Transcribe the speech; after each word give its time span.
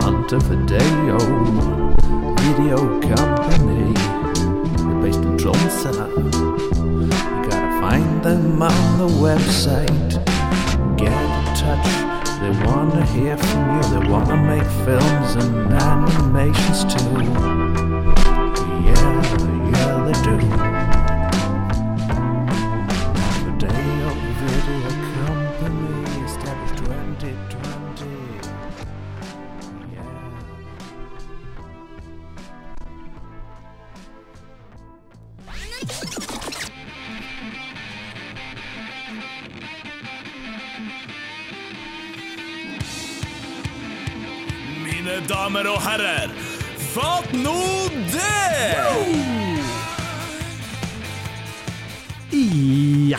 Montevideo 0.00 1.18
Video 2.36 2.78
Company. 3.00 3.92
Based 5.02 5.22
in 5.22 5.36
Tromsø. 5.36 5.92
You 5.92 7.10
gotta 7.48 7.70
find 7.80 8.22
them 8.22 8.62
on 8.62 8.98
the 8.98 9.08
website. 9.26 10.12
Get 10.96 11.12
in 11.12 11.44
touch. 11.54 11.90
They 12.40 12.52
wanna 12.64 13.04
hear 13.06 13.36
from 13.36 13.62
you. 13.74 13.82
They 13.92 14.02
wanna 14.08 14.36
make 14.36 14.68
films 14.84 15.36
and 15.36 15.72
animations 15.72 16.84
too. 16.92 17.16
Yeah, 18.86 19.55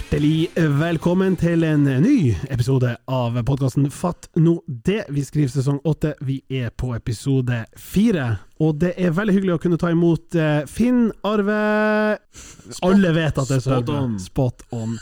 Hjertelig 0.08 0.48
velkommen 0.80 1.34
til 1.36 1.66
en 1.68 1.82
ny 1.84 2.30
episode 2.48 2.94
av 3.12 3.36
podkasten 3.44 3.90
Fatt 3.92 4.30
nå 4.40 4.54
det. 4.72 5.02
Vi 5.12 5.20
skriver 5.28 5.52
sesong 5.52 5.82
åtte, 5.84 6.14
vi 6.24 6.38
er 6.48 6.70
på 6.72 6.94
episode 6.96 7.58
fire. 7.76 8.30
Og 8.64 8.80
det 8.80 8.94
er 8.96 9.12
veldig 9.12 9.36
hyggelig 9.36 9.58
å 9.58 9.60
kunne 9.66 9.80
ta 9.82 9.92
imot 9.92 10.38
eh, 10.40 10.62
Finn 10.72 11.10
Arve 11.28 11.60
Alle 12.88 13.12
vet 13.20 13.36
at 13.36 13.52
det 13.52 13.60
er 13.60 13.66
spot 13.66 13.84
Sørve. 13.84 14.00
on. 14.00 14.16
Spot 14.24 14.64
on. 14.80 14.96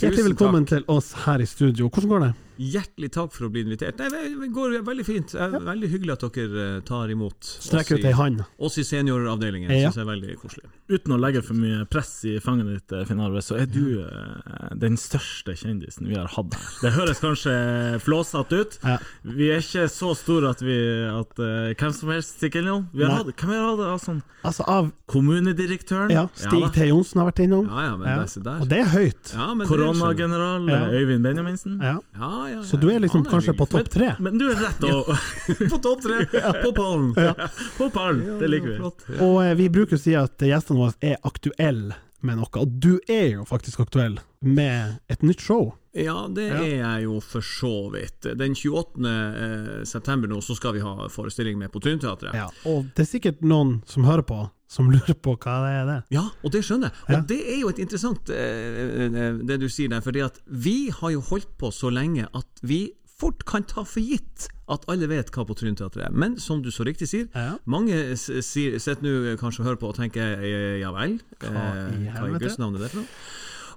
Hjertelig 0.00 0.30
velkommen 0.30 0.64
til 0.72 0.88
oss 0.88 1.12
her 1.26 1.44
i 1.44 1.50
studio. 1.52 1.90
Hvordan 1.92 2.14
går 2.14 2.24
det? 2.24 2.32
Hjertelig 2.58 3.10
takk 3.12 3.32
for 3.32 3.46
å 3.46 3.50
bli 3.52 3.62
invitert. 3.64 3.98
Nei, 3.98 4.08
det- 4.08 4.40
det 4.40 4.48
går 4.52 4.82
veldig 4.84 5.04
fint. 5.04 5.28
Det 5.32 5.40
er 5.40 5.60
Veldig 5.60 5.88
hyggelig 5.90 6.12
at 6.12 6.32
dere 6.32 6.76
eh, 6.76 6.80
tar 6.80 7.08
imot 7.08 7.40
Strekk 7.40 7.90
ut 7.98 8.04
i- 8.04 8.06
ei 8.08 8.12
hand. 8.12 8.44
oss 8.58 8.78
i 8.78 8.82
senioravdelingen. 8.82 9.70
Ja. 9.70 9.90
Synes 9.90 9.94
jeg 9.96 10.06
er 10.06 10.10
veldig 10.12 10.36
koselig. 10.40 10.64
Uten 10.88 11.12
å 11.12 11.18
legge 11.20 11.42
for 11.44 11.54
mye 11.54 11.84
press 11.90 12.24
i 12.24 12.38
fanget 12.38 12.66
ditt, 12.66 12.92
eh, 12.92 13.04
Finn 13.04 13.20
Arve, 13.20 13.38
så 13.42 13.60
er 13.60 13.66
du 13.66 14.00
eh, 14.00 14.74
den 14.76 14.96
største 14.96 15.52
kjendisen 15.56 16.06
vi 16.08 16.14
har 16.14 16.26
hatt 16.28 16.54
her. 16.54 16.80
Det 16.82 16.92
høres 16.92 17.20
kanskje 17.20 18.00
flåsete 18.00 18.60
ut. 18.60 18.78
Ja. 18.84 18.98
Vi 19.24 19.50
er 19.50 19.58
ikke 19.58 19.88
så 19.90 20.14
store 20.16 20.48
at 20.50 20.60
vi 20.60 20.76
at 21.06 21.38
uh, 21.38 21.74
hvem 21.74 21.92
som 21.92 22.08
helst 22.08 22.38
stikker 22.40 22.62
innom. 22.62 22.88
Vi 22.94 23.02
har 23.04 23.10
hatt, 23.18 23.26
hvem 23.36 23.50
har 23.50 23.76
hatt 23.76 23.78
det? 23.78 23.86
Altså, 23.96 24.22
Altså 24.46 24.62
av 24.68 24.92
kommunedirektøren, 25.08 26.10
ja, 26.10 26.28
Stig. 26.34 26.72
T. 26.72 26.86
Johnsen 26.88 27.18
har 27.20 27.32
vært 27.32 27.40
innom. 27.44 27.66
Ja, 27.68 27.80
ja, 27.90 27.96
men 27.96 28.06
Ja. 28.08 28.22
det, 28.24 28.42
der. 28.44 28.60
Og 28.60 28.68
det 28.68 28.78
er 28.78 28.90
høyt. 28.94 29.32
ja, 29.34 29.54
koronageneral 29.66 30.68
Ja. 30.68 30.86
eh, 30.86 31.00
Øyvind 31.02 31.22
Benjaminsen. 31.22 31.80
Ja. 31.82 31.98
Ja, 32.14 32.45
ja, 32.50 32.62
Så 32.66 32.78
du 32.80 32.88
er 32.92 33.00
liksom 33.02 33.24
kanskje 33.28 33.54
på 33.56 33.66
topp 33.70 33.90
tre? 33.92 34.12
Men 34.22 34.38
du 34.40 34.46
er 34.50 34.58
rett 34.60 34.86
og 34.88 35.12
På 35.72 35.78
topp 35.82 36.02
tre! 36.04 36.24
På 36.62 36.72
pallen! 36.76 37.12
På 37.78 37.90
pallen, 37.94 38.38
det 38.40 38.50
liker 38.50 38.74
vi. 38.74 39.18
Og 39.20 39.38
eh, 39.44 39.54
vi 39.58 39.70
bruker 39.72 39.98
å 39.98 40.02
si 40.02 40.16
at 40.18 40.42
gjestene 40.42 40.80
våre 40.80 40.96
er 41.14 41.18
aktuelle 41.26 41.98
med 42.26 42.40
noe, 42.40 42.50
og 42.58 42.78
du 42.82 42.96
er 43.12 43.36
jo 43.36 43.44
faktisk 43.46 43.84
aktuell 43.84 44.16
med 44.40 44.96
et 45.12 45.22
nytt 45.26 45.42
show. 45.44 45.74
Ja, 45.96 46.26
det 46.28 46.48
Ja. 46.50 46.58
er 46.60 46.76
jeg 46.82 47.04
jo 47.06 47.20
for 47.24 47.40
så 47.40 47.70
vidt. 47.94 48.20
Den 48.36 48.54
28. 48.54 49.06
eh, 49.06 49.84
september 49.88 50.28
nå 50.28 50.42
så 50.44 50.56
skal 50.58 50.74
vi 50.76 50.80
ha 50.84 51.08
forestilling 51.08 51.56
med 51.58 51.72
på 51.72 51.80
Trynteatret. 51.80 52.34
Ja. 52.36 52.48
Og 52.68 52.90
det 52.94 53.06
er 53.06 53.10
sikkert 53.18 53.40
noen 53.42 53.78
som 53.88 54.04
hører 54.04 54.22
på, 54.28 54.42
som 54.68 54.90
lurer 54.92 55.14
på 55.14 55.36
hva 55.38 55.56
det 55.64 55.72
er 55.80 55.86
det. 55.86 55.98
Ja, 56.18 56.26
og 56.44 56.52
det 56.52 56.62
skjønner 56.66 56.90
jeg. 56.90 57.00
Og 57.08 57.14
Ja. 57.16 57.20
det 57.32 57.40
er 57.54 57.58
jo 57.62 57.68
et 57.72 57.78
interessant 57.78 58.28
eh, 58.28 59.06
eh, 59.06 59.32
det 59.46 59.60
du 59.60 59.68
sier 59.68 59.88
der, 59.88 60.00
fordi 60.04 60.20
at 60.26 60.38
vi 60.46 60.90
har 60.90 61.10
jo 61.16 61.20
holdt 61.20 61.56
på 61.58 61.72
så 61.72 61.90
lenge 61.90 62.28
at 62.34 62.46
vi 62.62 62.92
fort 63.16 63.46
kan 63.48 63.62
ta 63.64 63.80
for 63.82 64.00
gitt 64.04 64.48
at 64.68 64.82
alle 64.92 65.06
vet 65.08 65.30
hva 65.32 65.46
på 65.48 65.54
Trynteatret 65.56 66.04
er. 66.04 66.12
Men 66.12 66.36
som 66.38 66.60
du 66.60 66.68
så 66.70 66.84
riktig 66.84 67.08
sier, 67.08 67.28
Ja. 67.34 67.56
mange 67.64 67.96
sitter 68.18 69.00
nå 69.00 69.38
kanskje 69.40 69.60
og 69.60 69.66
hører 69.70 69.80
på 69.80 69.88
og 69.88 69.96
tenker 69.96 70.42
ja 70.80 70.92
vel, 70.92 71.20
Hva 71.40 71.88
i 71.96 72.10
hva 72.12 72.28
i? 72.36 72.38
Guds 72.38 72.58
navn 72.58 72.74
er 72.76 72.80
det 72.84 72.90
for 72.90 72.98
noe? 73.00 73.06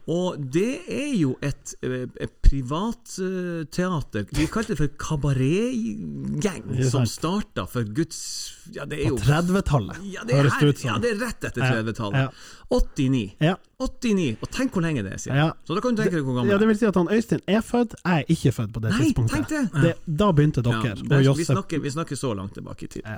Og 0.10 0.40
det 0.54 0.82
er 0.90 1.12
jo 1.20 1.36
et, 1.46 1.76
eh, 1.86 2.08
et 2.26 2.32
privatteater. 2.42 4.26
Vi 4.34 4.48
kalte 4.50 4.74
det 4.74 4.78
for 4.80 4.88
kabaretgjeng, 4.98 6.64
som 6.90 7.06
starta 7.06 7.68
for 7.70 7.84
Guds 7.94 8.56
Ja, 8.74 8.86
det 8.86 9.00
er 9.06 9.10
På 9.14 9.18
30-tallet, 9.22 9.98
ja, 10.14 10.22
høres 10.30 10.58
det 10.60 10.68
ut 10.72 10.78
som. 10.82 10.90
ja, 10.90 10.98
det 11.02 11.12
er 11.14 11.20
rett 11.24 11.44
etter 11.50 11.62
30-tallet. 11.62 12.20
ja. 12.26 12.30
89. 12.70 13.22
Ja. 13.42 13.56
89. 13.82 14.38
Og 14.46 14.50
tenk 14.54 14.72
hvor 14.76 14.84
lenge 14.86 15.02
det 15.04 15.14
er 15.16 15.18
siden. 15.18 15.38
Ja. 15.42 15.48
Så 15.66 15.74
da 15.74 15.82
kan 15.82 15.96
du 15.96 16.02
tenke 16.04 16.18
deg 16.20 16.26
hvor 16.28 16.36
gammel 16.38 16.52
ja, 16.54 16.58
det 16.62 16.68
vil 16.70 16.78
si 16.78 16.86
at 16.86 16.96
han 17.00 17.08
Øystein 17.10 17.42
er 17.50 17.62
født, 17.66 17.96
jeg 18.06 18.20
er 18.20 18.26
ikke 18.36 18.52
født 18.54 18.74
på 18.76 18.82
det 18.84 18.92
Nei, 18.94 19.00
tidspunktet. 19.08 19.38
tenk 19.40 19.48
det! 19.50 19.82
Det, 19.82 19.94
da 20.22 20.28
begynte 20.38 20.62
dere 20.66 20.74
Ja, 20.86 20.94
å 20.94 21.08
der- 21.10 21.18
vi, 21.18 21.26
josse. 21.26 21.46
snakker, 21.54 21.82
vi 21.82 21.90
snakker 21.90 22.16
så 22.20 22.34
langt 22.38 22.54
tilbake 22.54 22.84
i 22.86 22.88
tid. 22.94 23.02
Ja. 23.06 23.18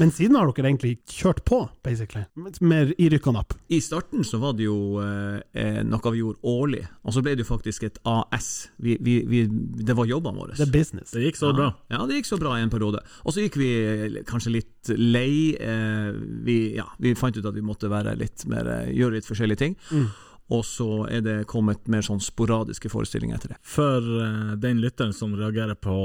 Men 0.00 0.12
siden 0.14 0.36
har 0.38 0.50
dere 0.50 0.70
egentlig 0.70 0.98
kjørt 1.10 1.42
på, 1.48 1.60
basically. 1.84 2.24
Med 2.60 2.92
i 3.00 3.08
rykk 3.12 3.30
og 3.30 3.36
napp. 3.38 3.56
I 3.72 3.80
starten 3.84 4.26
så 4.26 4.40
var 4.42 4.56
det 4.58 4.66
jo 4.66 4.98
eh, 5.02 5.38
eh, 5.58 5.80
noe 5.86 6.12
vi 6.12 6.22
gjorde 6.22 6.52
årlig, 6.52 6.82
og 7.02 7.16
så 7.16 7.22
ble 7.24 7.34
det 7.38 7.46
jo 7.46 7.50
faktisk 7.50 7.88
et 7.88 7.98
AS. 8.08 8.68
Vi, 8.82 8.98
vi, 9.04 9.18
vi, 9.28 9.44
det 9.84 9.96
var 9.98 10.08
jobbene 10.10 10.42
våre. 10.42 10.58
Det 10.58 10.68
er 10.68 10.74
business. 10.74 11.12
Det 11.14 11.24
gikk 11.26 11.40
så 11.40 11.52
bra. 11.56 11.70
Ja, 11.92 12.04
det 12.08 12.20
gikk 12.20 12.30
så 12.30 12.40
bra 12.40 12.56
i 12.58 12.64
en 12.66 12.72
periode. 12.72 13.02
Og 13.24 13.34
så 13.34 13.44
gikk 13.44 13.58
vi 13.60 13.72
eh, 13.80 14.20
kanskje 14.28 14.54
litt 14.58 14.92
lei. 14.96 15.54
Eh, 15.54 16.10
vi, 16.46 16.60
ja, 16.78 16.88
vi 17.02 17.16
fant 17.18 17.36
ut 17.36 17.46
at 17.46 17.56
vi 17.56 17.64
måtte 17.64 17.90
være 17.92 18.16
litt 18.18 18.46
mer, 18.50 18.68
eh, 18.76 18.94
gjøre 18.98 19.18
litt 19.18 19.28
forskjellige 19.28 19.64
ting. 19.64 19.78
Mm. 19.90 20.08
Og 20.50 20.62
så 20.64 20.86
er 21.12 21.20
det 21.20 21.34
kommet 21.46 21.88
mer 21.92 22.00
sånn 22.06 22.22
sporadiske 22.24 22.88
forestillinger 22.88 23.36
etter 23.36 23.52
det. 23.52 23.58
For 23.68 24.00
uh, 24.00 24.54
den 24.56 24.78
lytteren 24.80 25.12
som 25.12 25.34
reagerer 25.36 25.76
på 25.76 25.96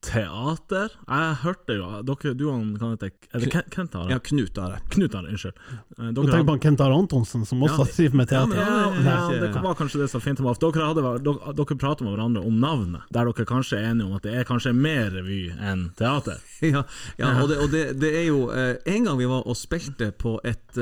teater 0.00 0.94
Jeg 1.06 1.34
hørte 1.42 1.76
jo 1.76 1.88
dere, 2.08 2.32
Du 2.38 2.46
og 2.48 2.78
kan 2.80 2.94
hete 2.94 3.10
Er 3.34 3.42
det 3.44 3.50
Ken- 3.52 3.68
Kent 3.74 3.94
Are? 3.98 4.08
Ja, 4.14 4.18
Knut 4.24 4.56
Are. 4.58 4.78
det. 4.78 4.88
Knut 4.94 5.14
Are, 5.18 5.28
unnskyld. 5.28 5.60
Uh, 5.98 6.10
dere 6.16 6.32
tenk 6.32 6.48
på 6.48 6.56
Kent 6.64 6.80
Are 6.84 6.96
Antonsen, 6.96 7.44
som 7.46 7.60
også 7.66 7.84
Ja. 7.84 7.90
driver 7.96 8.16
med 8.22 8.32
Ja, 8.32 8.46
teater. 8.46 8.56
men 8.56 9.04
Ja, 9.04 9.10
Ja, 9.10 9.32
ja, 9.34 9.40
det 9.52 9.62
var 9.62 9.74
kanskje 9.74 10.00
det 10.00 10.08
som 10.10 10.20
var 10.20 10.24
fint 10.24 10.40
med 10.40 10.60
dere, 10.60 10.86
hadde, 10.88 11.24
dere, 11.24 11.54
dere 11.60 11.76
prater 11.84 12.04
med 12.04 12.14
hverandre 12.16 12.44
om 12.46 12.58
navnet, 12.60 13.02
der 13.12 13.24
dere 13.30 13.44
kanskje 13.46 13.78
er 13.78 13.90
enige 13.92 14.06
om 14.06 14.16
at 14.16 14.22
det 14.22 14.34
er 14.34 14.44
kanskje 14.44 14.72
mer 14.74 15.10
revy 15.10 15.50
enn 15.60 15.90
teater. 15.96 16.40
Ja, 16.60 16.82
ja 17.18 17.28
og, 17.40 17.48
det, 17.48 17.56
og 17.58 17.70
det, 17.72 17.84
det 18.00 18.10
er 18.18 18.26
jo 18.28 18.50
eh, 18.52 18.76
En 18.92 19.04
gang 19.06 19.16
vi 19.16 19.24
var 19.24 19.46
og 19.48 19.56
spilte 19.56 20.10
på 20.12 20.38
et 20.44 20.76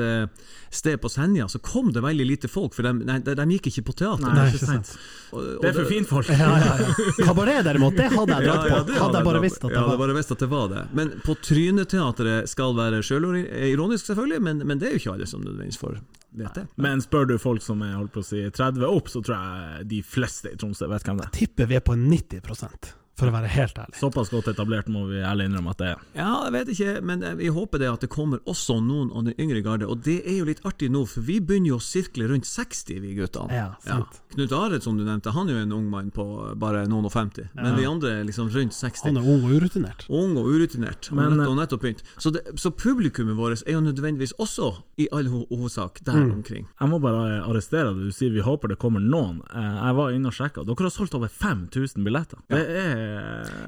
sted 0.69 0.99
på 1.01 1.09
Senja, 1.09 1.47
så 1.49 1.59
kom 1.59 1.91
det 1.93 2.01
veldig 2.03 2.25
lite 2.29 2.47
folk, 2.51 2.73
for 2.77 2.83
de, 2.85 2.91
nei, 3.07 3.19
de, 3.25 3.33
de 3.35 3.45
gikk 3.55 3.69
ikke 3.71 3.83
på 3.89 3.95
teater. 4.03 4.29
Nei, 4.33 4.47
ikke 4.53 4.67
sant. 4.69 4.91
Og- 5.31 5.39
og 5.57 5.61
Det 5.63 5.69
er 5.69 5.73
for 5.79 5.89
fint 5.89 6.07
folk. 6.09 6.29
Ja, 6.29 6.49
ja, 6.61 6.75
ja. 6.81 6.93
Kabaret 7.25 7.63
derimot, 7.65 7.95
det 7.97 8.09
hadde 8.13 8.37
jeg 8.37 8.47
dratt 8.49 8.63
på. 8.67 8.93
Ja, 8.93 8.99
hadde 9.03 9.17
jeg 9.21 9.27
bare 9.29 9.41
visst 9.43 9.63
at 9.63 9.69
det 9.69 9.77
ja, 9.79 9.85
var. 9.87 9.97
bare 10.03 10.15
visst 10.19 10.31
at 10.35 10.39
det 10.45 10.49
var 10.51 10.67
det. 10.69 10.85
Men 10.93 11.11
på 11.25 11.35
Tryneteatret 11.41 12.49
skal 12.49 12.75
være 12.77 13.01
sjølironisk, 13.05 14.05
selvfølgelig, 14.11 14.41
men, 14.41 14.63
men 14.67 14.79
det 14.81 14.89
er 14.89 14.95
jo 14.97 15.01
ikke 15.03 15.13
alle 15.17 15.27
som 15.29 15.41
nødvendigvis 15.45 15.79
får 15.81 15.99
vite 16.37 16.53
det. 16.61 16.67
Men 16.77 17.01
spør 17.01 17.27
du 17.31 17.37
folk 17.41 17.61
som 17.65 17.81
er 17.85 17.95
holdt 17.97 18.13
på 18.13 18.21
å 18.23 18.29
si 18.29 18.43
30 18.49 18.85
opp, 18.89 19.09
så 19.09 19.21
tror 19.25 19.37
jeg 19.41 19.87
de 19.89 20.01
fleste 20.05 20.53
i 20.53 20.57
Tromsø 20.59 20.87
vet 20.91 21.03
hvem 21.09 21.17
det 21.21 21.29
er. 21.29 21.35
Tipper 21.39 21.69
vi 21.71 21.79
er 21.79 21.85
på 21.85 21.97
90 21.97 22.93
for 23.19 23.29
å 23.29 23.33
være 23.35 23.49
helt 23.51 23.77
ærlig. 23.81 23.97
Såpass 23.99 24.31
godt 24.33 24.47
etablert 24.53 24.87
må 24.91 25.05
vi 25.09 25.19
ærlig 25.21 25.49
innrømme 25.49 25.73
at 25.75 25.81
det 25.81 25.87
er. 25.93 26.03
Ja, 26.17 26.31
jeg 26.47 26.53
vet 26.55 26.71
ikke, 26.73 26.93
men 27.05 27.23
eh, 27.23 27.35
vi 27.39 27.49
håper 27.53 27.81
det 27.83 27.89
at 27.91 28.01
det 28.05 28.09
kommer 28.13 28.39
også 28.49 28.79
noen 28.81 29.11
av 29.13 29.25
den 29.27 29.35
yngre 29.39 29.61
garde. 29.65 29.87
Og 29.89 30.01
det 30.05 30.21
er 30.25 30.39
jo 30.39 30.47
litt 30.49 30.63
artig 30.65 30.89
nå, 30.93 31.03
for 31.09 31.21
vi 31.27 31.39
begynner 31.43 31.73
jo 31.75 31.79
å 31.79 31.83
sirkle 31.83 32.29
rundt 32.31 32.47
60, 32.49 32.99
vi 33.03 33.13
guttene. 33.19 33.51
Ja, 33.53 33.67
sant. 33.85 34.21
Knut 34.33 34.51
Aret, 34.55 34.83
som 34.85 34.97
du 34.97 35.03
nevnte, 35.03 35.33
han 35.35 35.49
er 35.49 35.59
jo 35.59 35.65
en 35.67 35.75
ung 35.77 35.89
mann 35.91 36.11
på 36.15 36.25
bare 36.59 36.85
noen 36.89 37.05
og 37.09 37.13
50. 37.13 37.49
Men 37.59 37.75
vi 37.77 37.85
andre 37.89 38.15
er 38.21 38.27
liksom 38.29 38.49
rundt 38.53 38.73
60. 38.77 39.05
Han 39.09 39.17
er 39.21 39.27
ung 39.35 39.43
og 39.47 39.55
urutinert. 39.59 40.05
Ung 40.09 40.37
og 40.39 40.47
urutinert, 40.53 41.11
Men, 41.11 41.35
nettopp, 41.37 41.49
og 41.51 41.57
nettopp 41.59 41.83
begynt. 41.85 42.03
Så, 42.17 42.31
det, 42.35 42.43
så 42.61 42.71
publikummet 42.71 43.35
vårt 43.37 43.63
er 43.65 43.73
jo 43.77 43.81
nødvendigvis 43.83 44.33
også, 44.39 44.71
i 44.99 45.07
all 45.15 45.27
ho 45.31 45.45
hovedsak, 45.49 46.01
der 46.05 46.19
Mm. 46.19 46.31
omkring. 46.39 46.65
Jeg 46.79 46.89
må 46.91 46.97
bare 47.01 47.39
arrestere 47.47 47.93
deg, 47.95 48.09
Du 48.09 48.11
sier 48.11 48.31
vi 48.33 48.41
håper 48.43 48.67
det 48.69 48.77
kommer 48.79 48.99
noen. 48.99 49.41
Eh, 49.53 49.77
Jeg 49.89 49.95
var 49.95 50.09
inne 50.11 50.27
og 50.27 50.33
sjekka. 50.35 50.63
Dere 50.67 50.85
har 50.87 50.91
solgt 50.93 51.15
over 51.15 51.27
5000 51.31 52.03
billetter. 52.03 52.37
Det 52.49 52.59
er 52.59 53.08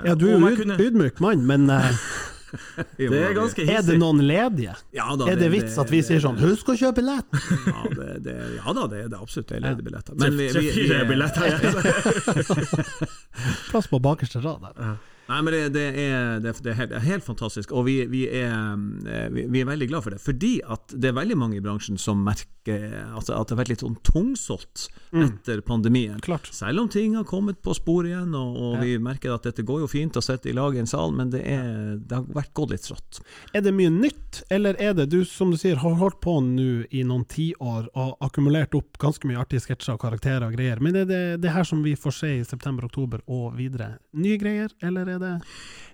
Ja, 0.06 0.16
du 0.16 0.28
er 0.30 0.38
jo 0.40 0.76
ydmyk 0.88 1.20
mann, 1.24 1.46
men 1.48 1.70
eh, 1.70 1.92
Det 3.00 3.08
er 3.16 3.34
ganske 3.38 3.64
er 3.64 3.82
det 3.88 3.96
noen 4.02 4.20
ledige? 4.28 4.74
ja, 4.94 5.06
da, 5.16 5.28
Er 5.32 5.38
det 5.40 5.48
vits 5.54 5.78
at 5.80 5.90
vi 5.94 6.02
sier 6.04 6.20
sånn 6.20 6.36
'husk 6.42 6.68
å 6.68 6.76
kjøpe 6.76 7.00
billett'? 7.00 7.32
Ja, 7.68 7.84
det, 7.96 8.24
det, 8.26 8.36
ja 8.58 8.74
da, 8.76 8.88
det 8.92 9.06
er 9.06 9.08
det 9.14 9.20
absolutt. 9.22 9.48
Det 9.48 9.58
er 9.58 9.64
ledige 9.70 9.86
billetter. 9.88 10.14
Men 10.20 10.36
vi- 10.38 10.50
vi- 10.52 10.72
vi 10.76 10.94
er- 10.94 11.06
billetter 11.08 11.48
ja. 11.48 11.58
Plass 13.72 13.88
på 13.88 14.00
bakerste 14.04 14.42
rad 14.44 14.62
der. 14.68 14.98
Nei, 15.32 15.40
men 15.48 15.56
det, 15.56 15.62
det, 15.78 15.86
er, 16.04 16.40
det, 16.44 16.52
er- 16.52 16.64
det 16.66 16.78
helt, 16.78 16.92
det 16.92 17.00
er 17.00 17.08
helt 17.08 17.26
fantastisk, 17.28 17.72
og 17.72 17.86
vi, 17.88 18.02
vi, 18.12 18.26
er, 18.28 18.52
eh, 19.08 19.28
vi, 19.32 19.62
er 19.62 19.70
veldig 19.70 19.88
glad 19.92 20.04
for 20.06 20.16
det. 20.16 20.20
Fordi 20.24 20.58
at 20.68 20.92
det 20.92 21.12
er 21.14 21.18
veldig 21.22 21.38
mange 21.40 21.60
i 21.60 21.64
bransjen 21.64 22.00
som 22.02 22.20
merker 22.26 22.50
at, 22.62 23.26
at 23.26 23.48
det 23.50 23.56
har 23.56 23.58
vært 23.58 23.72
litt 23.72 23.82
sånn 23.82 23.96
tungsolgt 24.06 24.84
etter 25.18 25.64
pandemien. 25.66 26.20
Mm. 26.20 26.24
Klart. 26.26 26.52
Selv 26.54 26.84
om 26.84 26.90
ting 26.94 27.16
har 27.18 27.26
kommet 27.26 27.58
på 27.66 27.74
spor 27.74 28.06
igjen, 28.06 28.36
og, 28.38 28.58
og 28.62 28.76
vi 28.84 28.98
merker 29.02 29.34
at 29.34 29.48
dette 29.48 29.66
går 29.66 29.82
jo 29.86 29.90
fint 29.90 30.20
å 30.20 30.22
sitte 30.22 30.52
i 30.52 30.54
lag 30.54 30.76
i 30.78 30.82
en 30.84 30.90
sal, 30.90 31.14
men 31.16 31.32
det, 31.34 31.42
det 32.06 32.20
har 32.20 32.28
vært 32.36 32.52
gått 32.58 32.76
litt 32.76 32.86
trått. 32.86 33.22
Er 33.58 33.64
det 33.66 33.74
mye 33.74 33.90
nytt, 33.94 34.44
eller 34.54 34.78
er 34.84 34.94
det 35.00 35.08
du 35.14 35.22
som 35.26 35.50
du 35.54 35.58
sier 35.58 35.80
har 35.82 35.96
holdt 36.00 36.20
på 36.22 36.36
nå 36.44 36.68
i 36.94 37.02
noen 37.08 37.24
tiår 37.32 37.90
og 37.98 38.14
akkumulert 38.28 38.76
opp 38.78 39.00
ganske 39.02 39.28
mye 39.30 39.40
artige 39.42 39.64
sketsjer 39.66 39.96
og 39.96 40.04
karakterer 40.04 40.46
og 40.48 40.56
greier, 40.58 40.82
men 40.84 41.00
er 41.02 41.08
det 41.10 41.22
det 41.42 41.54
her 41.56 41.66
som 41.68 41.82
vi 41.86 41.96
får 42.00 42.18
se 42.20 42.32
i 42.40 42.46
september-oktober 42.48 43.24
og 43.32 43.56
videre? 43.58 43.96
Nye 44.18 44.38
greier, 44.42 44.74
eller 44.84 45.10
er 45.16 45.20
det 45.21 45.21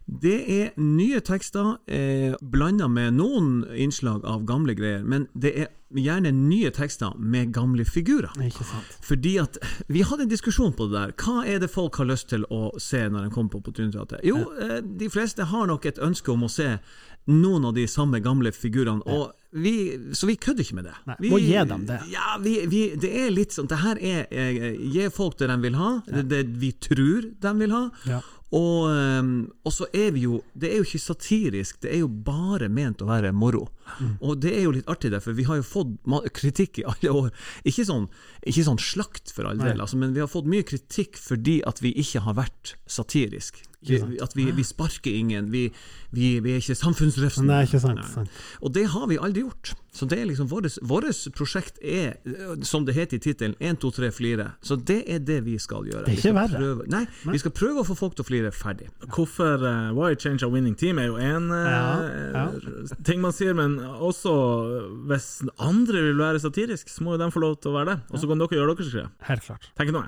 Det 0.08 0.38
er 0.48 0.70
nye 0.80 1.20
tekster 1.20 1.74
eh, 1.92 2.36
blanda 2.40 2.88
med 2.88 3.18
noen 3.18 3.66
innslag 3.76 4.24
av 4.24 4.46
gamle 4.48 4.72
greier, 4.78 5.04
men 5.04 5.26
det 5.36 5.52
er 5.66 5.74
gjerne 6.00 6.32
nye 6.36 6.72
tekster 6.76 7.16
med 7.20 7.52
gamle 7.56 7.84
figurer. 7.88 8.32
Ikke 8.44 8.64
sant? 8.68 8.96
Fordi 9.04 9.38
at 9.44 9.60
Vi 9.88 10.04
hadde 10.08 10.24
en 10.24 10.32
diskusjon 10.32 10.74
på 10.76 10.88
det 10.88 10.96
der. 10.96 11.14
Hva 11.20 11.44
er 11.48 11.60
det 11.60 11.72
folk 11.72 12.00
har 12.00 12.08
lyst 12.08 12.30
til 12.32 12.48
å 12.52 12.72
se 12.80 13.04
når 13.08 13.28
de 13.28 13.34
kommer 13.36 13.52
på 13.52 13.62
på? 13.68 14.22
Jo, 14.24 14.40
eh, 14.62 14.80
de 14.82 15.10
fleste 15.12 15.44
har 15.44 15.68
nok 15.68 15.86
et 15.86 16.00
ønske 16.00 16.32
om 16.32 16.48
å 16.48 16.52
se 16.52 16.78
noen 17.28 17.66
av 17.68 17.76
de 17.76 17.84
samme 17.88 18.20
gamle 18.24 18.52
figurene. 18.56 19.04
Og 19.06 19.34
vi, 19.52 19.98
så 20.14 20.28
vi 20.28 20.36
kødder 20.36 20.64
ikke 20.64 20.76
med 20.76 20.88
det. 20.88 20.96
Nei, 21.08 21.16
vi, 21.20 21.30
må 21.32 21.40
gi 21.44 21.56
dem 21.68 21.86
det. 21.88 22.00
Ja, 22.12 22.38
vi, 22.40 22.56
vi, 22.68 22.82
det 23.00 23.12
er 23.24 23.32
litt 23.32 23.56
sånn 23.56 23.70
Det 23.72 23.80
her 23.80 24.00
er 24.04 24.26
eh, 24.30 24.76
Gi 24.92 25.08
folk 25.14 25.38
det 25.40 25.48
de 25.50 25.56
vil 25.64 25.78
ha, 25.80 25.92
det, 26.08 26.26
det 26.32 26.42
vi 26.60 26.74
tror 26.84 27.30
de 27.42 27.54
vil 27.62 27.76
ha. 27.76 27.84
Ja. 28.08 28.20
Og, 28.56 28.88
ehm, 28.88 29.32
og 29.68 29.74
så 29.76 29.90
er 29.92 30.14
vi 30.16 30.22
jo 30.24 30.38
Det 30.56 30.70
er 30.72 30.78
jo 30.80 30.86
ikke 30.86 31.02
satirisk, 31.04 31.82
det 31.84 31.92
er 31.92 32.00
jo 32.00 32.08
bare 32.08 32.70
ment 32.72 33.02
å 33.04 33.10
være 33.10 33.34
moro. 33.36 33.66
Mm. 34.00 34.14
Og 34.22 34.40
det 34.40 34.54
er 34.56 34.64
jo 34.64 34.72
litt 34.78 34.88
artig, 34.88 35.12
der, 35.12 35.24
for 35.24 35.36
vi 35.36 35.44
har 35.48 35.60
jo 35.60 35.66
fått 35.68 35.92
kritikk 36.38 36.80
i 36.80 36.86
alle 36.88 37.12
år. 37.12 37.30
Ikke 37.68 37.86
sånn, 37.88 38.08
ikke 38.48 38.66
sånn 38.70 38.80
slakt 38.80 39.34
for 39.36 39.50
all 39.50 39.60
del, 39.60 39.82
altså, 39.84 40.00
men 40.00 40.16
vi 40.16 40.24
har 40.24 40.32
fått 40.32 40.48
mye 40.48 40.66
kritikk 40.68 41.20
fordi 41.20 41.60
at 41.68 41.84
vi 41.84 41.92
ikke 42.00 42.24
har 42.24 42.38
vært 42.40 42.76
satirisk. 42.88 43.62
Ikke 43.88 44.24
at 44.24 44.36
vi, 44.38 44.50
vi 44.52 44.64
sparker 44.68 45.12
ingen, 45.14 45.52
vi, 45.52 45.68
vi, 46.12 46.38
vi 46.44 46.56
er 46.56 46.62
ikke 46.62 46.76
samfunnsrefsende. 46.78 47.54
er 47.54 47.68
ikke 47.68 47.82
sant. 47.84 48.06
Sant. 48.14 48.30
Og 48.62 48.74
det 48.76 48.88
har 48.94 49.08
vi 49.08 49.20
aldri 49.22 49.46
gjort. 49.46 49.74
Så 49.98 50.06
det 50.06 50.20
er 50.22 50.28
liksom 50.30 50.50
vårt, 50.52 50.68
vårt 50.86 51.24
prosjekt 51.34 51.80
er, 51.82 52.20
eh, 52.28 52.52
som 52.68 52.86
det 52.86 52.94
heter 52.94 53.18
i 53.18 53.22
tittelen, 53.24 53.56
1, 53.60 53.80
2, 53.82 53.92
3, 53.98 54.12
flire. 54.14 54.52
Så 54.62 54.78
det 54.78 55.00
er 55.10 55.24
det 55.26 55.40
vi 55.48 55.56
skal 55.58 55.88
gjøre. 55.90 56.04
Det 56.06 56.14
er 56.14 56.20
ikke 56.22 56.36
verre. 56.38 56.60
Prøve, 56.62 56.86
nei, 56.94 57.04
vi 57.34 57.42
skal 57.42 57.56
prøve 57.58 57.82
å 57.82 57.88
få 57.88 57.98
folk 57.98 58.18
til 58.18 58.26
å 58.26 58.28
flire 58.28 58.52
ferdig. 58.54 58.92
Hvorfor 59.08 59.64
uh, 59.66 59.90
Why 59.98 60.14
change 60.20 60.46
a 60.46 60.52
winning 60.54 60.78
team 60.78 61.02
er 61.02 61.10
jo 61.10 61.18
én 61.18 61.50
Ja, 61.50 62.46
ting 63.08 63.24
man 63.24 63.34
sier, 63.34 63.58
men 63.58 63.80
også 63.82 64.36
hvis 65.10 65.32
andre 65.58 66.06
vil 66.10 66.22
være 66.22 66.44
satirisk, 66.44 66.92
så 66.94 67.06
må 67.06 67.16
jo 67.16 67.24
de 67.24 67.32
få 67.34 67.42
lov 67.42 67.58
til 67.64 67.74
å 67.74 67.80
være 67.80 67.96
det. 67.96 68.00
Og 68.12 68.22
så 68.22 68.30
kan 68.30 68.42
dere 68.44 68.60
gjøre 68.62 68.78
deres 68.78 68.94
greie. 68.94 69.10
Helt 69.32 69.50
klart. 69.50 69.70
Tenk 69.80 69.96
nå. 69.96 70.06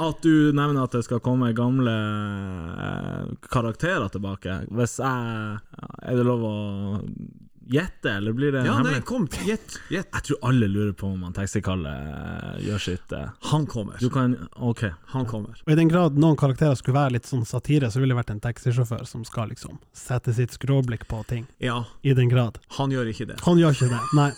At 0.00 0.22
du 0.24 0.52
nevner 0.56 0.86
at 0.86 0.94
det 0.96 1.02
skal 1.04 1.20
komme 1.20 1.50
gamle 1.56 1.92
eh, 1.92 3.32
karakterer 3.52 4.08
tilbake. 4.12 4.62
Hvis 4.72 4.98
jeg 5.02 5.58
Er 6.02 6.16
det 6.16 6.24
lov 6.24 6.44
å 6.48 6.56
gjette, 7.70 8.10
eller 8.10 8.32
blir 8.32 8.52
det 8.52 8.64
Ja, 8.66 8.78
nei, 8.82 9.00
kom, 9.06 9.26
gjett. 9.46 9.76
gjett. 9.90 10.08
Jeg 10.12 10.22
tror 10.26 10.38
alle 10.48 10.66
lurer 10.68 10.92
på 10.98 11.06
om 11.06 11.22
han 11.22 11.32
Taxikalle 11.36 11.92
eh, 11.92 12.62
gjør 12.66 12.78
sitt 12.82 13.12
eh. 13.12 13.28
Han 13.52 13.66
kommer. 13.66 13.96
Du 14.00 14.08
kan 14.10 14.36
OK. 14.56 14.84
Han 15.14 15.26
kommer. 15.26 15.60
Og 15.66 15.72
I 15.72 15.76
den 15.78 15.88
grad 15.88 16.18
noen 16.18 16.36
karakterer 16.36 16.74
skulle 16.78 16.98
være 16.98 17.14
litt 17.18 17.28
sånn 17.28 17.44
satire, 17.48 17.90
så 17.90 18.00
ville 18.00 18.14
det 18.14 18.18
vært 18.20 18.32
en 18.34 18.42
taxisjåfør 18.42 19.04
som 19.08 19.24
skal 19.28 19.52
liksom 19.52 19.78
sette 19.96 20.34
sitt 20.36 20.52
skråblikk 20.56 21.06
på 21.10 21.22
ting. 21.30 21.46
Ja, 21.62 21.84
I 22.02 22.14
den 22.18 22.28
grad. 22.32 22.58
han 22.78 22.90
gjør 22.90 23.12
ikke 23.12 23.26
det. 23.30 23.38
Han 23.46 23.58
gjør 23.60 23.76
ikke 23.76 23.90
det, 23.92 24.00
nei. 24.18 24.28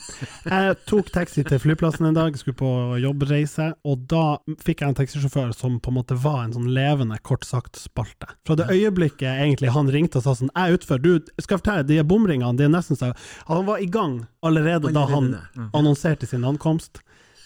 Jeg 0.45 0.77
tok 0.91 1.11
taxi 1.15 1.45
til 1.47 1.59
flyplassen 1.63 2.07
en 2.11 2.17
dag, 2.19 2.37
skulle 2.39 2.59
på 2.59 2.73
jobbreise, 3.03 3.71
og 3.85 4.05
da 4.11 4.25
fikk 4.65 4.83
jeg 4.85 4.93
en 4.93 4.99
taxisjåfør 5.01 5.55
som 5.57 5.79
på 5.81 5.93
en 5.93 5.99
måte 5.99 6.19
var 6.21 6.43
en 6.45 6.55
sånn 6.57 6.69
levende, 6.75 7.19
kort 7.25 7.45
sagt, 7.49 7.79
spalte. 7.81 8.29
Fra 8.47 8.59
det 8.59 8.69
øyeblikket 8.73 9.27
egentlig 9.41 9.73
han 9.75 9.89
ringte 9.91 10.19
og 10.21 10.27
sa 10.27 10.35
sånn 10.37 10.51
Jeg 10.55 10.71
er 10.75 10.79
utfor, 10.79 11.01
du 11.01 11.19
skal 11.41 11.61
fortelle, 11.61 11.87
de 11.89 12.01
bomringene, 12.05 12.57
det 12.59 12.67
er 12.69 12.75
nesten 12.75 12.99
så 12.99 13.14
Han 13.47 13.67
var 13.67 13.79
i 13.79 13.87
gang 13.87 14.25
allerede, 14.43 14.93
da 14.93 15.07
han 15.07 15.37
annonserte 15.73 16.27
sin 16.27 16.45
ankomst. 16.45 17.01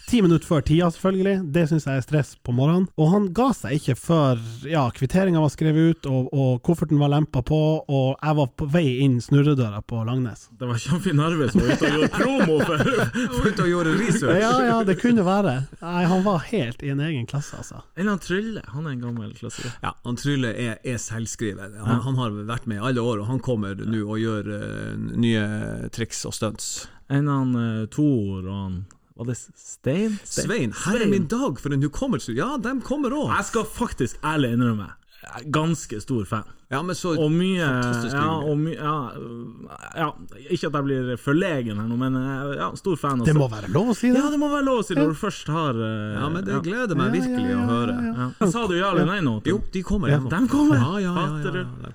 Ti 0.08 0.22
minutter 0.22 0.46
før 0.48 0.62
tida, 0.64 0.86
selvfølgelig. 0.88 1.50
Det 1.52 1.62
syns 1.68 1.84
jeg 1.84 2.00
er 2.00 2.04
stress 2.06 2.30
på 2.40 2.52
morgenen. 2.56 2.86
Og 2.96 3.10
han 3.12 3.26
ga 3.36 3.50
seg 3.52 3.74
ikke 3.76 3.94
før 4.00 4.38
ja, 4.64 4.86
kvitteringa 4.96 5.42
var 5.42 5.52
skrevet 5.52 5.98
ut, 5.98 6.08
og, 6.08 6.30
og 6.32 6.62
kofferten 6.64 6.96
var 6.96 7.12
lempa 7.12 7.42
på, 7.44 7.58
og 7.84 8.06
jeg 8.14 8.38
var 8.38 8.48
på 8.56 8.70
vei 8.72 8.86
inn 9.04 9.18
snurredøra 9.20 9.82
på 9.84 10.00
Langnes. 10.08 10.46
Det 10.56 10.70
var 10.70 10.80
Kjamfinn 10.80 11.20
Narve 11.20 11.50
som 11.52 11.60
var 11.60 11.76
ute 11.76 11.90
og 11.90 11.98
gjorde 11.98 12.10
promo 12.16 12.56
for 12.64 12.88
Var 13.36 13.52
ute 13.52 13.66
og 13.66 13.70
gjorde 13.74 13.94
research. 14.00 14.40
Ja, 14.40 14.54
ja, 14.70 14.80
det 14.88 14.96
kunne 15.04 15.28
være. 15.28 15.56
Nei, 15.84 16.02
han 16.14 16.24
var 16.24 16.42
helt 16.48 16.80
i 16.80 16.96
en 16.96 17.04
egen 17.04 17.28
klasse, 17.28 17.60
altså. 17.60 17.84
Eller 17.92 18.14
han 18.14 18.24
Trylle. 18.24 18.64
Han 18.72 18.88
er 18.88 18.96
en 18.96 19.06
gammel 19.10 19.36
klassiker. 19.36 19.76
Ja, 19.84 19.92
han 20.08 20.16
Trylle 20.24 20.56
er, 20.56 20.76
er 20.88 21.00
selvskriver. 21.04 21.76
Han, 21.84 22.06
han 22.08 22.22
har 22.24 22.44
vært 22.48 22.64
med 22.64 22.80
i 22.80 22.86
alle 22.94 23.04
år, 23.04 23.26
og 23.26 23.34
han 23.34 23.44
kommer 23.44 23.76
nå 23.76 24.06
og 24.06 24.22
gjør 24.24 24.54
uh, 24.56 25.08
nye 25.20 25.48
triks 25.92 26.24
og 26.24 26.32
stunts. 26.40 26.86
En 27.12 27.28
han 27.28 27.52
uh, 27.52 27.90
Tor 27.92 28.46
og 28.46 28.54
han 28.56 28.86
Var 29.18 29.26
det 29.26 29.34
Stein? 29.58 30.18
Svein, 30.22 30.74
her 30.84 31.02
er 31.02 31.10
min 31.10 31.26
dag 31.26 31.58
for 31.58 31.74
en 31.74 31.82
hukommelse! 31.82 32.36
Ja, 32.38 32.52
de 32.62 32.76
kommer 32.86 33.10
òg! 33.10 33.32
Jeg 33.34 33.48
skal 33.50 33.66
faktisk 33.66 34.20
ærlig 34.22 34.52
innrømme, 34.54 34.92
jeg 35.24 35.32
er 35.40 35.50
ganske 35.50 35.98
stor 36.04 36.28
fan. 36.28 36.46
Ja, 36.70 36.82
men 36.84 36.94
så 36.94 37.14
Og 37.16 37.30
mye 37.32 37.64
Fantastisk 37.64 38.14
ja, 38.14 38.28
og 38.44 38.58
my, 38.60 38.74
ja, 38.76 38.94
ja, 39.96 40.08
Ikke 40.52 40.68
at 40.68 40.74
jeg 40.76 40.84
blir 40.84 41.14
forlegen 41.16 41.80
her 41.80 41.86
nå, 41.88 41.96
men 41.96 42.18
øh, 42.20 42.52
ja, 42.58 42.68
stor 42.76 42.98
fan. 43.00 43.24
Det 43.24 43.32
må 43.34 43.48
være 43.48 43.70
lov 43.72 43.94
å 43.94 43.96
si 43.96 44.10
det. 44.12 44.20
Ja, 44.20 44.28
det 44.30 44.38
må 44.38 44.50
være 44.52 44.66
lov 44.68 44.82
å 44.82 44.86
si 44.86 44.98
når 44.98 45.14
du 45.14 45.18
først 45.18 45.48
har 45.50 45.80
uh, 45.80 46.18
Ja, 46.20 46.28
men 46.34 46.44
det 46.44 46.60
gleder 46.66 46.98
meg 47.00 47.08
Ja, 47.08 47.22
virkelig 47.22 47.48
ja, 47.48 47.56
ja, 47.56 47.64
å 47.64 47.72
høre. 47.72 47.96
ja. 48.12 48.50
Sa 48.52 48.66
du 48.68 48.76
ja 48.76 48.92
eller 48.92 49.08
nei 49.08 49.22
nå? 49.24 49.38
Jo, 49.48 49.62
de 49.72 49.82
kommer. 49.82 50.12
Ja, 50.12 50.20
de 50.20 50.28
de 50.28 50.52
kommer. 50.52 50.76
Ja, 50.76 51.00
ja, 51.08 51.28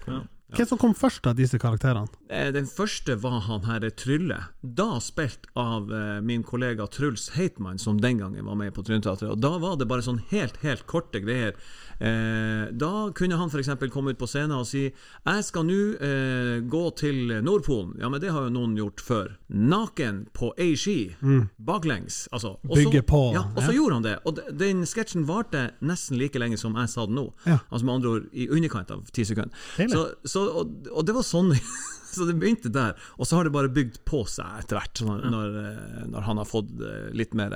ja, 0.10 0.24
Hvem 0.54 0.68
som 0.70 0.78
kom 0.78 0.94
først 0.94 1.26
av 1.30 1.38
disse 1.38 1.58
karakterene? 1.62 2.08
Eh, 2.30 2.52
Den 2.54 2.68
første 2.70 3.16
var 3.22 3.40
han 3.48 3.64
herre 3.66 3.90
Trylle, 3.90 4.38
da 4.62 5.00
spilt 5.02 5.48
av 5.58 5.90
eh, 5.94 6.20
min 6.22 6.44
kollega 6.46 6.86
Truls 6.94 7.32
Heitmann, 7.38 7.80
som 7.82 7.98
den 8.02 8.20
gangen 8.22 8.46
var 8.46 8.56
med 8.60 8.74
på 8.76 8.84
Tryneteatret. 8.86 9.32
Og 9.34 9.42
da 9.42 9.56
var 9.58 9.80
det 9.82 9.88
bare 9.90 10.06
sånn 10.06 10.22
helt, 10.30 10.60
helt 10.62 10.86
korte 10.86 11.24
greier. 11.24 11.58
Eh, 12.04 12.66
da 12.76 13.12
kunne 13.16 13.38
han 13.40 13.48
f.eks. 13.50 13.70
komme 13.94 14.12
ut 14.12 14.18
på 14.20 14.28
scenen 14.28 14.52
og 14.58 14.66
si 14.68 14.90
'Jeg 15.26 15.44
skal 15.48 15.64
nå 15.64 15.78
eh, 16.04 16.60
gå 16.68 16.84
til 17.00 17.32
Nordpolen'. 17.46 17.96
Ja, 18.02 18.10
men 18.10 18.20
det 18.22 18.32
har 18.32 18.44
jo 18.44 18.50
noen 18.50 18.76
gjort 18.76 19.00
før. 19.00 19.38
Naken 19.50 20.26
på 20.34 20.52
ei 20.58 20.76
ski. 20.76 21.16
Baklengs. 21.64 22.28
Altså. 22.34 22.58
Og 22.70 22.78
så- 22.78 22.84
Bygge 22.84 23.02
på, 23.08 23.32
Ja, 23.34 23.44
og 23.56 23.64
så 23.64 23.72
ja. 23.72 23.78
gjorde 23.78 23.94
han 23.94 24.04
det. 24.04 24.18
Og 24.26 24.40
den 24.60 24.84
sketsjen 24.86 25.26
varte 25.28 25.72
nesten 25.82 26.18
like 26.18 26.36
lenge 26.40 26.58
som 26.58 26.76
jeg 26.76 26.90
sa 26.90 27.06
det 27.06 27.16
nå. 27.16 27.32
Ja. 27.46 27.60
Altså 27.72 27.86
med 27.86 27.94
andre 27.96 28.10
ord 28.10 28.24
i 28.34 28.48
underkant 28.50 28.92
av 28.92 29.06
ti 29.14 29.24
sekunder. 29.24 29.52
Så, 29.78 30.14
så, 30.26 30.40
og, 30.60 30.88
og 30.92 31.06
det 31.06 31.16
var 31.16 31.24
sånn 31.24 31.54
Så 32.18 32.28
det 32.30 32.36
begynte 32.38 32.70
der, 32.74 32.94
og 33.18 33.28
så 33.28 33.40
har 33.40 33.48
det 33.48 33.54
bare 33.56 33.72
bygd 33.74 34.02
på 34.06 34.24
seg 34.30 34.60
etter 34.62 34.78
hvert, 34.78 35.02
når, 35.08 35.24
når, 35.34 35.56
eh, 35.64 36.04
når 36.14 36.28
han 36.28 36.42
har 36.42 36.48
fått 36.50 36.70
eh, 36.78 37.10
litt 37.16 37.34
mer 37.38 37.56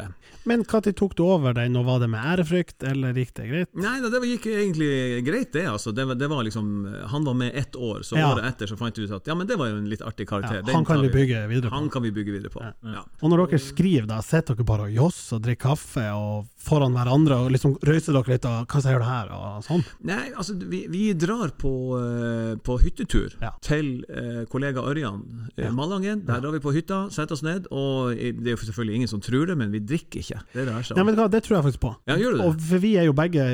Men 0.49 0.63
når 0.65 0.91
tok 0.97 1.15
du 1.17 1.23
over 1.27 1.53
den, 1.57 1.77
og 1.77 1.85
var 1.87 2.01
det 2.01 2.09
med 2.11 2.25
ærefrykt, 2.33 2.83
eller 2.87 3.17
gikk 3.17 3.33
det 3.37 3.47
greit? 3.51 3.71
Nei, 3.77 3.95
det 4.01 4.21
gikk 4.31 4.47
egentlig 4.51 4.89
greit, 5.27 5.51
det. 5.53 5.67
altså 5.69 5.93
det, 5.95 6.07
det 6.17 6.29
var 6.31 6.43
liksom 6.47 6.87
Han 7.13 7.27
var 7.27 7.37
med 7.37 7.51
ett 7.55 7.75
år, 7.75 8.01
så 8.01 8.17
Ja. 8.17 8.31
året 8.33 8.47
etter 8.49 8.67
så 8.67 8.77
fant 8.79 8.97
vi 8.97 9.05
ut 9.05 9.13
at 9.13 9.27
ja, 9.29 9.35
men 9.37 9.47
det 9.47 9.59
var 9.59 9.69
jo 9.69 9.77
en 9.77 9.89
litt 9.89 10.01
artig 10.01 10.27
karakter. 10.29 10.63
Ja, 10.65 10.73
han 10.73 10.85
kan 10.85 11.01
vi 11.01 11.11
bygge 11.13 11.45
videre 11.51 11.69
på. 11.69 11.75
Han 11.75 11.89
kan 11.93 12.03
vi 12.03 12.11
bygge 12.11 12.33
videre 12.33 12.53
på. 12.53 12.63
Ja. 12.65 13.03
Og 13.21 13.29
når 13.31 13.45
dere 13.45 13.61
skriver, 13.61 14.09
da, 14.09 14.21
sitter 14.25 14.57
dere 14.57 14.67
bare 14.67 14.87
og 14.87 14.95
josser 14.95 15.37
og 15.37 15.45
drikker 15.45 15.67
kaffe 15.67 16.05
og 16.15 16.47
foran 16.61 16.95
hverandre 16.95 17.39
og 17.43 17.51
liksom 17.53 17.75
røyser 17.85 18.15
dere 18.15 18.35
litt 18.35 18.47
og 18.47 18.67
'hva 18.67 18.81
sier 18.83 18.99
du 18.99 19.07
her?' 19.07 19.31
og 19.33 19.63
sånn? 19.65 19.83
Nei, 20.07 20.31
altså 20.31 20.55
vi, 20.57 20.85
vi 20.91 21.13
drar 21.13 21.53
på, 21.57 21.73
eh, 21.99 22.53
på 22.63 22.77
hyttetur 22.83 23.35
til 23.61 24.05
eh, 24.09 24.43
kollega 24.51 24.83
Ørjan 24.87 25.23
i 25.57 25.69
Malangen. 25.73 26.23
Der 26.27 26.41
drar 26.43 26.55
vi 26.55 26.61
på 26.63 26.73
hytta, 26.75 27.05
setter 27.13 27.37
oss 27.37 27.43
ned, 27.45 27.67
og 27.71 28.13
det 28.15 28.51
er 28.51 28.55
jo 28.55 28.61
selvfølgelig 28.67 29.01
ingen 29.01 29.11
som 29.11 29.23
tror 29.23 29.47
det, 29.49 29.57
men 29.59 29.71
vi 29.73 29.81
drikker 29.83 30.21
ikke. 30.23 30.41
Det 30.53 30.63
er 30.63 30.69
det 30.69 30.75
verste. 30.75 30.97
Nei, 30.97 31.05
men 31.07 31.19
Det 31.31 31.43
tror 31.45 31.57
jeg 31.57 31.67
faktisk 31.67 31.83
på. 31.83 31.93
Ja, 32.09 32.17
gjør 32.17 32.35
du 32.35 32.41
det? 32.41 32.47
Og 32.47 32.61
for 32.69 32.83
vi 32.83 32.93
er 32.97 33.07
jo 33.07 33.15
begge 33.17 33.45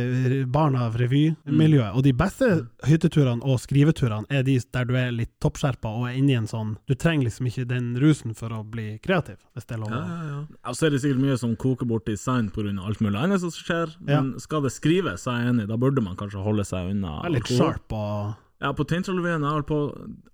barn 0.54 0.78
av 0.80 0.98
revymiljøet, 1.00 1.94
og 1.94 2.04
de 2.06 2.14
beste 2.18 2.50
hytteturene 2.88 3.44
og 3.44 3.60
skriveturene 3.64 4.30
er 4.30 4.46
de 4.48 4.60
der 4.74 4.88
du 4.88 4.94
er 4.98 5.12
litt 5.16 5.32
toppskjerpa 5.44 5.90
og 5.90 6.08
er 6.10 6.18
inni 6.20 6.36
en 6.38 6.50
sånn 6.50 6.76
Du 6.90 6.96
trenger 7.00 7.28
liksom 7.28 7.50
ikke 7.50 7.66
den 7.70 7.94
rusen 8.02 8.36
for 8.38 8.54
å 8.54 8.62
bli 8.68 8.98
kreativ, 9.04 9.42
hvis 9.54 9.68
det 9.68 9.78
er 9.78 9.82
lov 9.84 9.94
ja, 9.94 10.00
å 10.00 10.04
ja, 10.04 10.30
ja. 10.30 10.40
Ja, 10.64 10.76
så 10.78 10.88
er 10.88 10.96
det 10.96 11.02
sikkert 11.04 11.24
mye 11.24 11.40
som 11.40 11.56
koker 11.60 11.90
bort 11.90 12.10
i 12.12 12.18
sand 12.20 12.54
pga. 12.56 12.72
alt 12.84 13.02
mulig 13.04 13.20
annet 13.20 13.44
som 13.44 13.52
skjer, 13.54 13.98
men 14.08 14.34
skal 14.42 14.64
det 14.66 14.74
skrives, 14.76 15.26
så 15.26 15.34
er 15.34 15.44
jeg 15.44 15.54
enig, 15.54 15.68
da 15.72 15.80
burde 15.80 16.04
man 16.04 16.18
kanskje 16.20 16.44
holde 16.44 16.66
seg 16.68 16.94
unna 16.94 17.20
være 17.22 17.38
litt 17.38 17.50
alkohol. 17.50 17.74
sharp 17.74 17.98
og 17.98 18.43
Ja, 18.62 18.72
på 18.74 18.86
på 19.68 19.80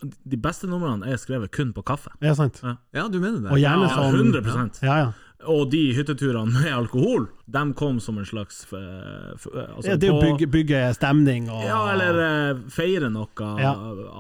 De 0.04 0.38
beste 0.38 0.68
numrene 0.68 1.08
er 1.08 1.18
skrevet 1.18 1.52
kun 1.52 1.74
på 1.74 1.82
kaffe. 1.82 2.12
Ja, 2.22 2.36
sant. 2.36 2.60
Ja. 2.64 2.76
ja, 2.94 3.08
du 3.08 3.20
mener 3.20 3.42
det? 3.42 3.52
Og 3.52 3.58
gjerne 3.58 3.88
Ja, 3.88 3.96
sånn 3.96 4.34
100% 4.34 4.84
Ja, 4.84 4.98
ja. 4.98 5.12
Og 5.48 5.70
de 5.72 5.94
hytteturene 5.96 6.52
med 6.52 6.74
alkohol, 6.76 7.30
de 7.48 7.62
kom 7.80 8.02
som 8.04 8.18
en 8.20 8.26
slags 8.28 8.66
eh, 8.76 9.30
altså 9.32 9.88
Ja, 9.88 9.96
det 9.96 10.10
er 10.10 10.18
å 10.18 10.20
bygge, 10.20 10.50
bygge 10.52 10.82
stemning 10.98 11.48
og 11.48 11.64
Ja, 11.64 11.78
eller 11.94 12.20
eh, 12.26 12.60
feire 12.76 13.08
noe. 13.14 13.30
Ja. 13.62 13.72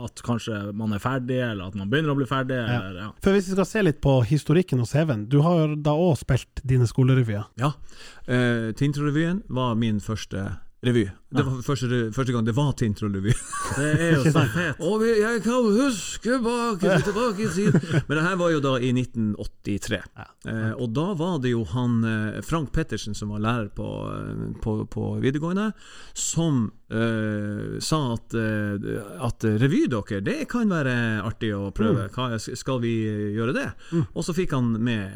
At 0.05 0.23
kanskje 0.23 0.71
man 0.71 0.95
er 0.95 1.03
ferdig, 1.03 1.41
eller 1.43 1.67
at 1.67 1.75
man 1.75 1.91
begynner 1.91 2.15
å 2.15 2.19
bli 2.21 2.29
ferdig. 2.29 2.55
Eller, 2.55 3.01
ja. 3.03 3.09
For 3.19 3.35
Hvis 3.35 3.51
vi 3.51 3.57
skal 3.57 3.67
se 3.67 3.83
litt 3.83 3.99
på 4.05 4.15
historikken 4.29 4.79
hos 4.79 4.95
CV-en, 4.95 5.27
du 5.27 5.41
har 5.43 5.75
da 5.75 5.97
òg 5.99 6.15
spilt 6.21 6.63
dine 6.63 6.87
skolerevyer. 6.87 7.51
Ja. 7.59 7.73
Uh, 8.23 8.71
Tintrorevyen 8.79 9.43
var 9.51 9.75
min 9.75 9.99
første 9.99 10.47
revy. 10.85 11.09
Det 11.29 11.43
var 11.45 11.59
første, 11.61 11.97
første 12.15 12.33
gang 12.33 12.45
det 12.47 12.55
var 12.57 12.71
Tintro-revy. 12.79 13.33
Det 13.77 13.89
er 13.89 14.13
jo 14.15 14.31
så 14.31 14.43
fett. 14.49 14.79
Og 14.89 15.03
jeg 15.05 15.41
kan 15.45 15.67
huske 15.75 16.39
bak, 16.41 16.81
tilbake 17.05 17.45
i 17.45 17.49
tid 17.53 17.75
Men 18.07 18.15
det 18.17 18.23
her 18.25 18.39
var 18.39 18.53
jo 18.53 18.61
da 18.63 18.71
i 18.81 18.89
1983. 18.95 19.99
Eh, 20.49 20.71
og 20.79 20.89
da 20.95 21.05
var 21.19 21.37
det 21.43 21.51
jo 21.51 21.65
han 21.73 21.99
eh, 22.07 22.39
Frank 22.45 22.71
Pettersen, 22.73 23.13
som 23.17 23.33
var 23.35 23.43
lærer 23.43 23.69
på, 23.75 23.89
eh, 24.15 24.41
på, 24.63 24.75
på 24.89 25.11
videregående, 25.21 25.69
som 26.17 26.65
eh, 26.89 27.77
sa 27.83 28.01
at, 28.15 28.33
eh, 28.39 28.89
at 29.27 29.45
revy, 29.61 29.85
dere, 29.91 30.23
det 30.25 30.39
kan 30.49 30.71
være 30.71 30.95
artig 31.27 31.53
å 31.55 31.69
prøve. 31.75 32.07
Hva, 32.15 32.39
skal 32.39 32.81
vi 32.83 32.95
gjøre 33.35 33.57
det? 33.59 33.69
Og 34.15 34.25
så 34.25 34.33
fikk 34.37 34.55
han 34.57 34.73
med 34.81 35.11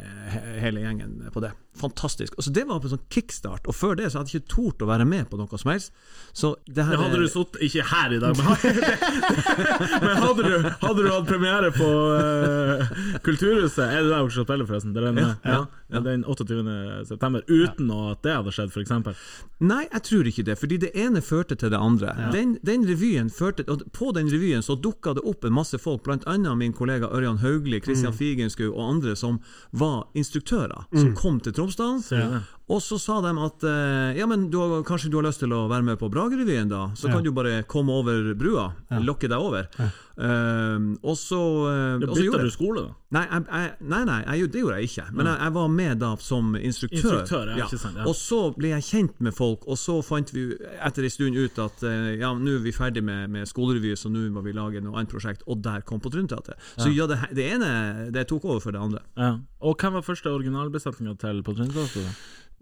hele 0.62 0.84
gjengen 0.84 1.24
på 1.34 1.42
det. 1.42 1.54
Fantastisk. 1.74 2.36
Altså, 2.38 2.52
det 2.54 2.62
var 2.68 2.78
på 2.78 2.86
en 2.86 2.92
sånn 2.94 3.06
kickstart, 3.10 3.66
og 3.66 3.74
før 3.74 3.96
det 3.98 4.12
så 4.12 4.20
hadde 4.20 4.30
jeg 4.30 4.44
ikke 4.44 4.52
tort 4.52 4.84
å 4.84 4.88
være 4.88 5.06
med 5.10 5.26
på 5.30 5.38
noe 5.40 5.58
som 5.58 5.72
helst. 5.72 5.90
Så 6.36 6.52
det 6.70 6.86
her 6.86 7.00
hadde 7.00 7.18
du 7.18 7.26
sittet 7.30 7.60
Ikke 7.66 7.82
her 7.90 8.14
i 8.14 8.20
dag, 8.22 8.38
men, 8.38 8.46
men 10.04 10.22
hadde, 10.22 10.46
du, 10.46 10.68
hadde 10.84 11.02
du 11.02 11.08
hatt 11.10 11.26
premiere 11.28 11.70
på 11.74 11.88
uh, 11.88 12.94
Kulturhuset 13.26 13.84
Er 13.84 14.02
det 14.02 14.10
der 14.10 14.30
skal 14.34 14.46
spille, 14.46 14.66
forresten? 14.66 14.94
Det 14.94 15.02
er 15.02 15.08
den, 15.10 15.20
Ja, 15.22 15.32
ja, 15.44 15.60
ja, 15.94 16.02
den 16.04 16.24
28. 16.24 17.06
september. 17.08 17.44
Uten 17.48 17.90
ja. 17.90 18.12
at 18.12 18.22
det 18.26 18.34
hadde 18.36 18.54
skjedd, 18.54 18.72
f.eks. 18.74 18.92
Nei, 19.64 19.82
jeg 19.86 20.02
tror 20.08 20.30
ikke 20.30 20.46
det, 20.48 20.56
fordi 20.60 20.78
det 20.84 20.90
ene 20.98 21.22
førte 21.24 21.58
til 21.60 21.72
det 21.72 21.80
andre. 21.80 22.14
Den, 22.34 22.56
den 22.66 22.86
revyen 22.88 23.30
førte 23.32 23.64
og 23.70 23.84
På 23.94 24.10
den 24.16 24.28
revyen 24.32 24.62
så 24.64 24.76
dukka 24.76 25.14
det 25.16 25.24
opp 25.24 25.44
en 25.46 25.54
masse 25.54 25.78
folk, 25.80 26.04
bl.a. 26.04 26.36
min 26.58 26.74
kollega 26.76 27.08
Ørjan 27.14 27.40
Haugli, 27.44 27.80
Christian 27.84 28.14
Figenschou 28.14 28.72
og 28.72 28.82
andre 28.96 29.16
som 29.16 29.40
var 29.70 30.08
instruktører, 30.14 30.86
som 30.92 31.14
kom 31.18 31.40
til 31.40 31.54
Tromsdalen. 31.56 32.02
Og 32.72 32.80
så 32.80 32.96
sa 32.96 33.18
de 33.20 33.32
at 33.44 33.64
eh, 33.68 34.16
ja, 34.16 34.24
men 34.28 34.46
du 34.52 34.56
har, 34.56 34.78
kanskje 34.88 35.10
du 35.12 35.18
har 35.18 35.26
lyst 35.26 35.42
til 35.42 35.52
å 35.52 35.66
være 35.68 35.84
med 35.84 35.98
på 36.00 36.08
Bragerevyen, 36.12 36.70
da? 36.70 36.86
Så 36.96 37.10
kan 37.12 37.20
du 37.24 37.28
bare 37.36 37.60
komme 37.68 37.92
over 37.92 38.32
brua. 38.38 38.70
Lokke 39.04 39.28
deg 39.28 39.36
over. 39.36 39.68
Eh, 40.14 40.84
og 41.02 41.16
så, 41.18 41.40
uh, 41.66 41.98
og 41.98 42.14
bytta 42.14 42.38
du 42.40 42.50
skole, 42.54 42.84
da. 42.86 42.94
Nei, 43.14 43.22
jeg, 43.26 43.44
jeg, 43.50 43.72
nei, 43.90 44.00
nei 44.08 44.18
jeg, 44.22 44.48
det 44.54 44.62
gjorde 44.62 44.78
jeg 44.78 44.90
ikke. 44.90 45.04
Men 45.12 45.28
jeg, 45.28 45.38
jeg 45.42 45.54
var 45.56 45.72
med 45.74 46.00
da 46.00 46.10
som 46.22 46.54
instruktør. 46.56 47.00
Instruktør, 47.00 47.50
ja, 47.52 47.66
ikke 47.66 47.80
sant, 47.82 47.98
ja. 48.00 48.06
Og 48.10 48.16
så 48.18 48.38
ble 48.56 48.70
jeg 48.72 48.86
kjent 48.88 49.20
med 49.26 49.36
folk, 49.36 49.66
og 49.68 49.78
så 49.80 49.98
fant 50.06 50.32
vi 50.34 50.46
etter 50.54 51.08
en 51.08 51.14
stund 51.14 51.36
ut 51.36 51.60
at 51.66 51.84
eh, 51.90 52.08
ja, 52.22 52.30
nå 52.38 52.56
er 52.58 52.64
vi 52.64 52.74
ferdig 52.74 53.04
med, 53.06 53.26
med 53.34 53.50
skolerevy, 53.50 53.92
så 53.98 54.12
nå 54.12 54.24
må 54.34 54.44
vi 54.46 54.54
lage 54.56 54.82
noe 54.84 54.96
annet 54.96 55.12
prosjekt. 55.12 55.44
Og 55.50 55.60
der 55.66 55.84
kom 55.84 56.00
på 56.00 56.14
Trynteatret. 56.14 56.56
Så 56.78 56.88
ja, 56.94 57.08
det, 57.10 57.20
det 57.36 57.50
ene 57.58 58.08
det 58.14 58.24
tok 58.30 58.48
over 58.48 58.64
for 58.64 58.74
det 58.74 58.80
andre. 58.80 59.04
Ja. 59.20 59.34
Og 59.64 59.76
hvem 59.80 59.98
var 59.98 60.06
første 60.06 60.32
originalbesetninga 60.32 61.18
til 61.20 61.44
på 61.44 61.58
Trøndelag? 61.58 62.00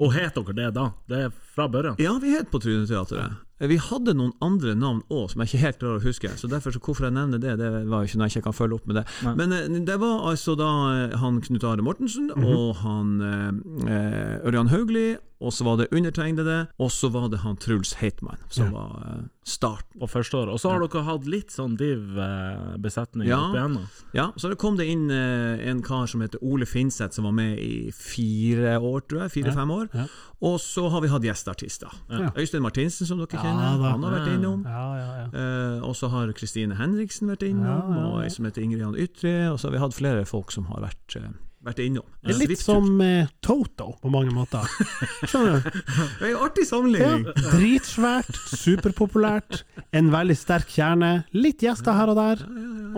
Og 0.00 0.12
het 0.14 0.34
dere 0.34 0.54
det 0.56 0.70
da? 0.76 0.88
Det 1.08 1.18
er 1.26 1.32
fra 1.54 1.68
børjan? 1.68 1.98
Ja, 2.00 2.14
vi 2.22 2.32
het 2.36 2.50
på 2.50 2.60
Tryneteatret. 2.62 3.40
Vi 3.68 3.76
hadde 3.78 4.14
noen 4.18 4.32
andre 4.42 4.74
navn 4.74 5.02
òg 5.12 5.30
som 5.30 5.40
jeg 5.44 5.52
ikke 5.52 5.62
helt 5.66 5.78
klarer 5.82 6.00
å 6.00 6.06
huske. 6.06 6.28
Så 6.40 6.48
derfor 6.50 6.74
så 6.74 6.80
hvorfor 6.82 7.06
jeg 7.08 7.14
nevner 7.14 7.38
det, 7.42 7.56
det 7.60 7.70
var 7.88 8.02
jo 8.02 8.10
ikke 8.10 8.18
noe 8.18 8.28
jeg 8.28 8.36
ikke 8.40 8.46
kan 8.50 8.58
følge 8.58 8.74
opp 8.80 8.86
med 8.90 8.96
det. 9.00 9.04
Men 9.38 9.52
eh, 9.52 9.68
det 9.86 9.98
var 10.02 10.24
altså 10.32 10.56
da 10.58 10.70
eh, 11.10 11.18
han 11.22 11.40
Knut 11.44 11.64
Are 11.68 11.82
Mortensen 11.84 12.30
og 12.34 12.80
han 12.82 13.12
eh, 13.22 13.50
eh, 13.88 14.48
Ørjan 14.48 14.72
Haugli, 14.72 15.12
og 15.42 15.50
så 15.50 15.64
var 15.66 15.76
det 15.80 15.88
undertegnede, 15.90 16.68
og 16.78 16.90
så 16.94 17.08
var 17.10 17.24
det 17.32 17.40
han 17.42 17.56
Truls 17.58 17.96
Heitmann 17.98 18.38
som 18.54 18.68
var 18.74 18.92
eh, 19.08 19.22
starten. 19.42 19.98
Og 19.98 20.06
første 20.12 20.36
året. 20.38 20.52
Og 20.54 20.60
så 20.62 20.70
har 20.70 20.78
dere 20.84 21.02
hatt 21.08 21.24
litt 21.26 21.50
sånn 21.50 21.74
div 21.80 22.14
eh, 22.22 22.76
besetning 22.82 23.26
Ja. 23.26 23.40
opp 23.48 23.56
igjennom. 23.58 23.88
Ja, 24.14 24.28
så 24.38 24.52
det 24.52 24.58
kom 24.62 24.76
det 24.78 24.86
inn 24.92 25.08
eh, 25.10 25.58
en 25.70 25.82
kar 25.82 26.06
som 26.10 26.22
heter 26.22 26.38
Ole 26.46 26.66
Finseth, 26.70 27.16
som 27.18 27.26
var 27.26 27.34
med 27.34 27.58
i 27.58 27.90
fire 27.94 28.76
år, 28.78 29.02
tror 29.10 29.24
jeg. 29.24 29.34
Fire-fem 29.40 29.70
år. 29.74 29.88
ja. 29.94 30.06
Og 30.42 30.56
så 30.58 30.88
har 30.90 30.98
vi 31.04 31.06
hatt 31.06 31.22
gjesteartister. 31.22 31.92
Øystein 32.34 32.64
Martinsen, 32.64 33.06
som 33.06 33.20
dere 33.20 33.28
kjenner. 33.38 33.51
Da. 33.58 33.92
Han 33.92 34.06
har 34.06 34.16
vært 34.18 34.30
innom. 34.32 34.64
Ja, 34.66 34.84
ja, 34.98 35.08
ja. 35.20 35.26
Eh, 35.32 35.78
og 35.86 35.96
så 35.98 36.10
har 36.12 36.32
Kristine 36.36 36.76
Henriksen 36.78 37.30
vært 37.32 37.46
innom, 37.46 37.92
og 38.02 38.20
ei 38.24 38.30
som 38.32 38.48
heter 38.48 38.64
Ingrid 38.64 38.84
Jan 38.84 38.98
Ytre. 38.98 39.34
Og 39.52 39.60
så 39.60 39.68
har 39.68 39.76
vi 39.76 39.82
hatt 39.84 39.96
flere 39.96 40.26
folk 40.28 40.52
som 40.54 40.68
har 40.72 40.84
vært, 40.84 41.16
eh, 41.16 41.30
vært 41.62 41.80
innom. 41.84 42.04
Det 42.22 42.34
er 42.34 42.38
litt 42.40 42.50
Svipptur. 42.58 42.80
som 42.82 43.00
eh, 43.04 43.28
Toto 43.44 43.92
på 44.02 44.10
mange 44.12 44.32
måter. 44.34 44.66
Skjønner 45.30 45.60
du? 45.62 45.70
Det 45.70 46.26
er 46.26 46.30
en 46.32 46.42
artig 46.46 46.64
Ja, 46.66 46.70
sammenligning! 46.72 47.24
dritsvært, 47.52 48.40
superpopulært, 48.58 49.62
en 49.94 50.10
veldig 50.12 50.36
sterk 50.38 50.70
kjerne, 50.74 51.12
litt 51.36 51.62
gjester 51.62 51.94
her 51.96 52.12
og 52.12 52.18
der, 52.18 52.42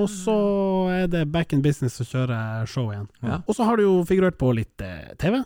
og 0.00 0.08
så 0.10 0.36
er 0.90 1.10
det 1.12 1.26
back 1.32 1.52
in 1.54 1.62
business 1.64 2.00
å 2.02 2.06
kjøre 2.08 2.38
show 2.70 2.88
igjen. 2.92 3.06
Ja. 3.22 3.40
Og 3.46 3.54
så 3.58 3.66
har 3.68 3.78
du 3.78 3.84
jo 3.86 3.94
figurert 4.08 4.38
på 4.40 4.50
litt 4.56 4.80
eh, 4.84 5.12
TV. 5.20 5.42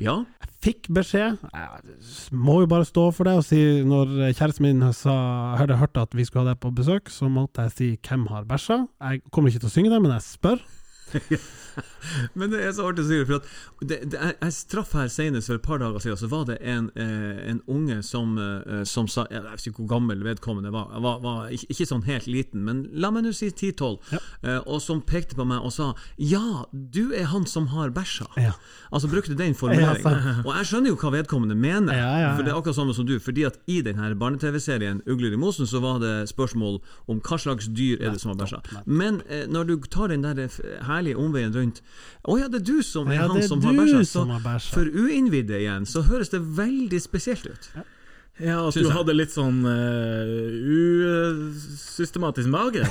Ja. 0.00 0.20
Fikk 0.60 0.90
beskjed, 0.92 1.38
jeg 1.40 2.32
må 2.36 2.58
jo 2.60 2.68
bare 2.68 2.84
stå 2.84 3.06
for 3.16 3.24
det 3.28 3.32
og 3.40 3.46
si 3.46 3.60
når 3.88 4.10
kjæresten 4.36 4.66
min 4.66 4.82
sa, 4.96 5.14
hadde 5.56 5.78
hørt 5.80 5.96
at 5.96 6.12
vi 6.16 6.26
skulle 6.28 6.44
ha 6.44 6.52
deg 6.52 6.60
på 6.60 6.72
besøk, 6.76 7.08
så 7.12 7.30
måtte 7.32 7.64
jeg 7.64 7.76
si 7.78 7.88
hvem 8.04 8.26
har 8.28 8.44
bæsja. 8.48 8.82
Jeg 9.00 9.22
kommer 9.32 9.48
ikke 9.48 9.64
til 9.64 9.70
å 9.70 9.74
synge 9.78 9.94
det, 9.94 10.02
men 10.04 10.12
jeg 10.18 10.26
spør. 10.28 10.60
Men 12.38 12.52
det 12.52 12.62
er 12.64 12.72
så 12.76 12.88
artig 12.90 13.04
å 13.04 13.08
si 13.08 13.18
det, 13.20 13.26
for 13.28 13.40
at 13.40 13.48
det, 13.80 13.98
det, 14.12 14.20
jeg, 14.30 14.56
traff 14.70 14.94
her 14.98 15.10
senest 15.12 15.50
for 15.50 15.60
et 15.60 15.64
par 15.64 15.80
dager 15.82 16.02
siden, 16.02 16.20
så 16.20 16.30
var 16.30 16.46
det 16.50 16.58
en, 16.60 16.90
eh, 16.94 17.40
en 17.50 17.62
unge 17.70 18.00
som, 18.06 18.36
eh, 18.38 18.82
som 18.88 19.08
sa 19.10 19.26
Jeg 19.30 19.44
vet 19.44 19.66
ikke 19.66 19.82
hvor 19.82 19.90
gammel 19.94 20.24
vedkommende 20.24 20.72
var, 20.74 20.92
var, 21.02 21.20
var 21.24 21.52
ikke, 21.54 21.86
sånn 21.88 22.04
helt 22.06 22.28
liten, 22.30 22.64
men 22.66 22.84
la 22.92 23.12
meg 23.14 23.26
nå 23.26 23.34
si 23.36 23.50
10-12, 23.50 24.12
ja. 24.12 24.20
og 24.60 24.80
som 24.82 25.00
pekte 25.02 25.36
på 25.38 25.46
meg 25.48 25.64
og 25.64 25.72
sa 25.74 25.92
Ja, 26.20 26.66
du 26.72 27.12
er 27.16 27.30
han 27.32 27.46
som 27.48 27.70
har 27.74 27.92
bæsja. 27.94 28.28
Ja. 28.40 28.54
Altså 28.90 29.10
brukte 29.10 29.36
den 29.38 29.54
formuleringen. 29.54 30.44
og 30.46 30.52
jeg 30.58 30.68
skjønner 30.70 30.92
jo 30.92 30.98
hva 31.00 31.12
vedkommende 31.14 31.56
mener, 31.58 31.94
for 32.36 32.44
det 32.46 32.52
er 32.52 32.58
akkurat 32.58 32.78
samme 32.78 32.94
som 32.96 33.06
du. 33.08 33.16
Fordi 33.22 33.46
at 33.48 33.58
i 33.70 33.80
denne 33.86 34.12
barne-TV-serien 34.18 35.02
'Ugler 35.06 35.34
i 35.34 35.40
mosen' 35.40 35.68
så 35.70 35.80
var 35.82 36.00
det 36.02 36.28
spørsmål 36.30 36.80
om 37.08 37.20
hva 37.20 37.38
slags 37.38 37.68
dyr 37.68 38.00
er 38.00 38.14
det 38.14 38.20
som 38.22 38.32
har 38.32 38.40
bæsja. 38.40 38.60
Men 38.86 39.22
eh, 39.28 39.46
når 39.48 39.64
du 39.64 39.76
tar 39.90 40.12
den 40.12 40.24
der 40.24 40.48
herlige 40.86 41.16
omveien 41.16 41.52
rundt 41.60 41.80
Å 42.28 42.36
ja, 42.40 42.48
det 42.52 42.60
er 42.62 42.66
du 42.72 42.82
som 42.84 43.08
er 43.08 43.20
Ja, 43.20 43.28
han 43.30 43.42
som 43.48 43.62
har 44.34 44.42
bæsja. 44.44 44.74
for 44.74 44.84
uinnvidde 44.90 45.60
igjen, 45.62 45.86
så 45.88 46.02
høres 46.08 46.32
det 46.34 46.40
veldig 46.58 47.00
spesielt 47.00 47.46
ut. 47.46 47.70
Ja, 47.76 47.86
At 48.40 48.74
du 48.74 48.88
hadde 48.88 49.12
litt 49.12 49.32
sånn 49.34 49.60
uh, 49.68 50.30
usystematisk 51.60 52.48
mage? 52.48 52.86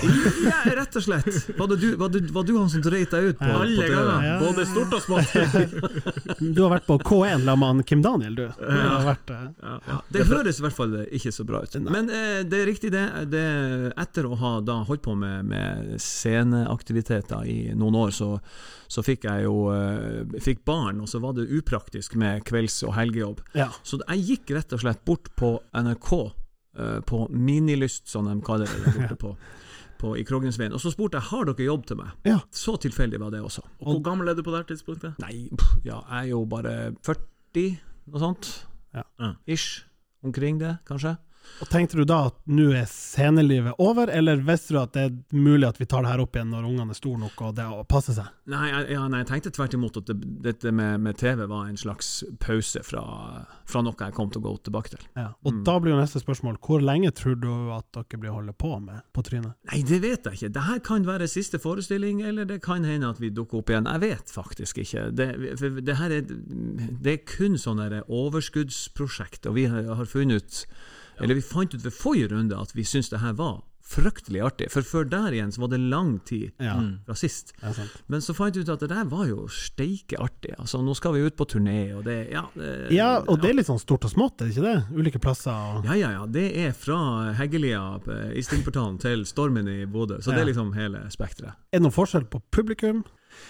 Ja, 0.46 0.60
rett 0.78 0.96
og 1.00 1.04
slett. 1.04 1.30
Var, 1.58 1.70
det 1.72 1.78
du, 1.82 1.88
var, 1.98 2.12
det, 2.14 2.22
var 2.36 2.46
du 2.46 2.54
han 2.58 2.70
som 2.70 2.84
dreit 2.86 3.10
deg 3.14 3.32
ut 3.32 3.40
på, 3.40 3.48
ja, 3.50 3.58
Alle 3.64 3.88
ganger. 3.90 4.28
Ja. 4.28 4.36
Både 4.44 4.66
stort 4.70 4.94
og 4.94 5.02
smått. 5.06 5.30
Du 6.60 6.62
har 6.64 6.74
vært 6.76 6.88
på 6.88 6.98
K1 7.02 7.46
sammen 7.48 7.80
med 7.80 7.88
Kim 7.90 8.02
Daniel, 8.06 8.36
du. 8.38 8.46
du 8.46 8.80
vært, 9.08 9.34
uh, 9.34 9.78
Ja, 9.90 10.00
det 10.14 10.26
høres 10.30 10.60
i 10.62 10.66
hvert 10.66 10.78
fall 10.78 10.96
ikke 11.08 11.34
så 11.34 11.46
bra 11.48 11.64
ut. 11.66 11.80
Men 11.88 12.12
uh, 12.12 12.42
det 12.46 12.62
er 12.62 12.70
riktig, 12.70 12.94
det. 12.94 13.06
det. 13.32 13.46
Etter 14.00 14.30
å 14.30 14.38
ha 14.40 14.54
da 14.66 14.82
holdt 14.88 15.06
på 15.08 15.16
med, 15.18 15.50
med 15.50 15.96
sceneaktiviteter 16.04 17.50
i 17.50 17.60
noen 17.78 17.98
år, 18.06 18.14
så, 18.16 18.36
så 18.90 19.04
fikk 19.06 19.26
jeg 19.30 19.48
jo 19.48 19.58
fikk 20.44 20.64
barn, 20.68 21.02
og 21.02 21.10
så 21.10 21.22
var 21.24 21.36
det 21.38 21.50
upraktisk 21.58 22.16
med 22.20 22.44
kvelds- 22.48 22.82
og 22.86 22.96
helgejobb. 22.98 23.42
ja. 23.58 23.70
Så 23.84 24.00
jeg 24.04 24.26
gikk 24.28 24.56
rett 24.58 24.74
og 24.76 24.82
slett 24.84 25.02
bort 25.08 25.30
på 25.40 25.56
NRK, 25.74 26.12
eh, 26.78 27.00
på 27.08 27.24
Minilyst, 27.32 28.10
som 28.12 28.28
de 28.28 28.36
kaller 28.46 28.70
det 28.70 28.94
borte 28.96 29.18
på, 29.24 29.34
på, 30.00 30.14
i 30.20 30.26
Krognesveien, 30.28 30.76
og 30.76 30.84
så 30.84 30.92
spurte 30.94 31.20
jeg 31.20 31.32
har 31.32 31.48
dere 31.50 31.68
jobb 31.70 31.86
til 31.90 32.02
meg. 32.02 32.12
Ja. 32.28 32.40
Så 32.52 32.76
tilfeldig 32.82 33.22
var 33.24 33.32
det 33.36 33.44
også. 33.46 33.64
Og 33.80 33.94
hvor 33.94 34.04
gammel 34.12 34.32
er 34.32 34.38
du 34.38 34.44
på 34.46 34.56
det 34.56 34.66
tidspunktet? 34.72 35.20
Nei, 35.24 35.48
pff, 35.56 35.80
ja, 35.88 36.02
jeg 36.12 36.30
er 36.30 36.34
jo 36.34 36.44
bare 36.52 36.76
40, 37.08 37.80
noe 38.12 38.24
sånt. 38.26 38.52
Ja. 38.96 39.06
Ja. 39.22 39.34
Ish. 39.48 39.86
Omkring 40.26 40.60
det, 40.60 40.76
kanskje. 40.88 41.16
Og 41.60 41.68
Tenkte 41.70 42.00
du 42.00 42.06
da 42.08 42.20
at 42.30 42.38
nå 42.50 42.70
er 42.78 42.88
scenelivet 42.88 43.80
over, 43.84 44.10
eller 44.14 44.40
visste 44.48 44.76
du 44.76 44.80
at 44.82 44.94
det 44.96 45.06
er 45.10 45.16
mulig 45.36 45.68
at 45.68 45.80
vi 45.82 45.88
tar 45.90 46.06
det 46.06 46.14
her 46.14 46.24
opp 46.24 46.38
igjen 46.38 46.52
når 46.54 46.68
ungene 46.70 46.96
er 46.96 46.98
store 46.98 47.20
nok 47.20 47.42
og 47.46 47.56
det 47.58 47.66
passer 47.92 48.16
seg? 48.16 48.30
Nei, 48.50 48.70
ja, 48.94 49.04
nei, 49.12 49.22
jeg 49.22 49.30
tenkte 49.30 49.52
tvert 49.54 49.76
imot 49.76 50.00
at 50.00 50.08
det, 50.10 50.16
dette 50.46 50.72
med, 50.76 51.04
med 51.04 51.20
TV 51.20 51.44
var 51.50 51.68
en 51.68 51.80
slags 51.80 52.24
pause 52.42 52.84
fra, 52.88 53.04
fra 53.70 53.84
noe 53.86 53.98
jeg 54.00 54.16
kom 54.16 54.32
til 54.32 54.42
å 54.42 54.46
gå 54.48 54.54
tilbake 54.70 54.94
til. 54.96 55.04
Ja. 55.20 55.28
Og 55.44 55.60
da 55.68 55.76
blir 55.82 55.94
jo 55.96 56.00
neste 56.00 56.22
spørsmål 56.24 56.62
hvor 56.64 56.84
lenge 56.84 57.12
tror 57.18 57.36
du 57.40 57.52
at 57.76 57.90
dere 57.96 58.22
blir 58.22 58.36
holdt 58.36 58.56
på 58.60 58.72
med 58.82 59.04
på 59.16 59.26
trynet? 59.28 59.58
Nei, 59.72 59.82
det 59.88 60.00
vet 60.06 60.30
jeg 60.30 60.40
ikke. 60.40 60.54
Dette 60.56 60.80
kan 60.88 61.08
være 61.08 61.28
siste 61.32 61.60
forestilling, 61.62 62.24
eller 62.26 62.48
det 62.50 62.62
kan 62.66 62.88
hende 62.88 63.12
at 63.12 63.20
vi 63.22 63.34
dukker 63.36 63.62
opp 63.62 63.74
igjen. 63.74 63.90
Jeg 63.90 64.06
vet 64.06 64.34
faktisk 64.34 64.80
ikke. 64.86 65.10
Det, 65.16 65.30
for 65.60 65.84
det 65.84 66.00
her 66.00 66.16
er, 66.22 66.24
det 67.04 67.14
er 67.14 67.28
kun 67.28 67.60
sånne 67.60 68.04
overskuddsprosjekt, 68.06 69.50
og 69.50 69.58
vi 69.60 69.68
har, 69.72 69.92
har 70.00 70.10
funnet 70.10 70.40
ut 70.40 70.64
eller 71.22 71.36
vi 71.40 71.42
fant 71.46 71.74
ut 71.74 71.84
ved 71.86 71.94
forrige 71.96 72.32
runde 72.34 72.58
at 72.60 72.72
vi 72.76 72.84
syntes 72.88 73.10
det 73.14 73.20
her 73.24 73.34
var 73.40 73.60
fryktelig 73.90 74.42
artig. 74.46 74.68
For 74.70 74.86
før 74.86 75.08
der 75.10 75.34
igjen 75.34 75.50
så 75.54 75.64
var 75.64 75.72
det 75.72 75.80
lang 75.82 76.20
tid 76.28 76.52
Ja, 76.62 76.76
fra 77.08 77.16
sist. 77.18 77.56
Men 78.12 78.22
så 78.22 78.36
fant 78.38 78.54
jeg 78.54 78.68
ut 78.68 78.70
at 78.70 78.84
det 78.84 78.90
der 78.92 79.08
var 79.10 79.26
jo 79.26 79.48
steike 79.50 80.20
artig. 80.22 80.52
Altså, 80.62 80.82
nå 80.86 80.94
skal 80.98 81.16
vi 81.16 81.24
ut 81.26 81.38
på 81.40 81.48
turné, 81.50 81.96
og 81.98 82.04
det 82.06 82.20
Ja, 82.30 82.44
det, 82.54 82.92
Ja, 82.94 83.10
og 83.26 83.42
det 83.42 83.50
er 83.50 83.58
litt 83.58 83.70
sånn 83.70 83.82
stort 83.82 84.06
og 84.06 84.14
smått, 84.14 84.42
er 84.42 84.50
det 84.50 84.54
ikke 84.58 84.68
det? 84.68 84.76
Ulike 84.94 85.22
plasser 85.24 85.80
og 85.80 85.90
ja, 85.90 85.98
ja, 85.98 86.12
ja. 86.20 86.26
Det 86.30 86.46
er 86.68 86.76
fra 86.78 87.00
Heggelia 87.40 87.82
i 88.38 88.44
Stingportalen 88.46 89.00
til 89.02 89.26
Stormen 89.26 89.68
i 89.68 89.86
Bodø. 89.90 90.22
Så 90.22 90.36
det 90.36 90.44
er 90.44 90.52
liksom 90.52 90.74
hele 90.78 91.08
spekteret. 91.10 91.58
Er 91.74 91.80
det 91.82 91.88
noen 91.88 91.96
forskjell 91.96 92.30
på 92.30 92.44
publikum? 92.54 93.02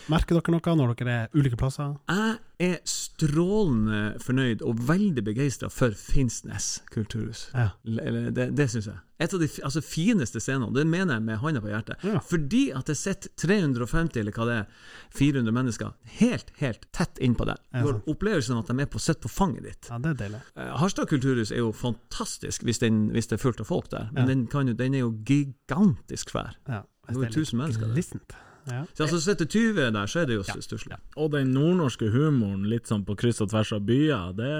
Merker 0.09 0.39
dere 0.39 0.55
noe 0.55 0.75
når 0.79 0.95
dere 0.99 1.17
er 1.25 1.35
ulike 1.37 1.57
plasser? 1.59 1.95
Jeg 2.09 2.37
er 2.59 2.79
strålende 2.89 4.15
fornøyd 4.23 4.63
og 4.65 4.79
veldig 4.89 5.23
begeistra 5.27 5.69
for 5.73 5.93
Finnsnes 5.97 6.79
kulturhus. 6.93 7.47
Ja. 7.53 7.69
Det 7.85 8.49
det 8.57 8.67
syns 8.71 8.89
jeg. 8.89 8.97
Et 9.19 9.33
av 9.35 9.41
de 9.41 9.47
altså, 9.67 9.81
fineste 9.83 10.39
scenene, 10.39 10.71
det 10.71 10.85
mener 10.87 11.17
jeg 11.17 11.25
med 11.27 11.41
hånda 11.41 11.59
på 11.63 11.67
hjertet. 11.73 12.03
Ja. 12.07 12.21
Fordi 12.23 12.61
at 12.71 12.87
det 12.87 12.95
sitter 12.95 13.33
350, 13.41 14.19
eller 14.21 14.35
hva 14.35 14.45
det 14.47 14.55
er, 14.61 14.85
400 15.19 15.55
mennesker 15.57 15.91
helt, 16.21 16.53
helt 16.61 16.87
tett 16.95 17.19
innpå 17.19 17.47
deg. 17.49 17.59
Du 17.75 17.81
har 17.89 17.99
opplevelsen 18.13 18.59
at 18.61 18.71
de 18.71 18.79
er 18.85 18.89
på 18.93 19.01
sitt 19.03 19.19
på 19.23 19.31
fanget 19.31 19.67
ditt. 19.67 19.89
Ja, 19.91 19.99
det 19.99 20.13
er 20.13 20.19
deilig. 20.23 20.41
Eh, 20.55 20.71
Harstad 20.79 21.11
kulturhus 21.11 21.51
er 21.51 21.59
jo 21.65 21.73
fantastisk 21.75 22.63
hvis, 22.63 22.79
den, 22.79 23.09
hvis 23.15 23.27
det 23.27 23.39
er 23.39 23.43
fullt 23.43 23.59
av 23.59 23.67
folk 23.67 23.91
der, 23.91 24.07
men 24.13 24.23
Ja. 24.23 24.29
den, 24.31 24.47
kan 24.47 24.71
jo, 24.71 24.73
den 24.79 24.95
er 24.95 25.03
jo 25.03 25.11
gigantisk 25.27 26.31
svær. 26.31 26.55
Ja, 26.69 26.85
Det 27.09 27.17
er 27.17 27.27
jo 27.27 27.43
1000 27.43 27.57
mennesker 27.59 27.91
der. 27.91 28.39
Ja. 28.69 28.83
Så 28.93 29.03
altså, 29.05 29.19
sitter 29.23 29.45
20 29.45 29.91
der, 29.95 30.05
så 30.11 30.21
er 30.21 30.25
det 30.29 30.35
jo 30.37 30.43
stusslig. 30.43 30.97
Og 31.17 31.31
den 31.33 31.51
nordnorske 31.55 32.09
humoren, 32.13 32.67
litt 32.69 32.89
sånn 32.89 33.05
på 33.07 33.15
kryss 33.19 33.41
og 33.41 33.49
tvers 33.53 33.71
av 33.75 33.81
byer, 33.87 34.33
det 34.37 34.51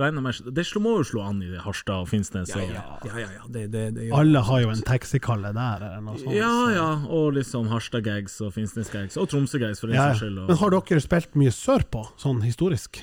regner 0.00 0.24
med 0.24 0.54
Det 0.54 0.66
må 0.82 0.96
jo 1.00 1.06
slå 1.08 1.24
an 1.28 1.42
i 1.42 1.50
Harstad 1.64 2.04
og 2.04 2.08
Finnsnes. 2.10 2.52
Ja, 2.54 2.62
ja, 2.62 2.84
ja. 3.04 3.18
ja, 3.24 3.28
ja. 3.38 3.42
Det, 3.48 3.66
det, 3.72 3.84
det, 3.96 4.10
Alle 4.14 4.42
har 4.46 4.60
jo 4.64 4.70
en 4.74 4.84
taxikalle 4.86 5.52
der, 5.56 5.86
eller 5.90 6.04
noe 6.04 6.18
sånt. 6.20 6.34
Ja, 6.36 6.50
så- 6.50 6.74
ja, 6.74 6.88
og 7.08 7.34
liksom 7.38 7.68
Harstad-gags 7.72 8.40
og 8.44 8.54
Finnsnes-gags, 8.54 9.16
og 9.16 9.28
Tromsø-gags 9.32 9.80
for 9.80 9.88
den 9.88 9.96
Ja, 9.96 10.10
saks 10.12 10.24
skyld. 10.24 10.38
og- 10.42 10.48
Men 10.48 10.56
har 10.56 10.70
dere 10.70 11.00
spilt 11.00 11.34
mye 11.34 11.50
sørpå, 11.54 12.06
sånn 12.18 12.42
historisk? 12.42 13.02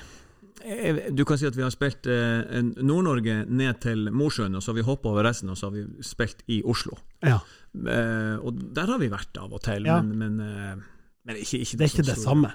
Eh, 0.64 1.10
Du 1.12 1.24
kan 1.24 1.38
si 1.38 1.46
at 1.46 1.56
vi 1.56 1.62
har 1.64 1.70
spilt 1.74 2.06
eh, 2.06 2.62
Nord-Norge 2.82 3.44
ned 3.48 3.80
til 3.82 4.08
Mosjøen, 4.12 4.54
og 4.56 4.62
så 4.62 4.72
har 4.72 4.80
vi 4.80 4.86
hoppa 4.88 5.08
over 5.12 5.24
resten, 5.28 5.50
og 5.50 5.56
så 5.58 5.70
har 5.70 5.76
vi 5.76 5.86
spilt 6.02 6.42
i 6.48 6.62
Oslo. 6.64 6.96
Ja. 7.22 7.40
Eh, 7.74 8.36
og 8.42 8.58
der 8.76 8.86
har 8.92 8.98
vi 9.02 9.08
vært 9.12 9.36
av 9.40 9.52
og 9.52 9.62
til, 9.64 9.86
Ja. 9.86 10.00
men, 10.02 10.18
men, 10.18 10.40
eh, 10.40 10.88
men 11.24 11.36
ikke, 11.38 11.60
ikke 11.62 11.76
Det 11.78 11.84
er 11.86 11.90
ikke 11.92 12.04
det 12.08 12.16
samme. 12.18 12.48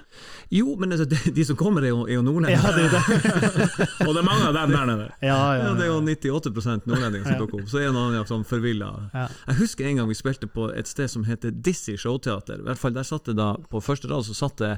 Jo, 0.52 0.74
men 0.76 0.92
altså, 0.92 1.06
de, 1.08 1.16
de 1.32 1.44
som 1.48 1.56
kommer, 1.56 1.80
er 1.82 1.88
jo, 1.88 2.02
er 2.04 2.18
jo 2.18 2.22
nordlendinger. 2.22 2.60
Ja, 2.60 2.72
det 2.76 2.90
det. 2.92 3.88
Og 4.06 4.10
det 4.12 4.20
er 4.20 4.26
mange 4.28 4.44
av 4.50 4.52
dem 4.58 4.74
der 4.76 4.84
nede. 4.90 5.06
Ja, 5.24 5.38
ja, 5.56 5.62
Ja, 5.62 5.70
det 5.74 5.86
er 5.86 5.88
jo 5.88 6.02
98 6.04 6.84
nordlendinger 6.84 7.30
som 7.30 7.38
dukker 7.40 7.62
opp. 7.62 7.70
Så 7.72 7.80
er 7.80 7.94
noen 7.96 8.18
sånn 8.28 8.44
forvilla. 8.44 8.90
Ja. 9.14 9.24
Jeg 9.48 9.56
husker 9.62 9.88
en 9.88 9.96
gang 10.02 10.08
vi 10.12 10.18
spilte 10.20 10.50
på 10.52 10.68
et 10.76 10.86
sted 10.86 11.08
som 11.08 11.24
heter 11.24 11.50
Dizzie 11.50 11.96
Showteater. 11.96 12.60
I 12.60 12.66
hvert 12.68 12.78
fall 12.82 12.92
der 12.92 13.08
satt 13.08 13.24
det 13.32 13.38
da 13.40 13.54
På 13.72 13.80
første 13.80 14.08
rad 14.12 14.28
så 14.28 14.36
satt 14.36 14.60
det 14.60 14.74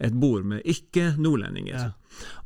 et 0.00 0.14
bord 0.20 0.44
med 0.48 0.62
ikke-nordlendinger. 0.64 1.76
Ja. 1.76 1.90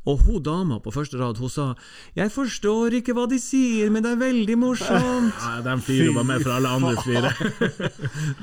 Og 0.05 0.21
hun 0.27 0.43
dama 0.45 0.77
på 0.79 0.91
første 0.93 1.17
rad 1.17 1.39
hun 1.41 1.49
sa 1.49 1.73
'Jeg 2.15 2.31
forstår 2.31 2.93
ikke 3.01 3.15
hva 3.17 3.25
de 3.29 3.39
sier, 3.39 3.89
men 3.89 4.03
det 4.03 4.11
er 4.11 4.21
veldig 4.21 4.57
morsomt'. 4.61 5.33
Nei, 5.45 5.61
de 5.65 5.81
flirer 5.81 6.05
jo 6.05 6.13
bare 6.13 6.29
med 6.29 6.43
for 6.43 6.51
alle 6.51 6.69
andre 6.69 6.95
flirer. 7.01 7.33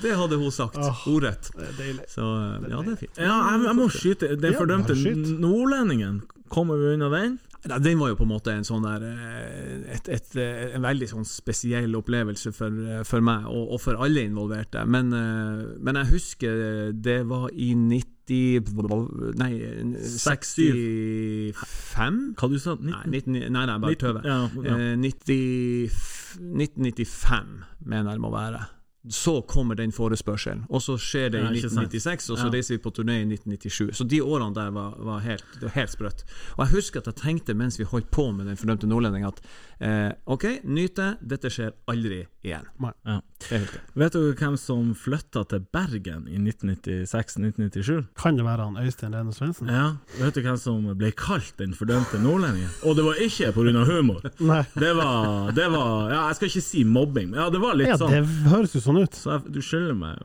Det 0.02 0.16
hadde 0.16 0.37
hun 0.37 0.50
sagt. 0.50 0.76
Ordrett. 1.07 1.52
Det 1.57 1.87
er. 1.88 2.02
Så 2.09 2.26
ja, 2.69 2.83
det 2.83 2.92
er 2.92 2.97
fint. 2.97 3.16
Ja, 3.19 3.38
jeg, 3.52 3.64
jeg 3.69 3.76
må 3.78 3.88
skyte. 3.88 4.35
Den 4.37 4.59
fordømte 4.59 4.95
nordlendingen, 5.38 6.23
kommer 6.49 6.76
vi 6.76 6.95
unna 6.97 7.09
den? 7.14 7.38
Nei, 7.69 7.78
Den 7.78 7.99
var 8.00 8.09
jo 8.11 8.16
på 8.19 8.25
en 8.26 8.33
måte 8.33 8.50
en 8.57 8.64
sånn 8.66 8.83
der 8.83 9.02
eh, 9.07 9.95
et, 9.95 10.09
et, 10.11 10.33
eh, 10.40 10.73
En 10.75 10.83
veldig 10.83 11.07
sånn 11.12 11.26
spesiell 11.28 11.95
opplevelse 11.99 12.50
for, 12.57 12.71
eh, 12.75 13.02
for 13.07 13.21
meg, 13.25 13.47
og, 13.50 13.69
og 13.76 13.81
for 13.85 13.95
alle 14.02 14.25
involverte. 14.26 14.83
Men, 14.88 15.07
men 15.12 15.97
jeg 16.00 16.11
husker 16.11 16.52
det 16.92 17.26
var 17.31 17.50
i 17.54 17.75
90 17.78 18.12
Nei, 19.37 19.52
65? 19.99 22.35
Hva 22.38 22.49
du 22.49 22.59
sa 22.62 22.76
Nei, 22.78 23.02
19, 23.11 23.33
nei, 23.52 23.64
nei, 23.69 23.78
bare 23.83 23.99
tøver. 24.00 24.23
Ja, 24.26 24.49
ja. 24.62 24.76
Eh, 24.78 24.97
90, 24.99 25.90
1995, 26.40 27.64
mener 27.85 28.11
jeg 28.12 28.16
det 28.16 28.21
må 28.25 28.31
være. 28.33 28.61
Så 29.11 29.40
kommer 29.40 29.75
den 29.75 29.90
forespørselen, 29.92 30.61
og 30.71 30.82
så 30.82 30.94
skjer 30.97 31.28
det 31.35 31.40
i 31.40 31.47
1996, 31.59 32.30
og 32.30 32.38
så 32.38 32.44
Ja. 32.47 32.50
reiser 32.52 32.75
vi 32.76 32.78
på 32.78 32.90
turné 32.94 33.16
i 33.18 33.25
1997. 33.26 33.90
Så 33.97 34.04
de 34.04 34.21
årene 34.23 34.54
der 34.54 34.71
var, 34.71 34.94
var, 34.99 35.18
helt, 35.18 35.44
helt 35.75 35.90
sprøtt. 35.90 36.23
Og 36.56 36.66
jeg 36.66 36.75
husker 36.76 37.00
at 37.00 37.06
jeg 37.06 37.16
tenkte 37.16 37.54
mens 37.54 37.78
vi 37.80 37.85
holdt 37.85 38.11
på 38.11 38.30
med 38.30 38.47
Den 38.47 38.56
fordømte 38.56 38.87
nordlending, 38.87 39.25
at 39.26 39.40
eh, 39.83 40.12
OK, 40.31 40.45
nyt 40.65 40.95
det, 40.97 41.11
dette 41.35 41.51
skjer 41.53 41.73
aldri 41.91 42.23
igjen. 42.47 42.67
Ja. 43.07 43.19
Vet 43.99 44.15
du 44.15 44.33
hvem 44.39 44.55
som 44.59 44.92
flytta 44.99 45.42
til 45.51 45.64
Bergen 45.75 46.25
i 46.31 46.38
1996-1997? 46.38 48.05
Kan 48.18 48.38
det 48.38 48.45
være 48.47 48.66
han 48.68 48.79
Øystein 48.83 49.14
Rene 49.14 49.35
Svendsen? 49.35 49.71
Ja. 49.71 49.88
Vet 50.21 50.37
du 50.38 50.42
hvem 50.45 50.59
som 50.61 50.87
ble 50.99 51.11
kalt 51.18 51.53
den 51.59 51.75
fordømte 51.79 52.21
nordlendingen? 52.23 52.71
Og 52.87 52.97
det 52.99 53.05
var 53.07 53.18
ikke 53.23 53.51
pga. 53.57 53.85
humor. 53.88 54.23
Nei. 54.53 54.62
Det 54.79 54.92
var, 54.99 55.51
det 55.57 55.68
var 55.73 56.11
Ja, 56.12 56.21
jeg 56.31 56.38
skal 56.38 56.51
ikke 56.53 56.64
si 56.66 56.85
mobbing, 56.87 57.31
men 57.33 57.40
ja, 57.42 57.49
det 57.55 57.61
var 57.62 57.79
litt 57.79 57.90
Ja, 57.90 57.99
sånn. 58.01 58.14
det 58.14 58.23
høres 58.53 58.75
jo 58.77 58.83
sånn 58.85 59.03
ut. 59.03 59.18
Så 59.18 59.35
jeg, 59.37 59.53
du 59.55 59.61
skylder 59.62 59.99
meg 59.99 60.23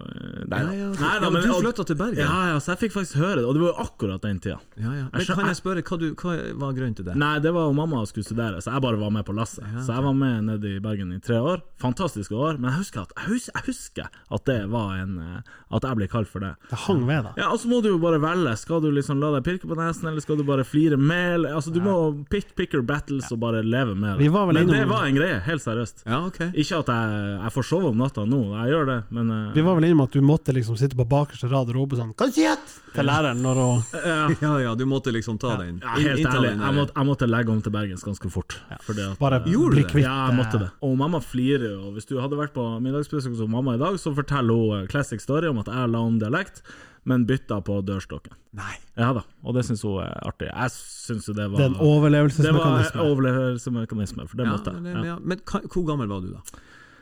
Nei, 0.48 0.62
Ja, 0.62 0.74
ja, 0.78 0.90
Nei 1.02 1.14
da, 1.24 1.32
men 1.34 1.42
du 1.46 1.54
flytta 1.58 1.86
til 1.90 1.98
Bergen? 2.00 2.22
Ja, 2.22 2.40
ja, 2.54 2.58
så 2.62 2.74
jeg 2.76 2.84
fikk 2.86 2.96
faktisk 2.98 3.18
høre 3.22 3.42
det, 3.42 3.46
og 3.50 3.58
det 3.58 3.66
var 3.66 3.74
jo 3.74 3.88
akkurat 3.88 4.22
den 4.26 4.40
tida. 4.44 4.60
Ja, 4.78 4.94
ja. 4.94 5.06
Men 5.12 5.26
Jeg 5.26 5.38
kan 5.38 5.50
jeg 5.52 5.60
spørre, 5.62 5.82
hva, 5.88 5.98
du, 6.02 6.08
hva 6.18 6.38
var 6.66 6.78
grunnen 6.78 6.98
til 6.98 7.06
det? 7.10 7.18
Nei, 7.20 7.34
det 7.44 7.54
var 7.56 7.70
jo 7.70 7.76
mamma 7.78 8.04
skulle 8.10 8.28
studere, 8.28 8.62
så 8.62 8.74
jeg 8.76 8.86
bare 8.86 9.02
var 9.02 9.14
med 9.14 9.26
på 9.28 9.34
lasset. 9.38 9.47
Så 9.56 9.94
jeg 9.94 10.04
var 10.06 10.14
med 10.18 10.44
nede 10.50 10.76
i 10.76 10.80
Bergen 10.84 11.14
i 11.16 11.20
tre 11.24 11.40
år. 11.40 11.62
Fantastiske 11.82 12.36
år, 12.36 12.58
men 12.60 12.72
jeg 12.72 12.82
husker 12.84 13.04
at, 13.06 13.14
jeg 13.18 13.32
husker, 13.32 13.54
jeg 13.56 13.66
husker 13.68 14.10
at 14.38 14.46
det 14.50 14.60
var 14.72 14.96
en 14.98 15.18
eh, 15.22 15.54
At 15.78 15.84
jeg 15.84 16.00
ble 16.00 16.08
kalt 16.12 16.30
for 16.32 16.44
det. 16.44 16.54
Det 16.72 16.80
hang 16.86 17.02
ved, 17.08 17.26
da. 17.28 17.34
Ja, 17.40 17.50
og 17.52 17.60
så 17.60 17.68
må 17.72 17.82
du 17.84 17.90
jo 17.90 17.98
bare 18.02 18.20
velge. 18.24 18.54
Skal 18.60 18.82
du 18.84 18.88
liksom 18.96 19.20
la 19.20 19.34
deg 19.36 19.44
pirke 19.48 19.68
på 19.68 19.76
nesen, 19.78 20.08
eller 20.08 20.24
skal 20.24 20.40
du 20.40 20.46
bare 20.48 20.64
flire 20.68 20.98
med? 20.98 21.46
Altså, 21.52 21.74
du 21.76 21.82
må 21.84 21.96
pick, 22.32 22.54
pick 22.56 22.74
your 22.76 22.86
battles 22.88 23.28
og 23.36 23.42
bare 23.44 23.64
leve 23.66 23.96
med 23.96 24.16
det. 24.16 24.26
Vi 24.26 24.32
var 24.34 24.48
vel 24.48 24.62
men 24.62 24.68
innom- 24.68 24.80
det 24.80 24.90
var 24.92 25.06
en 25.10 25.20
greie, 25.20 25.40
helt 25.48 25.64
seriøst. 25.66 26.06
Ja, 26.08 26.22
ok. 26.28 26.40
Ikke 26.54 26.82
at 26.82 26.92
jeg, 26.94 27.22
jeg 27.44 27.56
får 27.58 27.68
sove 27.72 27.92
om 27.92 28.00
natta 28.00 28.26
nå, 28.28 28.42
jeg 28.62 28.74
gjør 28.76 28.92
det, 28.94 29.00
men 29.18 29.32
uh... 29.32 29.54
Vi 29.58 29.66
var 29.68 29.80
vel 29.80 29.90
innom 29.90 30.06
at 30.08 30.16
du 30.16 30.24
måtte 30.24 30.56
liksom 30.56 30.80
sitte 30.80 30.98
på 30.98 31.08
bakerste 31.08 31.52
rad 31.52 31.72
og 31.72 31.82
rope 31.82 32.00
sånn 32.00 32.16
Kansiet! 32.18 32.64
du 32.88 32.98
til 32.98 33.06
læreren 33.08 33.42
når 33.44 33.60
hun 33.62 33.82
ja, 34.10 34.18
Ja, 34.42 34.54
ja, 34.64 34.72
du 34.78 34.86
måtte 34.90 35.12
liksom 35.14 35.38
ta 35.42 35.56
den. 35.60 35.80
ja, 35.84 35.96
Helt 36.02 36.26
ærlig, 36.26 36.54
jeg 36.56 36.76
måtte, 36.78 36.94
jeg 36.96 37.10
måtte 37.10 37.30
legge 37.30 37.54
om 37.54 37.62
til 37.62 37.74
Bergens 37.74 38.06
ganske 38.06 38.32
fort. 38.34 38.58
Fordi 38.86 39.04
at, 39.06 39.18
bare 39.22 39.37
Gjorde 39.46 39.76
bli 39.76 39.84
kvitt 39.84 40.04
Ja, 40.04 40.16
jeg 40.30 40.38
måtte 40.40 40.58
eh, 40.58 40.64
det. 40.66 40.70
Og 40.82 40.98
mamma 40.98 41.20
flirer 41.22 41.70
jo. 41.76 41.92
Hvis 41.96 42.08
du 42.10 42.18
hadde 42.20 42.38
vært 42.40 42.54
på 42.56 42.66
middagsbesøk 42.82 43.36
hos 43.36 43.48
mamma 43.52 43.76
i 43.76 43.82
dag, 43.82 43.98
så 44.02 44.14
forteller 44.18 44.54
hun 44.54 44.82
eh, 44.82 44.88
classic 44.92 45.22
story 45.22 45.48
om 45.48 45.60
at 45.60 45.68
jeg 45.68 45.92
la 45.94 46.00
om 46.00 46.18
dialekt, 46.20 46.62
men 47.08 47.26
bytta 47.30 47.62
på 47.64 47.80
dørstokken. 47.88 48.34
Nei. 48.58 48.74
Ja 48.98 49.14
da, 49.14 49.22
og 49.44 49.54
det 49.56 49.64
syns 49.68 49.84
hun 49.86 50.02
er 50.04 50.18
artig. 50.28 50.50
Jeg 50.50 50.72
syns 50.74 51.28
jo 51.30 51.34
det 51.38 51.46
var 51.52 51.58
Det 51.62 51.66
er 51.66 51.70
en 51.70 51.74
Det 51.78 51.80
var 51.84 51.94
overlevelsesmekanisme. 51.94 53.06
overlevelsesmekanisme, 53.12 54.28
for 54.28 54.38
det 54.42 54.46
Ja, 54.48 54.56
måtte 54.58 54.74
jeg. 54.74 55.06
Ja. 55.06 55.18
men 55.22 55.38
hvor 55.46 55.86
gammel 55.88 56.08
var 56.10 56.22
du 56.26 56.34
da? 56.34 56.42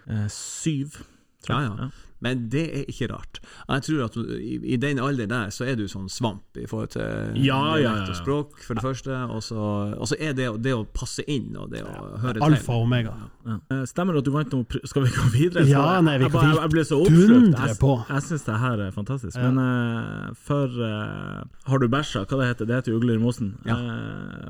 Eh, 0.07 0.27
syv. 0.29 0.99
tror 1.45 1.61
Ja, 1.61 1.75
ja. 1.85 1.89
Men 2.23 2.45
det 2.49 2.63
er 2.79 2.85
ikke 2.89 3.09
rart. 3.11 3.39
Jeg 3.67 3.83
tror 3.87 4.05
at 4.05 4.15
i, 4.39 4.55
i 4.73 4.77
den 4.81 4.99
alder 5.03 5.27
der, 5.29 5.49
så 5.53 5.65
er 5.67 5.75
du 5.79 5.85
sånn 5.91 6.07
svamp 6.11 6.57
i 6.57 6.65
forhold 6.69 6.93
til 6.95 7.03
Ja, 7.43 7.57
ja, 7.75 7.81
ja, 7.81 7.91
dialekt 7.91 8.13
og 8.13 8.19
språk, 8.21 8.55
for 8.63 8.79
det 8.79 8.85
første. 8.85 9.17
Og 9.35 9.43
så, 9.43 9.59
og 9.99 10.07
så 10.09 10.17
er 10.19 10.35
det, 10.37 10.47
det 10.63 10.73
å 10.75 10.85
passe 10.95 11.25
inn 11.31 11.51
og 11.59 11.73
det 11.73 11.83
å 11.85 11.95
høre 12.23 12.37
til. 12.37 12.45
Alfa 12.47 12.77
og 12.77 12.85
omega. 12.87 13.13
Ja. 13.45 13.57
Eh, 13.75 13.83
Stemmer 13.89 14.15
det 14.15 14.23
at 14.23 14.29
du 14.29 14.31
vant 14.33 14.53
noe 14.55 14.79
Skal 14.89 15.03
vi 15.05 15.11
gå 15.13 15.25
videre? 15.35 15.65
Ja, 15.69 15.99
nei, 16.01 16.15
vi 16.17 16.31
kan 16.33 16.47
jeg, 16.47 16.57
jeg 16.57 16.71
ble 16.73 16.85
så 16.87 16.97
oppslukt. 17.03 17.59
Jeg, 17.59 17.77
på. 17.81 17.91
jeg 18.09 18.25
syns 18.25 18.47
det 18.47 18.55
her 18.63 18.81
er 18.87 18.95
fantastisk. 18.95 19.37
Ja. 19.37 19.51
Men 19.51 19.59
eh, 19.61 20.31
for 20.47 20.79
eh, 20.87 21.43
Har 21.69 21.83
du 21.83 21.87
bæsja? 21.91 22.23
Hva 22.25 22.39
det 22.41 22.49
heter 22.53 22.69
det? 22.71 22.79
heter 22.81 22.97
Ugler 22.97 23.19
i 23.19 23.21
mosen. 23.21 23.53
Ja. 23.67 23.77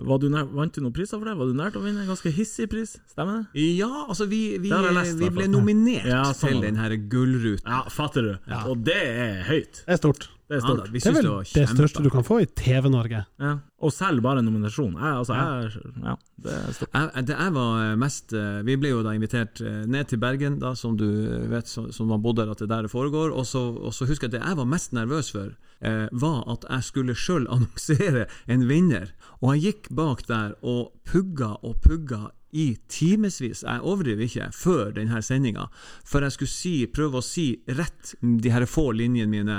Var 0.06 0.21
du 0.21 0.30
nær, 0.32 0.47
vant 0.56 0.75
du 0.75 0.82
noen 0.84 0.95
priser 0.95 1.19
for 1.19 1.28
det? 1.28 1.36
Var 1.39 1.51
du 1.51 1.58
nært 1.58 1.75
å 1.80 1.84
vinne 1.84 2.06
en 2.06 2.10
ganske 2.13 2.32
hissig 2.36 2.69
pris? 2.71 2.95
Stemmer 3.12 3.43
det? 3.43 3.65
Ja, 3.75 4.06
altså 4.06 4.30
vi, 4.32 4.43
ble 4.62 5.49
nominert 5.51 6.08
Ja, 6.10 6.23
sånn 6.32 6.56
til 6.56 6.63
den 6.63 6.80
her 6.80 6.95
gullruten. 7.12 7.64
Ja, 7.65 7.84
fatter 7.89 8.21
du. 8.21 8.56
Og 8.69 8.86
det 8.86 9.01
er 9.01 9.43
høyt. 9.49 9.84
Det 9.86 9.95
er 9.97 10.01
stort. 10.01 10.30
Det 10.45 10.60
er 10.60 10.62
Ja, 10.62 10.62
stort. 10.62 10.78
da, 10.78 10.91
Det 10.93 11.06
er 11.10 11.13
vel 11.15 11.25
det 11.25 11.54
det 11.56 11.69
største 11.71 12.04
du 12.06 12.10
kan 12.13 12.23
få 12.23 12.36
i 12.43 12.45
TV-Norge. 12.45 13.23
Ja. 13.41 13.54
Og 13.82 13.91
selv 13.93 14.21
bare 14.21 14.39
en 14.43 14.45
nominasjon. 14.45 14.93
Jeg, 14.93 15.13
altså, 15.17 15.34
jeg, 15.34 15.95
ja, 16.06 16.13
det 16.45 16.54
er 16.54 16.75
stort. 16.78 16.89
Jeg, 16.93 17.25
det 17.25 17.38
jeg 17.39 17.54
var 17.56 17.95
mest 17.97 18.34
eh, 18.38 18.62
Vi 18.67 18.75
ble 18.78 18.91
jo 18.91 19.01
da 19.01 19.15
invitert 19.17 19.62
eh, 19.62 19.82
ned 19.89 20.06
til 20.12 20.21
Bergen, 20.21 20.60
da, 20.62 20.75
som 20.78 20.93
du 20.97 21.08
vet, 21.49 21.67
som, 21.67 21.89
man 22.08 22.21
bodde 22.21 22.43
der, 22.45 22.51
at 22.54 22.62
det 22.62 22.69
er 22.69 22.84
der 22.86 22.88
foregår. 22.93 23.34
Og 23.34 23.45
så, 23.49 23.63
og 23.73 23.93
så 23.97 24.06
husker 24.06 24.28
jeg 24.30 24.36
at 24.36 24.38
det 24.38 24.45
jeg 24.45 24.58
var 24.62 24.69
mest 24.69 24.93
nervøs 24.93 25.32
for, 25.34 25.49
eh, 25.82 26.06
var 26.13 26.43
at 26.54 26.69
jeg 26.69 26.84
skulle 26.91 27.17
sjøl 27.17 27.49
annonsere 27.56 28.28
en 28.47 28.69
vinner. 28.69 29.15
Og 29.41 29.56
jeg 29.56 29.65
gikk 29.65 29.89
bak 29.97 30.28
der 30.30 30.54
og 30.62 30.93
pugga 31.10 31.56
og 31.65 31.82
pugga 31.82 32.28
i 32.56 32.68
timevis, 32.88 33.63
jeg 33.68 33.82
overdriver 33.84 34.24
ikke, 34.30 34.50
før 34.56 34.94
denne 34.96 35.20
sendinga, 35.26 35.68
før 36.08 36.26
jeg 36.30 36.32
skulle 36.38 36.54
si, 36.56 36.76
prøve 36.88 37.20
å 37.20 37.26
si 37.26 37.50
rett 37.68 38.13
de 38.24 38.54
her 38.54 38.63
få 38.70 38.89
linjene 38.96 39.28
mine. 39.32 39.58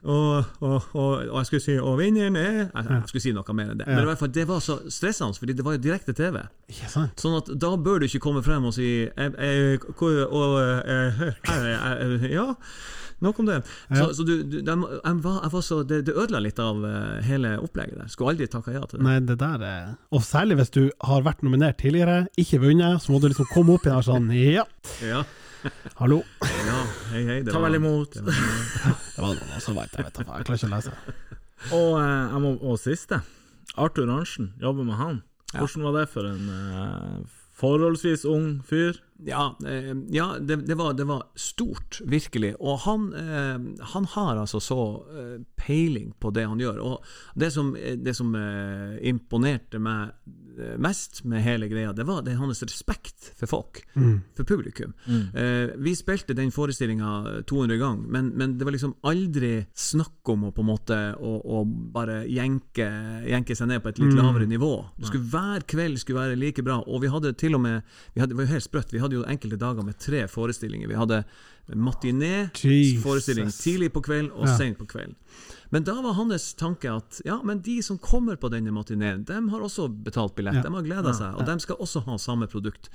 Og, 0.00 0.44
og, 0.64 0.84
og, 0.96 1.08
og 1.28 1.34
jeg 1.42 1.46
skulle 1.46 1.60
si 1.64 1.74
'og 1.76 1.98
vinneren 2.00 2.36
er' 2.40 2.70
Jeg, 2.72 2.84
jeg 2.88 3.02
skulle 3.10 3.20
si 3.22 3.32
noe 3.36 3.52
mer 3.56 3.72
enn 3.74 3.78
det. 3.82 3.86
Men 3.86 3.98
i 4.00 4.06
hvert 4.08 4.18
fall, 4.22 4.30
det 4.32 4.46
var 4.48 4.60
så 4.64 4.78
stressende, 4.88 5.36
fordi 5.38 5.52
det 5.58 5.64
var 5.64 5.72
jo 5.76 5.82
direkte 5.84 6.14
TV. 6.16 6.40
Ikke 6.72 6.88
sant? 6.88 7.20
Sånn 7.20 7.36
at 7.36 7.50
da 7.60 7.74
bør 7.76 8.00
du 8.00 8.06
ikke 8.08 8.20
komme 8.24 8.42
frem 8.42 8.64
og 8.64 8.72
si 8.74 8.88
eh, 9.04 9.30
eh, 9.38 9.76
hvor- 9.98 10.24
og, 10.32 10.56
eh, 10.88 11.20
eh, 11.20 11.34
eh, 11.52 12.32
Ja, 12.32 12.54
nok 13.22 13.38
om 13.42 13.46
det. 13.48 13.58
Så, 13.92 14.06
så 14.16 14.24
du, 14.26 14.32
du 14.42 14.56
de, 14.60 14.74
jeg 15.04 15.18
var, 15.24 15.40
jeg 15.44 15.52
var 15.52 15.64
så, 15.66 15.78
det, 15.86 15.98
det 16.08 16.14
ødela 16.16 16.40
litt 16.44 16.58
av 16.62 16.80
eh, 16.88 17.18
hele 17.26 17.52
opplegget 17.60 17.98
der. 18.00 18.08
Skulle 18.12 18.32
aldri 18.34 18.48
takka 18.52 18.72
ja 18.76 18.80
til 18.88 18.98
det. 19.00 19.04
Nei, 19.06 19.18
det 19.28 19.36
der 19.42 19.64
er 19.66 19.90
Og 20.14 20.22
særlig 20.26 20.56
hvis 20.60 20.72
du 20.76 20.82
har 21.08 21.22
vært 21.26 21.42
nominert 21.46 21.78
tidligere, 21.82 22.22
ikke 22.40 22.60
vunnet, 22.64 23.02
så 23.04 23.12
må 23.12 23.20
du 23.20 23.28
liksom 23.32 23.48
komme 23.52 23.76
opp 23.76 23.84
igjen 23.88 23.98
og 24.00 24.06
sånn 24.08 24.30
Ja, 24.60 24.64
Ja, 25.04 25.24
hallo. 26.00 26.22
ja 26.40 26.78
hei, 27.10 27.24
hei. 27.28 27.38
Det 27.44 27.52
Ta 27.52 27.60
vel 27.60 27.76
imot. 27.80 28.14
det 28.16 28.24
var- 28.24 28.38
Det 29.16 29.24
var 29.26 29.34
noe 29.36 29.60
som 29.60 29.76
veit 29.76 29.92
jeg, 29.98 30.06
vet 30.06 30.14
da 30.16 30.24
faen. 30.24 30.38
Jeg 30.40 30.48
klarer 30.48 30.62
ikke 30.62 30.70
å 30.70 30.76
lese. 30.76 30.94
Og, 31.76 31.90
eh, 32.00 32.22
jeg 32.32 32.40
må, 32.46 32.54
og 32.72 32.78
siste. 32.80 33.18
Arthur 33.76 34.08
Arntzen, 34.10 34.52
jobber 34.62 34.86
med 34.88 34.96
han. 34.98 35.18
Hvordan 35.52 35.84
var 35.86 35.98
det 36.00 36.06
for 36.12 36.26
en 36.30 36.48
eh, 36.48 37.20
forholdsvis 37.60 38.24
ung 38.30 38.48
fyr? 38.66 38.96
Ja, 39.26 39.56
eh, 39.66 39.96
ja 40.08 40.36
det, 40.40 40.56
det, 40.56 40.74
var, 40.74 40.94
det 40.94 41.04
var 41.04 41.24
stort, 41.34 42.00
virkelig. 42.04 42.54
Og 42.60 42.78
han, 42.86 43.12
eh, 43.14 43.84
han 43.92 44.04
har 44.14 44.36
altså 44.36 44.60
så 44.60 44.80
eh, 45.12 45.38
peiling 45.60 46.12
på 46.20 46.32
det 46.34 46.46
han 46.48 46.60
gjør. 46.60 46.80
Og 46.84 47.04
det 47.34 47.52
som, 47.54 47.74
det 47.76 48.16
som 48.16 48.34
imponerte 49.00 49.80
meg 49.82 50.14
mest 50.80 51.22
med 51.28 51.40
hele 51.44 51.68
greia, 51.70 51.92
det 51.96 52.04
var 52.04 52.24
det 52.26 52.34
hans 52.36 52.58
respekt 52.66 53.30
for 53.38 53.48
folk, 53.48 53.78
for 54.36 54.44
publikum. 54.44 54.92
Mm. 55.06 55.78
vi 55.80 55.94
spilte 55.96 56.34
den 56.36 56.50
forestillinga 56.52 57.42
200 57.48 57.78
ganger, 57.80 58.10
men, 58.12 58.28
men 58.36 58.56
det 58.58 58.66
var 58.66 58.74
liksom 58.74 58.92
aldri 59.08 59.52
snakk 59.72 60.32
om 60.32 60.48
å 60.48 60.52
på 60.52 60.64
en 60.64 60.68
måte 60.68 60.98
å, 61.16 61.32
å 61.40 61.62
bare 61.64 62.24
jenke, 62.28 62.88
jenke 63.30 63.56
seg 63.56 63.70
ned 63.70 63.80
på 63.84 63.92
et 63.92 64.02
litt 64.02 64.16
lavere 64.18 64.48
nivå. 64.50 64.72
Det 64.98 65.08
skulle 65.08 65.30
Hver 65.30 65.64
kveld 65.70 66.02
skulle 66.02 66.26
være 66.26 66.40
like 66.40 66.64
bra. 66.66 66.80
Og 66.86 67.04
vi 67.04 67.12
hadde 67.12 67.32
til 67.40 67.56
og 67.56 67.64
med 67.64 67.80
vi 68.14 68.20
hadde, 68.20 68.34
Det 68.34 68.40
var 68.40 68.48
jo 68.48 68.54
helt 68.54 68.66
sprøtt. 68.66 68.92
Vi 68.92 69.00
hadde 69.02 69.09
jo 69.16 69.24
enkelte 69.24 69.56
dager 69.58 69.82
med 69.84 69.98
tre 69.98 70.26
forestillinger. 70.28 70.88
Vi 70.88 70.94
hadde 70.94 71.24
Jesus. 71.24 71.76
matiné-forestilling 71.76 73.50
tidlig 73.54 73.92
på 73.92 74.02
kvelden 74.02 74.30
og 74.32 74.46
Ja. 74.48 74.56
sent 74.56 74.78
på 74.78 74.86
kvelden. 74.86 75.14
Men 75.70 75.84
da 75.84 75.94
var 76.02 76.12
hans 76.14 76.54
tanke 76.54 76.90
at 76.90 77.20
ja, 77.24 77.40
men 77.44 77.60
de 77.60 77.80
som 77.82 77.98
kommer 77.98 78.36
på 78.36 78.50
denne 78.50 78.72
matineen, 78.72 79.24
de 79.24 79.48
har 79.50 79.60
også 79.60 79.88
betalt 80.02 80.34
billett. 80.34 80.54
Ja. 80.54 80.62
De 80.62 80.72
har 80.74 80.82
gleda 80.82 81.12
seg, 81.14 81.34
og 81.38 81.46
de 81.46 81.58
skal 81.60 81.76
også 81.76 82.02
ha 82.04 82.16
samme 82.18 82.46
produkt. 82.48 82.88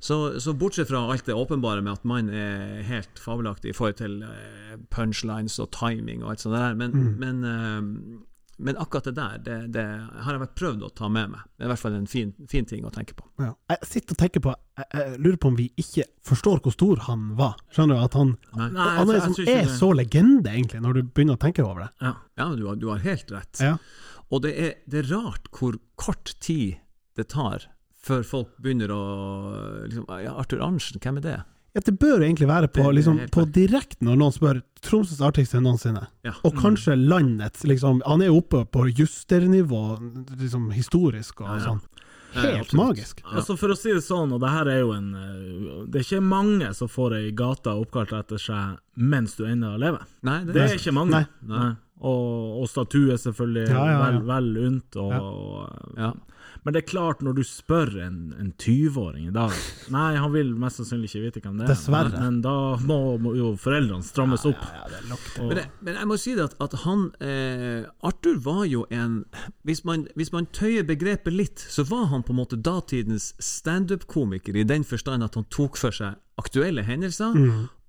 Så, 0.00 0.38
så 0.40 0.52
bortsett 0.52 0.88
fra 0.88 1.10
alt 1.10 1.24
det 1.24 1.34
åpenbare 1.34 1.80
med 1.82 1.92
at 1.94 2.04
man 2.04 2.28
er 2.28 2.82
helt 2.82 3.18
fabelaktig 3.18 3.70
i 3.70 3.72
forhold 3.72 3.96
til 3.96 4.22
eh, 4.22 4.76
punchlines 4.90 5.58
og 5.58 5.70
timing 5.72 6.22
og 6.22 6.30
alt 6.30 6.40
sånt 6.40 6.54
der, 6.58 6.74
men, 6.74 6.90
Mm. 6.92 7.18
men, 7.18 7.44
eh, 7.44 8.18
men 8.58 8.76
akkurat 8.78 9.08
det 9.08 9.14
der, 9.16 9.38
det, 9.42 9.54
det 9.74 9.84
har 10.22 10.36
jeg 10.36 10.42
vært 10.44 10.54
prøvd 10.58 10.84
å 10.86 10.90
ta 10.94 11.08
med 11.10 11.32
meg. 11.32 11.42
Det 11.56 11.64
er 11.64 11.68
i 11.68 11.72
hvert 11.72 11.82
fall 11.82 11.96
en 11.98 12.06
fin, 12.10 12.30
fin 12.50 12.66
ting 12.70 12.84
å 12.86 12.92
tenke 12.94 13.16
på. 13.18 13.26
Ja. 13.42 13.50
Jeg 13.72 13.88
sitter 13.90 14.14
og 14.14 14.20
tenker 14.20 14.44
på 14.44 14.54
jeg, 14.54 14.86
jeg 14.94 15.18
lurer 15.24 15.38
på 15.42 15.50
om 15.50 15.58
vi 15.58 15.66
ikke 15.80 16.06
forstår 16.26 16.62
hvor 16.62 16.74
stor 16.76 17.02
han 17.08 17.26
var. 17.38 17.56
Skjønner 17.74 17.98
du? 17.98 18.04
At 18.06 18.16
han, 18.18 18.32
Nei. 18.54 18.68
Nei, 18.76 18.88
han 19.00 19.10
er, 19.10 19.18
jeg 19.20 19.36
tror 19.38 19.50
er 19.56 19.60
det. 19.68 19.76
så 19.80 19.90
legende, 19.98 20.54
egentlig, 20.54 20.82
når 20.86 20.98
du 20.98 21.02
begynner 21.10 21.38
å 21.38 21.42
tenke 21.44 21.66
over 21.66 21.86
det. 21.86 21.90
Ja. 22.06 22.14
Ja, 22.40 22.48
du 22.58 22.66
har, 22.70 22.78
du 22.82 22.88
har 22.92 23.02
helt 23.04 23.34
rett. 23.34 23.62
Ja. 23.62 23.76
Og 24.30 24.42
det 24.46 24.54
er, 24.58 24.74
det 24.90 25.02
er 25.04 25.10
rart 25.14 25.50
hvor 25.54 25.78
kort 26.00 26.36
tid 26.42 26.78
det 27.18 27.28
tar 27.34 27.68
før 28.04 28.24
folk 28.28 28.54
begynner 28.60 28.90
å 28.92 29.02
liksom, 29.88 30.06
Ja, 30.20 30.34
Arthur 30.40 30.62
Arntzen, 30.64 31.00
hvem 31.00 31.20
er 31.22 31.24
det? 31.24 31.36
Ja, 31.74 31.80
det 31.84 31.96
bør 31.98 32.22
egentlig 32.22 32.46
være 32.46 32.68
på, 32.70 32.84
liksom, 32.94 33.16
på 33.34 33.42
direkten 33.50 34.06
når 34.06 34.20
noen 34.20 34.34
spør 34.36 34.60
Tromsøs 34.84 35.18
artigste 35.24 35.58
noensinne. 35.64 36.04
Ja. 36.26 36.34
Og 36.46 36.54
kanskje 36.60 36.94
landets. 37.00 37.64
Liksom, 37.66 38.02
han 38.06 38.22
er 38.22 38.28
jo 38.30 38.36
oppe 38.42 38.60
på 38.70 38.84
justernivå, 38.92 39.80
liksom 40.38 40.68
historisk 40.76 41.40
og 41.42 41.48
Ja, 41.48 41.56
ja. 41.58 41.64
sånn. 41.66 41.82
Helt 42.34 42.72
magisk. 42.74 43.20
Ja. 43.22 43.36
Altså 43.38 43.54
For 43.56 43.70
å 43.70 43.76
si 43.78 43.92
det 43.94 44.02
sånn, 44.02 44.32
og 44.34 44.40
det 44.42 44.48
her 44.50 44.66
er 44.72 44.80
jo 44.80 44.88
en 44.90 45.12
eh, 45.14 45.84
Det 45.86 46.00
er 46.00 46.06
ikke 46.06 46.24
mange 46.26 46.72
som 46.74 46.88
får 46.90 47.14
ei 47.20 47.28
gate 47.30 47.70
oppkalt 47.70 48.10
etter 48.18 48.42
seg 48.42 48.78
mens 48.98 49.36
du 49.38 49.44
ennå 49.46 49.76
lever. 49.78 50.02
Nei, 50.26 50.40
det, 50.44 50.54
Det 50.56 50.64
er 50.64 50.74
ikke 50.80 50.94
mange. 50.96 51.10
Nei. 51.14 51.52
Nei. 51.52 51.68
Og, 52.04 52.58
og 52.62 52.66
statue 52.68 53.14
er 53.14 53.20
selvfølgelig 53.22 53.68
Ja, 53.70 53.84
ja, 53.86 53.92
ja. 53.94 54.00
vel, 54.04 54.18
vel 54.30 54.50
unt. 54.66 54.96
Og, 54.98 55.94
Ja. 55.96 56.12
Men 56.64 56.72
det 56.72 56.80
er 56.82 56.86
klart, 56.88 57.20
når 57.22 57.34
du 57.36 57.42
spør 57.44 57.90
en, 58.06 58.18
en 58.40 58.52
20-åring 58.56 59.26
i 59.28 59.32
dag 59.34 59.52
Nei, 59.92 60.14
han 60.16 60.32
vil 60.32 60.54
mest 60.56 60.80
sannsynlig 60.80 61.10
ikke 61.10 61.22
vite 61.26 61.42
hvem 61.44 61.58
det 61.60 61.66
er. 61.66 61.72
Dessverre. 61.74 62.12
Men 62.22 62.38
da 62.44 62.54
må, 62.80 62.96
må 63.20 63.34
jo 63.36 63.50
foreldrene 63.60 64.02
strammes 64.06 64.46
opp. 64.48 64.62
Ja, 64.64 64.86
er 64.88 65.04
lagt. 65.10 65.38
Og- 65.38 65.50
Men, 65.52 65.56
det, 65.60 65.66
men 65.84 65.98
jeg 66.00 66.08
må 66.08 66.16
si 66.22 66.34
det 66.38 66.46
at, 66.48 66.56
at 66.64 66.78
han 66.86 67.04
eh, 67.20 67.84
Arthur 68.08 68.38
var 68.46 68.64
jo 68.70 68.86
en 68.90 69.20
hvis 69.68 69.84
man, 69.84 70.06
hvis 70.16 70.32
man 70.32 70.48
tøyer 70.56 70.86
begrepet 70.88 71.32
litt, 71.36 71.60
så 71.68 71.84
var 71.88 72.06
han 72.14 72.24
på 72.24 72.32
en 72.32 72.40
måte 72.40 72.56
datidens 72.60 73.34
standup-komiker, 73.44 74.56
i 74.56 74.64
den 74.64 74.84
forstand 74.88 75.24
at 75.24 75.34
han 75.38 75.44
tok 75.52 75.76
for 75.80 75.92
seg 75.94 76.16
aktuelle 76.40 76.82
hendelser, 76.82 77.36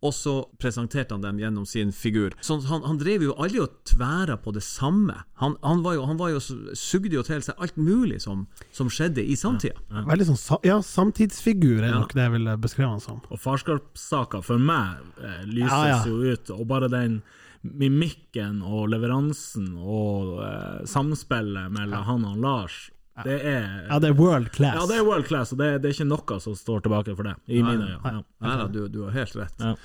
og 0.03 0.11
så 0.13 0.33
presenterte 0.61 1.15
han 1.15 1.21
dem 1.23 1.39
gjennom 1.39 1.63
sin 1.65 1.91
figur. 1.95 2.35
Så 2.43 2.59
han, 2.67 2.83
han 2.85 2.97
drev 3.01 3.23
jo 3.25 3.33
aldri 3.41 3.61
og 3.63 3.71
tværa 3.89 4.35
på 4.37 4.51
det 4.53 4.61
samme. 4.63 5.15
Han, 5.41 5.55
han, 5.63 5.81
var 5.85 5.95
jo, 5.97 6.03
han 6.05 6.19
var 6.19 6.29
jo, 6.35 6.41
sugde 6.77 7.15
jo 7.15 7.23
til 7.25 7.41
seg 7.41 7.55
alt 7.63 7.77
mulig 7.79 8.19
som, 8.21 8.43
som 8.75 8.91
skjedde 8.91 9.23
i 9.23 9.33
samtida. 9.39 9.79
Veldig 10.05 10.27
sånn 10.29 10.59
ja, 10.67 10.77
samtidsfigur 10.85 11.79
er 11.81 11.89
Ja. 11.93 11.99
nok 12.03 12.13
det 12.13 12.21
jeg 12.27 12.35
ville 12.35 12.57
beskrive 12.61 12.91
han 12.91 13.01
som. 13.01 13.21
Og 13.31 13.39
farskapssaker 13.41 14.43
for 14.45 14.61
meg 14.61 14.99
eh, 15.23 15.41
lyses 15.47 15.71
Ja, 15.73 15.87
ja. 15.95 16.03
jo 16.05 16.21
ut, 16.35 16.53
og 16.53 16.67
bare 16.69 16.91
den 16.91 17.21
mimikken 17.65 18.59
og 18.61 18.89
leveransen 18.93 19.71
og 19.81 20.35
eh, 20.45 20.83
samspillet 20.89 21.71
mellom 21.73 22.05
han 22.05 22.27
og 22.29 22.37
Lars, 22.43 22.75
det 23.23 23.37
er 23.47 23.87
Ja, 23.89 23.99
det 24.03 24.09
er 24.11 24.17
world 24.17 24.51
class. 24.51 24.75
Ja, 24.75 24.87
det 24.89 24.97
er 24.99 25.05
world 25.07 25.27
class, 25.29 25.53
og 25.55 25.61
det, 25.61 25.69
det 25.83 25.91
er 25.91 25.95
ikke 25.95 26.09
noe 26.09 26.39
som 26.43 26.57
står 26.59 26.83
tilbake 26.87 27.15
for 27.15 27.23
det, 27.29 27.35
i 27.47 27.61
mine 27.63 27.95
øyne. 27.95 28.25
Ja. 28.41 28.67
Du, 28.67 28.87
du 28.91 29.05
har 29.07 29.15
helt 29.15 29.35
rett. 29.39 29.63
Ja. 29.63 29.75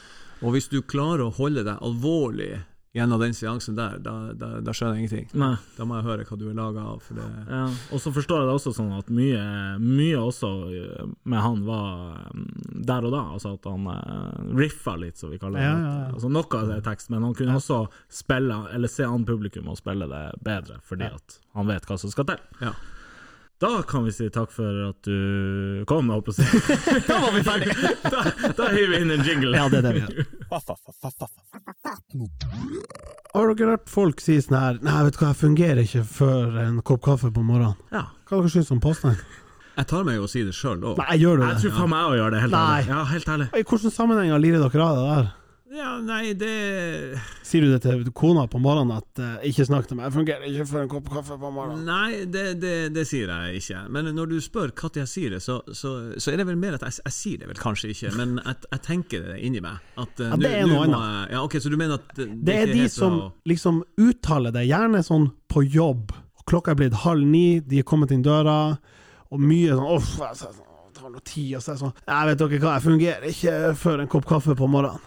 Og 0.40 0.56
hvis 0.56 0.70
du 0.72 0.80
klarer 0.82 1.26
å 1.28 1.32
holde 1.36 1.62
deg 1.66 1.78
alvorlig 1.84 2.54
gjennom 2.92 3.20
den 3.22 3.34
seansen 3.36 3.76
der, 3.78 4.00
da, 4.02 4.32
da, 4.34 4.48
da 4.66 4.72
skjønner 4.74 4.96
jeg 4.98 5.04
ingenting. 5.04 5.28
Nei. 5.38 5.52
Da 5.76 5.84
må 5.86 6.00
jeg 6.00 6.06
høre 6.08 6.24
hva 6.26 6.38
du 6.40 6.48
er 6.50 6.56
laga 6.58 6.86
av. 6.90 7.04
For 7.06 7.20
det, 7.20 7.26
Ja, 7.46 7.60
og 7.94 8.02
så 8.02 8.10
forstår 8.16 8.40
jeg 8.42 8.48
det 8.48 8.54
også 8.56 8.72
sånn 8.74 8.90
at 8.96 9.12
mye, 9.14 9.44
mye 9.78 10.18
også 10.18 10.50
eh, 10.74 11.12
med 11.22 11.44
han 11.44 11.62
var 11.68 12.32
mm, 12.34 12.48
der 12.90 13.06
og 13.06 13.14
da, 13.14 13.22
altså 13.36 13.54
at 13.54 13.68
han 13.70 13.86
eh, 13.94 14.40
riffa 14.58 14.96
litt, 14.98 15.20
som 15.22 15.30
vi 15.30 15.38
kaller 15.38 15.60
det. 15.60 15.68
Ja, 15.68 15.76
ja, 15.78 15.92
ja. 16.00 16.08
Altså 16.16 16.32
noe 16.34 16.62
av 16.62 16.72
det 16.72 16.80
er 16.80 16.86
tekst, 16.90 17.12
men 17.14 17.28
han 17.28 17.36
kunne 17.38 17.60
også 17.60 17.84
spille, 18.10 18.58
eller 18.74 18.90
se 18.90 19.06
an 19.06 19.28
publikum 19.28 19.70
og 19.70 19.78
spille 19.78 20.10
det 20.10 20.24
bedre, 20.42 20.80
fordi 20.82 21.12
at 21.14 21.38
han 21.54 21.70
vet 21.70 21.86
hva 21.86 22.00
som 22.00 22.10
skal 22.10 22.32
til. 22.32 22.48
ja. 22.64 22.74
Da 23.60 23.82
kan 23.82 24.04
vi 24.06 24.12
si 24.12 24.30
takk 24.32 24.48
for 24.56 24.76
at 24.88 25.04
du 25.04 25.82
kom, 25.88 26.06
jeg 26.08 26.16
holdt 26.16 26.28
på 26.30 26.32
å 26.32 26.36
si. 26.38 26.44
Da 27.10 27.18
var 27.20 27.34
vi 27.34 27.42
ferdige! 27.44 27.74
da, 28.14 28.22
da 28.56 28.68
hiver 28.72 28.94
vi 28.94 29.00
inn 29.04 29.12
en 29.12 29.24
jingle. 29.26 29.52
Ja, 29.52 29.66
det 29.68 29.82
er 29.82 29.84
det 29.84 29.92
vi 29.98 30.00
gjør. 30.06 30.14
Har 33.34 33.52
dere 33.52 33.74
hørt 33.74 33.92
folk 33.92 34.24
si 34.24 34.38
sånn 34.40 34.56
her 34.56 34.80
Nei, 34.80 34.96
vet 35.06 35.18
du 35.18 35.20
hva, 35.20 35.34
jeg 35.34 35.38
fungerer 35.42 35.82
ikke 35.84 36.06
før 36.08 36.56
en 36.64 36.80
kopp 36.88 37.04
kaffe 37.04 37.28
på 37.34 37.44
morgenen. 37.44 37.76
Ja. 37.92 38.06
Hva 38.30 38.40
dere 38.40 38.54
syns 38.56 38.72
om 38.72 38.80
påstanden? 38.80 39.20
Jeg 39.76 39.88
tar 39.92 40.08
meg 40.08 40.16
jo 40.16 40.24
å 40.24 40.30
si 40.32 40.40
det 40.44 40.56
sjøl 40.56 40.80
òg. 40.80 40.96
Du 40.96 41.04
Jeg 41.04 41.60
tror 41.60 41.76
faen 41.76 41.92
meg 41.92 42.00
jeg 42.00 42.08
òg 42.08 42.16
gjør 42.18 42.32
det, 42.32 42.40
helt 42.46 42.56
Nei. 42.56 42.64
ærlig. 42.64 42.88
Ja, 42.94 43.04
helt 43.12 43.28
ærlig. 43.34 43.50
I 43.52 43.60
hvilken 43.60 43.94
sammenheng 43.94 44.32
lirer 44.40 44.64
dere 44.64 44.88
av 44.88 44.96
det 44.96 45.04
der? 45.12 45.30
Ja, 45.70 46.00
nei, 46.02 46.32
det 46.34 47.20
Sier 47.46 47.62
du 47.62 47.68
det 47.70 47.78
til 47.84 48.08
kona 48.16 48.42
på 48.50 48.58
morgenen 48.58 48.96
at 48.96 49.20
uh, 49.22 49.36
'ikke 49.46 49.68
snakk 49.68 49.86
til 49.86 49.98
meg, 49.98 50.08
jeg 50.08 50.14
fungerer 50.16 50.46
ikke 50.48 50.64
før 50.66 50.80
en 50.82 50.88
kopp 50.90 51.10
kaffe 51.12 51.36
på 51.38 51.50
morgenen'? 51.54 51.84
Nei, 51.86 52.24
det, 52.26 52.44
det, 52.58 52.72
det 52.94 53.04
sier 53.06 53.30
jeg 53.30 53.60
ikke. 53.60 53.82
Men 53.94 54.08
når 54.16 54.32
du 54.32 54.40
spør 54.42 54.72
når 54.74 54.98
jeg 55.04 55.10
sier 55.12 55.36
det, 55.36 55.38
så, 55.44 55.60
så, 55.70 55.92
så 56.18 56.32
er 56.32 56.40
det 56.40 56.46
vel 56.48 56.58
mer 56.58 56.74
at 56.74 56.82
jeg, 56.88 56.96
jeg 57.04 57.14
sier 57.14 57.42
det 57.42 57.50
vel 57.52 57.60
kanskje 57.60 57.92
ikke, 57.94 58.10
men 58.18 58.40
jeg, 58.42 58.56
jeg 58.66 58.82
tenker 58.88 59.28
det 59.28 59.36
inni 59.46 59.62
meg. 59.62 59.78
At, 59.94 60.10
uh, 60.18 60.32
Ja, 60.32 60.38
det 60.42 60.50
er 60.50 60.66
noe 60.66 60.88
annet. 60.88 61.36
Ja, 61.36 61.44
ok, 61.46 61.54
Så 61.62 61.70
du 61.70 61.76
mener 61.78 62.00
at 62.00 62.10
det, 62.18 62.26
Det 62.46 62.56
er 62.64 62.72
de 62.74 62.88
som 62.90 63.20
å- 63.20 63.28
liksom 63.46 63.84
uttaler 63.94 64.50
det, 64.50 64.66
gjerne 64.66 65.04
sånn 65.06 65.28
på 65.46 65.62
jobb. 65.70 66.10
Klokka 66.50 66.74
er 66.74 66.80
blitt 66.82 66.98
halv 67.04 67.22
ni, 67.22 67.60
de 67.60 67.78
er 67.78 67.86
kommet 67.86 68.10
inn 68.10 68.26
døra, 68.26 68.74
og 69.30 69.38
mye 69.38 69.70
sånn 69.78 69.86
Uff, 70.00 70.18
jeg 70.18 70.50
det 70.90 70.98
tar 70.98 71.14
noe 71.14 71.22
tid. 71.22 71.54
Og 71.54 71.62
så 71.62 71.70
er 71.70 71.78
det 71.78 71.84
sånn 71.84 71.94
Jeg 72.10 72.26
vet 72.26 72.42
dere 72.42 72.58
hva, 72.58 72.74
jeg 72.74 72.86
fungerer 72.88 73.30
ikke 73.30 73.54
før 73.78 74.02
en 74.02 74.10
kopp 74.10 74.26
kaffe 74.26 74.58
på 74.58 74.66
morgenen. 74.66 75.06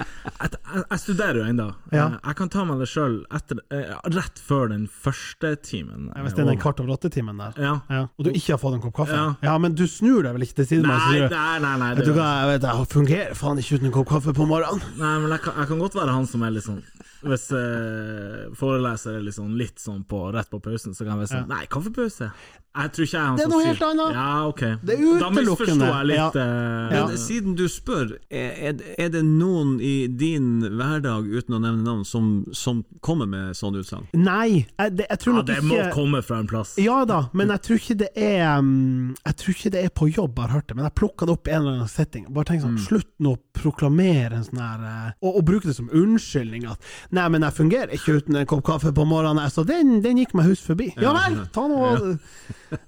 jeg, 0.00 0.50
jeg, 0.52 0.82
jeg 0.90 0.98
studerer 1.02 1.38
jo 1.40 1.44
ennå. 1.50 1.66
Ja. 1.92 2.06
Jeg 2.24 2.36
kan 2.38 2.48
ta 2.52 2.64
meg 2.68 2.78
det 2.82 2.88
sjøl 2.90 3.18
rett 3.30 4.40
før 4.46 4.68
den 4.72 4.86
første 4.88 5.54
timen. 5.66 6.08
Ja, 6.14 6.22
Hvis 6.24 6.34
det 6.36 6.44
er 6.44 6.50
den 6.52 6.60
kvart 6.62 6.80
over 6.82 6.94
åtte-timen 6.96 7.38
der. 7.40 7.52
Ja. 7.60 7.74
Ja. 7.90 8.02
Og 8.16 8.24
du 8.26 8.30
ikke 8.32 8.54
har 8.56 8.62
fått 8.62 8.78
en 8.78 8.82
kopp 8.84 8.96
kaffe? 9.02 9.16
Ja. 9.16 9.26
Ja, 9.44 9.56
men 9.62 9.74
du 9.78 9.84
snur 9.90 10.22
deg 10.26 10.36
vel 10.36 10.46
ikke 10.46 10.60
til 10.62 10.70
siden? 10.74 10.90
Sier 11.10 11.28
du, 11.28 11.34
nei, 11.36 11.58
nei. 11.64 11.74
nei, 11.84 11.90
Vet 11.98 12.06
du 12.06 12.12
det, 12.12 12.18
hva, 12.20 12.30
jeg 12.44 12.52
vet 12.54 12.68
jeg 12.70 12.88
fungerer 12.94 13.36
faen 13.38 13.62
ikke 13.62 13.78
uten 13.80 13.90
en 13.90 13.96
kopp 13.98 14.08
kaffe 14.14 14.36
på 14.36 14.48
morgenen. 14.48 14.82
nei 15.00 15.14
men 15.24 15.36
jeg 15.36 15.44
kan, 15.46 15.60
jeg 15.62 15.72
kan 15.72 15.84
godt 15.86 15.98
være 16.00 16.16
han 16.16 16.26
som 16.30 16.42
er 16.46 16.56
litt 16.56 16.66
sånn 16.66 16.82
Hvis 17.20 17.50
eh, 17.52 18.46
foreleser 18.56 19.18
er 19.18 19.24
litt 19.26 19.36
sånn, 19.36 19.52
litt 19.60 19.80
sånn 19.82 20.04
på, 20.08 20.22
rett 20.34 20.48
på 20.52 20.60
pausen, 20.64 20.94
så 20.96 21.04
kan 21.04 21.14
jeg 21.18 21.22
være 21.26 21.32
sånn 21.34 21.50
Nei, 21.50 21.64
kaffepause. 21.70 22.30
Jeg 22.70 22.92
tror 22.94 23.06
ikke 23.06 23.16
jeg 23.16 23.20
er 23.20 23.28
han 23.28 23.38
som 23.38 23.40
sier 23.40 23.50
Det 23.50 23.50
er 23.50 23.52
noe 23.52 23.66
helt 23.66 23.84
annet. 23.88 24.14
Ja, 24.14 24.46
ok. 24.46 24.62
Det 24.86 24.94
er 24.96 25.20
Da 25.20 25.30
misforsto 25.34 25.74
jeg 25.90 26.08
litt 26.10 26.20
Ja. 26.20 26.28
eh, 26.46 26.94
Ja. 26.96 27.02
Men 27.10 27.18
siden 27.20 27.56
du 27.58 27.64
spør, 27.68 28.14
er- 28.30 28.80
er 28.98 29.08
det 29.12 29.22
noen 29.26 29.74
i 29.80 29.89
din 30.20 30.60
hverdag, 30.64 31.26
uten 31.30 31.56
å 31.56 31.60
nevne 31.62 31.84
navn, 31.84 32.04
som, 32.08 32.30
som 32.56 32.82
kommer 33.04 33.28
med 33.30 33.56
sånn 33.58 33.78
utsagn? 33.80 34.06
Nei, 34.16 34.64
jeg, 34.64 34.94
det, 34.98 35.06
jeg 35.10 35.22
tror 35.22 35.34
Ja, 35.34 35.38
nok 35.40 35.48
det 35.50 35.58
må 35.66 35.78
komme 35.94 36.22
fra 36.26 36.40
en 36.42 36.48
plass. 36.50 36.74
Ja 36.80 37.00
da, 37.08 37.20
men 37.36 37.52
jeg 37.54 37.64
tror 37.66 37.80
ikke 37.82 37.98
det 38.02 38.10
er 38.16 38.42
um, 38.58 39.12
Jeg 39.24 39.38
tror 39.42 39.56
ikke 39.56 39.72
det 39.76 39.84
er 39.84 39.94
på 40.00 40.08
jobb, 40.10 40.38
jeg 40.40 40.46
har 40.46 40.56
hørt 40.58 40.68
det, 40.70 40.78
men 40.78 40.88
jeg 40.88 40.96
plukka 41.02 41.28
det 41.28 41.36
opp 41.36 41.50
i 41.50 41.54
en 41.54 41.62
eller 41.62 41.78
annen 41.78 41.92
setting. 41.92 42.26
Bare 42.34 42.50
tenk 42.50 42.64
sånn, 42.64 42.80
Slutt 42.80 43.10
nå 43.22 43.36
å 43.36 43.40
proklamere 43.60 44.40
en 44.40 44.46
sånn 44.46 44.62
her 44.62 44.88
eh, 44.88 45.12
og, 45.20 45.40
og 45.40 45.46
bruke 45.50 45.68
det 45.68 45.76
som 45.76 45.90
unnskyldning 45.92 46.66
at 46.70 46.90
Nei, 47.16 47.26
men 47.32 47.44
jeg 47.46 47.56
fungerer 47.58 47.94
ikke 47.96 48.18
uten 48.20 48.40
en 48.40 48.48
kopp 48.50 48.64
kaffe 48.66 48.92
på 48.96 49.06
morgenen, 49.08 49.46
så 49.52 49.64
den, 49.68 49.98
den 50.04 50.20
gikk 50.20 50.34
meg 50.38 50.50
hus 50.50 50.62
forbi. 50.64 50.90
Ja 51.00 51.12
vel, 51.16 51.40
ta 51.54 51.66
nå 51.68 51.80
og 51.90 52.10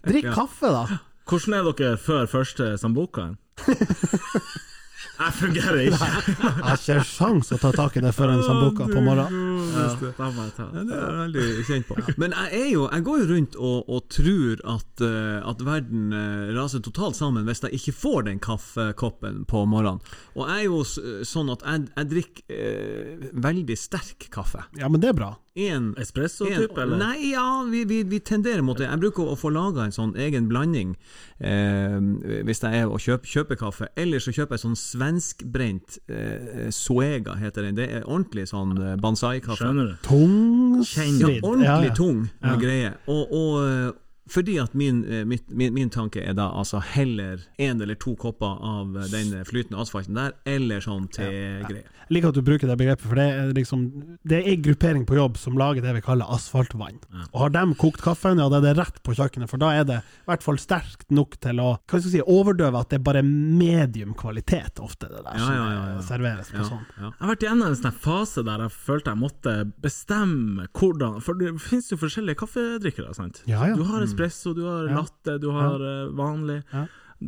drikk 0.07 0.33
kaffe, 0.35 0.73
da. 0.73 1.01
Hvordan 1.29 1.55
er 1.59 1.71
dere 1.71 1.97
før 2.03 2.29
første 2.31 2.75
sambucaen? 2.83 3.39
Jeg 5.23 5.35
fungerer 5.39 5.79
ikke. 5.87 6.07
Jeg 6.43 6.65
har 6.67 6.81
ikke 6.81 7.03
sjans 7.07 7.53
å 7.55 7.59
ta 7.63 7.71
tak 7.77 7.97
i 7.99 8.03
det 8.03 8.11
før 8.17 8.33
en 8.33 8.43
sambuca 8.43 8.89
på 8.91 9.03
morgenen. 9.05 9.51
Ja, 10.75 10.83
det 10.89 10.97
er 10.99 11.19
veldig 11.21 11.45
kjent 11.69 11.87
på. 11.89 11.97
Men 12.23 12.35
jeg, 12.35 12.51
er 12.59 12.69
jo, 12.73 12.87
jeg 12.91 13.07
går 13.07 13.21
jo 13.23 13.29
rundt 13.31 13.59
og, 13.61 13.93
og 13.93 14.09
tror 14.13 14.65
at, 14.75 15.05
eh, 15.07 15.39
at 15.53 15.63
verden 15.67 16.17
eh, 16.17 16.51
raser 16.57 16.83
totalt 16.85 17.19
sammen 17.19 17.47
hvis 17.47 17.63
jeg 17.65 17.79
ikke 17.79 17.97
får 18.01 18.27
den 18.31 18.43
kaffekoppen 18.43 19.45
på 19.49 19.65
morgenen. 19.71 20.03
Og 20.35 20.51
jeg 20.51 20.59
er 20.59 20.69
jo 20.69 20.83
sånn 21.29 21.53
at 21.55 21.65
jeg, 21.67 21.87
jeg 21.95 22.11
drikker 22.17 22.59
eh, 22.59 23.31
veldig 23.47 23.79
sterk 23.79 24.29
kaffe. 24.35 24.67
Ja, 24.81 24.91
men 24.93 25.03
det 25.03 25.13
er 25.13 25.19
bra. 25.23 25.33
En, 25.55 25.91
Espresso-type, 26.01 26.79
eller? 26.81 26.97
Nei, 26.97 27.31
ja, 27.35 27.45
vi, 27.69 27.83
vi, 27.85 27.99
vi 28.09 28.19
tenderer 28.25 28.63
mot 28.65 28.79
det. 28.81 28.87
Jeg 28.89 29.01
bruker 29.03 29.29
å 29.29 29.37
få 29.37 29.51
laga 29.53 29.85
en 29.85 29.93
sånn 29.93 30.15
egen 30.17 30.47
blanding 30.49 30.95
eh, 31.45 31.99
hvis 32.49 32.63
jeg 32.65 32.79
er 32.81 32.89
og 32.89 32.97
kjøper, 33.05 33.29
kjøper 33.29 33.59
kaffe. 33.61 33.89
Eller 34.01 34.23
så 34.25 34.33
kjøper 34.33 34.57
jeg 34.57 34.65
sånn 34.65 34.79
svenskbrent 34.81 35.99
eh, 36.09 36.71
Suega, 36.73 37.37
heter 37.41 37.69
den. 37.69 37.77
Det 37.77 37.89
er 37.99 38.07
ordentlig 38.09 38.47
sånn 38.49 38.73
eh, 38.81 38.95
banzai-kaffe. 39.03 39.61
Skjønner 39.61 39.93
du? 39.93 39.99
Tung 40.07 40.81
Ja, 40.83 41.29
ordentlig 41.45 41.69
Ja, 41.69 41.77
ja. 41.85 41.95
tung 42.01 42.25
Ja. 42.43 42.57
greie. 42.57 42.95
Og, 43.13 43.37
og 43.37 43.61
eh, 43.67 43.91
fordi 44.33 44.57
at 44.63 44.73
min, 44.79 45.03
eh, 45.05 45.25
mitt, 45.29 45.45
min, 45.53 45.75
min 45.77 45.91
tanke 45.93 46.23
er 46.25 46.33
da 46.39 46.49
altså 46.57 46.81
heller 46.83 47.43
én 47.61 47.83
eller 47.83 47.95
to 48.01 48.15
kopper 48.17 48.59
av 48.65 48.95
den 49.13 49.35
flytende 49.49 49.81
asfalten 49.83 50.17
der, 50.17 50.33
eller 50.49 50.81
sånn 50.85 51.09
tegreie. 51.13 51.83
Jeg 52.09 52.17
liker 52.17 52.33
at 52.33 52.39
du 52.39 52.43
bruker 52.45 52.69
det 52.69 52.77
begrepet, 52.81 53.07
for 53.09 53.17
det 53.21 53.27
er 53.31 53.53
liksom 53.57 53.85
Det 54.27 54.39
er 54.41 54.49
en 54.53 54.63
gruppering 54.65 55.05
på 55.09 55.17
jobb 55.17 55.37
som 55.41 55.57
lager 55.57 55.83
det 55.85 55.95
vi 55.97 56.03
kaller 56.05 56.29
asfaltvann. 56.35 56.99
Og 57.33 57.39
har 57.45 57.53
de 57.55 57.63
kokt 57.81 58.03
kaffen, 58.05 58.41
ja, 58.43 58.49
da 58.53 58.59
er 58.59 58.67
det 58.67 58.75
rett 58.81 58.99
på 59.07 59.15
kjøkkenet, 59.17 59.49
for 59.53 59.61
da 59.63 59.71
er 59.79 59.85
det 59.89 60.01
i 60.03 60.29
hvert 60.31 60.43
fall 60.45 60.59
sterkt 60.61 61.07
nok 61.15 61.39
til 61.41 61.61
å 61.63 61.71
hva 61.77 62.01
skal 62.01 62.03
jeg 62.09 62.13
si, 62.19 62.25
overdøve 62.27 62.81
at 62.81 62.91
det 62.93 62.99
er 63.01 63.05
bare 63.07 63.23
medium 63.23 64.13
kvalitet, 64.19 64.81
ofte, 64.83 65.09
det 65.13 65.23
der 65.25 65.39
Ja, 65.39 65.47
som 65.47 65.55
ja, 65.55 65.67
ja, 65.73 65.85
ja. 65.95 66.01
serveres 66.09 66.51
på 66.53 66.61
Ja, 66.61 66.69
sånn. 66.69 66.85
ja. 66.99 67.09
Jeg 67.13 67.21
har 67.23 67.33
vært 67.35 67.47
gjennom 67.47 67.69
en 67.69 67.79
sånn 67.81 67.99
fase 68.05 68.45
der 68.47 68.65
jeg 68.67 68.75
følte 68.77 69.13
jeg 69.13 69.21
måtte 69.23 69.55
bestemme 69.83 70.67
hvordan 70.73 71.21
For 71.25 71.39
det 71.39 71.53
finnes 71.63 71.91
jo 71.93 71.99
forskjellige 72.01 72.39
kaffedrikkere, 72.43 73.15
sant? 73.17 73.43
Ja, 73.51 73.67
ja. 73.71 73.77
Du 73.79 73.85
har 73.89 74.03
espresso, 74.23 74.55
du 74.55 74.65
har 74.67 74.89
latte, 74.95 75.39
du 75.39 75.51
har 75.51 75.81
eh, 75.91 76.11
vanlig. 76.17 76.63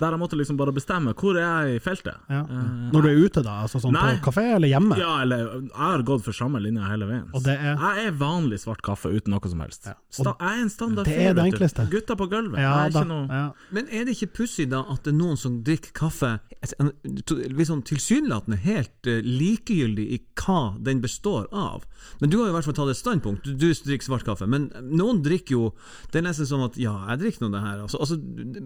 Der 0.00 0.14
jeg 0.14 0.20
måtte 0.20 0.38
liksom 0.38 0.56
bare 0.58 0.72
bestemme 0.74 1.14
hvor 1.14 1.38
er 1.38 1.68
jeg 1.68 1.76
i 1.76 1.82
feltet. 1.84 2.16
Ja. 2.30 2.42
Uh, 2.48 2.90
Når 2.94 3.02
du 3.06 3.08
er 3.10 3.20
ute, 3.24 3.42
da? 3.46 3.60
Altså 3.64 3.80
sånn 3.82 3.94
Nei. 3.96 4.16
på 4.18 4.30
kafé 4.30 4.44
eller 4.56 4.70
hjemme? 4.70 4.98
Ja, 4.98 5.22
eller 5.22 5.44
jeg 5.60 5.70
har 5.78 6.04
gått 6.06 6.24
for 6.26 6.36
samme 6.36 6.60
linje 6.62 6.84
hele 6.88 7.08
veien. 7.10 7.28
Og 7.34 7.44
det 7.44 7.56
er- 7.58 7.78
Jeg 7.78 8.06
er 8.08 8.12
vanlig 8.18 8.60
svart 8.64 8.82
kaffe 8.82 9.12
uten 9.12 9.30
noe 9.34 9.48
som 9.48 9.60
helst. 9.60 9.86
Ja. 9.86 9.94
Sta 10.10 10.34
jeg 10.40 10.58
er 10.58 10.62
en 10.62 10.70
standard 10.70 11.06
det 11.06 11.14
er 11.14 11.32
fyr, 11.32 11.34
det 11.34 11.44
enkleste. 11.52 11.88
Gutta 11.90 12.16
på 12.16 12.28
gulvet. 12.30 12.58
Ja, 12.58 12.86
er 12.86 12.90
da. 12.90 13.00
ikke 13.00 13.08
noe 13.08 13.28
Ja. 13.28 13.50
Men 13.70 13.88
er 13.88 14.04
det 14.04 14.16
ikke 14.16 14.32
pussig 14.40 14.68
da 14.70 14.84
at 14.88 15.02
det 15.04 15.14
er 15.14 15.18
noen 15.18 15.36
som 15.36 15.62
drikker 15.62 15.92
kaffe 15.92 16.40
sånn 16.64 17.82
tilsynelatende 17.84 18.58
helt 18.64 19.06
eh, 19.06 19.20
likegyldig 19.24 20.06
i 20.14 20.18
hva 20.40 20.76
den 20.82 21.00
består 21.00 21.46
av? 21.52 21.84
Men 22.20 22.30
du 22.30 22.38
har 22.40 22.48
i 22.50 22.52
hvert 22.52 22.64
fall 22.68 22.76
tatt 22.76 22.92
et 22.92 23.00
standpunkt. 23.00 23.44
Du, 23.44 23.54
du 23.56 23.72
drikker 23.72 24.08
svart 24.08 24.24
kaffe. 24.26 24.48
Men 24.50 24.70
noen 24.82 25.22
drikker 25.24 25.56
jo 25.56 25.64
Det 26.12 26.20
er 26.20 26.26
nesten 26.28 26.46
som 26.46 26.62
at 26.66 26.76
ja, 26.80 26.92
jeg 27.10 27.20
drikker 27.22 27.44
nå 27.44 27.50
det 27.54 27.62
her. 27.64 27.82
Altså, 27.84 28.00
altså 28.02 28.18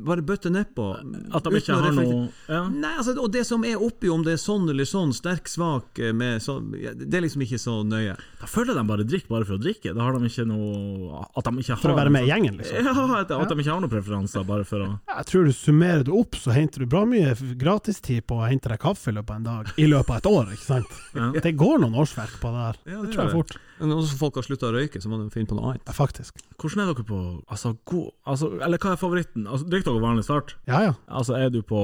bare 0.04 0.24
bøtte 0.26 0.50
nedpå. 0.52 0.88
At 1.34 1.44
de 1.46 1.60
ikke 1.60 1.76
har 1.76 1.94
noe 1.96 2.28
ja. 2.48 2.60
Nei, 2.72 2.92
altså, 3.00 3.14
og 3.20 3.30
det 3.34 3.44
som 3.48 3.64
er 3.66 3.80
oppi, 3.82 4.10
om 4.12 4.22
det 4.26 4.36
er 4.36 4.40
sånn 4.42 4.68
eller 4.70 4.88
sånn, 4.88 5.12
sterk, 5.16 5.50
svak 5.50 6.00
eh, 6.02 6.14
med 6.16 6.42
så, 6.44 6.58
Det 6.62 7.08
er 7.08 7.24
liksom 7.24 7.44
ikke 7.46 7.60
så 7.60 7.78
nøye. 7.86 8.16
Da 8.40 8.48
føler 8.50 8.78
de 8.78 8.84
bare 8.88 9.06
drikk 9.08 9.28
bare 9.30 9.48
for 9.48 9.58
å 9.58 9.62
drikke. 9.62 9.94
Da 9.96 10.06
har 10.06 10.16
de 10.16 10.30
ikke 10.30 10.46
noe 10.48 11.22
At 11.34 11.48
de 11.48 11.54
ikke 11.64 11.74
har 11.74 11.82
For 11.82 11.94
å 11.94 11.98
være 11.98 12.14
med 12.14 12.28
i 12.28 12.32
gjengen, 12.32 12.58
liksom. 12.60 12.88
Ja, 12.88 12.94
at, 13.20 13.32
at 13.34 13.52
de 13.52 13.58
ikke 13.58 13.72
har 13.74 13.82
noen 13.84 13.92
preferanser, 13.92 14.46
bare 14.48 14.66
for 14.68 14.86
å 14.86 14.90
Jeg 14.96 15.30
tror 15.32 15.48
du 15.48 15.54
summerer 15.56 16.06
det 16.08 16.14
opp, 16.14 16.38
så 16.38 16.54
henter 16.56 16.84
du 16.84 16.90
bra 16.90 17.04
mye 17.08 17.34
gratistid 17.58 18.26
på 18.28 18.40
å 18.40 18.48
hente 18.48 18.70
deg 18.72 18.80
kaffe 18.82 19.12
i 19.12 19.16
løpet 19.18 19.34
av 19.34 19.40
en 19.40 19.48
dag. 19.48 19.72
I 19.76 19.88
løpet 19.90 20.14
av 20.14 20.20
et 20.22 20.30
år, 20.30 20.52
ikke 20.56 20.66
sant? 20.66 21.00
Ja. 21.16 21.30
Det 21.48 21.54
går 21.58 21.82
noen 21.82 21.98
årsverk 21.98 22.38
på 22.42 22.52
det 22.54 22.66
her. 22.66 22.80
Ja, 22.84 23.00
det 23.02 23.08
det 23.08 23.16
tror 23.16 23.24
jeg 23.24 23.36
fort. 23.40 23.58
Men 23.80 23.92
også 23.94 24.16
folk 24.18 24.34
har 24.34 24.42
slutta 24.42 24.68
å 24.68 24.72
røyke, 24.74 25.00
så 25.02 25.08
må 25.10 25.18
de 25.22 25.30
finne 25.30 25.46
på 25.46 25.54
noe 25.58 25.70
annet. 25.72 25.82
Ja, 25.86 25.92
faktisk. 25.92 26.40
Hvordan 26.58 26.82
er 26.82 26.92
dere 26.92 27.04
på 27.06 27.18
Altså, 27.48 27.76
god 27.86 28.10
altså, 28.26 28.48
Eller 28.64 28.78
hva 28.78 28.92
er 28.92 28.96
favoritten? 29.00 29.46
Altså, 29.46 29.68
Drikker 29.70 29.92
dere 29.94 30.02
vanlig 30.02 30.24
start? 30.26 30.54
Ja 30.66 30.80
ja. 30.82 30.92
Altså, 31.08 31.36
er 31.38 31.50
du 31.54 31.60
på 31.62 31.78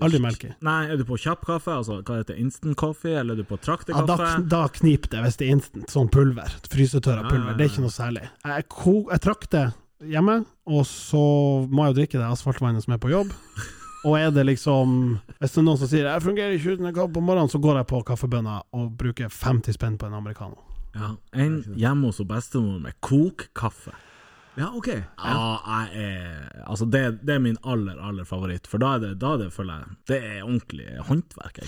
Aldri 0.00 0.20
melk 0.22 0.44
i. 0.44 0.52
Nei, 0.62 0.86
er 0.92 0.96
du 0.96 1.04
på 1.08 1.18
kjapp 1.18 1.44
kaffe? 1.46 1.74
Altså, 1.74 2.00
hva 2.02 2.20
heter? 2.20 2.38
Instant 2.38 2.76
coffee? 2.76 3.16
Eller 3.18 3.34
er 3.34 3.42
du 3.42 3.44
på 3.44 3.58
Ja, 3.62 4.02
da, 4.06 4.16
da 4.40 4.68
kniper 4.68 5.08
det 5.10 5.22
hvis 5.26 5.36
det 5.36 5.48
er 5.48 5.52
instant. 5.56 5.90
Sånn 5.90 6.10
pulver. 6.12 6.48
Frysetørra 6.70 7.22
Ja, 7.24 7.28
pulver. 7.28 7.50
ja, 7.52 7.56
Det 7.58 7.66
er 7.66 7.70
ikke 7.74 7.86
noe 7.86 7.94
særlig. 7.98 8.28
Jeg, 8.44 8.68
ko- 8.68 9.08
jeg 9.10 9.20
trakter 9.20 9.72
hjemme, 10.02 10.44
og 10.66 10.82
så 10.86 11.22
må 11.70 11.86
jeg 11.86 11.94
jo 11.94 11.98
drikke 12.00 12.18
det 12.18 12.26
asfaltvannet 12.32 12.82
som 12.82 12.94
er 12.94 12.98
på 12.98 13.10
jobb. 13.12 13.32
Og 14.04 14.16
er 14.18 14.32
det 14.34 14.42
liksom 14.48 15.20
Hvis 15.38 15.52
det 15.54 15.58
er 15.60 15.62
noen 15.62 15.78
som 15.78 15.86
sier 15.86 16.02
'jeg 16.10 16.22
fungerer 16.22 16.56
ikke 16.58 16.72
uten 16.74 16.86
en 16.86 16.94
kaffe 16.94 17.12
på 17.14 17.22
morgenen', 17.22 17.50
så 17.50 17.60
går 17.62 17.76
jeg 17.76 17.86
på 17.86 18.02
kaffebønna 18.04 18.62
og 18.74 18.96
bruker 18.98 19.28
50 19.30 19.72
spenn 19.78 19.96
på 19.96 20.06
en 20.06 20.14
americano. 20.14 20.56
Ja, 20.94 21.14
en 21.32 21.60
hjemme 21.76 22.10
hos 22.10 22.20
bestemor 22.28 22.80
med 22.82 22.96
kokkaffe. 23.00 23.94
Ja, 24.54 24.66
ok. 24.76 24.88
Ja, 24.92 25.36
jeg 25.64 26.02
er 26.04 26.48
Altså, 26.68 26.84
det, 26.84 27.00
det 27.26 27.34
er 27.34 27.40
min 27.40 27.56
aller, 27.64 27.96
aller 28.04 28.24
favoritt. 28.28 28.66
For 28.68 28.78
da 28.80 28.94
er 28.96 29.00
det, 29.00 29.10
da 29.20 29.30
er 29.34 29.38
det 29.42 29.46
føler 29.52 29.80
jeg 29.80 29.96
Det 30.10 30.18
er 30.18 30.42
ordentlig 30.44 30.86
håndverk. 31.08 31.60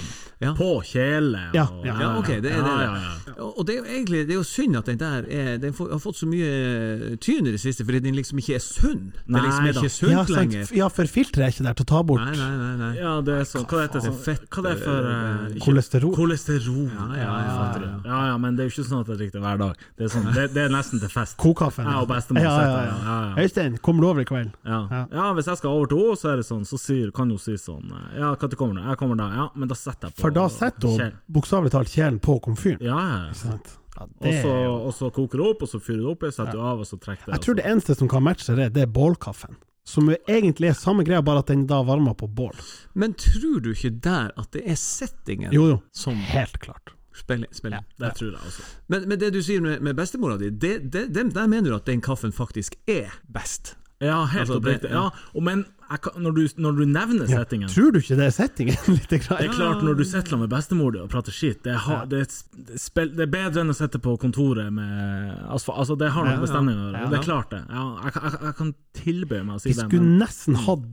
Ja. 0.45 0.53
På 0.59 0.69
kjele 0.85 1.47
og 1.49 1.57
Ja, 1.57 1.65
ja. 1.85 1.95
Ja, 2.03 2.11
ok, 2.19 2.29
det 2.45 2.53
er 2.53 2.61
det. 2.61 2.75
Ja, 2.75 2.77
det. 2.77 2.85
ja, 2.85 3.15
ja. 3.33 3.49
Og 3.49 3.67
det 3.67 3.75
er 3.75 3.79
jo 3.81 3.87
egentlig 3.89 4.21
det 4.29 4.35
er 4.37 4.41
jo 4.41 4.45
synd 4.49 4.77
at 4.77 4.87
den 4.91 5.01
der 5.01 5.25
er, 5.29 5.57
den 5.63 5.75
har 5.79 6.03
fått 6.03 6.19
så 6.21 6.29
mye 6.29 7.17
tyn 7.25 7.49
i 7.49 7.55
det 7.55 7.61
siste, 7.63 7.85
fordi 7.89 8.03
den 8.05 8.15
liksom 8.19 8.39
ikke 8.43 8.59
er 8.59 8.65
sunn. 8.65 9.09
Det 9.27 9.41
er 9.41 9.47
liksom 9.49 9.71
ikke 9.73 9.93
sunt 9.97 10.13
Ja, 10.13 10.25
sant. 10.25 10.37
lenger. 10.39 10.75
ja, 10.77 10.89
for 10.93 11.09
filteret 11.17 11.47
er 11.49 11.55
ikke 11.57 11.67
der 11.71 11.79
til 11.81 11.87
å 11.87 11.91
ta 11.95 12.03
bort 12.03 12.25
Nei, 12.25 12.37
nei, 12.37 12.51
nei. 12.61 12.75
nei. 12.85 12.93
Ja, 13.01 13.15
det 13.25 13.39
er 13.41 13.49
sånn 13.49 13.65
Hva 13.71 13.83
heter 13.87 14.01
det? 14.01 14.05
faen? 14.05 14.13
Sånn, 14.13 14.23
Fett, 14.25 14.45
hva 14.55 14.63
det 14.69 14.73
er 14.77 14.85
for 14.85 15.09
uh, 15.09 15.59
kolesterol. 15.65 16.15
Kolesterol. 16.17 16.87
Ja, 16.93 17.09
ja, 17.17 17.25
ja, 17.25 17.57
ja. 17.81 17.91
ja, 18.05 18.21
ja, 18.31 18.37
men 18.45 18.57
det 18.57 18.65
er 18.67 18.71
jo 18.71 18.75
ikke 18.77 18.89
sånn 18.93 19.03
at 19.05 19.11
jeg 19.15 19.21
drikker 19.25 19.39
det 19.41 19.45
hver 19.49 19.61
dag. 19.65 19.85
Det 19.99 20.07
er, 20.07 20.13
sånn, 20.15 20.29
det, 20.37 20.47
det 20.55 20.63
er 20.69 20.73
nesten 20.77 21.03
til 21.03 21.13
fest. 21.13 21.37
Kokaffe. 21.41 21.85
Jeg 21.85 22.01
og 22.05 22.09
bestemor 22.13 22.45
ja, 22.45 22.55
ja, 22.65 22.74
ja. 22.75 22.83
ja, 22.85 22.97
ja, 23.05 23.17
ja. 23.31 23.45
Øystein, 23.45 23.79
kommer 23.85 24.05
du 24.05 24.09
over 24.09 24.25
i 24.25 24.27
kveld? 24.29 24.51
Ja. 24.65 24.81
Ja. 24.91 25.03
ja, 25.13 25.29
hvis 25.37 25.49
jeg 25.51 25.61
skal 25.61 25.71
over 25.71 25.91
til 25.91 26.03
henne, 26.03 26.19
så 26.21 26.33
er 26.33 26.43
det 26.43 26.47
sånn, 26.49 26.67
så 26.69 26.81
sier, 26.81 27.13
kan 27.15 27.31
hun 27.31 27.41
si 27.43 27.57
sånn 27.61 27.95
eh, 27.95 28.19
Ja, 28.19 28.35
når 28.35 28.59
kommer 28.59 28.81
du? 28.81 28.83
Jeg 28.89 29.01
kommer 29.01 29.21
da. 29.21 29.31
Ja, 29.35 29.47
men 29.55 29.71
da 29.71 29.79
setter 29.79 30.11
jeg 30.11 30.17
på 30.19 30.27
For 30.27 30.35
da 30.35 30.49
setter 30.53 30.95
hun 30.95 31.17
bokstavelig 31.39 31.75
talt 31.75 31.95
kjelen 31.95 32.21
på 32.25 32.39
komfyren. 32.45 32.83
Ja, 32.85 32.99
ja, 32.99 33.21
ja. 33.31 33.57
Ikke 33.95 34.09
Og 34.27 34.33
så, 34.43 34.51
er 34.51 34.65
jo 34.65 34.73
og 34.89 34.95
så 34.97 35.11
koker 35.15 35.39
det 35.39 35.47
opp, 35.53 35.63
og 35.63 35.71
så 35.71 35.79
fyrer 35.79 36.01
det 36.03 36.11
opp, 36.11 36.27
setter 36.35 36.57
du 36.57 36.65
av, 36.65 36.83
og 36.83 36.89
så 36.89 36.99
trekker 36.99 37.29
det. 37.29 37.37
Jeg 37.37 37.45
tror 37.47 37.61
det 37.61 37.67
eneste 37.71 37.95
som 38.01 38.11
kan 38.11 38.25
matche 38.27 38.57
det, 38.59 38.73
det 38.75 38.83
er 38.89 38.91
bålkaffen. 38.91 39.55
Som 39.87 40.09
egentlig 40.11 40.71
er 40.71 40.77
samme 40.81 41.05
greia, 41.05 41.21
bare 41.23 41.43
at 41.45 41.51
den 41.53 41.67
da 41.69 41.83
varmer 41.85 42.17
på 42.17 42.27
bål. 42.27 42.57
Men 42.97 43.15
tror 43.21 43.61
du 43.63 43.71
ikke 43.75 43.93
der 44.03 44.33
at 44.41 44.51
det 44.57 44.65
er 44.65 44.79
settingen 44.81 45.53
Jo, 45.53 45.67
jo. 45.75 45.81
som 45.93 46.17
Helt 46.33 46.57
klart. 46.65 46.95
Spiller? 47.15 47.49
Ja. 47.63 47.79
Det 48.07 48.15
tror 48.19 48.27
jeg 48.31 48.41
også. 48.47 48.63
Men, 48.89 49.09
men 49.09 49.21
det 49.21 49.33
du 49.35 49.41
sier 49.43 49.61
med, 49.61 49.81
med 49.81 49.95
bestemora 49.95 50.37
di, 50.39 50.51
det, 50.51 50.93
det, 50.93 51.07
dem- 51.15 51.33
der 51.33 51.47
mener 51.47 51.71
du 51.71 51.77
at 51.77 51.87
den 51.87 52.01
kaffen 52.01 52.33
faktisk 52.33 52.75
er 52.87 53.11
best? 53.35 53.77
Ja, 54.01 54.25
helt 54.27 54.41
Altså, 54.41 54.55
oppriktig. 54.59 54.91
Ja, 54.91 55.09
men 55.41 55.65
kan, 56.03 56.17
når, 56.23 56.33
du, 56.37 56.43
når 56.65 56.73
du 56.79 56.85
nevner 56.87 57.29
Ja. 57.31 57.43
settingen 57.43 57.69
Tror 57.69 57.93
du 57.93 57.99
ikke 58.01 58.17
det 58.17 58.27
er 58.27 58.35
settingen? 58.35 58.99
Det 59.11 59.21
er 59.21 59.53
klart, 59.53 59.83
når 59.85 59.95
du 60.01 60.05
sitter 60.05 60.37
med 60.41 60.49
bestemor 60.53 60.97
og 61.03 61.09
prater 61.13 61.33
skit, 61.33 61.63
det, 61.65 61.77
har, 61.87 62.07
det, 62.07 62.25
er 62.25 62.33
det, 62.57 62.75
er 62.75 62.83
spill, 62.83 63.13
det 63.15 63.27
er 63.29 63.33
bedre 63.37 63.61
enn 63.65 63.71
å 63.75 63.77
sitte 63.77 64.01
på 64.03 64.17
kontoret 64.21 64.73
med 64.73 65.45
asfalt. 65.55 65.79
Altså, 65.85 65.97
det 66.01 66.11
har 66.15 66.25
noe 66.29 66.35
Ja, 66.37 66.41
med 66.41 66.49
stemning 66.53 66.77
å 66.81 66.89
gjøre. 66.89 67.05
ja. 67.05 67.13
Det 67.15 67.19
er 67.21 67.27
klart, 67.29 67.51
det. 67.55 67.63
Ja, 67.71 67.87
jeg, 68.05 68.13
kan- 68.17 68.29
jeg, 68.31 68.43
jeg 68.49 68.55
kan 68.63 68.75
tilby 69.05 69.43
meg 69.45 69.57
å 69.57 69.61
si 69.65 69.69
Vi 69.73 69.75
det. 69.79 69.89
skulle 69.89 70.03
Men, 70.11 70.19
nesten 70.25 70.61
hatt 70.67 70.85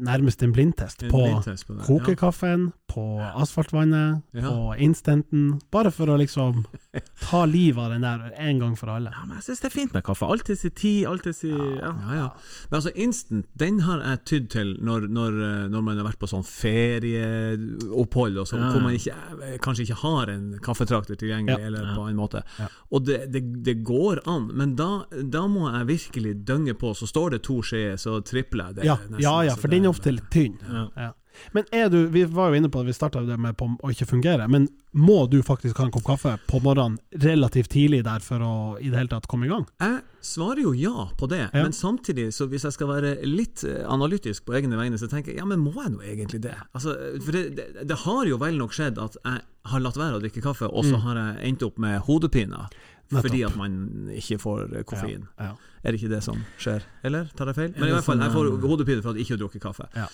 nærmest 0.00 0.40
en 0.42 0.52
blindtest 0.56 1.02
En 1.04 1.10
på 1.12 1.18
blindtest 1.26 1.66
på 1.68 1.74
kokekaffen, 1.84 2.70
på 2.72 2.74
på 2.88 3.02
asfaltvannet, 3.36 4.22
Ja. 4.32 4.48
på 4.48 4.72
instanten, 4.80 5.60
bare 5.70 5.90
for 5.92 6.08
å 6.08 6.16
liksom 6.16 6.62
ta 7.20 7.42
livet 7.44 7.76
av 7.84 7.90
den 7.92 8.00
der 8.06 8.32
en 8.40 8.58
gang 8.62 8.76
for 8.80 8.88
alle. 8.94 9.10
Ja, 9.12 9.26
men 9.26 9.36
jeg 9.36 9.44
syns 9.50 9.60
det 9.60 9.68
er 9.68 9.74
fint 9.74 9.92
med 9.92 10.04
kaffe. 10.06 10.24
Alltid 10.24 10.56
si 10.58 10.70
tid, 10.70 11.04
alltid 11.10 11.36
si 11.36 11.50
ja. 11.52 11.92
Ja, 11.92 12.14
ja. 12.16 12.28
Men 12.70 12.78
altså, 12.80 12.94
instant, 12.96 13.46
den 13.60 13.80
har 13.84 14.00
jeg 14.00 14.24
tydd 14.28 14.48
til 14.52 14.74
når, 14.84 15.06
når, 15.08 15.38
eh, 15.46 15.64
når 15.72 15.82
man 15.86 15.98
har 16.00 16.06
vært 16.10 16.20
på 16.20 16.28
sånn 16.30 16.44
ferieopphold, 16.46 18.38
og 18.42 18.46
sånn, 18.50 18.60
Ja, 18.60 18.66
ja. 18.66 18.72
hvor 18.74 18.82
man 18.84 18.94
ikke, 18.96 19.14
eh, 19.48 19.58
kanskje 19.64 19.86
ikke 19.86 19.98
har 20.02 20.30
en 20.32 20.58
kaffetrakter 20.62 21.16
tilgjengelig, 21.16 21.58
Ja. 21.60 21.66
eller 21.66 21.94
på 21.96 22.08
en 22.10 22.16
måte. 22.16 22.42
Ja. 22.58 22.68
Og 22.92 23.04
det, 23.06 23.18
det, 23.32 23.42
det 23.64 23.76
går 23.84 24.20
an, 24.26 24.50
men 24.54 24.74
da, 24.76 25.04
da 25.10 25.46
må 25.48 25.70
jeg 25.72 25.86
virkelig 25.86 26.44
dønge 26.44 26.74
på. 26.78 26.94
Så 26.94 27.06
står 27.08 27.30
det 27.36 27.42
to 27.42 27.60
skjeer, 27.62 27.96
så 27.96 28.20
tripler 28.24 28.68
jeg 28.70 28.74
det. 28.76 28.84
Ja, 28.84 28.96
nesten. 29.08 29.20
ja, 29.22 29.40
ja, 29.42 29.54
for 29.56 29.68
den 29.68 29.84
er 29.84 29.88
ofte 29.94 30.12
litt 30.14 30.30
tynn. 30.30 30.58
Ja. 30.96 31.12
Men 31.52 31.64
er 31.72 31.88
du, 31.92 32.06
vi 32.12 32.24
var 32.24 32.50
jo 32.52 32.58
inne 32.60 32.70
på 32.72 32.80
at 32.82 32.86
vi 32.88 32.94
starta 32.96 33.22
det 33.26 33.38
med 33.40 33.56
på 33.58 33.68
å 33.84 33.90
ikke 33.92 34.06
fungere, 34.10 34.48
men 34.50 34.68
må 34.98 35.26
du 35.30 35.38
faktisk 35.44 35.78
ha 35.78 35.84
en 35.86 35.92
kopp 35.94 36.06
kaffe 36.08 36.36
på 36.48 36.60
morgenen 36.64 36.96
relativt 37.22 37.70
tidlig 37.74 38.02
der 38.06 38.20
for 38.24 38.42
å 38.44 38.52
i 38.80 38.88
det 38.90 38.96
hele 38.98 39.12
tatt 39.12 39.28
komme 39.30 39.46
i 39.46 39.52
gang? 39.52 39.66
Jeg 39.82 40.00
svarer 40.24 40.62
jo 40.64 40.72
ja 40.74 41.06
på 41.18 41.28
det, 41.30 41.44
Ja. 41.52 41.62
men 41.62 41.72
samtidig, 41.76 42.30
så 42.34 42.48
hvis 42.50 42.64
jeg 42.66 42.72
skal 42.74 42.88
være 42.90 43.12
litt 43.26 43.62
eh, 43.64 43.84
analytisk 43.88 44.44
på 44.48 44.56
egne 44.58 44.76
vegne, 44.80 44.98
så 44.98 45.06
tenker 45.08 45.32
jeg 45.32 45.38
ja, 45.42 45.46
men 45.48 45.60
må 45.62 45.72
jeg 45.76 45.92
nå 45.94 46.02
egentlig 46.02 46.40
det? 46.48 46.56
Altså, 46.74 46.96
for 47.24 47.32
det, 47.36 47.44
det, 47.56 47.68
det 47.88 47.98
har 48.04 48.26
jo 48.26 48.40
vel 48.40 48.58
nok 48.58 48.74
skjedd 48.76 48.98
at 48.98 49.16
jeg 49.24 49.42
har 49.68 49.80
latt 49.84 49.98
være 50.00 50.16
å 50.18 50.22
drikke 50.22 50.42
kaffe, 50.42 50.66
og 50.68 50.84
så 50.88 50.96
har 51.04 51.18
jeg 51.20 51.50
endt 51.50 51.62
opp 51.66 51.78
med 51.78 52.00
hodepiner. 52.08 52.68
Nettopp. 53.08 53.24
Fordi 53.24 53.44
at 53.46 53.54
man 53.56 53.76
ikke 54.12 54.36
får 54.42 54.66
eh, 54.68 54.84
koffein. 54.84 55.22
Ja. 55.40 55.54
Er 55.80 55.94
det 55.94 56.00
ikke 56.02 56.10
det 56.12 56.20
som 56.26 56.42
skjer? 56.60 56.84
Eller 57.06 57.30
tar 57.38 57.48
jeg 57.48 57.56
feil? 57.56 57.72
Men 57.78 57.88
i 57.88 57.94
hvert 57.94 58.04
fall, 58.04 58.20
jeg 58.20 58.34
får 58.34 58.50
hodepine 58.66 59.00
for 59.04 59.14
at 59.14 59.16
jeg 59.16 59.24
ikke 59.24 59.36
har 59.36 59.42
drukket 59.46 59.64
kaffe. 59.64 59.88
Ja. 59.96 60.08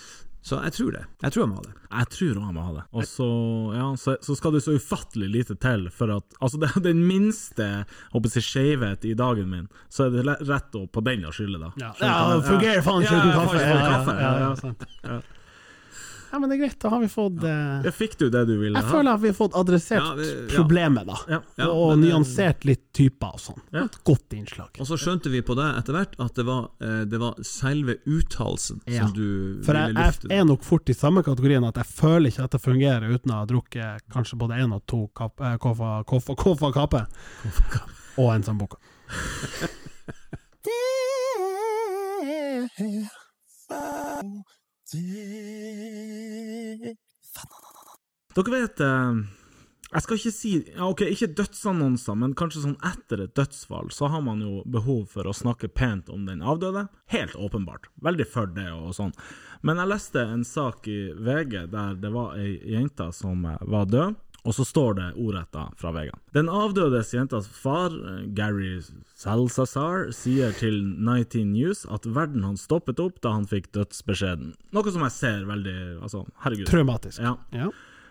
Så 0.45 0.59
jeg 0.61 0.75
tror 0.77 0.91
det. 0.93 1.03
Jeg 1.25 1.33
tror 1.33 1.43
jeg 1.43 1.51
må 1.51 1.57
ha 1.57 1.63
det. 1.65 1.75
Jeg 1.89 2.09
tror 2.13 2.39
òg 2.39 2.45
jeg 2.45 2.55
må 2.55 2.65
ha 2.67 2.73
det. 2.77 2.83
Og 2.93 3.07
så, 3.09 3.29
ja, 3.75 3.87
så, 3.97 4.17
så 4.27 4.37
skal 4.37 4.53
det 4.55 4.61
så 4.67 4.75
ufattelig 4.77 5.29
lite 5.33 5.57
til 5.57 5.87
for 5.95 6.13
at 6.19 6.37
Altså, 6.39 6.61
det 6.61 6.69
er 6.69 6.85
den 6.85 7.01
minste 7.09 7.69
håper 8.13 8.37
jeg, 8.37 8.45
skjevhet 8.45 9.07
i 9.09 9.15
dagen 9.17 9.49
min, 9.51 9.71
så 9.89 10.07
er 10.07 10.19
det 10.19 10.37
rett 10.45 10.77
å 10.77 10.85
på 10.85 11.03
den 11.09 11.25
å 11.25 11.33
skylde, 11.33 11.63
da. 11.65 11.73
Ja, 11.81 11.95
ja, 11.97 12.19
det 12.35 12.45
fungerer 12.51 12.85
faen 12.85 13.07
ikke 13.07 13.17
Ja, 13.17 13.23
uten 13.25 13.33
ja, 13.33 13.39
kaffe. 13.41 13.65
Ja, 13.65 13.73
ja, 13.73 14.37
ja, 14.45 14.75
ja, 15.09 15.17
ja, 15.17 15.23
ja. 16.35 16.41
men 16.43 16.51
det 16.51 16.57
er 16.59 16.63
greit, 16.67 16.77
da 16.83 16.91
har 16.93 17.01
vi 17.05 17.09
fått 17.13 17.45
eh, 17.47 17.87
fikk 17.95 18.17
du 18.21 18.27
det 18.35 18.43
du 18.51 18.57
ville 18.59 18.75
Jeg 18.81 18.89
ha? 18.89 18.91
føler 18.91 19.15
at 19.15 19.23
vi 19.23 19.31
har 19.31 19.37
fått 19.39 19.55
adressert 19.61 20.03
Ja, 20.03 20.11
det- 20.19 20.33
ja. 20.35 20.49
problemet, 20.59 21.07
da. 21.07 21.17
Ja. 21.31 21.39
Ja, 21.63 21.69
og 21.71 21.95
men, 21.95 22.05
eh, 22.05 22.11
nyansert 22.13 22.67
litt 22.67 22.83
typer 22.93 23.39
og 23.39 23.45
sånn. 23.45 23.63
Ja. 23.73 23.85
Et 23.87 24.01
godt 24.05 24.35
innslag. 24.37 24.75
Og 24.83 24.87
så 24.91 24.99
skjønte 24.99 25.31
vi 25.31 25.41
på 25.47 25.55
det 25.57 25.69
etter 25.79 25.95
hvert 25.97 26.19
at 26.21 26.35
det 26.35 26.45
var, 26.51 26.67
eh, 26.83 27.05
det 27.07 27.21
var 27.23 27.39
selve 27.47 27.97
uttalelsen 28.05 28.83
Ja. 28.91 29.07
som 29.07 29.15
du 29.17 29.63
For 29.65 29.73
jeg, 29.79 29.95
ville 29.95 30.05
lufte. 30.11 30.29
jeg 30.29 30.41
er 30.41 30.45
nok 30.45 30.63
fort 30.65 30.91
i 30.91 30.95
samme 30.99 31.23
kategorien 31.23 31.65
at 31.69 31.77
jeg 31.77 31.87
føler 31.87 32.29
ikke 32.31 32.45
at 32.45 32.51
det 32.51 32.61
fungerer 32.61 33.09
uten 33.15 33.31
å 33.31 33.41
ha 33.41 33.47
drukket 33.47 34.01
kanskje 34.11 34.37
både 34.39 34.59
én 34.59 34.75
og 34.75 34.83
to 34.87 35.09
kap- 35.15 35.41
eh, 35.41 35.57
koffa 35.57 36.05
koffa- 36.05 36.37
koffa 36.37 36.73
kape. 36.73 37.07
Og 38.19 38.35
en 38.35 38.43
sambuca. 38.43 38.77
Dere 48.35 48.51
vet 48.53 48.81
eh, 48.83 49.17
Jeg 49.91 50.03
skal 50.05 50.19
ikke 50.19 50.33
si 50.35 50.53
ja, 50.69 50.87
Ok, 50.89 51.03
ikke 51.07 51.33
dødsannonser, 51.39 52.15
men 52.19 52.35
kanskje 52.39 52.63
sånn 52.65 52.77
etter 52.87 53.25
et 53.25 53.35
dødsfall, 53.39 53.91
så 53.95 54.11
har 54.13 54.23
man 54.27 54.43
jo 54.45 54.63
behov 54.67 55.07
for 55.15 55.27
å 55.27 55.35
snakke 55.35 55.69
pent 55.71 56.11
om 56.15 56.27
den 56.29 56.43
avdøde. 56.43 56.89
Helt 57.15 57.35
åpenbart. 57.39 57.91
Veldig 58.07 58.27
for 58.31 58.47
det 58.55 58.71
og 58.75 58.95
sånn. 58.97 59.15
Men 59.67 59.81
jeg 59.83 59.93
leste 59.93 60.21
en 60.23 60.45
sak 60.47 60.89
i 60.91 60.99
VG 61.15 61.67
der 61.73 61.99
det 61.99 62.11
var 62.15 62.39
ei 62.39 62.59
jente 62.75 63.11
som 63.15 63.47
eh, 63.51 63.63
var 63.71 63.91
død. 63.91 64.19
Og 64.45 64.53
så 64.53 64.65
står 64.69 64.97
det 64.99 65.07
ordrett 65.17 65.57
fra 65.81 65.91
Vegan. 65.97 66.21
Den 66.37 66.51
avdødes 66.53 67.15
jentas 67.15 67.47
far, 67.49 67.95
eh, 67.95 68.27
Gary 68.37 68.83
Salsazar, 69.17 70.11
sier 70.13 70.53
til 70.53 70.83
19 70.85 71.53
News 71.55 71.87
at 71.89 72.05
verden 72.05 72.45
hans 72.45 72.67
stoppet 72.69 73.01
opp 73.01 73.23
da 73.25 73.33
han 73.39 73.49
fikk 73.49 73.71
dødsbeskjeden. 73.73 74.53
Noe 74.77 74.93
som 74.93 75.07
jeg 75.07 75.17
ser 75.17 75.49
veldig 75.49 75.79
Altså, 76.05 76.27
herregud. 76.45 76.69
Traumatisk. 76.69 77.21
Ja. 77.25 77.37
Ja. 77.53 77.71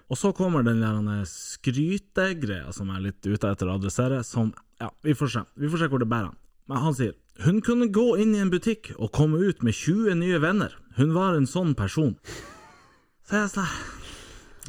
Og 0.09 0.17
så 0.17 0.33
kommer 0.35 0.65
den 0.65 0.81
der 0.81 1.25
skrytegreia 1.29 2.73
som 2.73 2.89
jeg 2.89 2.97
er 2.97 3.05
litt 3.11 3.25
ute 3.29 3.51
etter 3.51 3.69
å 3.69 3.77
adressere, 3.79 4.23
som 4.23 4.53
Ja, 4.81 4.89
vi 5.03 5.13
får 5.13 5.29
se. 5.31 5.45
Vi 5.55 5.69
får 5.69 5.79
se 5.79 5.87
hvor 5.87 5.99
det 6.01 6.09
bærer 6.09 6.31
han. 6.33 6.37
Men 6.67 6.77
han 6.77 6.93
sier 6.97 7.13
hun 7.41 7.61
kunne 7.65 7.87
gå 7.89 8.17
inn 8.21 8.35
i 8.35 8.41
en 8.43 8.51
butikk 8.53 8.91
og 8.99 9.11
komme 9.15 9.39
ut 9.41 9.63
med 9.65 9.73
20 9.73 10.19
nye 10.19 10.37
venner. 10.41 10.75
Hun 10.97 11.13
var 11.15 11.33
en 11.33 11.47
sånn 11.49 11.73
person. 11.73 12.17
Så 13.25 13.39
jeg 13.41 13.53
sånn 13.55 13.71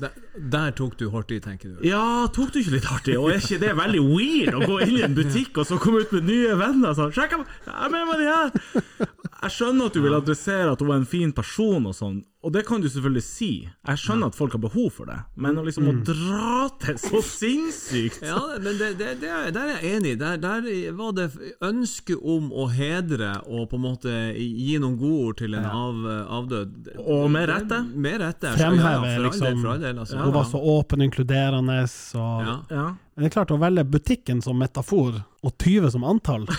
Der, 0.01 0.11
der 0.35 0.73
tok 0.75 0.97
du 0.99 1.09
hardt 1.13 1.31
i, 1.31 1.39
tenker 1.41 1.75
du. 1.75 1.85
Ja, 1.87 2.27
tok 2.35 2.51
du 2.55 2.59
ikke 2.61 2.75
litt 2.75 2.89
hardt 2.91 3.09
i? 3.09 3.17
Og 3.21 3.31
er 3.31 3.39
ikke 3.39 3.61
det 3.63 3.75
veldig 3.79 4.03
weird 4.03 4.59
å 4.59 4.65
gå 4.67 4.81
inn 4.83 4.97
i 4.99 5.05
en 5.07 5.15
butikk 5.15 5.61
og 5.63 5.69
så 5.69 5.79
komme 5.83 6.03
ut 6.03 6.15
med 6.17 6.27
nye 6.27 6.57
venner? 6.59 6.97
Sånn, 6.99 7.15
Sjekk, 7.15 7.37
jeg 7.39 7.75
er 7.75 7.95
med 7.95 8.09
meg 8.11 8.23
de 8.25 8.31
her! 8.33 9.11
Jeg 9.45 9.53
skjønner 9.59 9.91
at 9.91 9.97
du 9.97 10.01
vil 10.01 10.17
adressere 10.17 10.73
at 10.73 10.81
hun 10.81 10.89
var 10.89 11.03
en 11.03 11.09
fin 11.09 11.33
person 11.37 11.85
og 11.91 11.93
sånn, 11.97 12.23
og 12.45 12.53
det 12.53 12.63
kan 12.69 12.81
du 12.81 12.89
selvfølgelig 12.93 13.23
si. 13.25 13.51
Jeg 13.65 14.01
skjønner 14.01 14.29
at 14.29 14.37
folk 14.37 14.55
har 14.57 14.61
behov 14.61 14.91
for 14.99 15.09
det, 15.09 15.17
men 15.41 15.57
å 15.61 15.65
liksom 15.65 15.89
å 15.89 15.95
dra 16.05 16.67
til 16.81 16.99
så 17.01 17.21
sinnssykt 17.25 18.25
Ja, 18.25 18.41
men 18.61 18.77
det, 18.81 18.91
det, 19.01 19.15
det 19.23 19.31
er, 19.33 19.49
der 19.55 19.71
er 19.73 19.85
jeg 19.85 19.99
enig. 19.99 20.15
Der, 20.21 20.37
der 20.41 20.69
var 20.97 21.15
det 21.17 21.31
ønske 21.65 22.17
om 22.17 22.51
å 22.53 22.67
hedre 22.73 23.35
og 23.45 23.71
på 23.73 23.81
en 23.81 23.85
måte 23.85 24.15
gi 24.37 24.77
noen 24.81 24.99
gode 25.01 25.29
ord 25.29 25.39
til 25.41 25.57
en 25.57 25.69
av, 25.69 26.03
avdød. 26.41 26.93
Og 27.05 27.29
med 27.33 27.49
rette. 27.53 27.81
Med 27.93 28.21
rette. 28.25 28.53
Fremheve, 28.61 28.85
ja, 28.85 28.93
ja, 28.93 29.01
for 29.01 29.05
all 29.05 29.09
del, 29.09 29.27
liksom. 29.29 29.61
for 29.65 29.73
all 29.75 29.85
del, 29.85 30.03
altså. 30.05 30.24
Hun 30.25 30.35
var 30.35 30.49
så 30.49 30.61
åpen 30.61 31.03
og 31.03 31.09
inkluderende. 31.09 31.79
Og, 32.19 32.49
ja. 32.49 32.57
Ja. 32.71 32.87
Men 33.15 33.25
det 33.25 33.31
er 33.31 33.37
klart, 33.37 33.53
å 33.55 33.61
velge 33.63 33.85
butikken 33.87 34.43
som 34.45 34.59
metafor 34.59 35.21
og 35.45 35.55
20 35.61 35.91
som 35.95 36.05
antall 36.09 36.49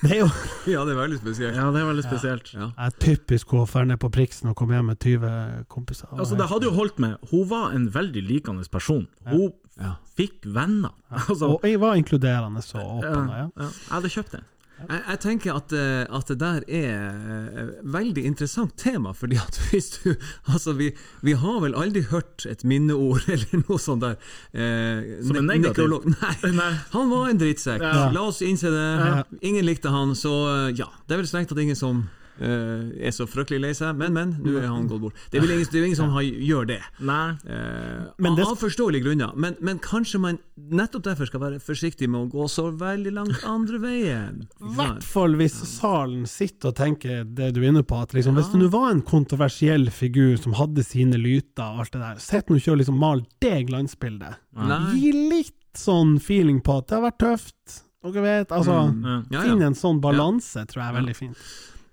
Det 0.00 0.14
er 0.14 0.20
jo 0.22 0.28
ja, 0.70 0.80
det 0.88 0.94
er 0.94 0.96
veldig 0.96 1.18
spesielt. 1.20 1.56
ja, 1.58 1.66
det 1.74 1.80
er 1.82 1.88
veldig 1.90 2.04
spesielt. 2.06 2.46
Ja. 2.54 2.70
Jeg 2.70 2.86
er 2.86 2.94
typisk 3.04 3.50
å 3.52 3.66
drar 3.68 3.84
ned 3.84 4.00
på 4.00 4.08
Priksen 4.12 4.48
og 4.48 4.56
komme 4.56 4.78
hjem 4.78 4.88
med 4.94 5.00
20 5.02 5.66
kompiser. 5.68 6.08
Altså, 6.16 6.38
det 6.40 6.46
hadde 6.48 6.70
jo 6.70 6.72
holdt 6.72 7.02
med 7.04 7.18
Hun 7.32 7.44
var 7.50 7.74
en 7.76 7.90
veldig 7.92 8.22
likende 8.24 8.64
person. 8.72 9.06
Hun 9.28 9.52
Ja. 9.80 9.94
fikk 10.16 10.44
venner. 10.44 10.92
Altså, 11.10 11.52
og 11.56 11.64
jeg 11.64 11.80
var 11.80 11.96
inkluderende 11.96 12.64
og 12.80 12.98
åpen. 13.00 13.28
Ja. 13.28 13.46
ja. 13.60 13.68
Jeg 13.68 13.92
hadde 13.92 14.12
kjøpt 14.16 14.32
den. 14.38 14.44
Jeg, 14.88 15.00
jeg 15.08 15.20
tenker 15.22 15.56
at, 15.58 15.72
eh, 15.76 16.04
at 16.08 16.30
det 16.30 16.36
der 16.40 16.64
er 16.66 17.56
et 17.62 17.72
veldig 17.84 18.24
interessant 18.26 18.72
tema, 18.80 19.12
fordi 19.16 19.38
at 19.40 19.58
hvis 19.70 19.90
du 19.98 20.14
Altså, 20.48 20.72
vi, 20.78 20.90
vi 21.26 21.34
har 21.36 21.60
vel 21.64 21.76
aldri 21.78 22.02
hørt 22.10 22.46
et 22.48 22.64
minneord 22.64 23.28
eller 23.34 23.64
noe 23.66 23.80
sånt 23.82 24.04
der. 24.06 24.16
Eh, 24.52 25.18
Som 25.26 25.42
en 25.42 25.50
negativ? 25.50 25.98
Nei. 26.60 26.70
Han 26.94 27.12
var 27.12 27.28
en 27.30 27.40
drittsekk. 27.42 27.84
Ja. 27.84 28.08
La 28.14 28.24
oss 28.30 28.40
innse 28.46 28.72
det. 28.72 28.86
Ja. 29.04 29.20
Ingen 29.42 29.66
likte 29.68 29.92
han, 29.92 30.16
så 30.18 30.32
eh, 30.54 30.70
ja. 30.80 30.88
Det 31.06 31.16
er 31.16 31.22
vel 31.22 31.30
strengt 31.30 31.52
tatt 31.52 31.60
ingen 31.62 31.78
som 31.78 32.06
eh, 32.38 33.06
er 33.06 33.14
så 33.14 33.26
fryktelig 33.28 33.60
lei 33.64 33.72
seg, 33.76 33.96
men, 33.98 34.14
men, 34.16 34.34
nå 34.44 34.56
er 34.60 34.68
han 34.68 34.86
gått 34.90 35.02
bort. 35.02 35.18
Det 35.30 35.40
er 35.40 35.44
vel 35.44 35.54
ingen, 35.56 35.68
det 35.72 35.82
ingen 35.82 35.98
som 35.98 36.12
har, 36.14 36.22
gjør 36.22 36.68
det. 36.70 36.80
Nei. 37.00 37.24
Uh, 37.44 38.10
Men 38.18 38.38
det- 38.38 38.46
Av 38.46 38.56
forståelige 38.60 39.08
grunner. 39.08 39.34
Men, 39.36 39.56
men 39.60 39.78
kanskje 39.82 40.20
man 40.22 40.38
nettopp 40.56 41.04
derfor 41.08 41.30
skal 41.30 41.42
være 41.44 41.60
forsiktig 41.64 42.08
med 42.10 42.26
å 42.26 42.30
gå 42.30 42.48
så 42.52 42.68
veldig 42.70 43.12
langt 43.16 43.44
andre 43.48 43.80
veien. 43.82 44.42
I 44.60 44.74
hvert 44.78 45.04
fall 45.06 45.36
hvis 45.40 45.56
salen 45.74 46.26
sitter 46.30 46.70
og 46.72 46.78
tenker 46.80 47.24
det 47.24 47.52
du 47.56 47.62
er 47.62 47.70
inne 47.72 47.84
på, 47.86 48.00
at 48.00 48.14
liksom, 48.16 48.36
hvis 48.38 48.52
det 48.52 48.60
nå 48.62 48.70
var 48.72 48.90
en 48.92 49.04
kontroversiell 49.06 49.90
figur 49.94 50.36
som 50.40 50.56
hadde 50.58 50.84
sine 50.86 51.18
lyter 51.20 51.64
og 51.66 51.84
alt 51.84 51.94
det 51.96 52.02
der, 52.04 52.20
sitt 52.22 52.50
nå 52.50 52.60
ikke 52.60 52.74
og 52.74 52.82
liksom 52.82 53.00
mal 53.00 53.24
det 53.42 53.56
glansbildet. 53.70 54.40
Nei. 54.60 54.82
Gi 55.00 55.12
litt 55.14 55.56
sånn 55.78 56.18
feeling 56.22 56.60
på 56.64 56.80
at 56.80 56.90
det 56.90 56.98
har 56.98 57.06
vært 57.08 57.20
tøft. 57.22 57.80
Dere 58.00 58.22
vet, 58.24 58.52
altså 58.56 58.78
mm, 58.88 59.04
Ja, 59.04 59.18
ja. 59.36 59.42
Finn 59.44 59.62
en 59.62 59.76
sånn 59.76 60.00
balanse, 60.00 60.64
tror 60.70 60.82
jeg 60.82 60.88
er 60.88 60.96
veldig 60.96 61.16
fint. 61.18 61.42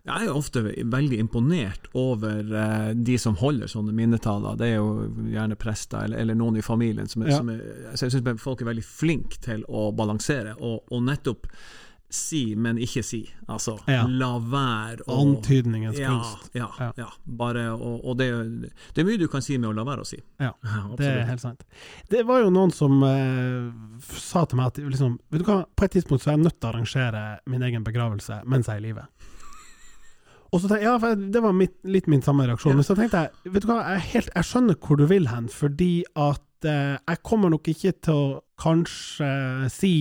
Jeg 0.08 0.28
er 0.30 0.36
ofte 0.40 0.62
veldig 0.88 1.18
imponert 1.20 1.90
over 2.00 2.40
eh, 2.56 2.92
de 2.96 3.18
som 3.20 3.36
holder 3.42 3.68
sånne 3.72 3.92
minnetaler. 3.98 4.56
Det 4.60 4.70
er 4.72 4.78
jo 4.78 5.10
gjerne 5.34 5.58
prester 5.60 6.06
eller, 6.08 6.22
eller 6.24 6.38
noen 6.40 6.58
i 6.62 6.64
familien 6.66 7.10
som 7.12 7.26
er, 7.26 7.34
Ja. 7.34 7.42
som 7.42 7.50
er 7.52 7.60
altså 7.92 8.08
Jeg 8.08 8.16
syns 8.16 8.40
folk 8.42 8.62
er 8.64 8.72
veldig 8.72 8.86
flinke 8.88 9.42
til 9.44 9.66
å 9.68 9.90
balansere, 9.96 10.56
og, 10.62 10.88
og 10.92 11.04
nettopp 11.04 11.50
si, 12.10 12.56
men 12.56 12.78
ikke 12.80 13.02
si. 13.04 13.18
Altså 13.52 13.74
Ja. 13.92 14.06
la 14.08 14.38
være 14.40 15.04
å 15.12 15.18
Antydningens 15.26 15.98
ja, 16.00 16.14
kunst. 16.14 16.54
ja, 16.56 16.70
Ja. 16.96 17.10
Bare, 17.28 17.66
og, 17.76 18.00
og 18.08 18.16
det, 18.18 18.30
det 18.96 19.04
er 19.04 19.08
mye 19.10 19.20
du 19.20 19.28
kan 19.28 19.42
si 19.44 19.58
med 19.60 19.68
å 19.70 19.76
la 19.76 19.84
være 19.84 20.06
å 20.06 20.08
si. 20.08 20.22
Ja, 20.40 20.54
det 20.98 21.04
er 21.10 21.26
helt 21.28 21.44
sant. 21.44 21.66
Det 22.10 22.24
var 22.26 22.46
jo 22.46 22.50
noen 22.56 22.72
som 22.72 23.04
eh, 23.04 23.68
sa 24.16 24.46
til 24.48 24.56
meg 24.62 24.72
at 24.72 24.80
liksom, 24.88 25.20
vet 25.36 25.44
du 25.44 25.50
hva, 25.52 25.66
på 25.68 25.84
et 25.90 25.98
tidspunkt 25.98 26.24
så 26.24 26.32
er 26.32 26.38
jeg 26.38 26.46
nødt 26.48 26.56
til 26.62 26.70
å 26.70 26.72
arrangere 26.72 27.26
min 27.52 27.68
egen 27.68 27.84
begravelse 27.84 28.40
mens 28.48 28.72
jeg 28.72 28.80
er 28.80 28.86
i 28.86 28.88
live. 28.88 29.04
Og 30.52 30.62
så 30.64 30.70
tenkte 30.72 30.86
ja, 30.88 30.96
Det 31.16 31.42
var 31.44 31.54
mitt, 31.54 31.74
litt 31.84 32.08
min 32.08 32.22
samme 32.24 32.46
reaksjon. 32.48 32.76
Men 32.80 32.86
så 32.88 32.96
tenkte 32.96 33.26
jeg 33.28 33.52
vet 33.54 33.66
du 33.66 33.70
hva, 33.72 33.82
jeg, 33.98 34.04
helt, 34.14 34.30
jeg 34.36 34.48
skjønner 34.48 34.78
hvor 34.80 34.98
du 35.02 35.06
vil 35.10 35.28
hen, 35.28 35.48
fordi 35.52 35.92
at 36.16 36.66
eh, 36.68 36.96
jeg 37.02 37.24
kommer 37.28 37.52
nok 37.52 37.68
ikke 37.74 37.92
til 38.08 38.14
å 38.22 38.28
kanskje 38.58 39.28
si 39.70 39.94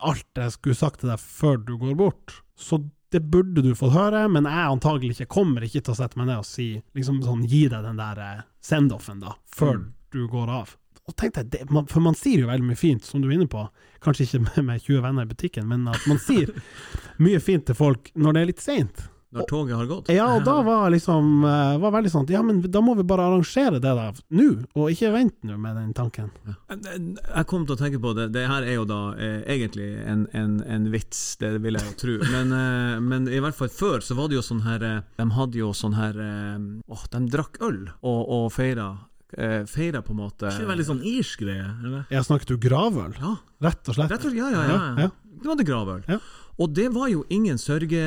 alt 0.00 0.38
jeg 0.40 0.54
skulle 0.54 0.78
sagt 0.78 1.02
til 1.02 1.10
deg 1.12 1.20
før 1.20 1.58
du 1.66 1.74
går 1.80 1.96
bort. 1.98 2.38
Så 2.56 2.78
det 3.12 3.20
burde 3.28 3.60
du 3.66 3.74
fått 3.76 3.92
høre, 3.92 4.22
men 4.32 4.46
jeg 4.48 4.68
antagelig 4.72 5.18
ikke 5.18 5.34
kommer 5.34 5.66
ikke 5.66 5.82
til 5.84 5.92
å 5.92 5.98
sette 5.98 6.16
meg 6.16 6.30
ned 6.30 6.38
og 6.40 6.46
si 6.48 6.70
liksom 6.96 7.18
sånn, 7.26 7.42
gi 7.50 7.66
deg 7.68 7.84
den 7.84 7.98
der 8.00 8.22
eh, 8.24 8.44
send-offen, 8.64 9.20
da, 9.20 9.34
før 9.52 9.74
Mm. 9.82 9.90
du 10.12 10.22
går 10.28 10.48
av. 10.52 10.76
Og 11.10 11.16
tenkte 11.18 11.42
jeg, 11.42 11.50
det, 11.50 11.60
man, 11.74 11.86
For 11.90 12.00
man 12.00 12.14
sier 12.14 12.44
jo 12.44 12.48
veldig 12.48 12.68
mye 12.70 12.78
fint, 12.78 13.02
som 13.04 13.20
du 13.20 13.26
er 13.28 13.34
inne 13.34 13.48
på, 13.50 13.66
kanskje 14.04 14.24
ikke 14.28 14.40
med, 14.46 14.58
med 14.70 14.80
20 14.86 15.02
venner 15.04 15.26
i 15.26 15.32
butikken, 15.34 15.66
men 15.68 15.88
at 15.90 16.04
man 16.08 16.20
sier 16.22 16.52
mye 17.24 17.40
fint 17.42 17.66
til 17.68 17.76
folk 17.76 18.12
når 18.14 18.32
det 18.38 18.42
er 18.46 18.50
litt 18.54 18.62
seint. 18.64 19.08
Når 19.32 19.46
toget 19.48 19.76
har 19.78 19.86
gått. 19.88 20.08
Ja, 20.12 20.26
og 20.36 20.42
da 20.44 20.58
var 20.66 20.90
liksom 20.92 21.44
eh, 21.48 21.76
var 21.80 21.94
veldig 21.94 22.10
sånn 22.12 22.26
Ja, 22.28 22.42
men 22.44 22.58
da 22.68 22.82
må 22.84 22.92
vi 22.98 23.04
bare 23.08 23.24
arrangere 23.30 23.78
det 23.80 23.92
da, 23.96 24.10
nå, 24.36 24.48
og 24.76 24.90
ikke 24.92 25.12
vente 25.14 25.48
nå 25.48 25.56
med 25.60 25.78
den 25.80 25.94
tanken. 25.96 26.28
Jeg 26.68 27.46
kom 27.48 27.64
til 27.66 27.76
å 27.76 27.80
tenke 27.80 28.00
på 28.02 28.12
det. 28.18 28.28
Det 28.34 28.44
her 28.50 28.66
er 28.66 28.76
jo 28.76 28.84
da 28.88 29.00
eh, 29.16 29.38
egentlig 29.54 29.88
en, 30.04 30.26
en, 30.36 30.58
en 30.68 30.90
vits, 30.92 31.22
det 31.40 31.54
vil 31.64 31.78
jeg 31.80 31.88
jo 31.88 31.94
tro. 32.02 32.16
Men, 32.34 32.52
eh, 32.58 32.98
men 33.00 33.30
i 33.32 33.40
hvert 33.42 33.56
fall 33.56 33.72
før 33.72 34.04
så 34.04 34.16
var 34.18 34.28
det 34.28 34.36
jo 34.40 34.44
sånn 34.44 34.60
her 34.66 34.84
eh, 34.84 35.00
De 35.16 35.28
hadde 35.38 35.58
jo 35.62 35.72
sånn 35.76 35.96
her 35.96 36.18
Åh, 36.22 36.92
Åh, 36.92 37.06
de 37.14 37.22
drakk 37.32 37.56
øl 37.64 37.80
og, 38.02 38.20
og 38.36 38.46
feira. 38.52 38.90
Eh, 39.32 39.62
feira 39.64 40.02
på 40.04 40.12
en 40.12 40.20
måte 40.26 40.50
Ikke 40.52 40.68
veldig 40.68 40.84
sånn 40.90 41.02
irsk 41.08 41.40
greie, 41.46 41.64
eller? 41.80 42.04
Jeg 42.12 42.26
snakket 42.28 42.52
jo 42.52 42.58
gravøl, 42.60 43.14
Ja, 43.16 43.30
rett 43.64 43.88
og 43.88 43.96
slett. 43.96 44.12
rett 44.12 44.26
og 44.28 44.28
slett. 44.28 44.36
Ja, 44.42 44.50
ja, 44.52 44.64
ja. 44.68 44.76
Ja, 44.76 45.06
ja. 45.08 45.10
Det 45.42 45.48
var 45.48 45.64
gravøl. 45.66 46.02
Ja. 46.06 46.18
Og 46.60 46.68
det 46.76 46.90
var 46.92 47.08
jo 47.08 47.22
ingen 47.32 47.56
sørge, 47.58 48.02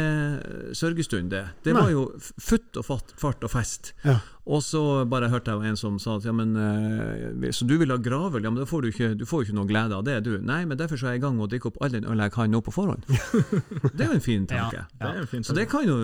sørgestund, 0.77 1.31
det. 1.33 1.41
Det 1.65 1.73
Nei. 1.73 1.81
var 1.81 1.89
jo 1.91 2.03
futt 2.21 2.77
og 2.77 2.85
fart, 2.85 3.13
fart 3.17 3.43
og 3.43 3.51
fest. 3.51 3.93
Ja. 4.05 4.19
Og 4.45 4.61
så 4.61 4.81
bare 5.09 5.31
hørte 5.33 5.55
jeg 5.55 5.71
en 5.71 5.79
som 5.79 5.95
sa 5.99 6.19
at 6.19 6.27
ja, 6.27 6.31
men 6.35 6.51
eh, 6.53 7.49
Så 7.49 7.65
du 7.65 7.73
vil 7.81 7.89
ha 7.89 7.97
gravøl? 7.97 8.43
Ja, 8.45 8.51
men 8.53 8.61
da 8.61 8.67
får 8.69 8.83
du 8.85 8.87
ikke 8.91 9.07
Du 9.17 9.23
får 9.25 9.41
jo 9.41 9.47
ikke 9.47 9.55
noe 9.57 9.69
glede 9.71 9.97
av 9.97 10.03
det, 10.05 10.19
du. 10.27 10.35
Nei, 10.37 10.59
men 10.69 10.77
derfor 10.77 11.01
så 11.01 11.09
er 11.09 11.15
jeg 11.15 11.23
i 11.23 11.25
gang 11.25 11.33
med 11.39 11.47
å 11.47 11.49
drikke 11.55 11.71
opp 11.71 11.81
all 11.81 11.95
den 11.97 12.05
øl 12.05 12.21
jeg 12.21 12.35
kan 12.35 12.53
nå 12.53 12.61
på 12.61 12.75
forhånd. 12.75 13.09
det 13.97 14.05
er 14.05 14.13
jo 14.13 14.19
en 14.19 14.25
fin 14.27 14.45
tanke. 14.45 14.85
Ja, 14.85 15.09
Det 15.09 15.11
er 15.25 15.25
fin 15.31 15.41
tanke. 15.41 15.49
Så 15.49 15.57
det 15.57 15.65
kan 15.73 15.89
jo 15.89 15.97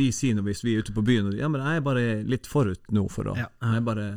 vi 0.00 0.08
si 0.16 0.32
når 0.32 0.48
hvis 0.48 0.64
vi 0.64 0.78
er 0.78 0.86
ute 0.86 0.96
på 0.96 1.04
byen. 1.04 1.28
Ja, 1.36 1.52
men 1.52 1.60
jeg 1.60 1.82
er 1.82 1.84
bare 1.84 2.06
litt 2.24 2.48
forut 2.48 2.80
nå 2.96 3.04
for 3.12 3.34
å 3.34 3.36
Ja. 3.36 3.50
Jeg 3.60 3.84
bare 3.84 4.08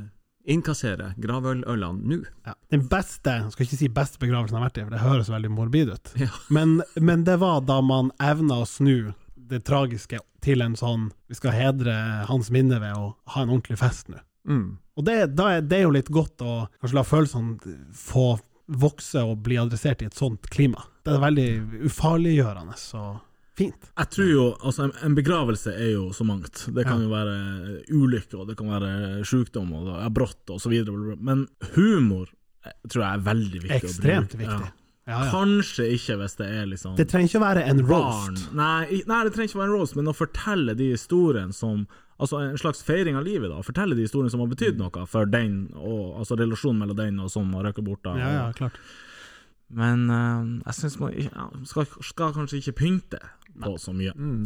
innkassere 0.46 1.14
gravølølene 1.22 2.10
nå. 2.10 2.22
Ja. 2.46 2.54
Den 2.74 2.86
beste, 2.92 3.40
jeg 3.42 3.54
skal 3.54 3.68
ikke 3.68 3.80
si 3.80 3.90
beste 3.94 4.22
begravelsen 4.22 4.58
jeg 4.58 4.62
har 4.62 4.70
vært 4.70 4.80
i, 4.80 4.86
for 4.86 4.96
det 4.96 5.04
høres 5.04 5.32
veldig 5.34 5.52
morbid 5.54 5.94
ut, 5.94 6.16
Ja. 6.22 6.32
men, 6.56 6.80
men 7.02 7.26
det 7.28 7.40
var 7.44 7.64
da 7.66 7.80
man 7.86 8.12
evna 8.24 8.62
å 8.64 8.70
snu 8.70 9.14
det 9.36 9.62
tragiske 9.68 10.20
til 10.42 10.64
en 10.66 10.74
sånn 10.78 11.12
Vi 11.30 11.36
skal 11.38 11.54
hedre 11.54 11.94
hans 12.30 12.50
minne 12.54 12.80
ved 12.82 12.98
å 12.98 13.12
ha 13.34 13.44
en 13.44 13.52
ordentlig 13.52 13.78
fest 13.82 14.10
nå. 14.10 14.22
Mm. 14.46 14.78
Og 14.96 15.06
det, 15.06 15.16
er, 15.36 15.62
det 15.66 15.78
er 15.80 15.86
jo 15.86 15.94
litt 15.94 16.10
godt 16.14 16.42
å 16.46 16.66
kanskje 16.80 16.98
la 16.98 17.06
følelsene 17.06 17.78
få 17.98 18.28
vokse 18.66 19.22
og 19.22 19.44
bli 19.46 19.58
adressert 19.62 20.02
i 20.02 20.08
et 20.10 20.18
sånt 20.18 20.48
klima. 20.54 20.86
Det 21.06 21.14
er 21.14 21.22
veldig 21.22 21.50
ufarliggjørende 21.90 22.78
og 22.98 23.18
fint. 23.58 23.90
Jeg 23.98 24.10
tror 24.16 24.30
jo, 24.32 24.46
altså 24.68 24.86
en, 24.90 24.94
en 25.08 25.16
begravelse 25.18 25.74
er 25.74 25.92
jo 25.94 26.10
så 26.14 26.26
mangt. 26.28 26.66
Det 26.76 26.86
kan 26.88 27.02
Ja. 27.02 27.06
jo 27.06 27.12
være 27.14 27.36
ulykke, 27.96 28.40
og 28.42 28.48
det 28.50 28.58
kan 28.60 28.68
være 28.74 29.24
sykdom, 29.26 29.72
og 29.74 29.86
det 29.90 30.00
er 30.06 30.10
brått, 30.16 30.44
og 30.52 30.60
så 30.62 30.70
videre. 30.74 31.16
Men 31.20 31.48
humor 31.76 32.28
eh, 32.66 32.72
tror 32.90 33.04
jeg 33.06 33.12
er 33.20 33.24
veldig 33.30 33.62
viktig 33.68 33.82
Ekstremt 33.84 34.36
viktig. 34.40 34.50
Ja. 34.70 34.74
Ja, 35.06 35.20
ja. 35.22 35.30
Kanskje 35.30 35.84
ikke 35.94 36.16
hvis 36.18 36.34
det 36.40 36.48
er 36.50 36.64
liksom 36.66 36.96
Det 36.98 37.06
trenger 37.12 37.30
ikke 37.30 37.38
å 37.38 37.44
være 37.46 37.64
en 37.70 37.82
roast. 37.86 38.40
Nei, 38.58 39.04
nei, 39.06 39.20
det 39.28 39.36
trenger 39.36 39.52
ikke 39.52 39.60
å 39.60 39.62
være 39.62 39.70
en 39.70 39.76
roast, 39.78 39.96
men 40.00 40.08
å 40.10 40.16
fortelle 40.18 40.74
de 40.76 40.92
historiene 40.96 41.54
som 41.54 41.86
Altså 42.16 42.38
en 42.40 42.56
slags 42.56 42.80
feiring 42.82 43.18
av 43.20 43.26
livet, 43.28 43.50
da. 43.52 43.58
Fortelle 43.60 43.92
de 43.94 44.06
historiene 44.06 44.32
som 44.32 44.40
har 44.40 44.48
betydd 44.48 44.78
noe 44.80 45.02
for 45.12 45.28
den, 45.28 45.66
og 45.76 46.14
altså 46.22 46.38
relasjonen 46.40 46.80
mellom 46.80 46.96
den 46.96 47.18
og 47.20 47.28
som 47.34 47.50
har 47.58 47.66
røkket 47.68 47.84
bort. 47.84 48.00
da. 48.08 48.14
Ja, 48.16 48.30
ja, 48.38 48.46
klart. 48.56 48.78
Men 49.76 50.06
uh, 50.08 50.62
jeg 50.70 50.78
syns 50.78 50.96
man 51.02 51.66
skal, 51.68 51.86
skal 52.06 52.32
kanskje 52.38 52.62
ikke 52.62 52.76
pynte 52.80 53.20
på 53.64 53.76
så 53.80 53.94
mye. 53.96 54.12
Mm. 54.16 54.46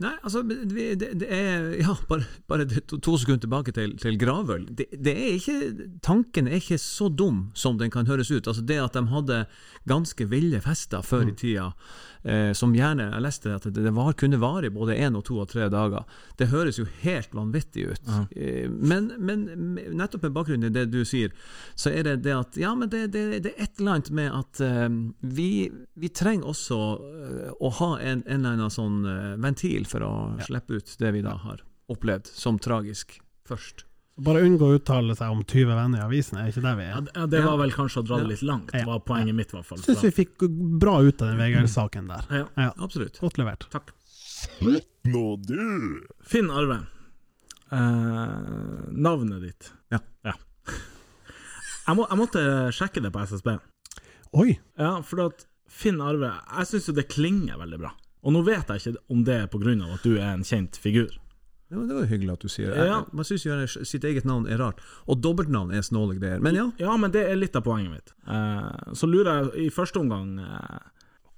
Nei, 0.00 0.12
altså 0.22 0.42
vi- 0.46 0.94
det, 0.96 1.12
det 1.20 1.28
er 1.32 1.70
Ja, 1.80 1.94
bare, 2.08 2.26
bare 2.48 2.66
to, 2.66 2.98
to 2.98 3.16
sekunder 3.18 3.40
tilbake 3.46 3.72
til, 3.74 3.96
til 3.98 4.18
gravøl. 4.20 4.66
Det, 4.74 4.86
det 4.92 5.14
er 5.16 5.38
ikke 5.38 5.88
Tanken 6.02 6.46
er 6.48 6.60
ikke 6.60 6.78
så 6.78 7.08
dum 7.10 7.50
som 7.54 7.78
den 7.78 7.90
kan 7.90 8.06
høres 8.06 8.30
ut. 8.30 8.46
Altså 8.46 8.62
Det 8.64 8.78
at 8.82 8.92
de 8.94 9.06
hadde 9.10 9.46
ganske 9.88 10.28
ville 10.28 10.60
fester 10.60 11.02
før 11.02 11.28
i 11.30 11.34
tida, 11.38 11.70
eh, 12.24 12.52
som 12.52 12.74
gjerne 12.76 13.06
Jeg 13.14 13.22
leste 13.24 13.54
at 13.54 13.64
det, 13.64 13.82
det 13.86 13.92
var, 13.96 14.12
kunne 14.12 14.38
vare 14.40 14.66
i 14.68 14.74
både 14.74 14.96
én 14.98 15.16
og 15.16 15.24
to 15.24 15.38
og 15.40 15.48
tre 15.48 15.68
dager. 15.72 16.04
Det 16.36 16.48
høres 16.52 16.78
jo 16.78 16.86
helt 17.02 17.32
vanvittig 17.34 17.88
ut. 17.94 18.10
Eh, 18.36 18.68
men, 18.68 19.10
men 19.18 19.46
nettopp 19.96 20.22
med 20.28 20.36
bakgrunn 20.36 20.64
i 20.68 20.72
det 20.74 20.90
du 20.92 21.00
sier, 21.08 21.32
så 21.74 21.90
er 21.90 22.04
det 22.04 22.16
det 22.26 22.34
at 22.36 22.56
Ja, 22.60 22.74
men 22.74 22.88
det, 22.92 23.06
det, 23.14 23.42
det 23.44 23.54
er 23.56 23.64
et 23.64 23.78
eller 23.80 23.96
annet 23.98 24.10
med 24.10 24.30
at 24.34 24.60
eh, 24.60 24.88
vi, 25.22 25.50
vi 25.98 26.08
trenger 26.12 26.48
også 26.52 26.78
eh, 26.98 27.52
å 27.60 27.70
ha 27.80 27.90
en, 28.02 28.17
en 28.26 28.40
eller 28.44 28.56
annen 28.56 28.70
sånn 28.74 29.04
eh, 29.06 29.36
ventil 29.42 29.84
for 29.86 30.00
å 30.06 30.12
slippe 30.46 30.78
ut 30.80 30.96
det 30.98 31.12
vi 31.14 31.22
da 31.22 31.36
har 31.44 31.62
opplevd 31.88 32.26
som 32.26 32.58
tragisk 32.58 33.20
først. 33.48 33.84
Bare 34.18 34.40
unngå 34.42 34.66
å 34.66 34.74
uttale 34.80 35.14
seg 35.14 35.30
om 35.30 35.44
20 35.44 35.68
venner 35.78 36.00
i 36.00 36.04
avisen, 36.08 36.38
er 36.40 36.48
ikke 36.50 36.62
der 36.64 36.74
vi 36.76 36.84
er? 36.90 37.00
det- 37.06 37.12
ja, 37.14 37.26
det 37.26 37.42
var 37.44 37.56
vel 37.60 37.70
kanskje 37.70 38.00
å 38.02 38.06
dra 38.08 38.16
det 38.18 38.26
litt 38.32 38.42
langt, 38.42 38.72
Ja. 38.74 38.84
var 38.84 38.98
poenget 39.06 39.34
mitt, 39.34 39.52
i 39.52 39.56
hvert 39.56 39.64
fall. 39.68 39.78
Syns 39.78 40.02
vi 40.02 40.10
fikk 40.10 40.42
bra 40.82 40.96
ut 41.06 41.22
av 41.22 41.28
den 41.28 41.38
Vegard-saken 41.38 42.08
der. 42.08 42.24
Ja. 42.30 42.46
Ja, 42.56 42.72
Absolutt. 42.82 43.20
godt 43.20 43.38
levert. 43.38 43.68
Takk. 43.70 43.92
Nå 45.06 45.24
du! 45.46 46.02
Finn 46.22 46.50
Arve. 46.50 46.80
Eh, 47.70 48.88
navnet 48.92 49.42
ditt. 49.42 49.70
Ja. 49.90 49.98
Jeg, 50.24 51.96
må, 51.96 52.04
jeg 52.10 52.18
måtte 52.20 52.42
sjekke 52.76 53.00
det 53.04 53.12
på 53.14 53.22
SSB. 53.24 53.54
Oi! 54.36 54.58
Ja, 54.76 55.00
for 55.02 55.22
at 55.28 55.46
Finn 55.72 56.00
Arve 56.04 56.28
Jeg 56.58 56.66
syns 56.68 56.88
jo 56.88 56.94
det 56.96 57.06
klinger 57.08 57.56
veldig 57.60 57.78
bra. 57.80 57.92
Og 58.22 58.34
nå 58.34 58.42
vet 58.46 58.68
jeg 58.68 58.82
ikke 58.82 59.14
om 59.14 59.24
det 59.24 59.40
er 59.42 59.48
av 59.48 59.94
at 59.94 60.04
du 60.06 60.16
er 60.18 60.30
en 60.32 60.44
kjent 60.44 60.76
figur. 60.76 61.10
Det 61.68 61.76
var, 61.76 62.00
jo 62.00 62.08
hyggelig 62.08 62.32
at 62.32 62.44
du 62.44 62.48
sier 62.48 62.72
det. 62.72 62.84
Ja. 62.88 63.02
Man 63.12 63.26
syns 63.28 63.44
jo 63.44 63.56
sitt 63.84 64.04
eget 64.08 64.24
navn 64.24 64.46
er 64.48 64.56
rart. 64.56 64.80
Og 65.04 65.20
dobbeltnavn 65.20 65.74
er 65.76 65.84
snåle 65.84 66.16
greier. 66.16 66.40
Men 66.40 66.56
ja. 66.56 66.70
Ja, 66.80 66.94
men 66.96 67.12
det 67.12 67.26
er 67.28 67.36
litt 67.36 67.56
av 67.60 67.66
poenget 67.66 67.92
mitt. 67.92 68.14
Eh, 68.24 68.94
så 68.96 69.08
lurer 69.10 69.28
jeg 69.42 69.66
i 69.66 69.74
første 69.74 70.00
omgang 70.00 70.38
eh, 70.40 70.78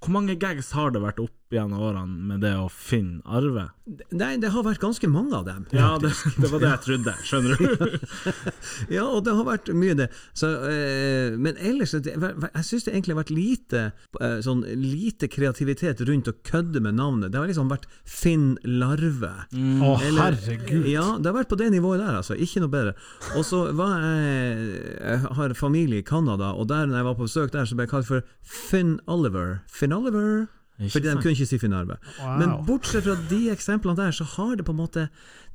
Hvor 0.01 0.15
mange 0.15 0.33
gags 0.41 0.71
har 0.73 0.89
det 0.95 1.01
vært 1.03 1.19
opp 1.21 1.35
gjennom 1.51 1.81
årene 1.83 2.15
med 2.31 2.39
det 2.41 2.53
å 2.57 2.69
finne 2.71 3.19
Arve? 3.27 3.67
Nei, 4.15 4.37
det 4.39 4.49
har 4.53 4.63
vært 4.63 4.79
ganske 4.81 5.07
mange 5.11 5.35
av 5.35 5.43
dem. 5.45 5.65
Ja, 5.75 5.97
det, 5.99 6.13
det 6.39 6.47
var 6.49 6.61
det 6.63 6.69
jeg 6.71 6.81
trodde, 6.85 7.13
skjønner 7.27 7.59
du? 7.59 7.97
Ja, 8.95 9.03
og 9.05 9.25
det 9.25 9.33
har 9.35 9.45
vært 9.45 9.69
mye 9.75 9.95
det. 9.99 10.07
Så, 10.37 10.47
eh, 10.71 11.35
men 11.37 11.57
ellers 11.59 11.91
det, 12.01 12.13
Jeg 12.15 12.65
syns 12.67 12.85
det 12.87 12.93
egentlig 12.93 13.13
har 13.15 13.19
vært 13.21 13.33
lite 13.35 13.81
eh, 14.21 14.37
Sånn 14.45 14.63
lite 14.79 15.27
kreativitet 15.31 16.01
rundt 16.07 16.31
å 16.31 16.35
kødde 16.47 16.81
med 16.81 16.95
navnet. 16.97 17.33
Det 17.33 17.41
har 17.41 17.51
liksom 17.51 17.69
vært 17.71 17.85
Finn 18.07 18.55
Larve. 18.63 19.33
Å, 19.51 19.91
Eller- 20.07 20.21
herregud. 20.39 20.87
Ja, 20.89 21.05
det 21.19 21.29
har 21.29 21.37
vært 21.41 21.51
på 21.51 21.59
det 21.61 21.69
nivået 21.75 22.01
der, 22.01 22.17
altså. 22.23 22.37
Ikke 22.41 22.63
noe 22.63 22.71
bedre. 22.73 22.95
Og 23.35 23.45
så 23.47 23.67
var 23.77 23.99
jeg 23.99 24.71
Jeg 25.01 25.35
har 25.37 25.53
familie 25.59 25.99
i 26.01 26.07
Canada, 26.07 26.53
og 26.55 26.69
der 26.71 26.87
når 26.89 27.01
jeg 27.01 27.09
var 27.11 27.19
på 27.19 27.27
besøk 27.27 27.51
der, 27.53 27.67
så 27.69 27.75
ble 27.77 27.85
jeg 27.89 27.93
kalt 27.93 28.07
for 28.09 28.25
Finn 28.41 28.95
Oliver. 29.11 29.59
Finn 29.69 29.90
Oliver. 29.93 30.47
Fordi 30.89 31.07
de 31.07 31.19
kunne 31.21 31.35
ikke 31.35 31.45
si 31.45 31.59
Finn 31.61 31.75
Arve. 31.77 31.97
Wow. 32.17 32.37
Men 32.41 32.53
bortsett 32.65 33.05
fra 33.05 33.17
de 33.29 33.41
eksemplene 33.53 33.97
der, 33.99 34.15
så 34.15 34.25
har 34.37 34.55
det 34.57 34.65
på 34.65 34.73
en 34.73 34.79
måte 34.81 35.07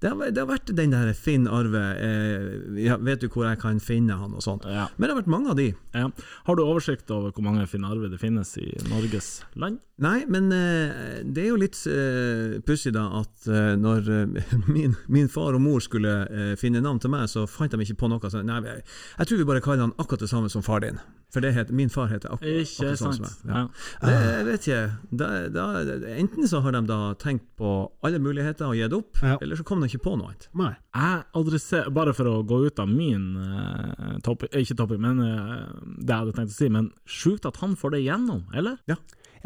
Det 0.06 0.12
har, 0.12 0.30
det 0.30 0.38
har 0.44 0.46
vært 0.52 0.70
den 0.78 0.92
der 0.94 1.08
Finn 1.18 1.48
Arve 1.50 1.80
eh, 1.98 2.44
ja, 2.84 2.94
Vet 3.02 3.24
du 3.24 3.28
hvor 3.32 3.48
jeg 3.48 3.58
kan 3.58 3.80
finne 3.82 4.14
han, 4.20 4.36
og 4.38 4.44
sånt. 4.44 4.62
Ja. 4.70 4.86
Men 4.96 5.08
det 5.08 5.14
har 5.16 5.20
vært 5.24 5.32
mange 5.34 5.50
av 5.50 5.58
de. 5.58 5.72
Ja. 5.96 6.06
Har 6.46 6.58
du 6.58 6.62
oversikt 6.62 7.10
over 7.10 7.32
hvor 7.34 7.42
mange 7.48 7.66
Finn 7.66 7.84
Arve 7.88 8.06
det 8.12 8.20
finnes 8.22 8.54
i 8.62 8.68
Norges 8.92 9.40
land? 9.58 9.80
Nei, 9.98 10.20
men 10.28 10.50
eh, 10.52 11.22
det 11.24 11.42
er 11.46 11.50
jo 11.50 11.58
litt 11.58 11.78
eh, 11.88 12.58
pussig 12.68 12.92
da 12.94 13.06
at 13.22 13.46
eh, 13.48 13.72
når 13.80 14.10
eh, 14.12 14.56
min, 14.76 14.94
min 15.08 15.30
far 15.32 15.56
og 15.56 15.62
mor 15.64 15.80
skulle 15.82 16.14
eh, 16.28 16.54
finne 16.60 16.82
navn 16.84 17.00
til 17.02 17.10
meg, 17.16 17.26
så 17.32 17.46
fant 17.50 17.72
de 17.74 17.80
ikke 17.82 17.98
på 18.04 18.10
noe. 18.12 18.30
Så, 18.30 18.44
nei, 18.46 18.60
jeg, 18.68 18.84
jeg 19.18 19.30
tror 19.32 19.40
vi 19.42 19.48
bare 19.48 19.64
kaller 19.64 19.88
han 19.88 19.96
akkurat 19.96 20.22
det 20.26 20.30
samme 20.30 20.52
som 20.52 20.62
far 20.66 20.84
din. 20.84 21.00
For 21.34 21.42
det 21.42 21.50
het, 21.56 21.72
min 21.74 21.90
far 21.90 22.06
heter 22.12 22.30
ak 22.30 22.38
akkurat 22.38 22.60
Ikke 22.62 22.86
det 22.92 22.98
samme 23.00 23.16
sant? 23.16 23.32
som 23.40 23.50
meg. 23.50 23.56
Ja. 23.56 24.10
Ja. 24.12 24.20
Jeg 24.36 24.44
vet 24.46 24.68
ikke. 24.68 24.82
Da, 25.20 25.30
da, 25.52 25.64
enten 26.14 26.46
så 26.48 26.60
har 26.64 26.76
de 26.76 26.84
da 26.86 27.00
tenkt 27.20 27.48
på 27.58 27.72
alle 28.06 28.20
muligheter 28.22 28.68
og 28.70 28.76
gitt 28.78 28.94
opp, 28.96 29.18
Ja. 29.24 29.34
eller 29.42 29.58
så 29.58 29.64
kom 29.66 29.82
de 29.82 29.88
ikke 29.90 29.95
på 30.02 30.14
noe 30.16 30.30
annet. 30.32 30.48
Nei. 30.56 30.72
Jeg 30.96 31.22
adresserer, 31.40 31.92
bare 31.94 32.14
for 32.16 32.30
å 32.30 32.40
gå 32.46 32.62
ut 32.66 32.80
av 32.82 32.88
min 32.90 33.28
uh, 33.36 34.16
topic, 34.26 34.52
ikke 34.56 34.76
topic, 34.78 35.00
men 35.02 35.20
uh, 35.20 35.68
det 35.98 36.10
jeg 36.12 36.18
hadde 36.24 36.34
tenkt 36.36 36.54
å 36.54 36.56
si, 36.56 36.68
men 36.72 36.90
sjukt 37.06 37.46
at 37.48 37.60
han 37.62 37.76
får 37.78 37.96
det 37.96 38.02
gjennom, 38.06 38.44
eller? 38.56 38.80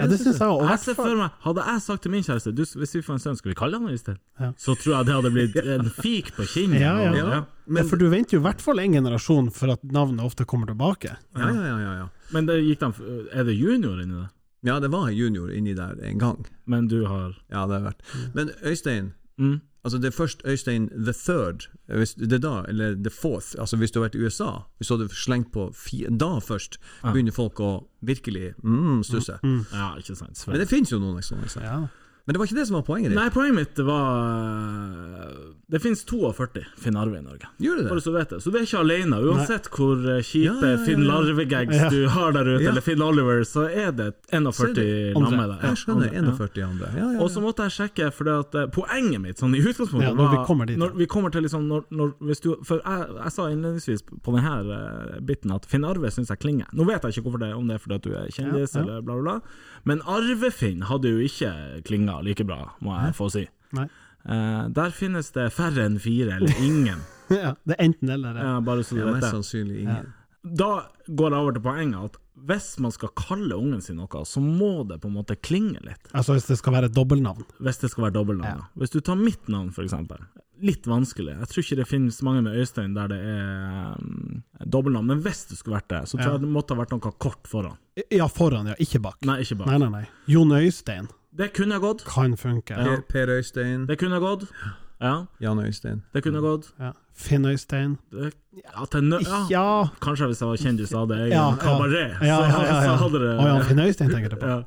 Ja, 0.00 0.06
det 0.08 0.16
synes 0.20 0.38
jeg 0.40 0.48
òg. 0.48 0.62
Jeg 0.70 0.80
ser 0.80 0.96
for 0.96 1.16
meg, 1.18 1.34
Hadde 1.44 1.64
jeg 1.66 1.82
sagt 1.84 2.04
til 2.06 2.12
min 2.14 2.22
kjæreste 2.24 2.52
du, 2.56 2.62
Hvis 2.64 2.94
vi 2.94 3.02
får 3.04 3.18
en 3.18 3.22
sønn, 3.24 3.36
skal 3.36 3.50
vi 3.52 3.56
kalle 3.58 3.76
han 3.80 3.90
Øystein? 3.90 4.16
Ja. 4.40 4.52
Så 4.56 4.72
tror 4.80 4.94
jeg 4.94 5.08
det 5.10 5.16
hadde 5.18 5.32
blitt 5.34 5.58
en 5.74 5.90
fik 5.92 6.30
på 6.38 6.46
kinnet. 6.48 6.80
Ja, 6.80 6.94
ja. 7.02 7.10
Ja, 7.18 7.26
Ja, 7.34 7.40
men, 7.66 7.86
for 7.90 8.00
du 8.00 8.06
venter 8.10 8.38
jo 8.38 8.40
i 8.40 8.46
hvert 8.46 8.62
fall 8.64 8.80
en 8.82 8.96
generasjon 8.96 9.50
for 9.54 9.74
at 9.74 9.84
navnet 9.84 10.24
ofte 10.24 10.46
kommer 10.48 10.70
tilbake. 10.70 11.12
ja, 11.36 11.50
ja, 11.52 11.66
ja, 11.66 11.76
ja, 11.84 11.92
ja. 12.04 12.08
Men 12.32 12.48
det 12.48 12.60
gikk 12.62 12.80
de, 12.86 13.10
er 13.34 13.44
det 13.50 13.58
junior 13.58 14.00
inni 14.00 14.16
det? 14.22 14.28
ja, 14.62 14.80
det 14.80 14.90
var 14.92 15.10
junior 15.10 15.52
inni 15.52 15.72
der 15.74 15.96
en 16.04 16.18
gang. 16.20 16.46
Men 16.68 16.88
du 16.88 17.04
har 17.08 17.34
Ja, 17.48 17.66
det 17.66 17.80
har 17.80 17.86
vært. 17.90 18.02
Men 18.34 18.50
Øystein 18.62 19.12
mm. 19.40 19.58
Altså 19.84 19.98
Det 19.98 20.10
er 20.10 20.12
først 20.12 20.42
Øystein 20.44 20.88
the 20.88 21.12
third, 21.12 21.70
hvis 21.88 22.14
det 22.14 22.32
er 22.32 22.38
da, 22.38 22.62
eller 22.68 22.94
the 22.94 23.10
fourth. 23.10 23.54
Altså 23.58 23.76
Hvis 23.76 23.90
du 23.90 24.00
har 24.00 24.08
vært 24.08 24.14
i 24.14 24.18
USA, 24.18 24.50
hvis 24.76 24.88
du 24.88 24.96
hadde 24.96 25.14
slengt 25.14 25.52
på 25.52 25.72
Da 26.20 26.38
først 26.38 26.76
begynner 27.02 27.32
folk 27.32 27.60
å 27.60 27.70
virkelig 28.00 28.52
mm, 28.62 29.02
stusse. 29.02 29.38
Ja, 29.72 29.96
ikke 29.96 30.14
sant. 30.14 30.44
Men 30.46 30.60
det 30.60 30.68
finnes 30.68 30.92
jo 30.92 30.98
noen 31.00 31.18
eksempler. 31.18 31.64
Ja. 31.64 31.78
Men 32.30 32.34
det 32.34 32.38
var 32.38 32.46
ikke 32.46 32.56
det 32.60 32.66
som 32.68 32.76
var 32.76 32.82
poenget 32.86 33.10
ditt? 33.10 33.18
Nei, 33.18 33.30
poenget 33.34 33.56
mitt 33.56 33.78
var 33.82 35.30
Det 35.66 35.80
finnes 35.82 36.04
42 36.06 36.60
Finn 36.78 36.94
Arve 36.98 37.18
i 37.18 37.22
Norge. 37.24 37.48
Gjør 37.58 37.80
det 37.80 37.86
Bare 37.90 38.02
så 38.04 38.12
du 38.12 38.18
vet 38.20 38.30
det. 38.30 38.38
Så 38.44 38.52
du 38.54 38.58
er 38.60 38.66
ikke 38.68 38.82
alene. 38.84 39.16
Uansett 39.32 39.66
hvor 39.74 39.98
eh, 40.12 40.20
kjipe 40.22 40.44
Ja, 40.46 40.54
ja, 40.54 40.68
ja, 40.68 40.76
ja. 40.76 40.84
Finn 40.86 41.02
Larvegags 41.08 41.74
Ja. 41.74 41.88
du 41.90 42.06
har 42.14 42.30
der 42.36 42.46
ute, 42.52 42.62
Ja. 42.62 42.70
eller 42.70 42.84
Finn 42.86 43.02
Oliver, 43.02 43.42
så 43.42 43.64
er 43.66 43.90
det 43.90 44.06
41 44.30 45.10
lamme 45.18 45.42
er 45.42 45.50
der. 45.56 45.64
Jeg 45.72 45.80
skjønner. 45.82 46.06
Andre, 46.06 46.14
ja. 46.14 46.36
41 46.36 46.62
andre. 46.68 46.92
Ja, 46.94 47.00
ja, 47.00 47.08
ja. 47.16 47.18
Og 47.24 47.30
så 47.34 47.42
måtte 47.42 47.66
jeg 47.66 47.74
sjekke, 47.80 48.12
for 48.14 48.30
at, 48.36 48.54
eh, 48.54 48.68
poenget 48.78 49.20
mitt 49.26 49.42
sånn 49.42 49.56
i 49.58 49.64
utgangspunktet 49.64 50.06
Ja, 50.06 50.14
når 50.14 50.30
vi 50.36 50.44
kommer 50.46 50.70
dit, 50.70 50.78
når 50.78 50.94
vi 51.02 51.06
kommer 51.06 51.34
til 51.34 51.42
liksom 51.42 51.66
når, 51.66 51.82
når, 51.90 52.14
hvis 52.30 52.40
du, 52.46 52.54
For 52.62 52.78
jeg, 52.78 53.08
jeg 53.24 53.32
sa 53.32 53.48
innledningsvis 53.50 54.06
på 54.22 54.36
denne 54.38 54.54
uh, 54.70 55.18
biten 55.18 55.50
at 55.50 55.66
Finn 55.66 55.84
Arve 55.84 56.14
syns 56.14 56.30
jeg 56.30 56.38
klinger. 56.38 56.70
Nå 56.72 56.86
vet 56.86 57.02
jeg 57.02 57.18
ikke 57.18 57.26
hvorfor 57.26 57.42
det, 57.42 57.54
om 57.58 57.66
det 57.66 57.74
er 57.74 57.82
fordi 57.82 57.98
at 57.98 58.06
du 58.06 58.14
er 58.14 58.30
kjendis 58.30 58.74
Ja, 58.74 58.78
ja. 58.78 58.86
eller 58.86 59.02
bla, 59.02 59.18
bla, 59.18 59.22
bla, 59.22 59.40
men 59.84 60.02
Arve-Finn 60.04 60.82
hadde 60.90 61.08
jo 61.08 61.18
ikke 61.24 61.82
klinga 61.88 62.19
like 62.26 62.44
bra, 62.46 62.60
må 62.84 62.94
jeg 63.00 63.14
få 63.18 63.28
si. 63.32 63.46
Nei. 63.76 63.88
Eh, 64.28 64.62
der 64.76 64.90
finnes 64.92 65.30
det 65.32 65.48
færre 65.56 65.86
enn 65.88 65.98
fire, 66.02 66.36
eller 66.40 66.64
ingen. 66.64 67.00
Ja, 67.30 67.52
det 67.62 67.76
er 67.78 67.84
enten 67.84 68.08
eller. 68.10 68.34
ja. 68.34 68.42
Ja, 68.56 68.60
bare 68.66 68.82
så 68.82 68.96
du 68.96 69.04
ja, 69.04 69.12
vet 69.14 69.22
det. 69.22 69.28
sannsynlig 69.30 69.84
ingen. 69.84 70.08
Da 70.42 70.70
går 71.06 71.30
jeg 71.30 71.38
over 71.44 71.52
til 71.54 71.62
poenget 71.62 72.08
at 72.08 72.16
hvis 72.50 72.66
man 72.82 72.90
skal 72.90 73.12
kalle 73.14 73.54
ungen 73.54 73.82
sin 73.84 74.00
noe, 74.00 74.22
så 74.26 74.40
må 74.42 74.82
det 74.88 74.96
på 75.02 75.06
en 75.06 75.14
måte 75.14 75.36
klinge 75.38 75.78
litt. 75.84 76.10
Altså 76.16 76.34
hvis 76.34 76.48
det 76.48 76.56
skal 76.58 76.74
være 76.74 76.88
dobbeltnavn. 76.90 77.44
Hvis 77.62 77.78
det 77.84 77.90
skal 77.92 78.08
være 78.08 78.16
dobbeltnavn. 78.16 78.64
Ja. 78.64 78.66
Hvis 78.82 78.90
du 78.96 78.98
tar 79.04 79.14
mitt 79.20 79.46
navn, 79.52 79.70
for 79.76 79.86
eksempel. 79.86 80.24
Litt 80.64 80.88
vanskelig. 80.90 81.36
Jeg 81.38 81.52
tror 81.52 81.62
ikke 81.68 81.78
det 81.84 81.86
finnes 81.92 82.18
mange 82.26 82.42
med 82.48 82.58
Øystein 82.64 82.96
der 82.98 83.12
det 83.14 83.20
er 83.20 83.94
um, 84.02 84.42
dobbeltnavn. 84.66 85.06
Men 85.12 85.22
hvis 85.22 85.44
det 85.52 85.60
skulle 85.60 85.78
vært 85.78 85.90
det, 85.94 86.02
så 86.10 86.18
tror 86.18 86.32
Ja. 86.32 86.34
jeg 86.40 86.46
det 86.48 86.52
måtte 86.56 86.74
ha 86.74 86.80
vært 86.82 86.96
noe 86.96 87.14
kort 87.28 87.46
foran. 87.48 87.78
Ja, 88.10 88.26
foran, 88.26 88.72
ja. 88.72 88.78
Ikke 88.82 88.98
bak. 89.06 89.20
Nei, 89.28 89.38
ikke 89.46 89.60
bak. 89.62 89.70
Nei, 89.70 89.78
nei, 89.84 89.92
nei. 90.00 90.04
Jon 90.34 90.50
Øystein 90.58 91.06
Det 91.36 91.52
kunne 91.54 91.78
gått. 91.80 92.04
kan 92.04 92.36
funke. 92.36 92.74
Ja. 92.76 92.84
Per, 92.84 93.02
per 93.08 93.26
Øystein, 93.38 93.86
Det 93.86 93.98
kunne 93.98 94.18
gått. 94.20 94.48
Ja, 95.00 95.26
Jan 95.40 95.58
Øystein. 95.64 96.02
det 96.12 96.22
kunne 96.22 96.40
gått. 96.44 96.72
Ja. 96.80 96.92
Finn 97.14 97.44
Øystein. 97.46 97.98
Det, 98.12 98.32
ja, 98.64 98.84
til 98.90 99.00
nø 99.08 99.20
ja. 99.22 99.46
Ja. 99.50 99.88
Kanskje 100.02 100.26
hvis 100.28 100.40
jeg 100.42 100.48
var 100.48 100.56
kjendis 100.56 100.92
av 100.94 101.06
det. 101.08 101.18
egen 101.26 101.32
Ja, 101.32 101.50
ja. 101.50 101.56
kabaret, 101.56 102.18
Ja, 102.20 102.26
ja, 102.26 102.48
ja, 102.50 102.82
ja. 102.84 102.96
så 102.96 102.96
hadde 103.04 103.18
det 103.22 103.30
Å 103.38 103.46
ja, 103.46 103.60
Finn 103.68 103.78
Øystein 103.78 104.10
tenker 104.10 104.28
du 104.30 104.36
på. 104.36 104.46
ja. 104.46 104.62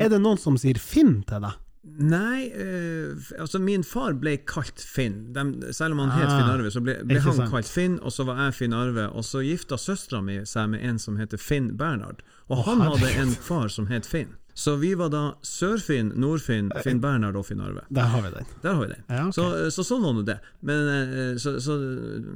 Er 0.00 0.08
det 0.12 0.20
noen 0.20 0.38
som 0.38 0.56
sier 0.58 0.78
Finn 0.78 1.22
til 1.28 1.40
deg? 1.40 1.52
Nei, 1.86 2.48
eh, 2.50 3.14
altså 3.40 3.60
min 3.62 3.84
far 3.86 4.12
ble 4.18 4.36
kalt 4.44 4.80
Finn. 4.82 5.32
De, 5.32 5.72
selv 5.72 5.92
om 5.94 6.00
han 6.02 6.10
het 6.18 6.26
Ah, 6.28 6.38
Finn 6.40 6.50
Arve, 6.50 6.70
så 6.74 6.80
ble, 6.82 6.96
ble 7.06 7.20
han 7.20 7.32
sant. 7.38 7.50
kalt 7.50 7.68
Finn, 7.70 8.00
og 8.02 8.10
så 8.12 8.26
var 8.26 8.36
jeg 8.46 8.54
Finn 8.58 8.72
Arve. 8.74 9.06
Og 9.14 9.22
så 9.24 9.40
gifta 9.46 9.78
søstera 9.78 10.20
mi 10.22 10.40
seg 10.44 10.68
med 10.70 10.82
en 10.84 10.98
som 10.98 11.16
heter 11.16 11.38
Finn 11.38 11.76
Bernhard, 11.76 12.22
og 12.50 12.58
Å, 12.58 12.62
han 12.66 12.80
hadde 12.80 13.12
en 13.22 13.30
far 13.30 13.68
som 13.68 13.86
het 13.86 14.04
Finn. 14.06 14.34
Så 14.56 14.76
vi 14.80 14.94
var 14.96 15.10
da 15.12 15.22
Sør-Finn, 15.44 16.14
Nord-Finn, 16.16 16.70
Finn 16.80 17.00
Bernhard 17.02 17.36
og 17.36 17.44
Finn 17.44 17.60
Arve. 17.60 17.82
Der 17.92 18.08
har 18.08 18.22
vi 18.24 18.30
den. 18.38 18.46
Der 18.62 18.70
har 18.72 18.80
vi 18.80 18.88
den. 18.94 19.02
Ja, 19.10 19.26
okay. 19.26 19.34
så, 19.36 19.48
så 19.74 19.84
sånn 19.84 20.00
var 20.06 20.14
nå 20.16 20.22
det. 20.24 20.38
Men 20.64 20.88
eh, 20.94 21.34
så, 21.42 21.58
så 21.60 21.76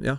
ja. 0.05 0.19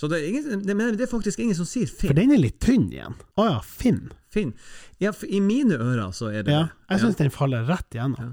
Så 0.00 0.08
det 0.08 0.22
er, 0.22 0.30
ingen, 0.30 0.62
det, 0.64 0.76
det 0.96 1.04
er 1.04 1.10
faktisk 1.10 1.42
ingen 1.44 1.58
som 1.58 1.68
sier 1.68 1.90
Finn. 1.90 2.08
For 2.08 2.16
den 2.16 2.32
er 2.32 2.40
litt 2.40 2.56
tynn 2.64 2.88
igjen. 2.88 3.18
Å 3.36 3.48
ja, 3.50 3.58
Finn. 3.68 4.06
Finn. 4.32 4.54
Ja, 5.02 5.12
I 5.28 5.42
mine 5.44 5.76
ører 5.76 6.14
så 6.16 6.30
er 6.32 6.46
det 6.46 6.56
Ja, 6.56 6.62
jeg 6.88 7.04
syns 7.04 7.20
den 7.20 7.34
faller 7.34 7.68
rett 7.68 7.92
igjennom. 7.92 8.32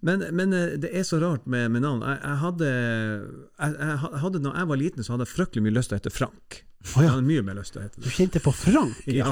Men, 0.00 0.26
men 0.36 0.52
eh, 0.52 0.76
det 0.80 0.90
er 0.92 1.06
så 1.08 1.18
rart 1.22 1.46
med, 1.50 1.70
med 1.74 1.84
navn. 1.84 2.04
Jeg, 2.04 2.20
jeg, 2.20 2.38
hadde, 2.42 2.70
jeg, 2.70 3.74
jeg 3.78 4.22
hadde 4.24 4.44
Når 4.44 4.58
jeg 4.60 4.70
var 4.70 4.80
liten, 4.80 5.06
så 5.06 5.14
hadde 5.14 5.26
jeg 5.26 5.34
fryktelig 5.34 5.64
mye 5.66 5.76
lyst 5.78 5.92
til 5.92 5.96
å 5.96 6.02
hete 6.02 6.14
Frank. 6.14 6.60
Jeg 6.84 7.08
hadde 7.08 7.24
mye 7.24 7.42
mer 7.46 7.56
lyst 7.56 7.72
til 7.74 7.80
å 7.80 7.86
hete 7.86 8.02
du 8.04 8.10
kjente 8.12 8.42
på 8.44 8.52
Frank? 8.52 8.98
Ja, 9.08 9.30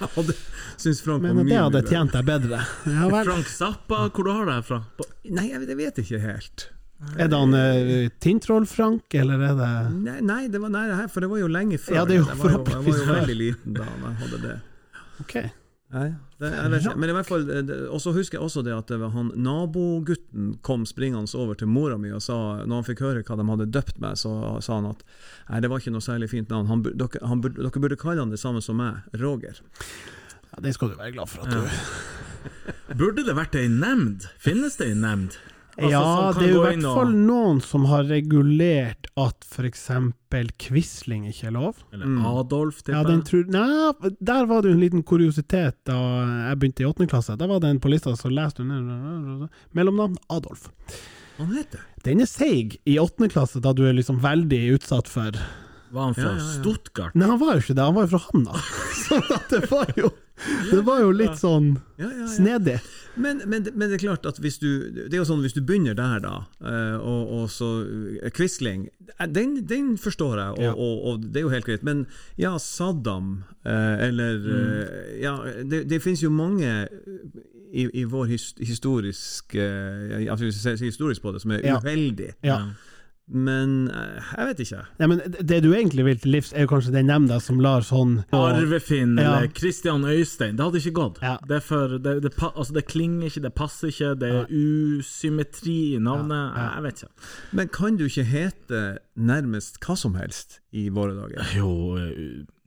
jeg 0.00 0.08
hadde, 0.14 0.36
synes 0.80 1.02
Frank 1.04 1.24
Men 1.26 1.36
var 1.36 1.44
mye 1.44 1.52
det 1.52 1.58
hadde 1.66 1.82
mye 1.82 1.90
tjent 1.92 2.16
deg 2.16 2.30
bedre. 2.30 2.62
Ja 2.88 3.10
vel. 3.12 3.28
Frank 3.28 3.52
Zappa, 3.52 4.00
hvor 4.08 4.26
du 4.28 4.32
har 4.32 4.48
det 4.48 4.56
her 4.56 4.64
fra? 4.70 4.80
Nei, 5.28 5.50
jeg, 5.50 5.66
jeg 5.68 5.78
vet 5.82 6.00
ikke 6.06 6.22
helt. 6.24 6.70
Er 7.20 7.28
det 7.28 7.36
han 7.36 7.52
uh, 7.52 8.08
Tintroll-Frank, 8.24 9.12
eller 9.20 9.42
er 9.44 9.58
det 9.58 9.68
Nei, 9.92 10.16
nei, 10.24 10.40
det 10.48 10.62
var 10.62 10.72
nei, 10.72 10.86
det 10.88 10.96
her, 11.02 11.12
for 11.12 11.26
det 11.26 11.28
var 11.34 11.42
jo 11.42 11.52
lenge 11.52 11.78
før. 11.82 11.98
Ja, 11.98 12.06
det 12.08 12.16
er 12.16 12.22
jo 12.22 12.30
jeg, 12.30 12.40
var 12.40 12.54
jo, 12.54 12.62
jeg 12.72 12.86
var 12.86 13.00
jo 13.02 13.06
veldig 13.12 13.38
liten 13.42 13.76
da 13.76 13.88
jeg 13.90 14.16
hadde 14.22 14.42
det. 14.46 14.56
Ok. 15.20 15.36
Nei, 15.94 16.08
det, 16.40 16.48
jeg. 16.50 16.96
Men 16.98 17.12
i 17.12 17.14
hvert 17.14 17.28
fall 17.28 17.44
eh, 17.46 17.68
Og 17.94 18.00
så 18.02 18.10
husker 18.10 18.40
jeg 18.40 18.42
også 18.42 18.64
det 18.66 18.72
at 18.74 18.88
det 18.90 18.96
var 18.98 19.12
han 19.14 19.28
nabogutten 19.38 20.56
kom 20.66 20.82
springende 20.88 21.30
over 21.38 21.54
til 21.54 21.70
mora 21.70 21.94
mi 22.00 22.10
og 22.10 22.24
sa, 22.24 22.64
når 22.66 22.80
han 22.80 22.88
fikk 22.88 23.04
høre 23.04 23.22
hva 23.22 23.36
de 23.38 23.46
hadde 23.52 23.68
døpt 23.70 24.00
meg, 24.02 24.18
så 24.18 24.32
sa 24.64 24.80
han 24.80 24.90
at 24.90 25.04
nei, 25.06 25.62
det 25.62 25.70
var 25.70 25.82
ikke 25.82 25.94
noe 25.94 26.02
særlig 26.02 26.32
fint 26.34 26.50
navn. 26.50 26.66
Han, 26.72 26.82
dere, 26.88 27.22
han, 27.22 27.44
dere 27.46 27.82
burde 27.84 27.98
kalle 28.00 28.24
han 28.24 28.34
det 28.34 28.42
samme 28.42 28.64
som 28.64 28.80
meg, 28.82 29.06
Roger. 29.22 29.62
Ja, 30.50 30.64
det 30.66 30.74
skal 30.74 30.90
du 30.90 30.98
være 30.98 31.14
glad 31.14 31.30
for 31.30 31.46
at 31.46 31.54
du 31.54 32.94
Burde 32.98 33.22
det 33.26 33.34
vært 33.38 33.54
ei 33.58 33.68
nemnd? 33.70 34.26
Finnes 34.42 34.78
det 34.80 34.90
ei 34.90 34.98
nemnd? 34.98 35.38
Altså, 35.76 35.90
Ja, 35.92 36.32
det 36.32 36.42
er 36.46 36.52
jo 36.54 36.60
i 36.62 36.66
hvert 36.70 36.82
fall 36.86 37.10
og- 37.12 37.14
noen 37.28 37.58
som 37.60 37.84
har 37.84 38.04
regulert 38.08 39.06
at 39.16 39.44
f.eks. 39.44 39.90
Quisling 40.58 41.26
ikke 41.28 41.48
er 41.48 41.52
lov. 41.52 41.74
Eller 41.92 42.06
Mm. 42.06 42.24
Adolf, 42.24 42.82
tipper 42.82 42.92
Ja, 42.96 43.02
den 43.04 43.22
tror, 43.22 43.44
nei, 43.48 44.10
der 44.22 44.46
var 44.46 44.62
det 44.62 44.70
jo 44.70 44.74
en 44.76 44.80
liten 44.80 45.02
kuriositet 45.04 45.74
da 45.84 46.48
jeg 46.48 46.58
begynte 46.58 46.80
i 46.80 46.88
åttende 46.88 47.08
klasse. 47.10 47.36
Da 47.36 47.46
var 47.46 47.60
det 47.60 47.68
en 47.70 47.80
på 47.80 47.90
lista 47.92 48.16
som 48.16 48.30
leste 48.32 48.60
under 48.60 49.48
mellomnavn 49.74 50.16
Adolf. 50.30 50.70
Han 51.38 51.48
heter 51.54 51.80
Den 52.02 52.20
er 52.20 52.26
seig 52.26 52.78
i 52.86 52.96
åttende 52.96 53.30
klasse, 53.30 53.60
da 53.60 53.72
du 53.74 53.84
er 53.84 53.92
liksom 53.92 54.20
veldig 54.20 54.78
utsatt 54.78 55.06
for 55.08 55.32
Var 55.92 56.02
han 56.02 56.14
fra 56.14 56.22
Ja, 56.22 56.30
ja, 56.30 56.36
ja. 56.36 56.62
Stuttgart? 56.62 57.14
Nei, 57.14 57.26
han 57.28 57.38
var 57.38 57.54
jo 57.54 57.60
ikke 57.60 57.74
det, 57.76 57.84
han 57.84 57.94
var 57.94 58.06
jo 58.06 58.18
fra 58.18 58.24
Hamna. 58.32 58.52
Sånn 59.06 59.34
at 59.36 59.48
det 59.50 59.70
var 59.70 59.86
jo 59.96 60.10
Det 60.70 60.82
var 60.84 61.00
jo 61.00 61.10
litt 61.16 61.38
sånn 61.40 61.78
ja, 61.96 62.06
ja, 62.10 62.16
ja. 62.20 62.26
snedig. 62.28 62.76
Men, 63.16 63.38
men, 63.48 63.64
men 63.72 63.88
det 63.88 63.96
er 63.96 64.02
klart 64.02 64.26
at 64.28 64.36
hvis 64.44 64.58
du 64.60 64.66
Det 64.92 65.14
er 65.14 65.22
jo 65.22 65.24
sånn 65.24 65.40
hvis 65.40 65.54
du 65.56 65.62
begynner 65.64 65.94
der, 65.96 66.18
da, 66.20 66.34
eh, 66.60 66.96
og, 67.00 67.30
og 67.38 67.46
så 67.50 67.70
eh, 68.20 68.28
Quisling 68.36 68.90
den, 69.32 69.54
den 69.64 69.94
forstår 69.96 70.34
jeg, 70.42 70.50
og, 70.58 70.64
Ja. 70.66 70.72
og, 70.74 71.06
og 71.08 71.24
det 71.32 71.40
er 71.40 71.46
jo 71.46 71.52
helt 71.54 71.64
greit. 71.68 71.84
Men 71.86 72.02
ja, 72.36 72.50
Saddam, 72.60 73.44
eh, 73.64 74.04
eller 74.10 74.42
mm. 74.44 75.22
Ja, 75.22 75.36
det, 75.64 75.86
det 75.88 76.02
finnes 76.04 76.20
jo 76.26 76.28
mange 76.34 76.74
i, 77.72 77.86
i 77.96 78.04
vår 78.04 78.26
historisk 78.34 78.60
historiske 79.56 80.76
historisk 80.84 81.22
på 81.24 81.32
det, 81.32 81.40
som 81.42 81.56
er 81.56 81.64
Ja. 81.64 81.78
uheldig. 81.80 82.34
Ja. 82.44 82.60
Men 83.28 83.88
eh, 83.90 84.22
jeg 84.38 84.46
vet 84.52 84.60
ikke. 84.62 84.80
Nei, 85.00 85.06
men 85.10 85.20
det 85.50 85.56
du 85.64 85.72
egentlig 85.74 86.04
vil 86.06 86.18
til 86.22 86.30
livs, 86.36 86.52
er 86.54 86.62
jo 86.62 86.70
kanskje 86.70 86.92
den 86.94 87.08
nemnda 87.10 87.40
som 87.42 87.58
lar 87.60 87.82
sånn 87.82 88.20
Arvefinn 88.36 89.16
Ja. 89.18 89.32
eller 89.40 89.50
Christian 89.56 90.04
Øystein. 90.06 90.54
Det 90.58 90.62
hadde 90.68 90.78
ikke 90.78 90.94
gått. 91.00 91.18
Ja. 91.26 91.34
Det, 91.50 91.58
for, 91.66 91.96
det, 91.98 92.14
det, 92.22 92.32
altså 92.46 92.76
det 92.76 92.84
klinger 92.86 93.26
ikke, 93.26 93.42
det 93.48 93.54
passer 93.58 93.90
ikke, 93.90 94.12
det 94.20 94.30
er 94.30 94.46
usymmetri 94.54 95.78
i 95.96 95.98
navnet. 95.98 96.52
Ja, 96.54 96.62
ja. 96.62 96.68
Jeg 96.78 96.86
vet 96.86 97.02
ikke. 97.02 97.30
Men 97.58 97.72
kan 97.74 97.98
du 97.98 98.06
ikke 98.06 98.28
hete 98.30 98.82
nærmest 99.16 99.80
hva 99.82 99.96
som 99.98 100.14
helst 100.20 100.60
i 100.76 100.86
våre 100.94 101.16
dager? 101.18 101.42
Jo, 101.56 101.72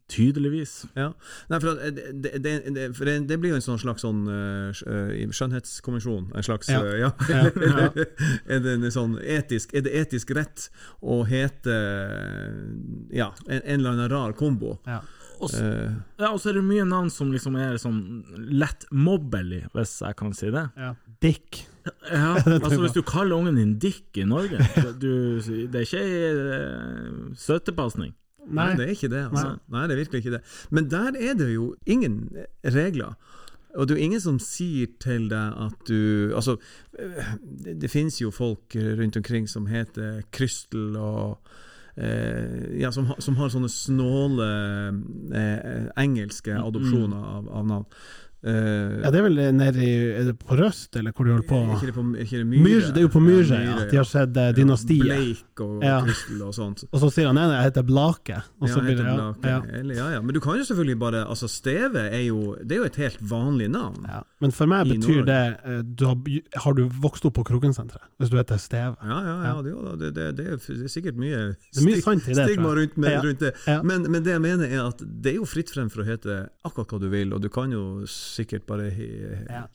tydeligvis. 0.09 0.73
Ja. 0.97 1.11
Nei, 1.51 1.59
for 1.61 1.73
at 1.73 1.95
det, 1.95 2.07
det, 2.23 2.31
det, 2.43 2.53
det, 2.75 2.87
for 2.97 3.09
det, 3.09 3.37
blir 3.41 3.53
jo 3.53 3.59
en 3.59 3.65
sånn 3.65 3.81
slags 3.81 4.03
sånn 4.05 4.23
uh, 4.29 4.73
skjønnhetskonvensjon. 4.75 6.31
En 6.35 6.45
slags 6.45 6.69
Ja. 6.69 6.81
eh, 6.85 6.99
ja. 7.05 7.11
Er 8.53 8.63
det 8.63 8.75
en 8.75 8.91
sånn 8.93 9.15
etisk 9.21 9.73
Er 9.77 9.85
det 9.85 9.93
etisk 10.01 10.33
rett 10.37 10.67
å 11.01 11.21
hete 11.29 11.75
ja, 13.15 13.31
en, 13.47 13.61
en 13.61 13.79
eller 13.79 13.95
annen 13.95 14.11
rar 14.11 14.35
kombo? 14.37 14.77
Ja. 14.89 15.01
Og 15.39 15.53
så 15.53 15.63
Eh, 15.63 15.91
ja, 16.19 16.31
så 16.35 16.51
er 16.51 16.59
det 16.59 16.65
mye 16.67 16.85
navn 16.87 17.09
som 17.13 17.31
liksom 17.31 17.55
er 17.59 17.77
sånn 17.79 17.99
lett 18.51 18.85
mobbelig, 18.91 19.63
hvis 19.75 19.99
jeg 20.03 20.17
kan 20.19 20.33
si 20.35 20.51
det. 20.51 20.65
ja. 20.79 20.93
Dick. 21.23 21.65
Ja, 22.11 22.35
altså 22.63 22.81
Hvis 22.83 22.93
du 22.95 23.01
kaller 23.07 23.39
ungen 23.39 23.55
din 23.57 23.71
Dick 23.81 24.17
i 24.19 24.25
Norge 24.27 24.59
du, 25.01 25.39
Det 25.41 25.79
er 25.79 25.87
ikke 25.87 26.01
ei 26.03 26.27
uh, 26.35 27.31
støttepasning. 27.39 28.13
Nei. 28.49 28.69
Nei. 28.69 28.77
det 28.77 28.87
er 28.87 28.95
ikke 28.95 29.11
det. 29.13 29.25
Altså. 29.29 29.57
Nei. 29.69 29.83
det 29.87 29.95
er 29.95 30.01
virkelig 30.03 30.23
ikke 30.23 30.37
det. 30.37 30.41
Men 30.69 30.89
der 30.91 31.19
er 31.19 31.37
det 31.39 31.51
jo 31.53 31.73
ingen 31.85 32.21
regler. 32.65 33.15
Og 33.75 33.87
det 33.87 33.93
er 33.93 33.99
jo 33.99 34.05
ingen 34.09 34.21
som 34.21 34.39
sier 34.41 34.89
til 35.01 35.27
deg 35.29 35.57
at 35.61 35.81
du 35.87 36.33
Altså, 36.35 36.57
eh, 36.97 37.33
det, 37.41 37.77
det 37.81 37.91
finnes 37.91 38.17
jo 38.21 38.31
folk 38.33 38.75
rundt 38.75 39.17
omkring 39.17 39.49
som 39.49 39.67
heter 39.69 40.23
Krystel 40.33 40.97
og 40.97 41.37
eh, 41.95 42.79
ja, 42.81 42.91
som, 42.91 43.11
som 43.21 43.37
har 43.37 43.53
sånne 43.53 43.69
snåle 43.69 44.49
eh, 45.37 45.85
engelske 46.01 46.57
adopsjoner 46.57 47.29
av, 47.35 47.51
av 47.53 47.69
navn. 47.69 48.01
Eh, 48.41 49.01
Ja, 49.03 49.09
det 49.11 49.19
er 49.19 49.23
vel 49.25 49.35
nede 49.51 49.81
i 49.83 49.89
Er 50.15 50.23
det 50.29 50.37
på 50.39 50.55
Røst, 50.55 50.95
eller 50.95 51.11
hvor 51.11 51.25
de 51.27 51.31
holder 51.33 51.47
på? 51.49 51.57
ikke 51.75 51.87
det 51.89 51.93
på, 51.95 52.03
ikke 52.23 52.37
det 52.39 52.45
Myre? 52.47 52.63
Myre, 52.63 52.91
det 52.95 52.97
er 52.97 53.01
jo 53.01 53.11
på 53.11 53.19
Myhre, 53.19 53.49
Ja, 53.51 53.59
ja. 53.65 53.73
Myhre, 53.75 53.89
De 53.91 53.97
har 53.99 54.07
sett 54.07 54.37
eh, 54.37 54.51
Dynastiet. 54.55 55.03
Blake 55.03 55.65
og 55.65 55.83
Ja. 55.83 55.97
Krystel 56.05 56.41
og 56.47 56.53
sånt. 56.55 56.83
Og 56.91 56.99
så 57.01 57.09
sier 57.11 57.27
han 57.27 57.35
nei, 57.35 57.47
jeg 57.51 57.65
heter 57.67 57.83
Blake. 57.83 58.37
Og 58.61 58.67
Ja, 58.69 58.73
så 58.73 58.79
blir 58.85 58.95
det, 58.95 59.03
ja, 59.05 59.15
Blake. 59.17 59.43
ja. 59.43 59.59
Eller, 59.81 59.95
ja, 59.95 60.07
ja. 60.15 60.21
Men 60.21 60.33
du 60.33 60.39
kan 60.39 60.55
jo 60.57 60.63
selvfølgelig 60.63 60.99
bare 60.99 61.25
Altså, 61.29 61.47
Steve 61.51 61.99
er 61.99 62.23
jo 62.29 62.55
Det 62.63 62.71
er 62.71 62.79
jo 62.79 62.83
et 62.87 62.95
helt 62.95 63.19
vanlig 63.29 63.67
navn. 63.69 64.05
Ja. 64.07 64.21
Men 64.39 64.51
for 64.55 64.65
meg 64.71 64.87
betyr 64.87 65.25
det 65.27 65.57
eh, 65.65 65.81
du 65.83 66.05
har, 66.07 66.17
har 66.63 66.73
du 66.73 66.87
vokst 67.01 67.25
opp 67.25 67.33
på 67.35 67.43
Krokensenteret, 67.43 68.07
hvis 68.19 68.29
du 68.31 68.37
heter 68.37 68.57
Steve. 68.57 68.95
Ja, 69.03 69.19
ja, 69.19 69.35
ja. 69.51 69.61
Det, 69.61 69.75
det, 69.99 70.15
det, 70.15 70.47
er, 70.47 70.57
det 70.63 70.83
er 70.85 70.87
sikkert 70.87 71.17
mye, 71.19 71.55
Det 71.75 71.81
er 71.83 71.85
mye 71.85 72.01
sant 72.01 72.23
i 72.27 72.33
det, 72.33 72.45
stigma 72.47 72.71
rundt, 72.73 72.95
med, 72.97 73.11
Ja. 73.11 73.21
rundt 73.21 73.39
det. 73.43 73.53
Ja. 73.67 73.81
Men, 73.83 74.07
men 74.11 74.23
det 74.23 74.31
jeg 74.31 74.41
mener 74.41 74.65
er 74.71 74.87
at 74.87 75.03
det 75.03 75.33
er 75.33 75.37
jo 75.41 75.45
fritt 75.45 75.69
frem 75.75 75.89
for 75.91 76.03
å 76.03 76.07
hete 76.07 76.47
akkurat 76.63 76.87
hva 76.95 76.99
du 77.03 77.09
vil, 77.09 77.33
og 77.35 77.41
du 77.41 77.49
kan 77.49 77.69
jo 77.71 78.05
sikkert 78.29 78.65
bare 78.69 78.89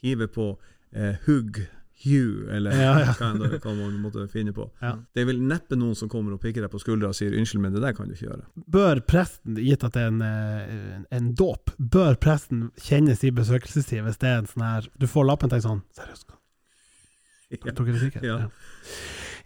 hive 0.02 0.28
på 0.32 0.52
eh, 0.94 1.16
hugg 1.26 1.64
Hugh, 2.04 2.48
eller 2.52 2.74
Ja, 2.74 2.94
ja. 3.00 3.12
hva 3.18 3.28
enn 3.30 3.38
det- 3.40 3.60
hva 3.62 3.72
man 3.78 3.94
måtte 4.02 4.24
finne 4.28 4.52
på. 4.52 4.66
Ja. 4.82 4.96
Det 5.14 5.22
er 5.22 5.28
vel 5.30 5.38
neppe 5.40 5.76
noen 5.78 5.94
som 5.96 6.08
kommer 6.10 6.34
og 6.34 6.40
pikker 6.42 6.64
deg 6.64 6.70
på 6.72 6.80
skuldra 6.82 7.08
og 7.12 7.14
sier 7.16 7.32
'unnskyld, 7.32 7.62
men 7.62 7.72
det 7.72 7.80
der 7.84 7.94
kan 7.96 8.08
du 8.10 8.14
ikke 8.16 8.26
gjøre'. 8.28 8.44
Bør 8.74 9.00
presten, 9.06 9.54
gitt 9.56 9.84
at 9.86 9.94
det 9.94 10.02
er 10.02 10.10
en, 10.10 10.20
eh, 10.22 10.98
en, 11.16 11.32
dåp, 11.34 11.70
bør 11.78 12.18
presten 12.20 12.70
kjennes 12.76 13.22
i 13.24 13.30
besøkelsestid 13.30 14.02
hvis 14.04 14.18
det 14.18 14.28
er 14.28 14.38
en 14.42 14.46
sånn 14.50 14.66
her 14.66 14.88
Du 14.98 15.06
får 15.06 15.24
lappen 15.30 15.48
til 15.50 15.62
sånn 15.62 15.82
Seriøst? 15.96 16.26
Ja. 17.54 17.70
Dere 17.70 17.94
er 17.94 17.98
sikre? 18.02 18.22
Ja. 18.26 18.38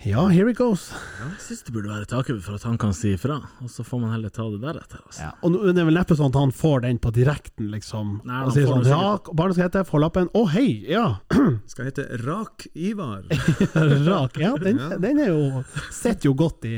Ja. 0.07 0.29
here 0.31 0.49
it 0.51 0.57
goes. 0.59 0.93
Jeg 1.19 1.41
syns 1.43 1.65
det 1.67 1.73
burde 1.75 1.91
være 1.91 2.07
taket 2.07 2.39
for 2.45 2.55
at 2.55 2.63
han 2.69 2.77
kan 2.79 2.93
si 2.95 3.15
ifra, 3.17 3.41
og 3.63 3.71
så 3.73 3.83
får 3.87 4.01
man 4.05 4.13
heller 4.15 4.31
ta 4.31 4.45
det 4.53 4.61
deretter. 4.63 5.01
Altså. 5.03 5.25
Ja. 5.27 5.31
Og 5.43 5.57
det 5.75 5.83
er 5.83 5.89
vel 5.89 5.99
neppe 5.99 6.15
sånn 6.19 6.31
at 6.31 6.39
han 6.39 6.53
får 6.55 6.85
den 6.87 7.01
på 7.03 7.11
direkten, 7.17 7.71
liksom. 7.75 8.13
Nei, 8.29 8.43
han 8.45 8.55
sier 8.55 8.69
sånn 8.71 8.87
Ja, 8.87 9.17
barnet 9.33 9.59
skal 9.59 9.67
hete 9.69 9.83
Forlappen. 9.89 10.31
Å, 10.31 10.45
Å, 10.45 10.51
hei! 10.55 10.69
Ja! 10.87 11.07
Skal 11.73 11.89
hete 11.91 12.07
Rak-Ivar. 12.23 13.27
Rak. 14.09 14.39
Ja, 14.39 14.55
den, 14.63 14.79
Ja. 14.79 14.97
den 15.03 15.19
er 15.25 15.33
jo 15.33 15.65
Sitter 15.91 16.31
jo 16.31 16.35
godt 16.39 16.65
i, 16.69 16.77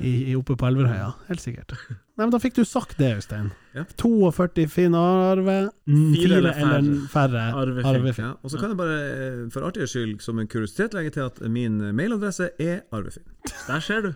i, 0.00 0.12
i 0.30 0.34
oppe 0.38 0.54
på 0.58 0.66
Elverhøya, 0.68 1.12
helt 1.28 1.42
sikkert. 1.42 1.74
Nei, 2.18 2.24
men 2.26 2.32
Da 2.34 2.40
fikk 2.42 2.56
du 2.56 2.64
sagt 2.66 2.96
det, 2.98 3.12
Øystein. 3.20 3.50
Ja. 3.74 3.84
42 4.00 4.64
Finn-arve, 4.72 5.56
Fire 5.86 6.38
eller 6.40 6.58
eller 6.58 6.88
færre 7.12 7.44
Arvefinn. 7.54 7.86
arvefinn. 7.92 8.24
Ja, 8.26 8.32
og 8.42 8.50
så 8.50 8.58
kan 8.58 8.72
jeg 8.74 8.78
bare 8.80 8.96
eh, 9.04 9.44
for 9.54 9.66
artighets 9.68 9.94
skyld 9.94 10.18
som 10.24 10.38
en 10.42 10.48
kuriositet 10.50 10.94
legge 10.98 11.14
til 11.14 11.28
at 11.28 11.38
min 11.50 11.78
mailadresse 11.94 12.50
er 12.58 12.80
arvefinn. 12.94 13.26
Der 13.68 13.80
ser 13.86 14.08
du. 14.08 14.12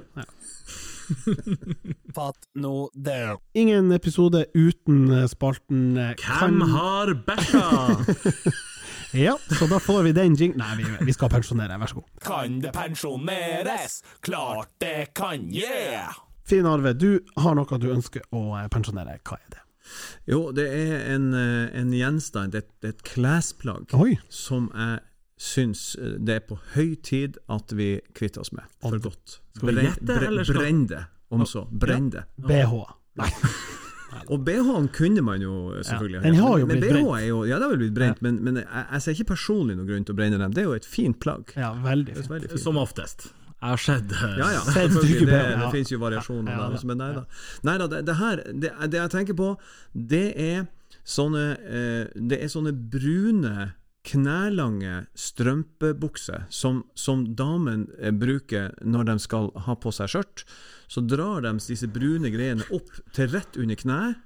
Fatt 2.17 2.47
nå 2.59 2.89
det. 2.95 3.37
Ingen 3.59 3.93
episode 3.95 4.45
uten 4.55 5.07
eh, 5.13 5.27
spalten 5.31 5.97
eh, 5.99 6.15
Hvem 6.19 6.61
har 6.75 7.15
bæsja? 7.27 7.67
Ja, 9.13 9.37
så 9.59 9.67
da 9.71 9.79
får 9.83 10.03
vi 10.09 10.13
den 10.17 10.37
jing... 10.39 10.55
Nei, 10.57 10.73
vi, 10.79 10.87
vi 11.05 11.13
skal 11.15 11.29
pensjonere, 11.33 11.77
vær 11.81 11.91
så 11.91 11.99
god. 12.01 12.09
Kan 12.25 12.61
det 12.65 12.73
pensjoneres? 12.77 13.99
Klart 14.25 14.71
det 14.81 15.11
kan, 15.19 15.49
yeah! 15.55 16.15
Finn 16.49 16.67
Arve, 16.67 16.95
du 16.99 17.21
har 17.39 17.55
noe 17.55 17.79
du 17.79 17.91
ønsker 17.93 18.25
å 18.35 18.41
eh, 18.59 18.67
pensjonere. 18.73 19.19
Hva 19.29 19.39
er 19.39 19.53
det? 19.55 19.61
Jo, 20.31 20.41
det 20.57 20.65
er 20.73 20.95
en, 21.15 21.29
eh, 21.37 21.69
en 21.81 21.93
gjenstand, 21.95 22.55
et, 22.59 22.71
et 22.87 23.03
klesplagg, 23.07 23.93
Oi! 23.99 24.17
som 24.33 24.71
jeg 24.75 25.03
syns 25.43 25.85
eh, 26.01 26.17
det 26.23 26.39
er 26.41 26.45
på 26.49 26.59
høy 26.75 26.95
tid 27.05 27.39
at 27.53 27.75
vi 27.77 27.95
kvitter 28.17 28.43
oss 28.45 28.53
med. 28.57 28.67
For 28.83 28.99
godt. 29.03 29.39
Skal 29.59 29.75
vi 29.75 29.87
gjette, 29.89 30.19
eller 30.31 30.49
skal- 30.49 30.61
Brenn 30.63 30.83
det, 30.91 31.05
om 31.35 31.47
så. 31.49 31.67
Brenn 31.71 32.11
det. 32.15 32.25
BH. 32.41 32.81
Nei. 33.21 33.31
Og 34.29 34.43
BH-en 34.47 34.89
kunne 34.93 35.23
man 35.25 35.41
jo 35.45 35.53
selvfølgelig 35.83 36.23
den 36.23 36.35
har 36.41 36.59
jo 36.61 36.67
blitt 36.67 36.83
brent. 36.85 37.13
er 37.19 37.27
jo, 37.27 37.45
Ja, 37.49 37.59
det 37.59 37.67
har 37.67 37.71
vel 37.75 37.83
blitt 37.85 37.95
brent, 37.97 38.23
men, 38.23 38.41
men 38.45 38.57
jeg, 38.63 38.67
jeg 38.93 39.03
ser 39.05 39.17
ikke 39.19 39.31
personlig 39.33 39.77
noen 39.79 39.89
grunn 39.89 40.05
til 40.09 40.15
å 40.15 40.19
brenne 40.19 40.39
dem. 40.43 40.53
Det 40.53 40.63
er 40.65 40.69
jo 40.69 40.75
et 40.77 40.89
fint 40.89 41.19
plagg. 41.23 41.55
Ja, 41.57 41.73
veldig 41.85 42.15
fint. 42.19 42.31
veldig 42.31 42.51
fint. 42.53 42.63
Som 42.63 42.77
oftest. 42.81 43.31
Jeg 43.63 43.71
har 43.71 43.79
sett 43.79 44.13
eh, 44.13 44.39
Ja, 44.41 44.49
ja, 44.57 44.63
Det, 44.67 44.87
det 44.91 45.69
finnes 45.71 45.93
jo 45.93 45.99
variasjoner 46.03 46.51
Ja, 46.53 46.59
ja, 46.59 46.69
der. 46.69 46.79
ja. 46.81 46.87
Men 46.91 46.99
nei 46.99 47.11
da. 47.15 47.25
Nei 47.69 47.77
da, 47.79 47.87
det, 47.93 48.01
det 48.09 48.17
her 48.19 48.43
det, 48.53 48.73
det 48.91 48.99
jeg 48.99 49.13
tenker 49.15 49.39
på, 49.39 49.51
det 49.95 50.25
er 50.35 50.65
sånne 51.07 51.45
eh, 51.63 52.11
Det 52.19 52.41
er 52.43 52.51
sånne 52.51 52.73
brune 52.75 53.69
knelange 54.03 55.05
strømpebukser 55.15 56.49
som, 56.51 56.83
som 56.99 57.25
damen 57.39 57.87
eh, 58.01 58.11
bruker 58.11 58.73
når 58.83 59.11
de 59.11 59.17
skal 59.23 59.51
ha 59.67 59.77
på 59.79 59.93
seg 59.95 60.11
skjørt. 60.11 60.45
Så 60.91 61.05
drar 61.07 61.45
de 61.47 61.55
disse 61.63 61.89
brune 61.89 62.33
greiene 62.35 62.67
opp 62.75 62.91
til 63.15 63.31
rett 63.33 63.57
under 63.57 63.79
kneet. 63.79 64.19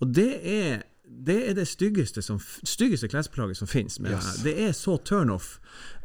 Og 0.00 0.14
det 0.16 0.32
er 0.46 0.80
det 1.10 1.40
er 1.50 1.56
det 1.58 1.66
styggeste, 1.66 2.22
som, 2.22 2.38
styggeste 2.62 3.08
klesplagget 3.10 3.58
som 3.58 3.66
finnes. 3.66 3.98
Med 3.98 4.14
det, 4.44 4.54
er 4.62 4.72
så 4.78 4.94
turnoff 5.02 5.56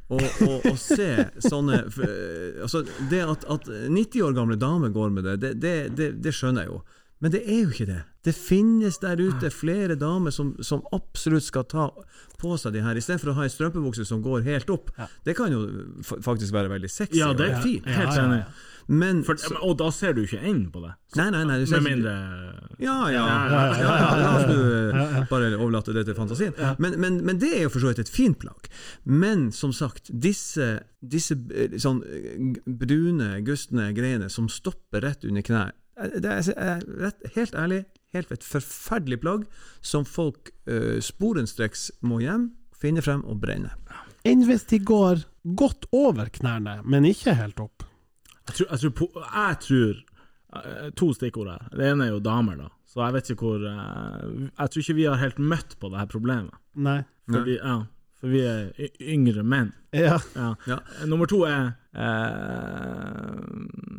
å, 0.10 0.18
å, 0.18 0.50
å 0.66 0.74
se 0.78 1.28
sånne 1.46 1.78
eh, 1.86 2.62
altså 2.66 2.84
Det 3.10 3.22
at, 3.26 3.46
at 3.50 3.70
90 3.70 4.26
år 4.26 4.36
gamle 4.38 4.58
damer 4.62 4.94
går 4.94 5.14
med 5.14 5.26
det, 5.30 5.36
det, 5.44 5.54
det, 5.62 5.76
det, 5.98 6.10
det 6.26 6.34
skjønner 6.34 6.66
jeg 6.66 6.74
jo. 6.74 6.82
Men 7.24 7.32
det 7.32 7.42
er 7.48 7.62
jo 7.64 7.72
ikke 7.72 7.88
det. 7.88 8.02
Det 8.26 8.34
finnes 8.36 8.98
der 9.00 9.22
ute 9.22 9.50
flere 9.54 9.96
damer 9.96 10.34
som, 10.36 10.56
som 10.66 10.82
absolutt 10.96 11.46
skal 11.46 11.64
ta 11.70 11.88
på 12.42 12.58
seg 12.60 12.76
de 12.76 12.84
her, 12.84 12.98
istedenfor 13.00 13.32
å 13.32 13.36
ha 13.38 13.46
ei 13.46 13.54
strømpebukse 13.54 14.06
som 14.08 14.24
går 14.26 14.44
helt 14.48 14.72
opp. 14.74 14.92
Det 15.26 15.36
kan 15.38 15.54
jo 15.54 15.64
faktisk 16.04 16.54
være 16.56 16.74
veldig 16.74 16.92
sexy 16.92 17.22
Ja, 17.22 17.32
det 17.38 17.52
er 17.54 17.62
fint. 17.64 17.88
Ja, 17.88 18.02
helt 18.04 18.20
enig. 18.20 18.42
Men 18.86 19.24
For, 19.26 19.40
og 19.66 19.80
da 19.80 19.88
ser 19.94 20.14
du 20.14 20.22
ikke 20.22 20.38
enden 20.38 20.68
på 20.74 20.84
det. 20.84 20.92
Nei, 21.18 21.30
nei, 21.34 21.42
nei. 21.50 21.56
Du 21.62 21.66
ser 21.70 21.82
Med 21.82 21.96
mindre 21.96 22.12
ja, 22.78 22.98
ja. 23.10 23.24
Ja, 23.24 23.62
ja, 23.80 23.80
ja, 23.82 24.10
La 24.20 24.28
oss 24.36 24.46
nå 24.50 24.58
eh, 24.60 25.16
bare 25.32 25.48
overlate 25.56 25.96
det 25.96 26.04
til 26.10 26.18
fantasien. 26.18 26.54
Men, 26.82 27.00
men, 27.02 27.18
men 27.26 27.40
det 27.42 27.54
er 27.56 27.64
jo 27.66 27.72
for 27.74 27.82
så 27.82 27.90
vidt 27.90 28.04
et 28.04 28.12
fint 28.12 28.38
plagg. 28.42 28.70
Men 29.10 29.48
som 29.56 29.74
sagt, 29.74 30.12
disse, 30.12 30.68
disse 31.02 31.40
eh, 31.56 31.80
sånn 31.82 32.04
eh, 32.06 32.60
brune, 32.68 33.32
gustne 33.48 33.90
greiene 33.98 34.30
som 34.34 34.52
stopper 34.52 35.06
rett 35.08 35.26
under 35.26 35.42
eh, 35.64 35.74
Det 35.96 36.32
er, 36.32 36.50
er 36.60 36.82
rett, 37.06 37.28
helt 37.36 37.56
ærlig 37.56 37.86
helt 38.16 38.32
et 38.32 38.46
forferdelig 38.48 39.20
plagg 39.24 39.46
som 39.86 40.06
folk 40.08 40.52
uh, 40.70 40.98
sporenstreks 41.04 41.90
må 42.06 42.22
hjem, 42.24 42.50
finne 42.76 43.04
frem 43.04 43.24
og 43.28 43.42
brenne. 43.44 43.74
Enn 44.26 44.46
hvis 44.48 44.66
de 44.72 44.80
går 44.82 45.26
godt 45.58 45.88
over 45.96 46.32
knærne, 46.34 46.80
men 46.84 47.06
ikke 47.08 47.36
helt 47.38 47.60
opp? 47.62 47.86
Jeg 48.46 48.58
tror, 48.58 48.72
jeg 48.72 48.94
tror, 48.98 49.20
jeg 49.26 49.60
tror 49.66 49.94
eh, 49.96 50.90
To 50.98 51.08
stikkord 51.18 51.48
her. 51.50 51.64
Det 51.74 51.88
ene 51.90 52.06
er 52.06 52.12
jo 52.14 52.20
damer, 52.22 52.58
da. 52.60 52.68
Så 52.90 53.02
jeg 53.02 53.16
vet 53.16 53.32
ikke 53.34 53.48
hvor 53.48 53.64
eh, 53.70 54.26
Jeg 54.52 54.72
tror 54.72 54.84
ikke 54.84 54.98
vi 54.98 55.08
har 55.10 55.22
helt 55.22 55.42
møtt 55.42 55.78
på 55.82 55.90
det 55.90 56.02
her 56.02 56.10
problemet. 56.12 56.58
Nei. 56.78 57.00
Fordi, 57.30 57.56
ja, 57.58 57.80
for 58.22 58.34
vi 58.34 58.44
er 58.46 58.92
yngre 59.02 59.46
menn. 59.46 59.72
Ja. 59.94 60.20
Ja. 60.36 60.52
Ja. 60.70 60.78
Nummer 61.10 61.30
to 61.30 61.42
er 61.50 61.56
eh, 61.56 61.74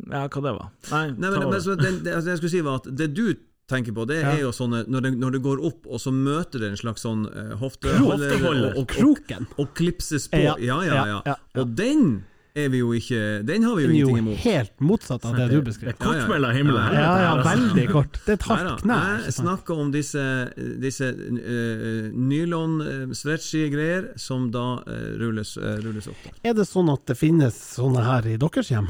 Ja, 0.07 0.23
hva 0.31 0.41
det 0.43 0.53
var? 0.55 0.69
Nei, 0.91 1.03
Nei, 1.17 1.29
men, 1.33 1.49
men 1.51 1.61
så 1.63 1.75
det, 1.79 1.91
det, 2.05 2.13
altså, 2.15 2.29
jeg 2.33 2.39
skulle 2.41 2.53
si 2.53 2.61
var 2.65 2.79
at 2.81 2.89
det 2.99 3.09
du 3.17 3.25
tenker 3.67 3.91
på, 3.95 4.05
det 4.07 4.21
Ja. 4.21 4.29
er 4.37 4.41
jo 4.45 4.51
sånne 4.55 4.85
når 4.87 5.01
det, 5.03 5.11
når 5.19 5.31
det 5.35 5.41
går 5.43 5.63
opp, 5.67 5.87
og 5.91 5.99
så 5.99 6.13
møter 6.15 6.61
det 6.63 6.69
en 6.71 6.79
slags 6.79 7.03
sånn 7.03 7.25
uh, 7.27 7.55
hofteholder 7.59 8.29
Hofteholder. 8.31 8.69
og, 8.69 8.77
og, 8.77 8.77
og, 8.79 8.87
Kroken. 8.93 9.47
og 9.59 9.73
klipses 9.75 10.29
på. 10.31 10.39
Ja, 10.39 10.55
Ja, 10.63 10.77
ja, 10.85 10.87
ja, 10.87 10.95
ja. 10.95 11.05
ja, 11.11 11.21
ja. 11.33 11.35
Og 11.61 11.73
den 11.75 12.23
er 12.57 12.69
vi 12.73 12.79
jo 12.81 12.91
ikke 12.97 13.19
Den 13.47 13.65
har 13.67 13.75
vi 13.77 13.83
jo 13.85 13.89
ingenting 13.91 14.17
imot. 14.21 14.37
Den 14.37 14.47
er 14.47 14.53
jo 14.53 14.57
helt 14.57 14.85
motsatt 14.89 15.25
av 15.29 15.35
det 15.37 15.47
du 15.51 15.57
beskriver. 15.65 15.93
det 15.93 15.99
er 15.99 16.05
kort 16.05 16.15
Ja, 16.17 16.21
ja. 16.23 16.29
mellom 16.31 16.55
himmelen 16.57 16.83
her. 16.87 16.93
Ja. 16.97 17.11
Ja, 17.21 17.31
altså. 17.35 17.49
veldig 17.51 17.85
kort. 17.91 18.19
Det 18.25 18.33
er 18.33 18.39
et 18.39 18.47
hardt 18.51 18.81
knær. 18.83 19.11
Jeg 19.27 19.35
snakker 19.37 19.83
om 19.83 19.91
disse, 19.93 20.23
disse 20.83 21.11
uh, 21.11 22.07
nylon-stretchy 22.13 23.67
greier 23.73 24.09
som 24.19 24.49
da 24.53 24.65
uh, 24.81 25.03
rulles, 25.21 25.55
uh, 25.61 25.77
rulles 25.85 26.09
opp. 26.11 26.25
Er 26.43 26.57
det 26.57 26.67
sånn 26.69 26.89
at 26.93 27.05
det 27.09 27.17
finnes 27.19 27.57
sånne 27.77 28.05
her 28.07 28.27
i 28.33 28.37
deres 28.41 28.73
hjem? 28.73 28.89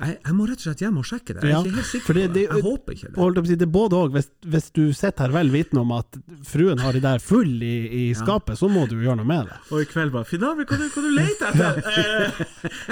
Jeg, 0.00 0.18
jeg 0.24 0.34
må 0.38 0.46
rett 0.48 0.60
og 0.60 0.64
slett 0.64 0.80
hjem 0.84 0.98
og 1.00 1.04
sjekke 1.04 1.34
det. 1.34 1.42
Jeg 1.42 1.50
er 1.50 1.50
Ja, 1.50 1.60
ikke 1.64 1.74
helt 1.80 1.86
sikker 1.90 2.06
for 2.06 2.12
det- 2.14 2.28
på 2.28 2.32
det. 2.32 2.34
det- 2.34 2.56
Jeg 2.56 2.62
håper 2.62 2.92
ikke 2.94 3.08
det. 3.10 3.58
det 3.58 3.62
er 3.66 3.72
både 3.74 3.92
òg. 3.98 4.10
Hvis, 4.14 4.28
hvis 4.46 4.70
du 4.72 4.92
sitter 4.92 5.26
her 5.26 5.32
vel 5.34 5.50
vitende 5.50 5.80
om 5.80 5.92
at 5.92 6.18
fruen 6.44 6.78
har 6.78 6.92
de 6.92 7.00
der 7.00 7.18
full 7.18 7.62
i, 7.62 7.74
i 8.10 8.14
skapet, 8.14 8.56
så 8.58 8.68
må 8.70 8.86
du 8.88 8.96
gjøre 8.96 9.16
noe 9.16 9.26
med 9.26 9.46
det. 9.50 9.56
Og 9.72 9.80
i 9.82 9.84
kveld 9.84 10.12
bare 10.12 10.24
'Finale, 10.24 10.64
hva, 10.64 10.76
du- 10.78 10.88
hva 10.88 11.02
du 11.02 11.10
leter 11.10 11.46
etter? 11.50 11.74
Eh, 11.90 12.30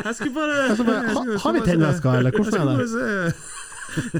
jeg 0.04 0.14
skulle 0.14 0.34
bare 0.34 0.56
Altså, 0.70 0.84
bare, 0.84 1.08
ha, 1.08 1.38
har 1.38 1.52
vi 1.52 1.60
tennveska, 1.60 2.18
eller 2.18 2.30
hvordan 2.30 2.68
er 2.68 2.78
det? 2.78 3.34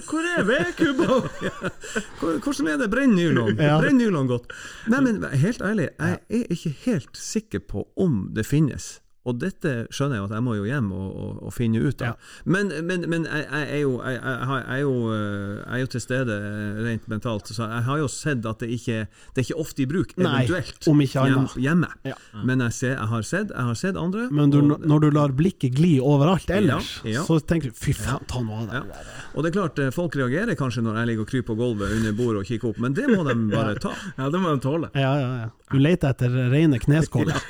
Hvor 0.09 0.25
er 0.39 0.45
vedkubba? 0.49 1.29
Hvor- 2.21 2.39
Hvordan 2.41 2.69
er 2.73 2.77
det? 2.79 2.91
Brenn 2.91 3.15
nylon. 3.15 3.57
Ja. 3.59 3.79
Brenn 3.81 3.99
nylon 3.99 4.27
godt. 4.27 4.47
Nei, 4.89 5.01
men 5.01 5.23
helt 5.25 5.61
ærlig, 5.61 5.89
jeg 6.01 6.19
er 6.31 6.45
ikke 6.51 6.73
helt 6.87 7.17
sikker 7.17 7.59
på 7.61 7.85
om 7.97 8.31
det 8.33 8.47
finnes. 8.47 9.01
Og 9.27 9.35
dette 9.43 9.87
skjønner 9.93 10.17
jeg 10.21 10.25
at 10.29 10.31
jeg 10.39 10.43
må 10.47 10.55
jo 10.57 10.63
hjem 10.65 10.87
og, 10.95 11.09
og, 11.21 11.41
og 11.49 11.53
finne 11.53 11.81
ut 11.85 12.01
av. 12.07 12.15
Ja. 12.15 12.43
Men, 12.49 12.71
men, 12.87 13.03
men 13.11 13.27
jeg, 13.27 13.43
jeg, 13.51 13.67
er 13.75 13.81
jo, 13.83 13.91
jeg, 14.01 14.21
jeg, 14.23 14.63
er 14.73 14.79
jo, 14.81 14.93
øh, 15.13 15.57
jeg 15.59 15.75
er 15.75 15.83
jo 15.83 15.89
til 15.93 16.01
stede 16.01 16.37
øh, 16.39 16.79
rent 16.87 17.09
mentalt, 17.13 17.51
så 17.53 17.67
jeg 17.69 17.83
har 17.89 17.99
jo 18.01 18.07
sett 18.09 18.47
at 18.49 18.63
det 18.63 18.69
ikke 18.73 19.01
Det 19.35 19.43
er 19.43 19.45
ikke 19.49 19.59
ofte 19.61 19.83
i 19.85 19.87
bruk, 19.91 20.15
Nei, 20.17 20.45
eventuelt, 20.47 20.89
om 20.89 21.03
ikke 21.05 21.21
annet. 21.27 21.57
hjemme. 21.61 21.91
Ja. 22.09 22.15
Men 22.45 22.63
jeg, 22.65 22.73
ser, 22.79 22.95
jeg, 22.95 23.09
har 23.11 23.27
sett, 23.29 23.53
jeg 23.53 23.67
har 23.69 23.75
sett 23.83 23.97
andre. 24.01 24.29
Men 24.31 24.55
du, 24.55 24.61
og- 24.63 24.87
når 24.95 25.05
du 25.05 25.09
lar 25.19 25.35
blikket 25.37 25.77
gli 25.77 25.99
overalt 26.01 26.49
ellers, 26.55 26.95
Ja, 27.05 27.19
ja. 27.19 27.27
så 27.29 27.37
tenker 27.45 27.75
du 27.75 27.77
fy 27.77 27.93
faen, 27.99 28.25
ta 28.31 28.41
noe 28.41 28.63
av 28.63 28.71
det. 28.71 28.81
Ja. 28.95 29.05
Og 29.35 29.45
det 29.45 29.51
er 29.53 29.59
klart, 29.61 29.79
eh, 29.85 29.91
folk 29.93 30.17
reagerer 30.17 30.57
kanskje 30.57 30.87
når 30.87 31.03
jeg 31.03 31.11
ligger 31.13 31.27
og 31.27 31.33
kryper 31.35 31.51
på 31.53 31.59
gulvet 31.61 31.93
under 31.99 32.17
bordet 32.17 32.41
og 32.47 32.49
kikker 32.49 32.73
opp, 32.73 32.81
men 32.87 32.97
det 32.97 33.11
må 33.13 33.21
de 33.29 33.37
bare 33.59 33.77
ta. 33.83 33.93
Ja, 34.17 34.31
det 34.33 34.41
må 34.41 34.55
de 34.57 34.65
tåle. 34.65 34.89
Ja, 34.97 35.13
ja, 35.21 35.31
ja. 35.45 35.49
Du 35.69 35.77
leter 35.83 36.15
etter 36.17 36.33
rene 36.55 36.81
kneskåler. 36.81 37.37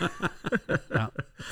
Ja. 0.88 1.04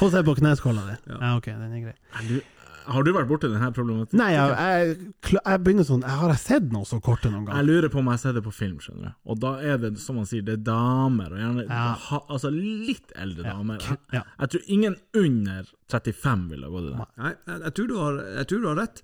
Få 0.06 0.12
se 0.14 0.22
på 0.26 0.36
kneskåla 0.38 0.86
di. 0.90 0.98
Ja, 1.14 1.36
ok, 1.36 1.50
den 1.52 1.72
er 1.72 1.80
grei. 1.88 1.96
Er 2.20 2.28
du- 2.30 2.42
Har 2.86 3.02
du 3.02 3.08
vært 3.12 3.26
borti 3.26 3.48
denne 3.50 3.72
problematikken? 3.74 4.14
Nei, 4.20 4.28
jeg, 4.30 4.50
jeg, 4.54 5.38
jeg 5.42 5.58
begynner 5.64 5.82
sånn 5.88 6.04
Har 6.06 6.28
jeg 6.30 6.38
sett 6.38 6.68
noe 6.70 6.86
så 6.86 7.00
korte 7.02 7.32
noen 7.32 7.48
Jeg 7.50 7.66
lurer 7.66 7.90
på 7.90 7.98
om 7.98 8.06
jeg 8.06 8.14
har 8.14 8.20
sett 8.22 8.36
det 8.38 8.44
på 8.46 8.52
film, 8.54 8.76
skjønner 8.78 9.08
du. 9.08 9.16
Og 9.26 9.40
da 9.42 9.50
er 9.58 9.80
det, 9.82 9.90
som 9.98 10.14
man 10.20 10.28
sier, 10.30 10.44
det 10.46 10.54
er 10.60 10.62
damer, 10.68 11.32
og 11.34 11.40
gjerne 11.42 11.64
Ja. 11.66 11.80
ha, 11.98 12.20
altså 12.30 12.52
litt 12.54 13.10
eldre 13.18 13.42
damer. 13.42 13.80
Jeg, 13.82 13.98
Ja. 14.14 14.22
jeg 14.38 14.48
tror 14.54 14.62
ingen 14.76 14.96
under 15.18 15.64
35 15.90 16.48
ville 16.52 16.62
ha 16.62 16.70
gått 16.76 16.86
i 16.86 16.94
det. 16.94 17.08
Nei, 17.24 17.32
jeg, 17.64 17.74
tror 17.74 17.88
du 17.90 17.96
har, 17.98 18.22
jeg 18.38 18.46
tror 18.52 18.62
du 18.62 18.68
har 18.70 18.76
rett. 18.84 19.02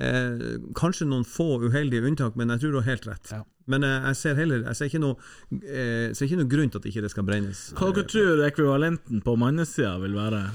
Eh, 0.00 0.58
kanskje 0.78 1.04
noen 1.08 1.26
få 1.28 1.58
uheldige 1.60 2.06
unntak, 2.08 2.36
men 2.38 2.48
jeg 2.54 2.62
tror 2.62 2.72
du 2.72 2.78
har 2.80 2.88
helt 2.88 3.08
rett. 3.08 3.32
Ja. 3.34 3.42
Men 3.70 3.84
eh, 3.84 4.06
jeg 4.08 4.16
ser 4.18 4.38
heller 4.38 4.62
Jeg 4.64 4.78
ser 4.78 4.88
ikke 4.88 5.02
noe, 5.02 5.30
eh, 5.60 6.10
ser 6.16 6.26
ikke 6.26 6.40
noe 6.40 6.50
grunn 6.50 6.72
til 6.72 6.80
at 6.80 6.86
ikke 6.88 7.02
det 7.04 7.10
skal 7.12 7.26
brennes. 7.28 7.64
Hva 7.76 7.90
dere 7.92 8.08
tror 8.08 8.44
ekvivalenten 8.48 9.20
på 9.26 9.36
mannesida 9.40 9.98
vil 10.02 10.16
være? 10.16 10.46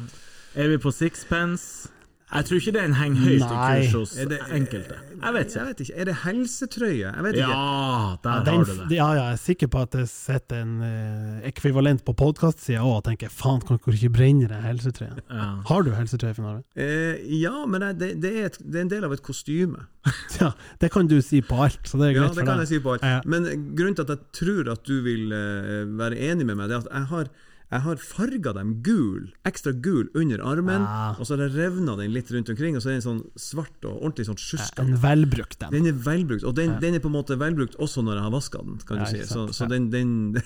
Er 0.55 0.71
vi 0.71 0.79
på 0.81 0.93
sixpence? 0.95 1.91
Jeg 2.35 2.45
tror 2.49 2.59
ikke 2.61 2.73
den 2.75 2.93
henger 2.99 3.21
høyt 3.25 3.43
i 3.45 3.47
kurs 3.47 3.93
hos 3.95 4.15
Er 4.19 4.27
det- 4.31 4.39
enkelte. 4.51 4.95
Jeg 5.25 5.33
vet 5.33 5.53
Jeg 5.55 5.65
vet 5.65 5.79
ikke. 5.85 5.93
Er 5.95 6.05
det 6.05 6.15
helsetrøye? 6.25 7.11
Jeg 7.15 7.23
vet 7.23 7.35
ikke. 7.39 7.47
Ja, 7.49 8.15
der 8.23 8.29
Ja, 8.29 8.57
har 8.57 8.63
du 8.65 8.71
det. 8.71 8.91
ja, 8.91 9.07
ja, 9.13 9.23
jeg 9.23 9.31
er 9.33 9.35
sikker 9.41 9.67
på 9.71 9.81
at 9.81 9.91
det 9.91 10.09
sitter 10.09 10.61
en 10.61 10.73
eh, 10.83 11.47
ekvivalent 11.49 12.03
på 12.05 12.13
podkastsida 12.13 12.79
òg 12.83 12.97
og 12.99 13.03
tenker 13.07 13.29
faen, 13.31 13.61
kan 13.65 13.79
dere 13.85 13.95
ikke 13.95 14.11
brenne 14.17 14.47
den 14.51 14.61
helsetrøya? 14.67 15.15
Ja. 15.31 15.47
Har 15.65 15.81
du 15.87 15.91
helsetrøye, 15.95 16.33
Finn 16.35 16.45
Arve? 16.45 16.63
Eh, 16.75 17.23
ja, 17.41 17.65
men 17.65 17.81
det, 17.97 18.21
det, 18.21 18.33
er 18.41 18.45
et, 18.51 18.59
det 18.59 18.75
er 18.75 18.81
en 18.81 18.93
del 18.93 19.03
av 19.07 19.13
et 19.13 19.23
kostyme. 19.23 19.87
Ja, 20.41 20.51
det 20.81 20.91
kan 20.91 21.07
du 21.07 21.21
si 21.21 21.39
på 21.41 21.55
alt, 21.63 21.79
så 21.87 21.97
det 21.97 22.11
er 22.11 22.19
Ja, 22.19 22.27
det 22.27 22.35
for 22.35 22.45
kan 22.45 22.59
jeg 22.59 22.67
si 22.67 22.79
på 22.83 22.93
alt. 22.93 23.01
Ja. 23.07 23.21
Men 23.25 23.45
grunnen 23.75 23.95
til 23.95 24.03
at 24.05 24.09
jeg 24.09 24.19
tror 24.35 24.71
at 24.75 24.83
du 24.85 25.01
vil 25.01 25.31
uh, 25.31 25.85
være 25.97 26.19
enig 26.29 26.45
med 26.45 26.55
meg, 26.59 26.69
det 26.69 26.75
er 26.75 26.83
at 26.85 26.91
jeg 26.91 27.05
har 27.13 27.29
jeg 27.71 27.81
har 27.81 27.95
farga 27.97 28.53
dem 28.53 28.81
gul, 28.83 29.31
ekstra 29.45 29.71
gul 29.81 30.07
under 30.15 30.39
armen, 30.45 30.81
Ah. 30.85 31.15
og 31.19 31.25
så 31.25 31.35
har 31.37 31.47
jeg 31.49 31.55
revna 31.57 31.95
den 31.97 32.13
litt 32.13 32.29
rundt 32.31 32.49
omkring, 32.49 32.75
og 32.75 32.81
så 32.83 32.89
er 32.89 32.99
den 32.99 33.01
sånn 33.01 33.23
svart 33.35 33.83
og 33.85 34.01
ordentlig 34.03 34.27
sånn 34.27 34.37
sjuska. 34.37 34.79
En 34.85 34.95
velbrukt 34.97 35.57
den. 35.59 35.71
Den 35.71 35.87
er 35.87 35.93
velbrukt, 35.93 36.43
og 36.45 36.55
den, 36.55 36.73
Ja. 36.73 36.79
den 36.79 36.95
er 36.95 36.99
på 36.99 37.07
en 37.07 37.17
måte 37.17 37.37
velbrukt 37.37 37.75
også 37.79 38.03
når 38.03 38.13
jeg 38.15 38.23
har 38.23 38.31
vaska 38.31 38.57
den, 38.63 38.77
kan 38.85 38.97
Ja, 38.97 39.03
du 39.05 39.09
si. 39.11 39.33
Så, 39.33 39.47
så 39.53 39.61
Ja. 39.63 39.67
den, 39.67 39.89
den 39.89 40.41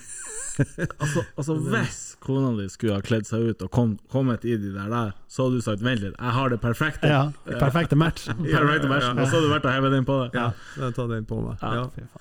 Altså, 1.00 1.22
altså 1.38 1.54
Hvis 1.56 2.16
kona 2.20 2.50
di 2.60 2.68
skulle 2.68 2.94
ha 2.98 3.00
kledd 3.00 3.24
seg 3.24 3.40
ut 3.48 3.62
og 3.62 3.70
kom, 3.70 3.98
kommet 4.12 4.44
i 4.44 4.56
de 4.60 4.72
der 4.74 4.90
der, 4.90 5.12
så 5.30 5.44
hadde 5.46 5.56
du 5.56 5.60
sagt 5.64 5.80
'vent 5.80 6.00
litt, 6.02 6.14
jeg 6.18 6.32
har 6.36 6.48
det 6.50 6.60
perfekte'. 6.60 7.08
Ja, 7.08 7.32
perfekte 7.46 7.96
match. 7.96 8.26
Perfekte 8.58 8.88
versjon, 8.90 9.18
og 9.18 9.26
så 9.28 9.38
hadde 9.38 9.46
du 9.48 9.52
vært 9.54 9.64
og 9.64 9.72
hevet 9.72 9.90
den 9.92 10.04
på 10.04 10.16
det. 10.24 10.34
Ja, 10.34 10.52
jeg 10.76 10.94
tar 10.94 11.06
den 11.08 11.24
på 11.24 11.40
meg. 11.46 11.58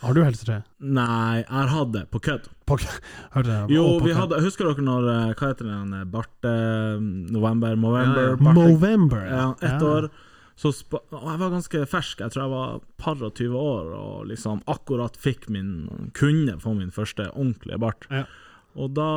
Har 0.02 0.14
du 0.14 0.24
helsetre? 0.24 0.64
Nei, 0.80 1.38
jeg 1.44 1.48
har 1.50 1.68
hatt 1.68 1.92
det 1.92 2.06
på 2.12 2.22
kødd. 2.22 2.48
Hørte 2.70 3.50
jeg, 3.56 3.70
Jo, 3.74 3.84
vi 4.04 4.14
hadde 4.14 4.40
Husker 4.46 4.70
dere 4.70 4.86
når 4.86 5.08
eh, 5.14 5.34
Hva 5.40 5.52
heter 5.52 5.68
den? 5.70 5.94
eh, 5.98 6.08
Barte 6.10 6.54
November? 7.34 7.76
Movember? 7.76 8.26
Ja, 8.30 8.36
ja. 8.40 8.54
Movember. 8.56 9.24
Ja, 9.30 9.46
ett 9.62 9.82
år. 9.86 10.10
Så 10.60 10.74
jeg 10.76 11.40
var 11.40 11.54
ganske 11.54 11.86
fersk, 11.88 12.20
jeg 12.20 12.34
tror 12.34 12.44
jeg 12.44 12.52
var 12.52 12.80
par 13.00 13.22
og 13.24 13.32
20 13.40 13.56
år, 13.56 13.92
og 13.96 14.26
liksom 14.28 14.60
akkurat 14.68 15.16
fikk 15.16 15.48
min 15.50 16.10
Kunne 16.18 16.58
få 16.60 16.74
min 16.76 16.92
første 16.92 17.30
ordentlige 17.32 17.80
bart. 17.80 18.08
Ja. 18.12 18.26
Og 18.78 18.92
da 18.94 19.10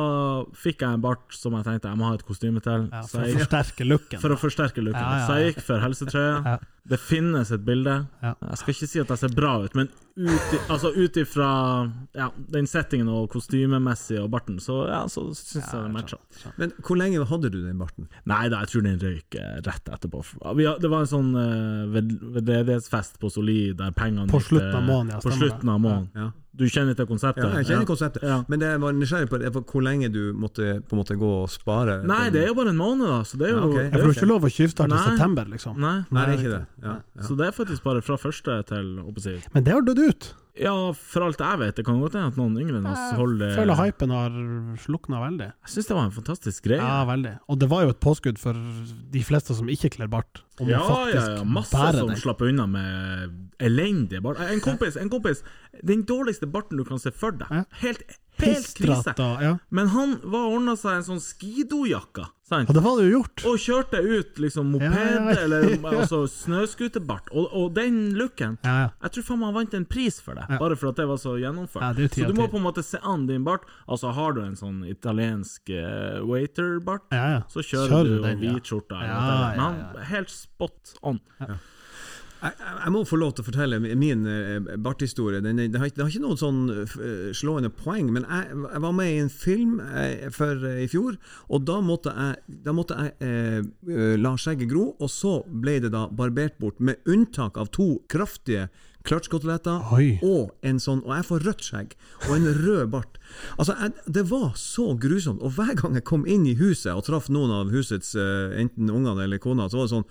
fikk 0.57 0.81
jeg 0.81 0.97
en 0.97 1.01
bart 1.03 1.33
som 1.35 1.53
jeg 1.57 1.65
tenkte 1.67 1.91
jeg 1.91 1.99
må 1.99 2.09
ha 2.09 2.17
et 2.17 2.25
kostyme 2.25 2.61
til. 2.63 2.87
Ja, 2.89 3.03
så 3.05 3.19
for 3.19 3.21
å 3.21 3.27
jeg 3.27 3.35
gikk, 3.35 3.43
forsterke 3.45 3.85
looken. 3.87 4.21
for 4.23 4.33
å 4.33 4.37
forsterke 4.41 4.85
looken. 4.85 5.01
Ja, 5.01 5.11
ja, 5.11 5.19
ja. 5.19 5.25
Så 5.27 5.35
jeg 5.37 5.51
gikk 5.51 5.65
for 5.67 5.83
helsetrøya. 5.83 6.37
Ja. 6.41 6.55
Det 6.83 6.99
finnes 6.99 7.51
et 7.55 7.61
bilde. 7.63 7.93
Ja. 8.19 8.33
Jeg 8.41 8.59
skal 8.59 8.73
ikke 8.73 8.87
si 8.91 8.99
at 8.99 9.13
jeg 9.13 9.21
ser 9.21 9.35
bra 9.37 9.53
ut, 9.63 9.77
men 9.77 9.87
ut 10.19 10.55
altså 10.73 10.91
ifra 10.99 11.47
ja, 12.17 12.27
den 12.51 12.67
settingen 12.67 13.07
og 13.13 13.29
kostymemessig 13.31 14.19
og 14.19 14.27
barten, 14.33 14.59
så, 14.59 14.81
ja, 14.91 14.99
så 15.07 15.29
syns 15.31 15.63
jeg 15.63 15.79
det 15.79 15.93
matcha. 15.93 16.19
Men 16.59 16.75
hvor 16.83 16.99
lenge 16.99 17.23
hadde 17.29 17.53
du 17.53 17.61
den 17.63 17.79
barten? 17.79 18.09
Nei 18.29 18.43
da, 18.51 18.65
jeg 18.65 18.73
tror 18.73 18.87
den 18.89 18.99
røyk 18.99 19.39
eh, 19.39 19.57
rett 19.63 19.95
etterpå. 19.95 20.25
Det 20.59 20.91
var 20.91 21.05
en 21.05 21.11
sånn 21.13 21.31
uh, 21.37 21.87
veldedighetsfest 21.93 23.21
på 23.21 23.31
Soli 23.31 23.59
der 23.79 23.95
pengene 23.95 24.27
På 24.31 24.43
slutten 24.43 24.75
av 24.75 24.83
måneden, 24.83 25.15
ja, 25.15 25.23
På 25.23 25.31
slutten 25.31 25.71
av 25.71 25.83
måneden. 25.87 26.33
Ja. 26.53 26.59
Du 26.59 26.67
kjenner 26.69 26.93
til 26.93 27.07
konseptet? 27.09 27.43
Ja, 27.43 27.61
jeg 27.61 27.65
kjenner 27.65 27.87
konseptet. 27.89 28.23
Ja. 28.29 28.35
Men 28.47 28.61
det 28.61 28.67
jeg 28.69 28.81
var 28.83 28.93
nysgjerrig 28.93 29.29
på, 29.31 29.39
var 29.41 29.63
hvor 29.71 29.81
lenge 29.81 30.09
du 30.13 30.19
måtte 30.37 30.75
på 30.85 30.93
en 30.93 31.01
måte 31.01 31.17
gå 31.17 31.31
og 31.41 31.49
spare. 31.49 31.95
Nei, 32.05 32.27
det 32.33 32.43
er 32.43 32.51
jo 32.51 32.57
bare 32.59 32.69
en 32.69 32.77
måned, 32.77 33.07
da, 33.09 33.23
så 33.25 33.39
det 33.41 33.47
er 33.49 33.55
jo 33.55 33.57
Ja, 33.57 33.65
okay. 33.65 33.77
det 33.77 33.83
Jeg 33.83 33.93
er 33.93 34.03
får 34.03 34.13
jo 34.13 34.17
ikke 34.19 34.29
lov 34.29 34.45
å 34.45 34.53
tyvstarte 34.53 34.99
i 34.99 35.07
september, 35.07 35.49
liksom. 35.49 35.81
Nei. 35.81 35.95
Nei, 36.13 36.27
det 36.29 36.35
er 36.35 36.43
ikke 36.43 36.53
det. 36.53 36.61
Ja, 36.85 36.95
ja. 37.01 37.25
Så 37.25 37.37
det 37.39 37.47
er 37.47 37.57
faktisk 37.57 37.83
bare 37.89 38.05
fra 38.05 38.19
første 38.21 38.59
til 38.69 38.93
jeg. 39.01 39.41
Men 39.55 39.65
det 39.65 39.73
har 39.73 39.81
dødd 39.81 40.03
ut. 40.05 40.33
Ja, 40.53 40.73
for 40.93 41.25
alt 41.25 41.39
jeg 41.41 41.59
vet. 41.63 41.75
Det 41.79 41.85
kan 41.87 41.97
godt 41.97 42.13
hende 42.13 42.29
at 42.29 42.35
noen 42.37 42.57
yngre 42.61 42.77
enn 42.77 42.85
oss 42.85 43.15
holder 43.17 43.47
Jeg 43.49 43.57
føler 43.57 43.79
hypen 43.79 44.11
har 44.13 44.35
slukna 44.83 45.21
veldig. 45.23 45.47
Jeg 45.65 45.73
syns 45.73 45.89
det 45.89 45.97
var 45.97 46.05
en 46.05 46.13
fantastisk 46.13 46.67
greie. 46.67 46.77
Ja, 46.77 46.99
veldig. 47.09 47.31
Og 47.49 47.57
det 47.63 47.69
var 47.71 47.87
jo 47.87 47.93
et 47.95 48.01
påskudd 48.05 48.37
for 48.41 48.59
de 49.15 49.23
fleste 49.25 49.57
som 49.57 49.71
ikke 49.73 49.89
kler 49.97 50.11
bart, 50.13 50.43
om 50.61 50.69
Ja, 50.69 50.83
ja, 51.09 51.23
ja, 51.39 51.43
masse 51.43 51.73
som 51.97 52.11
den. 52.11 52.19
slapp 52.21 52.43
unna 52.45 52.67
med 52.69 53.33
elendige 53.65 54.21
bart. 54.21 54.37
En 54.45 54.61
kompis, 54.61 54.95
en 55.01 55.09
kompis 55.09 55.41
Den 55.81 56.05
dårligste 56.05 56.45
barten 56.45 56.77
du 56.77 56.85
kan 56.85 57.01
se 57.01 57.09
for 57.11 57.33
deg. 57.33 57.65
Helt, 57.81 58.03
helt 58.41 58.73
krise. 58.77 59.13
Ja. 59.17 59.57
Men 59.69 59.87
han 59.93 60.15
var 60.23 60.47
ordna 60.49 60.75
seg 60.79 60.97
en 60.99 61.03
sånn 61.03 61.21
skidojakke, 61.21 62.25
sant? 62.47 62.69
ja, 62.69 62.73
det 62.73 62.83
var 62.83 62.97
det 62.99 63.05
jo 63.09 63.19
gjort. 63.19 63.43
Og 63.49 63.57
kjørte 63.61 63.99
ut 64.01 64.39
liksom 64.41 64.71
moped, 64.73 64.87
Ja, 64.89 65.03
ja, 65.03 65.31
ja. 65.31 65.35
eller 65.43 65.67
altså 65.99 66.23
snøscooterbart. 66.27 67.29
Og, 67.31 67.47
og 67.53 67.73
den 67.77 68.13
looken 68.17 68.57
Ja, 68.65 68.73
ja. 68.83 68.89
Jeg 69.05 69.15
tror 69.17 69.27
faen 69.29 69.39
meg 69.43 69.51
han 69.51 69.57
vant 69.59 69.77
en 69.79 69.85
pris 69.85 70.19
for 70.23 70.35
det, 70.39 70.45
Ja. 70.49 70.57
bare 70.61 70.75
for 70.79 70.89
at 70.93 71.01
det 71.01 71.07
var 71.11 71.21
så 71.21 71.35
gjennomført. 71.41 71.99
Ja, 72.01 72.07
så 72.17 72.29
du 72.31 72.37
må 72.39 72.47
på 72.51 72.57
en 72.61 72.65
måte 72.67 72.83
se 72.85 72.97
an 73.03 73.27
din 73.29 73.43
bart. 73.47 73.67
Altså 73.87 74.13
Har 74.13 74.33
du 74.37 74.41
en 74.45 74.55
sånn 74.59 74.81
italiensk 74.89 75.69
uh, 75.69 76.23
waiter-bart, 76.29 77.05
Ja, 77.13 77.27
ja. 77.37 77.41
så 77.49 77.61
kjører, 77.63 77.89
Kjører 77.93 78.09
du 78.09 78.17
den, 78.27 78.39
jo 78.41 78.49
ja. 78.49 78.57
hvitskjorta. 78.57 79.03
Ja. 79.07 79.21
Men 79.53 79.63
han 79.67 80.09
helt 80.13 80.29
spot 80.33 80.95
on. 81.01 81.21
Jeg, 81.39 81.59
jeg 82.43 82.53
jeg 82.83 82.91
må 82.91 83.01
få 83.07 83.15
lov 83.21 83.31
til 83.37 83.43
å 83.43 83.47
fortelle 83.47 83.77
min 83.79 84.25
eh, 84.27 84.73
barthistorie. 84.83 85.39
Den, 85.41 85.55
den, 85.61 85.77
har, 85.79 85.87
ikke- 85.87 86.03
har 86.03 86.09
ikke 86.11 86.23
noen 86.25 86.39
sånn 86.41 86.61
eh, 86.83 87.29
slående 87.35 87.69
poeng, 87.71 88.09
men 88.11 88.25
jeg, 88.27 88.57
jeg 88.73 88.81
var 88.83 88.95
med 88.97 89.11
i 89.13 89.19
en 89.23 89.31
film 89.31 89.77
eh, 89.79 90.27
for, 90.35 90.65
i 90.83 90.87
fjor, 90.91 91.15
og 91.47 91.63
da 91.69 91.77
måtte 91.81 92.11
jeg, 92.11 92.41
da 92.67 92.75
måtte 92.75 92.97
jeg 92.99 93.15
eh, 93.23 94.17
la 94.19 94.35
skjegget 94.35 94.69
gro, 94.73 94.89
og 94.99 95.09
så 95.13 95.37
ble 95.47 95.77
det 95.85 95.93
da 95.95 96.09
barbert 96.11 96.59
bort, 96.59 96.79
med 96.83 96.99
unntak 97.07 97.57
av 97.57 97.71
to 97.71 97.93
kraftige 98.11 98.67
clutchkoteletter 99.07 99.81
og 100.23 100.53
en 100.63 100.77
sånn 100.79 101.01
Og 101.03 101.11
jeg 101.11 101.25
får 101.27 101.41
rødt 101.43 101.65
skjegg 101.67 101.95
og 102.29 102.35
en 102.37 102.45
rød 102.55 102.85
bart. 102.93 103.17
Altså, 103.59 103.75
jeg, 103.75 103.91
Det 104.15 104.23
var 104.29 104.53
så 104.55 104.85
grusomt. 104.95 105.41
Og 105.43 105.51
hver 105.57 105.73
gang 105.79 105.97
jeg 105.99 106.05
kom 106.07 106.23
inn 106.29 106.45
i 106.47 106.53
huset 106.55 106.93
og 106.95 107.03
traff 107.07 107.27
noen 107.33 107.51
av 107.51 107.71
husets 107.73 108.13
enten 108.15 108.87
ungene 108.93 109.25
eller 109.25 109.41
kona, 109.43 109.67
så 109.67 109.81
var 109.81 109.89
det 109.89 109.95
sånn 109.97 110.07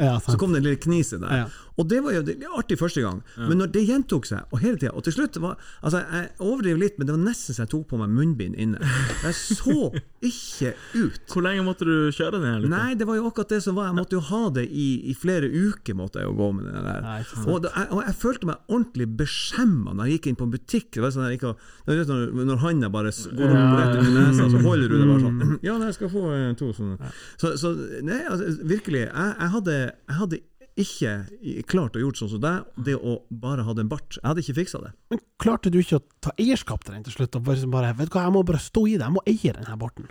Ja, 0.00 0.20
så 0.20 0.36
kom 0.38 0.50
det 0.52 0.56
en 0.56 0.62
lille 0.62 0.76
knise 0.76 1.18
der. 1.20 1.36
Ja. 1.80 1.82
Og 1.82 1.88
det 1.88 2.00
var 2.04 2.12
jo 2.12 2.22
det, 2.26 2.36
var 2.44 2.60
artig 2.60 2.76
første 2.80 3.02
gang, 3.04 3.22
men 3.38 3.60
når 3.60 3.72
det 3.74 3.86
gjentok 3.88 4.26
seg, 4.28 4.44
og 4.52 4.60
hele 4.60 4.76
tida 4.76 4.92
Og 4.96 5.04
til 5.06 5.14
slutt 5.16 5.38
var 5.40 5.56
Altså, 5.80 6.02
jeg 6.02 6.28
overdriver 6.42 6.80
litt, 6.82 6.98
men 6.98 7.08
det 7.08 7.14
var 7.14 7.22
nesten 7.22 7.56
så 7.56 7.64
jeg 7.64 7.72
tok 7.72 7.86
på 7.92 7.98
meg 8.00 8.12
munnbind 8.12 8.56
inne. 8.60 8.80
Jeg 9.24 9.36
så 9.36 9.76
ikke 10.24 10.72
ut. 10.94 11.20
Hvor 11.32 11.44
lenge 11.44 11.64
måtte 11.64 11.86
du 11.88 12.10
kjøre 12.12 12.36
den? 12.36 12.46
her, 12.48 12.66
Nei, 12.68 12.94
det 12.98 13.06
var 13.08 13.16
jo 13.16 13.28
akkurat 13.30 13.52
det 13.54 13.60
som 13.64 13.78
var. 13.78 13.88
Jeg 13.90 13.96
måtte 13.96 14.18
jo 14.18 14.22
ha 14.28 14.42
det 14.56 14.66
i, 14.68 14.88
i 15.10 15.14
flere 15.16 15.48
uker. 15.48 15.96
måtte 15.96 16.20
jeg 16.20 16.28
jo 16.28 16.34
gå 16.36 16.50
med 16.56 16.68
den 16.68 16.84
der 16.84 17.00
Nei, 17.06 17.18
og, 17.46 17.62
da, 17.64 17.72
jeg, 17.76 17.88
og 17.96 18.02
jeg 18.04 18.16
følte 18.20 18.50
meg 18.50 18.68
ordentlig 18.68 19.08
beskjemma 19.22 19.94
når 19.96 20.10
jeg 20.10 20.18
gikk 20.18 20.30
inn 20.30 20.38
på 20.40 20.48
en 20.48 20.54
butikk. 20.54 20.90
Det 20.96 21.04
var 21.04 21.14
sånn 21.16 21.28
jeg 21.30 21.38
gikk 21.38 21.48
sånn, 21.48 21.64
når, 22.10 22.46
når 22.52 22.62
handa 22.66 22.92
bare 22.92 23.14
går 23.14 23.56
opp 23.56 23.74
rett 23.80 23.98
under 24.02 24.20
nesa, 24.20 24.50
så 24.52 24.62
holder 24.66 24.92
du 24.92 24.96
det 24.98 25.08
bare 25.08 25.24
sånn 25.24 25.56
Ja, 25.70 25.78
nei, 25.80 25.90
jeg 25.90 25.98
skal 26.00 26.12
få 26.12 26.26
eh, 26.36 26.46
to 26.60 26.70
sånne. 26.76 27.12
Så, 27.40 27.54
så 27.60 27.74
nei, 28.04 28.22
altså, 28.28 28.52
virkelig. 28.68 29.06
Jeg, 29.08 29.34
jeg, 29.40 29.52
hadde, 29.56 29.76
jeg 29.88 30.20
hadde 30.20 30.42
ikke 30.82 31.64
klart 31.70 31.96
å 31.96 32.02
gjort 32.02 32.18
sånn 32.20 32.30
som 32.32 32.40
deg, 32.42 32.64
det 32.86 32.94
å 32.96 33.18
bare 33.30 33.62
ha 33.66 33.74
en 33.78 33.88
bart. 33.90 34.16
Jeg 34.18 34.26
hadde 34.26 34.42
ikke 34.44 34.56
fiksa 34.60 34.80
det. 34.84 34.92
Men 35.12 35.20
klarte 35.40 35.70
du 35.72 35.78
ikke 35.80 35.98
å 36.00 36.04
ta 36.24 36.32
eierskap 36.40 36.84
til 36.84 36.94
den 36.96 37.04
til 37.06 37.14
slutt? 37.14 37.36
Og 37.38 37.44
bare, 37.46 37.66
bare, 37.72 37.92
vet 37.98 38.10
du 38.10 38.16
hva, 38.16 38.24
jeg 38.26 38.34
må 38.36 38.42
bare 38.48 38.60
stå 38.62 38.82
i 38.88 38.96
det, 38.98 39.06
jeg 39.06 39.14
må 39.16 39.22
eie 39.30 39.52
den 39.56 39.68
her 39.70 39.78
barten. 39.80 40.08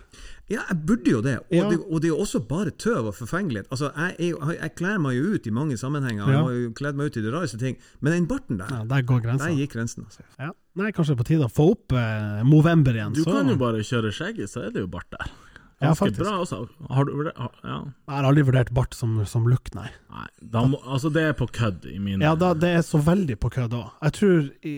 Ja, 0.49 0.63
jeg 0.71 0.79
burde 0.89 1.11
jo 1.13 1.19
det. 1.21 1.35
Og, 1.43 1.53
Ja. 1.59 1.67
det, 1.69 1.79
og 1.85 2.01
det 2.01 2.09
er 2.09 2.13
jo 2.15 2.21
også 2.23 2.41
bare 2.49 2.71
tøv 2.71 3.11
og 3.11 3.15
forfengelighet. 3.19 3.67
Altså, 3.69 3.91
jeg, 3.95 4.15
jeg, 4.31 4.55
jeg 4.61 4.73
kler 4.79 4.97
meg 5.03 5.17
jo 5.19 5.35
ut 5.35 5.45
i 5.45 5.53
mange 5.53 5.77
sammenhenger. 5.77 6.23
Ja. 6.25 6.31
Jeg 6.31 6.41
har 6.47 6.55
jo 6.63 6.71
kledd 6.79 6.95
meg 6.97 7.11
ut 7.11 7.17
i 7.21 7.25
de 7.27 7.33
rareste 7.35 7.59
ting. 7.61 7.77
Men 8.01 8.13
den 8.17 8.27
barten 8.31 8.57
der, 8.57 8.71
Ja, 8.73 8.83
der 8.89 9.05
går 9.05 9.21
grensen. 9.27 9.45
der 9.53 9.59
gikk 9.61 9.75
grensen. 9.77 10.05
Altså. 10.09 10.25
Ja. 10.39 10.49
Nei, 10.79 10.89
kanskje 10.95 11.13
det 11.13 11.19
er 11.19 11.23
på 11.23 11.27
tide 11.29 11.45
å 11.45 11.53
få 11.53 11.71
opp 11.75 11.93
eh, 11.93 12.41
Movember 12.47 12.95
igjen. 12.97 13.13
Du 13.13 13.21
så. 13.25 13.31
kan 13.37 13.49
jo 13.51 13.57
bare 13.61 13.83
kjøre 13.85 14.11
skjegget, 14.15 14.49
så 14.49 14.65
er 14.65 14.73
det 14.73 14.81
jo 14.85 14.89
bart 14.89 15.09
der. 15.13 15.29
Ja, 15.79 15.93
Ganske 15.93 16.05
faktisk. 16.09 16.19
bra, 16.19 16.31
altså. 16.43 16.57
Har 16.91 17.05
du 17.07 17.11
vurdert 17.15 17.37
Ja. 17.63 17.77
Jeg 18.09 18.15
har 18.15 18.25
aldri 18.27 18.43
vurdert 18.43 18.71
bart 18.75 18.93
som, 18.97 19.13
som 19.25 19.45
look, 19.47 19.69
nei. 19.77 19.87
Nei, 20.11 20.25
da 20.41 20.63
må, 20.67 20.79
altså 20.83 21.07
det 21.13 21.21
er 21.23 21.33
på 21.39 21.47
kødd 21.55 21.85
i 21.87 21.97
mine 22.03 22.25
Ja, 22.25 22.33
da, 22.35 22.49
det 22.57 22.71
er 22.75 22.81
så 22.83 22.99
veldig 22.99 23.37
på 23.39 23.51
kødd 23.53 23.75
òg. 23.77 23.91
Jeg 24.03 24.15
tror 24.17 24.35
jeg, 24.65 24.73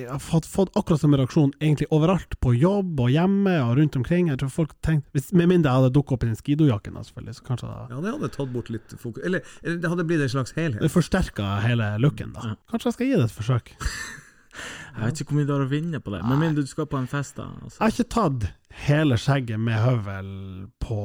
jeg 0.00 0.08
har 0.08 0.22
fått, 0.24 0.48
fått 0.48 0.72
akkurat 0.78 1.02
samme 1.02 1.18
reaksjon 1.20 1.52
egentlig 1.60 1.90
overalt, 1.92 2.38
på 2.40 2.54
jobb 2.56 3.00
og 3.04 3.12
hjemme 3.12 3.56
og 3.66 3.76
rundt 3.76 3.96
omkring. 4.00 4.30
Jeg 4.32 4.40
tror 4.40 4.54
folk 4.54 4.72
tenkte, 4.86 5.10
hvis, 5.12 5.28
Med 5.36 5.48
mindre 5.52 5.72
jeg 5.74 5.82
hadde 5.82 5.94
dukket 5.98 6.16
opp 6.16 6.24
i 6.24 6.30
den 6.32 6.40
skidojakken, 6.40 6.96
selvfølgelig, 7.04 7.36
så 7.40 7.48
kanskje 7.50 7.72
det, 7.72 7.80
Ja, 7.92 8.00
det 8.06 8.14
hadde 8.16 8.32
tatt 8.40 8.52
bort 8.56 8.70
litt 8.72 8.96
fokus. 8.96 9.22
Eller, 9.28 9.44
eller 9.62 9.82
det 9.84 9.90
hadde 9.92 10.08
blitt 10.08 10.24
en 10.24 10.34
slags 10.38 10.56
helhet. 10.56 10.80
det 10.80 10.92
forsterka 10.94 11.58
hele 11.68 11.92
looken. 12.00 12.32
da. 12.32 12.56
Kanskje 12.72 12.88
jeg 12.94 12.96
skal 13.00 13.06
gi 13.12 13.18
det 13.20 13.28
et 13.28 13.36
forsøk. 13.42 13.74
Jeg 14.96 15.02
vet 15.04 15.20
ikke 15.20 15.32
hvor 15.34 15.40
mye 15.40 15.48
du 15.48 15.52
har 15.56 15.64
å 15.66 15.70
vinne 15.70 16.00
på 16.00 16.14
det, 16.14 16.22
med 16.26 16.38
mindre 16.42 16.64
du 16.64 16.70
skal 16.70 16.86
på 16.90 16.98
en 17.00 17.06
fest. 17.10 17.36
da 17.36 17.48
altså. 17.62 17.76
Jeg 17.78 17.84
har 17.84 17.96
ikke 17.96 18.14
tatt 18.16 18.48
hele 18.86 19.16
skjegget 19.20 19.60
med 19.60 19.78
høvel 19.80 20.30
på 20.82 21.00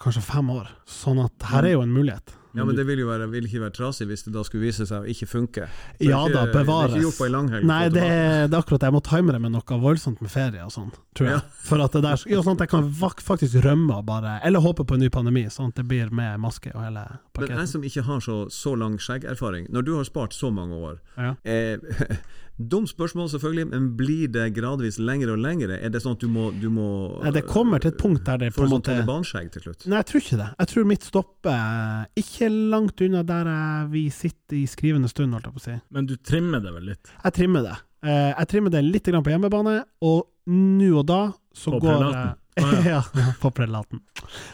kanskje 0.00 0.22
fem 0.24 0.50
år. 0.54 0.68
Sånn 0.88 1.20
at 1.24 1.50
her 1.52 1.64
er 1.68 1.76
jo 1.78 1.82
en 1.86 1.92
mulighet. 1.92 2.36
Ja, 2.50 2.64
men 2.66 2.74
det 2.74 2.82
vil 2.82 2.98
jo 2.98 3.06
være, 3.06 3.28
vil 3.30 3.44
ikke 3.46 3.60
være 3.62 3.74
trasig 3.76 4.08
hvis 4.10 4.24
det 4.26 4.32
da 4.34 4.42
skulle 4.42 4.64
vise 4.64 4.82
seg 4.88 5.04
å 5.04 5.10
ikke 5.12 5.26
funke. 5.30 5.68
Er 5.68 6.02
Ja 6.02 6.18
ikke, 6.26 6.32
da, 6.34 6.40
Det 6.40 6.50
er 6.50 6.64
bevares. 6.64 6.96
ikke 6.96 7.04
gjort 7.04 7.18
på 7.20 7.26
en 7.28 7.34
langhelg. 7.36 7.66
Nei, 7.70 7.84
det 7.94 8.02
er, 8.02 8.48
det 8.50 8.56
er 8.56 8.64
akkurat 8.64 8.82
det. 8.82 8.88
Jeg 8.90 8.96
må 8.96 9.02
time 9.06 9.34
det 9.36 9.40
med 9.44 9.52
noe 9.54 9.78
voldsomt 9.84 10.18
med 10.24 10.32
ferie 10.32 10.64
og 10.64 10.72
sånn, 10.74 10.88
tror 11.14 11.28
jeg. 11.30 11.36
Ja. 11.38 11.60
For 11.68 11.84
at 11.84 11.94
det 11.94 12.02
der, 12.08 12.24
jo, 12.32 12.42
sånn 12.42 12.58
at 12.58 12.64
jeg 12.66 12.72
kan 12.72 12.90
faktisk 12.98 13.54
rømme 13.62 14.00
og 14.00 14.08
bare 14.10 14.40
Eller 14.42 14.64
håpe 14.66 14.82
på 14.82 14.98
en 14.98 15.04
ny 15.04 15.12
pandemi, 15.14 15.44
sånn 15.46 15.70
at 15.70 15.78
det 15.78 15.86
blir 15.86 16.10
med 16.10 16.42
maske 16.42 16.74
og 16.74 16.82
hele 16.82 17.06
Men 17.38 17.54
jeg 17.54 17.68
som 17.70 17.86
ikke 17.86 18.02
har 18.10 18.20
så, 18.26 18.40
så 18.50 18.74
lang 18.74 18.98
skjeggerfaring, 18.98 19.70
når 19.70 19.86
du 19.86 19.94
har 20.00 20.10
spart 20.10 20.34
så 20.34 20.50
mange 20.50 20.74
år 20.74 20.98
Ja. 21.14 21.36
eh, 21.44 21.78
Dumt 22.60 22.90
spørsmål, 22.90 23.30
selvfølgelig, 23.32 23.66
men 23.70 23.84
blir 23.96 24.28
det 24.28 24.50
gradvis 24.52 24.98
lengre 25.00 25.32
og 25.32 25.40
lengre? 25.40 25.78
Er 25.80 25.92
det 25.94 26.02
sånn 26.04 26.18
at 26.18 26.20
du 26.20 26.28
må, 26.28 26.50
du 26.52 26.66
må 26.68 26.88
Nei, 27.24 27.32
det 27.32 27.46
kommer 27.48 27.80
til 27.80 27.94
et 27.94 28.00
punkt 28.00 28.26
der 28.26 28.42
det 28.42 28.50
på 28.52 28.58
Får 28.58 28.66
en 28.66 28.68
du 28.68 28.74
sånn 28.74 28.82
måte 28.82 28.90
Taliban-skjegg 28.92 29.48
til 29.54 29.64
slutt? 29.64 29.86
Nei, 29.88 30.02
jeg 30.02 30.08
tror 30.10 30.24
ikke 30.24 30.40
det. 30.42 30.48
Jeg 30.58 30.72
tror 30.72 30.90
mitt 30.90 31.06
stopper 31.08 32.20
ikke 32.20 32.50
langt 32.74 33.04
unna 33.06 33.22
der 33.30 33.52
vi 33.94 34.04
sitter 34.12 34.58
i 34.60 34.66
skrivende 34.68 35.08
stund, 35.08 35.32
holdt 35.32 35.48
jeg 35.48 35.56
på 35.56 35.62
å 35.62 35.66
si. 35.70 35.78
Men 35.96 36.10
du 36.10 36.18
trimmer 36.20 36.60
det 36.60 36.74
vel 36.76 36.90
litt? 36.92 37.14
Jeg 37.24 37.36
trimmer 37.38 37.64
det. 37.64 37.78
Eh, 38.04 38.28
jeg 38.34 38.52
trimmer 38.52 38.76
det 38.76 38.84
litt 38.84 39.08
på 39.08 39.32
hjemmebane, 39.32 39.78
og 40.04 40.20
nå 40.50 40.92
og 41.00 41.08
da 41.08 41.22
så 41.56 41.72
På 41.72 41.80
går 41.80 41.96
prelaten? 41.96 42.39
Ja, 42.58 43.02
ja, 43.14 43.32
på 43.40 43.50
prelaten. 43.54 44.00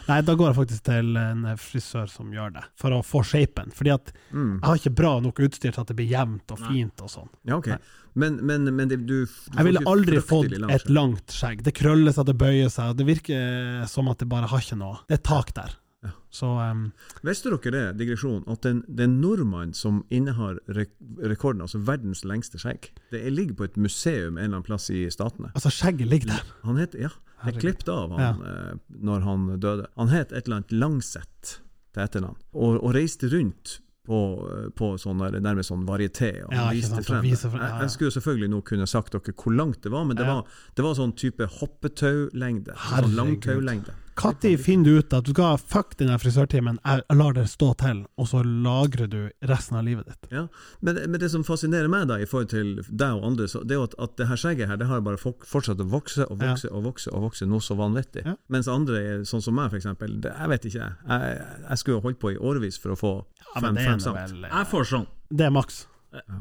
Nei, 0.07 0.19
da 0.21 0.35
går 0.37 0.51
jeg 0.51 0.57
faktisk 0.59 0.83
til 0.87 1.17
en 1.19 1.45
frisør 1.59 2.09
som 2.11 2.29
gjør 2.33 2.53
det, 2.59 2.63
for 2.79 2.93
å 2.95 2.99
få 3.05 3.23
shapen. 3.25 3.73
Fordi 3.75 3.93
at 3.95 4.11
Mm. 4.31 4.59
jeg 4.59 4.67
har 4.67 4.75
ikke 4.81 4.95
bra 4.95 5.13
nok 5.23 5.39
utstyr 5.47 5.71
til 5.73 5.81
at 5.81 5.87
det 5.87 5.95
blir 5.97 6.09
jevnt 6.11 6.51
og 6.51 6.59
fint 6.67 7.01
og 7.01 7.09
sånn. 7.09 7.29
Ja, 7.47 7.57
okay. 7.57 7.77
Men, 8.17 8.39
men, 8.45 8.63
men 8.75 8.89
det, 8.89 8.97
du, 9.05 9.25
du 9.25 9.57
Jeg 9.57 9.65
ville 9.67 9.81
aldri 9.87 10.19
fått 10.25 10.51
langt 10.57 10.73
et 10.73 10.89
langt 10.89 11.31
skjegg. 11.33 11.61
Det 11.65 11.73
krøller 11.77 12.11
seg, 12.15 12.25
det 12.29 12.37
bøyer 12.37 12.69
seg, 12.73 12.95
det 12.97 13.05
virker 13.07 13.85
som 13.89 14.09
at 14.09 14.19
det 14.19 14.27
bare 14.31 14.49
har 14.49 14.63
ikke 14.63 14.77
noe. 14.79 15.03
Det 15.07 15.19
er 15.19 15.23
tak 15.25 15.53
der. 15.57 15.75
Ja. 16.07 16.13
Så 16.37 16.49
um, 16.71 16.81
Visste 17.25 17.51
dere 17.53 17.71
det, 17.75 17.83
digresjon, 17.99 18.43
at 18.47 18.61
det 18.65 18.73
er 18.99 19.03
en 19.07 19.15
nordmann 19.21 19.73
som 19.77 20.03
innehar 20.13 20.59
rek 20.75 20.91
rekorden, 21.19 21.61
altså 21.65 21.79
verdens 21.87 22.23
lengste 22.27 22.59
skjegg? 22.61 22.91
Det 23.11 23.21
er- 23.25 23.31
ligger 23.33 23.55
på 23.59 23.63
et 23.67 23.77
museum 23.77 24.37
en 24.37 24.43
eller 24.43 24.57
annen 24.57 24.67
plass 24.67 24.89
i 24.89 25.05
Statene. 25.13 25.51
altså, 25.55 25.69
skjegget 25.73 26.09
ligger 26.11 26.27
der. 26.35 26.43
Han 26.63 26.77
het, 26.81 26.93
ja, 26.97 27.09
det 27.45 27.55
er 27.55 27.59
klippet 27.59 27.89
av 27.93 28.13
han 28.17 28.41
eh, 28.41 28.77
når 29.03 29.25
han 29.27 29.47
døde. 29.59 29.87
Han 29.97 30.07
het 30.09 30.31
et 30.31 30.47
eller 30.47 30.61
annet 30.63 30.71
Langseth 30.71 31.59
til 31.93 32.01
etternavn, 32.03 32.37
og, 32.53 32.79
og 32.83 32.93
reiste 32.95 33.29
rundt 33.33 33.79
på, 34.07 34.17
eh, 34.47 34.69
på 34.77 34.93
sånne, 35.01 35.31
nærmest 35.43 35.67
sånn 35.73 35.85
varieté 35.85 36.29
og 36.45 36.53
Ja, 36.55 36.69
viste 36.71 37.01
frem. 37.03 37.21
vise 37.25 37.49
frem, 37.49 37.59
ja, 37.59 37.67
Jeg, 37.67 37.73
ja. 37.75 37.79
jeg 37.81 37.91
skulle 37.97 38.11
selvfølgelig 38.15 38.49
nå 38.53 38.61
kunne 38.63 38.87
sagt 38.87 39.11
dere 39.17 39.33
hvor 39.35 39.53
langt 39.57 39.81
det 39.83 39.91
var, 39.91 40.05
men 40.05 40.15
det, 40.15 40.25
Ja. 40.25 40.35
var, 40.35 40.45
det 40.75 40.83
var 40.85 40.93
sånn 40.95 41.15
type 41.17 41.43
hoppetaulengde. 41.59 42.75
Sånn 42.77 43.15
langtaulengde. 43.17 43.93
Når 44.17 44.57
finner 44.63 44.85
du 44.85 44.97
ut 44.97 45.13
at 45.13 45.27
du 45.27 45.31
skal 45.33 45.57
fuck 45.61 45.95
den 45.99 46.09
frisørtimen, 46.19 46.79
jeg 46.83 47.17
lar 47.17 47.35
det 47.37 47.45
stå 47.51 47.73
til, 47.77 48.03
og 48.17 48.29
så 48.31 48.41
lagrer 48.43 49.09
du 49.11 49.19
resten 49.49 49.77
av 49.77 49.85
livet 49.85 50.07
ditt? 50.09 50.29
Ja, 50.33 50.47
men, 50.81 50.99
men 51.11 51.21
det 51.21 51.29
som 51.33 51.45
fascinerer 51.47 51.89
meg 51.91 52.07
da 52.09 52.17
i 52.21 52.25
forhold 52.29 52.49
til 52.53 52.73
deg 52.87 53.19
og 53.19 53.27
andre, 53.31 53.47
så 53.51 53.61
det 53.63 53.77
er 53.77 53.81
jo 53.81 53.87
at, 53.89 53.97
at 54.01 54.15
det 54.19 54.29
her 54.31 54.41
skjegget 54.41 54.71
her, 54.71 54.79
det 54.81 54.89
har 54.89 55.03
bare 55.05 55.21
fortsatt 55.21 55.83
å 55.83 55.89
vokse 55.91 56.25
og 56.27 56.41
vokse 56.41 56.71
og 56.71 56.87
vokse 56.87 57.13
og 57.13 57.27
vokse 57.27 57.49
noe 57.49 57.63
så 57.63 57.77
vanvittig. 57.77 58.25
Ja. 58.25 58.37
Mens 58.53 58.71
andre, 58.71 59.03
er 59.03 59.27
sånn 59.29 59.43
som 59.45 59.57
meg 59.57 59.75
eksempel, 59.77 60.17
jeg 60.25 60.53
vet 60.53 60.65
ikke 60.69 60.81
jeg. 60.81 60.97
jeg. 61.11 61.45
Jeg 61.67 61.83
skulle 61.83 62.01
holdt 62.05 62.21
på 62.23 62.33
i 62.33 62.39
årevis 62.39 62.81
for 62.81 62.95
å 62.95 62.99
få 62.99 63.13
Ja, 63.43 63.59
fem, 63.59 63.69
men 63.69 63.79
det 63.79 63.85
fem 63.91 64.03
sant. 64.03 64.41
Jeg 64.47 64.71
får 64.71 64.91
sånn. 64.95 65.07
Det 65.29 65.45
er 65.47 65.53
maks. 65.53 65.85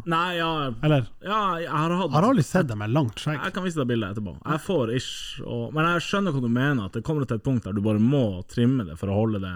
Nei, 0.06 0.36
ja, 0.38 0.50
Eller? 0.86 1.08
ja 1.26 1.38
Jeg 1.58 1.68
har 1.72 1.90
hatt 1.98 2.12
Har 2.14 2.22
aldri 2.28 2.44
sett 2.46 2.68
dem 2.70 2.78
med 2.78 2.92
langt 2.94 3.18
skjegg. 3.18 3.40
Jeg 3.42 3.52
kan 3.56 3.64
vise 3.66 3.80
deg 3.80 3.88
bildet 3.90 4.14
etterpå. 4.14 4.36
Jeg 4.46 4.62
får 4.62 4.92
ish, 4.94 5.40
og, 5.42 5.72
men 5.74 5.88
jeg 5.90 6.04
skjønner 6.06 6.32
hva 6.36 6.40
du 6.44 6.48
mener, 6.48 6.84
at 6.86 6.92
det 6.96 7.02
kommer 7.04 7.26
til 7.26 7.40
et 7.40 7.44
punkt 7.44 7.66
der 7.66 7.74
du 7.76 7.82
bare 7.84 8.00
må 8.00 8.22
trimme 8.48 8.86
det 8.86 8.96
for 9.00 9.10
å 9.12 9.18
holde 9.18 9.42
det 9.42 9.54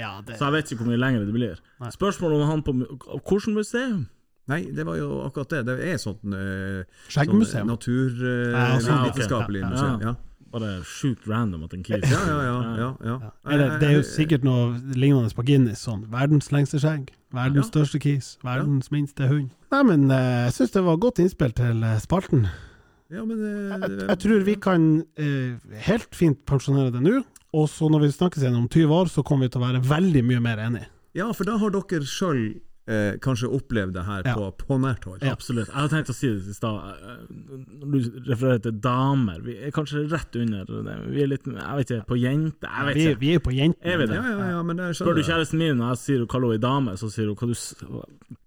Ja, 0.00 0.16
det 0.26 0.38
Så 0.40 0.48
jeg 0.48 0.56
vet 0.56 0.72
ikke 0.72 0.82
hvor 0.82 0.90
mye 0.94 1.02
lenger 1.04 1.26
det 1.28 1.36
blir. 1.36 1.60
Nei. 1.84 1.92
Spørsmålet 1.94 2.40
om 2.40 2.48
han 2.50 2.64
på 2.66 2.74
Hvilket 2.80 3.54
museum? 3.54 4.06
Nei, 4.50 4.62
det 4.76 4.84
var 4.84 4.96
jo 4.98 5.22
akkurat 5.24 5.48
det. 5.54 5.62
Det 5.70 5.76
er 5.92 6.00
sånn 6.02 6.34
uh, 6.36 6.82
Skjeggmuseum. 7.08 7.68
naturvitenskapelig 7.70 8.50
Ja, 8.52 8.74
ok. 8.74 8.88
naturvitenskapelig 8.90 9.60
Ja, 9.62 9.68
ja. 9.68 9.72
museum. 9.72 10.00
Ja. 10.04 10.14
Bare 10.54 10.84
sjukt 10.86 11.24
random 11.26 11.64
at 11.66 11.72
en 11.74 11.82
kis 11.82 12.04
Ja, 12.06 12.20
ja, 12.30 12.34
ja. 12.46 12.52
ja, 12.62 12.74
ja. 12.78 12.90
Ja. 13.10 13.30
Eller, 13.50 13.72
det 13.80 13.88
er 13.88 13.96
jo 13.96 14.04
sikkert 14.06 14.44
noe 14.46 14.68
lignende 14.94 15.32
på 15.34 15.42
Guinness. 15.48 15.82
Sånn. 15.82 16.04
Verdens 16.12 16.52
lengste 16.54 16.78
skjegg, 16.82 17.10
verdens 17.34 17.72
største 17.72 17.98
kis, 18.02 18.36
verdens 18.46 18.92
minste 18.94 19.26
hund. 19.30 19.50
Nei, 19.74 19.82
men 19.88 20.06
eh, 20.14 20.44
jeg 20.46 20.54
syns 20.60 20.76
det 20.76 20.84
var 20.86 21.00
godt 21.02 21.18
innspill 21.24 21.54
til 21.58 21.82
eh, 21.82 21.98
spalten. 22.02 22.46
Ja, 23.12 23.24
men 23.26 23.42
eh, 23.42 23.74
Jeg, 23.74 23.98
jeg 24.08 24.18
tror 24.22 24.44
vi 24.46 24.54
kan 24.62 24.84
eh, 25.20 25.56
helt 25.88 26.14
fint 26.14 26.40
pensjonere 26.48 26.94
det 26.94 27.02
nå. 27.04 27.18
Og 27.54 27.68
så 27.70 27.86
når 27.90 28.06
vi 28.06 28.14
snakkes 28.14 28.42
igjen 28.42 28.56
om 28.58 28.68
20 28.70 28.94
år, 28.94 29.10
så 29.10 29.22
kommer 29.26 29.46
vi 29.46 29.54
til 29.54 29.62
å 29.62 29.66
være 29.68 29.82
veldig 29.86 30.22
mye 30.26 30.42
mer 30.42 30.62
enige. 30.64 30.88
Ja, 31.14 31.28
for 31.34 31.46
da 31.46 31.58
har 31.60 31.70
dere 31.74 32.06
sjøl 32.10 32.40
eh, 32.86 33.16
kanskje 33.24 33.48
opplevd 33.48 33.94
det 33.94 34.04
her 34.04 34.22
Ja. 34.26 34.34
på, 34.34 34.50
på 34.66 34.78
nært 34.80 35.04
hold. 35.08 35.22
Absolutt. 35.24 35.68
Jeg 35.68 35.74
hadde 35.76 35.92
tenkt 35.94 36.10
å 36.12 36.14
si 36.14 36.28
det 36.28 36.48
i 36.50 36.56
stad. 36.56 36.94
eh, 37.00 37.16
Når 37.80 37.92
du 37.92 38.20
refererer 38.30 38.62
til 38.62 38.72
damer, 38.84 39.40
vi 39.44 39.56
er 39.56 39.70
kanskje 39.70 40.04
rett 40.12 40.36
under 40.36 40.64
det. 40.64 40.96
Vi 41.14 41.22
er 41.22 41.26
litt 41.32 41.46
Jeg 41.46 41.76
vet 41.80 41.90
ikke, 41.90 42.06
på 42.12 42.18
jenter? 42.20 42.68
Jeg 42.68 42.86
vet 42.86 42.94
Vi, 42.94 43.06
ikke. 43.08 43.20
vi 43.20 43.28
er 43.28 43.38
jo 43.38 43.44
på 43.48 43.54
jentene. 43.56 43.92
Er 43.94 43.98
vi 43.98 44.06
det? 44.06 44.14
Ja, 44.20 44.22
ja, 44.38 44.48
ja, 44.56 44.62
men 44.62 44.76
det 44.76 44.90
Spør 44.96 45.14
du 45.16 45.22
kjæresten 45.22 45.58
min 45.58 45.76
når 45.78 45.94
jeg 45.94 45.98
sier 46.04 46.18
hun 46.18 46.28
kaller 46.28 46.52
henne 46.52 46.60
dame, 46.66 46.96
så 47.00 47.10
sier 47.10 47.26
hun 47.32 47.36
hva 47.36 47.48
du 47.48 48.04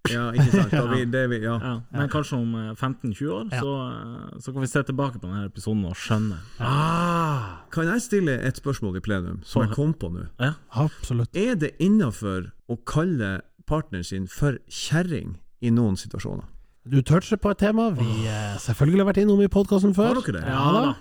Ja, 0.08 0.30
ikke 0.32 0.52
sant. 0.54 0.72
Da 0.72 0.86
vi, 0.94 1.04
det 1.06 1.24
vi, 1.30 1.40
ja. 1.44 1.58
ja. 1.60 1.74
Men 1.92 2.08
kanskje 2.10 2.38
om 2.38 2.54
eh, 2.56 2.74
15-20 2.78 3.32
år, 3.34 3.50
Ja. 3.52 3.60
så, 3.60 3.74
eh, 3.92 4.40
så 4.40 4.54
kan 4.54 4.62
vi 4.62 4.68
se 4.72 4.84
tilbake 4.84 5.20
på 5.20 5.28
denne 5.28 5.46
episoden 5.50 5.84
og 5.90 5.96
skjønne. 6.00 6.38
Ah! 6.64 7.58
Kan 7.74 7.90
jeg 7.92 8.02
stille 8.06 8.38
et 8.48 8.56
spørsmål 8.62 8.96
i 8.98 9.04
plenum, 9.04 9.42
som 9.44 9.66
jeg 9.66 9.76
kom 9.76 9.92
på 9.94 10.10
nå? 10.14 10.28
Ja. 10.40 10.54
Absolutt. 10.72 11.36
Er 11.36 11.56
det 11.60 11.74
innafor 11.84 12.52
å 12.72 12.78
kalle 12.88 13.42
partneren 13.68 14.06
sin 14.08 14.28
for 14.32 14.58
kjerring 14.72 15.36
i 15.62 15.72
noen 15.74 15.98
situasjoner? 16.00 16.46
Du 16.88 17.02
toucher 17.04 17.36
på 17.44 17.52
et 17.52 17.60
tema 17.60 17.90
vi 17.92 18.08
eh, 18.32 18.56
selvfølgelig 18.64 19.04
har 19.04 19.10
vært 19.12 19.22
innom 19.26 19.42
i 19.44 19.52
podkasten 19.52 19.92
før. 19.98 20.14
Har 20.16 20.24
dere 20.24 20.40
det? 20.40 20.48
Ja 20.48 20.72
da. 20.78 20.96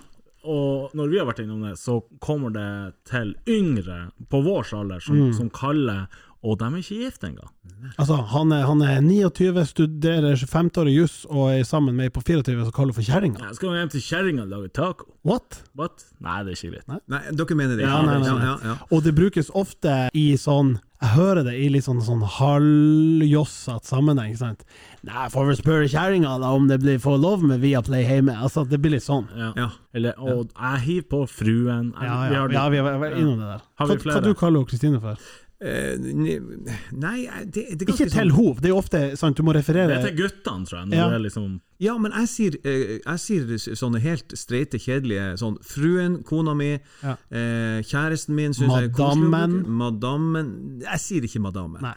Og 0.47 0.93
når 0.95 1.09
vi 1.11 1.17
har 1.19 1.27
vært 1.27 1.41
innom 1.43 1.63
det, 1.65 1.73
så 1.79 1.97
kommer 2.23 2.53
det 2.55 2.67
til 3.09 3.33
yngre 3.51 4.09
på 4.31 4.39
vår 4.45 4.69
alder 4.77 4.99
som, 5.03 5.17
Mm. 5.19 5.33
som 5.35 5.49
kaller 5.51 6.07
Og 6.45 6.59
de 6.59 6.67
er 6.69 6.77
ikke 6.77 6.97
gift 7.01 7.23
engang. 7.25 7.49
Altså, 7.97 8.15
han 8.29 8.51
er, 8.53 8.61
han 8.69 8.81
er 8.85 8.99
29, 9.01 9.63
studerer 9.65 10.37
femteårig 10.47 10.93
juss 10.93 11.25
og 11.25 11.49
er 11.51 11.63
sammen 11.65 11.95
med 11.97 12.05
ei 12.07 12.09
på 12.13 12.21
24 12.21 12.63
som 12.67 12.71
kaller 12.71 12.93
for 12.93 13.01
kjerringa. 13.03 13.41
Skal 13.41 13.55
skal 13.57 13.73
hjem 13.79 13.89
til 13.89 14.03
kjerringa 14.05 14.43
og 14.45 14.51
lage 14.53 14.69
taco. 14.69 15.09
What? 15.25 15.63
What? 15.75 16.05
Nei, 16.21 16.43
det 16.45 16.53
er 16.53 16.59
ikke 16.59 16.71
greit. 16.75 17.01
Nei, 17.09 17.21
dere 17.41 17.57
mener 17.57 17.75
det? 17.75 17.87
Ja, 17.89 18.01
nei, 18.05 18.19
nei, 18.21 18.29
nei. 18.29 18.45
Ja, 18.45 18.53
ja, 18.61 18.69
ja. 18.69 18.75
Og 18.93 19.03
det 19.03 19.15
brukes 19.17 19.49
ofte 19.57 19.97
i 20.13 20.27
sånn 20.37 20.77
Jeg 20.97 21.09
hører 21.13 21.43
det 21.45 21.53
i 21.61 21.67
litt 21.69 21.85
sånn, 21.85 21.99
sånn 22.01 22.23
halvjossete 22.25 23.85
sammenheng. 23.85 24.31
ikke 24.33 24.39
Sant? 24.41 24.63
Nei, 25.05 25.27
får 25.29 25.45
vel 25.51 25.57
spørre 25.59 25.89
kjerringa 25.91 26.31
om 26.49 26.65
det 26.71 26.79
blir 26.81 26.97
får 27.03 27.19
lov 27.21 27.43
med 27.45 27.61
Viaplay 27.61 28.03
hjemme. 28.07 28.33
Altså, 28.33 28.63
det 28.67 28.79
blir 28.81 28.95
litt 28.95 29.05
sånn. 29.05 29.27
Ja. 29.37 29.51
Ja. 29.55 29.67
Eller, 29.93 30.17
og 30.17 30.49
jeg 30.57 30.81
hiver 30.87 31.07
på 31.13 31.19
fruen. 31.29 31.91
Jeg, 31.93 32.03
Ja, 32.09 32.29
vi 32.29 32.35
har- 32.35 32.49
ja 32.51 32.69
vi 32.69 32.77
har 32.77 32.97
vært 32.99 33.17
innom 33.19 33.37
det 33.37 33.45
der. 33.45 33.61
Har 33.77 33.87
Hva, 33.87 33.93
vi 33.93 34.01
flere? 34.01 34.15
hva 34.21 34.23
du 34.23 34.33
kaller 34.33 34.59
du 34.59 34.65
Kristine 34.71 34.99
for? 34.99 35.17
Eh, 35.59 35.97
nei, 35.97 37.27
det, 37.49 37.63
det 37.79 37.87
er 37.87 37.89
Ikke 37.89 37.95
til 38.05 38.11
sånn 38.13 38.33
hov, 38.37 38.59
det 38.61 38.69
er 38.69 38.75
jo 38.75 38.77
ofte 38.77 38.99
sant, 39.17 39.37
du 39.39 39.41
må 39.41 39.55
Det 39.55 39.63
referere 39.63 39.95
er 39.97 40.03
til 40.05 40.17
guttene, 40.19 40.67
tror 40.69 40.79
jeg. 40.83 40.89
Når 40.91 40.97
Ja. 40.99 41.07
det 41.09 41.15
er 41.17 41.23
liksom 41.29 41.61
Ja, 41.79 41.93
men 42.01 42.11
jeg 42.11 42.27
sier, 42.29 42.55
eh, 42.65 42.99
jeg 43.05 43.19
sier 43.21 43.75
sånne 43.77 43.99
helt 44.01 44.33
streite, 44.33 44.79
kjedelige 44.81 45.37
sånn 45.37 45.57
Fruen, 45.61 46.23
kona 46.25 46.53
mi, 46.57 46.79
Ja. 47.03 47.15
eh, 47.31 47.81
kjæresten 47.85 48.33
min 48.33 48.53
syns 48.53 48.73
jeg 48.73 48.89
er 48.89 48.93
koselig. 48.93 49.65
Madammen. 49.67 50.79
Jeg 50.81 50.99
sier 50.99 51.21
ikke 51.27 51.39
madammen. 51.41 51.81
Nei. 51.81 51.93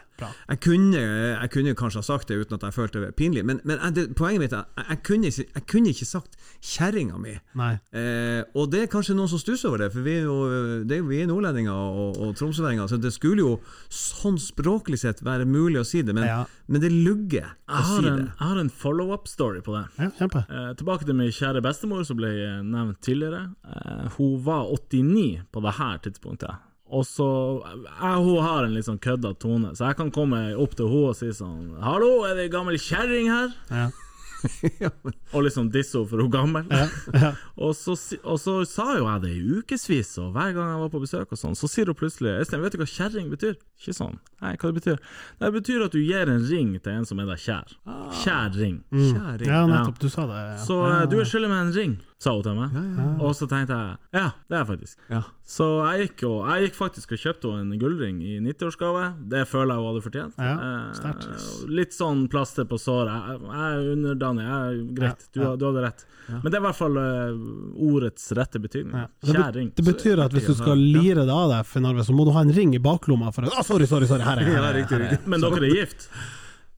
Jeg 0.51 0.61
kunne, 0.61 1.01
jeg 1.41 1.51
kunne 1.51 1.75
kanskje 1.75 1.97
ha 1.97 2.03
sagt 2.03 2.29
det 2.29 2.37
uten 2.43 2.55
at 2.59 2.61
jeg 2.61 2.75
følte 2.77 3.01
det 3.07 3.15
pinlig, 3.17 3.43
men, 3.43 3.61
men 3.65 3.79
jeg- 3.79 3.95
det, 3.95 4.15
poenget 4.17 4.39
mitt 4.41 4.53
er 4.53 4.67
at 4.77 4.87
jeg, 4.91 5.03
kunne, 5.03 5.25
jeg 5.33 5.67
kunne 5.67 5.89
ikke 5.89 6.05
sagt 6.05 6.37
kjerringa 6.61 7.19
mi. 7.19 7.39
Nei. 7.57 7.79
Eh, 7.95 8.43
og 8.55 8.71
det 8.71 8.83
er 8.83 8.87
kanskje 8.93 9.15
noen 9.17 9.29
som 9.33 9.39
stusser 9.39 9.69
over 9.69 9.79
det, 9.79 9.93
for 9.95 10.01
vi 10.05 10.19
er 10.19 10.23
jo 10.29 10.85
det 10.85 11.01
vi 11.09 11.23
er 11.23 11.27
nordlendinger 11.27 11.73
og, 11.73 12.21
og 12.21 12.37
tromsøværinger, 12.37 12.87
så 12.87 13.01
det 13.01 13.15
skulle 13.15 13.39
jo 13.41 13.50
sånn 13.91 14.39
språklig 14.41 14.99
sett 15.03 15.23
være 15.27 15.47
mulig 15.49 15.81
å 15.83 15.87
si 15.87 16.03
det, 16.03 16.15
men, 16.15 16.25
Ja. 16.29 16.45
men 16.69 16.81
det 16.81 16.91
lugger 16.93 17.51
å 17.69 17.83
si 17.85 18.03
det. 18.05 18.13
en, 18.13 18.25
jeg 18.39 18.47
har 18.49 18.59
en 18.63 18.71
follow-up-story 18.71 19.63
på 19.67 19.75
det. 19.77 19.85
Ja. 19.99 20.11
Eh, 20.45 20.73
tilbake 20.75 21.05
til 21.07 21.15
min 21.15 21.31
kjære 21.31 21.63
bestemor, 21.63 22.05
som 22.05 22.17
ble 22.17 22.29
eh, 22.31 22.63
nevnt 22.63 23.01
tidligere. 23.01 23.55
Eh, 23.65 24.09
hun 24.17 24.39
var 24.45 24.67
89 24.71 25.45
på 25.53 25.63
det 25.63 25.75
her 25.79 25.99
tidspunktet. 25.99 26.59
Og 26.91 27.05
så 27.07 27.63
jeg, 27.63 28.25
Hun 28.25 28.43
har 28.43 28.65
en 28.65 28.75
litt 28.75 28.85
sånn 28.89 28.99
kødda 28.99 29.39
tone, 29.39 29.77
så 29.79 29.87
jeg 29.89 29.97
kan 29.97 30.11
komme 30.11 30.41
opp 30.59 30.75
til 30.75 30.89
henne 30.91 31.09
og 31.11 31.17
si 31.17 31.27
sånn 31.31 31.79
'Hallo, 31.79 32.25
er 32.27 32.35
det 32.35 32.51
ei 32.51 32.57
gammel 32.59 32.75
kjerring 32.79 33.29
her?' 33.31 33.55
Ja. 33.71 33.91
Og 35.35 35.45
liksom 35.47 35.71
disse 35.73 35.99
henne 35.99 36.11
for 36.11 36.23
hun 36.23 36.31
gammel. 36.33 36.67
Ja. 36.71 36.87
Ja. 37.15 37.31
Og, 37.65 37.75
så, 37.77 37.95
og 38.25 38.39
så 38.41 38.55
sa 38.69 38.87
jo 38.97 39.07
jeg 39.07 39.23
det 39.25 39.33
i 39.37 39.41
ukevis, 39.61 40.15
og 40.23 40.33
hver 40.35 40.55
gang 40.57 40.71
jeg 40.73 40.81
var 40.81 40.93
på 40.93 41.03
besøk 41.03 41.35
og 41.35 41.41
sånn, 41.41 41.57
så 41.59 41.69
sier 41.69 41.91
hun 41.91 41.99
plutselig 41.99 42.33
'Øystein, 42.33 42.63
vet 42.65 42.73
du 42.73 42.81
hva 42.81 42.89
kjerring 42.89 43.29
betyr?' 43.33 43.59
Ikke 43.81 43.95
sånn. 43.97 44.17
Nei, 44.41 44.55
hva 44.57 44.71
det 44.71 44.79
betyr? 44.81 44.99
Det 45.41 45.51
betyr 45.55 45.85
at 45.87 45.95
du 45.97 46.01
gir 46.01 46.29
en 46.33 46.45
ring 46.49 46.73
til 46.81 46.93
en 46.93 47.07
som 47.09 47.21
er 47.21 47.29
deg 47.31 47.41
kjær. 47.45 47.77
Kjær 48.23 48.57
ring. 48.57 48.81
Kjæring. 48.93 49.49
ja, 49.49 49.63
nettopp. 49.69 50.01
Du 50.01 50.09
sa 50.13 50.27
det. 50.29 50.41
Ja. 50.51 50.57
Så 50.65 50.79
eh, 50.89 51.05
du 51.11 51.19
er 51.21 51.29
skyldig 51.29 51.53
meg 51.53 51.67
en 51.67 51.77
ring. 51.77 51.95
Sa 52.21 52.35
hun 52.37 52.43
til 52.45 52.57
meg. 52.59 52.75
Og 53.25 53.31
så 53.37 53.47
tenkte 53.49 53.73
jeg 53.77 53.97
ja, 54.13 54.27
det 54.51 54.57
er 54.57 54.59
jeg 54.61 54.69
faktisk. 54.69 54.99
Ja. 55.09 55.21
Så 55.51 55.67
jeg 55.89 56.05
gikk, 56.11 56.25
og, 56.29 56.37
jeg 56.51 56.67
gikk 56.69 56.77
faktisk 56.77 57.15
og 57.17 57.23
kjøpte 57.23 57.53
henne 57.55 57.75
en 57.75 57.81
gullring 57.81 58.19
i 58.23 58.35
90-årsgave. 58.45 59.05
Det 59.33 59.41
føler 59.49 59.73
jeg 59.73 59.81
hun 59.81 59.89
hadde 59.91 60.03
fortjent. 60.05 60.37
Ja, 60.39 60.57
Eh, 60.61 61.69
litt 61.73 61.95
sånn 61.97 62.27
plaster 62.31 62.67
på 62.69 62.77
såret. 62.81 63.11
Jeg, 63.11 63.41
jeg 63.49 63.79
er 63.79 63.89
underdanig. 63.95 64.45
Jeg 64.51 64.83
greit, 64.99 65.25
Ja, 65.25 65.31
du, 65.33 65.41
ja. 65.43 65.53
du 65.57 65.65
hadde 65.71 65.85
rett. 65.87 66.05
Men 66.31 66.45
det 66.47 66.59
er 66.59 66.61
i 66.61 66.67
hvert 66.69 66.79
fall 66.79 66.99
eh, 67.01 67.41
ordets 67.91 68.29
rette 68.39 68.61
betydning. 68.63 68.95
Ja. 69.01 69.09
Kjæring. 69.33 69.73
det 69.77 69.87
betyr 69.87 70.23
at 70.27 70.37
hvis 70.37 70.51
du 70.51 70.55
skal 70.59 70.79
lire 70.79 71.25
det 71.25 71.35
av 71.35 71.49
deg, 71.55 71.65
Finn-Arve, 71.73 72.05
så 72.07 72.15
må 72.17 72.29
du 72.29 72.35
ha 72.37 72.45
en 72.45 72.53
ring 72.55 72.77
i 72.77 72.83
baklomma 72.83 73.33
for 73.35 73.49
å 73.49 73.55
Å, 73.57 73.65
sorry, 73.67 73.89
sorry, 73.91 74.07
sorry, 74.11 74.27
her 74.29 74.45
er 74.45 74.53
Ja, 74.53 74.71
riktig. 74.77 75.25
Men 75.27 75.41
dere 75.43 75.65
er 75.65 75.75
gift? 75.81 76.11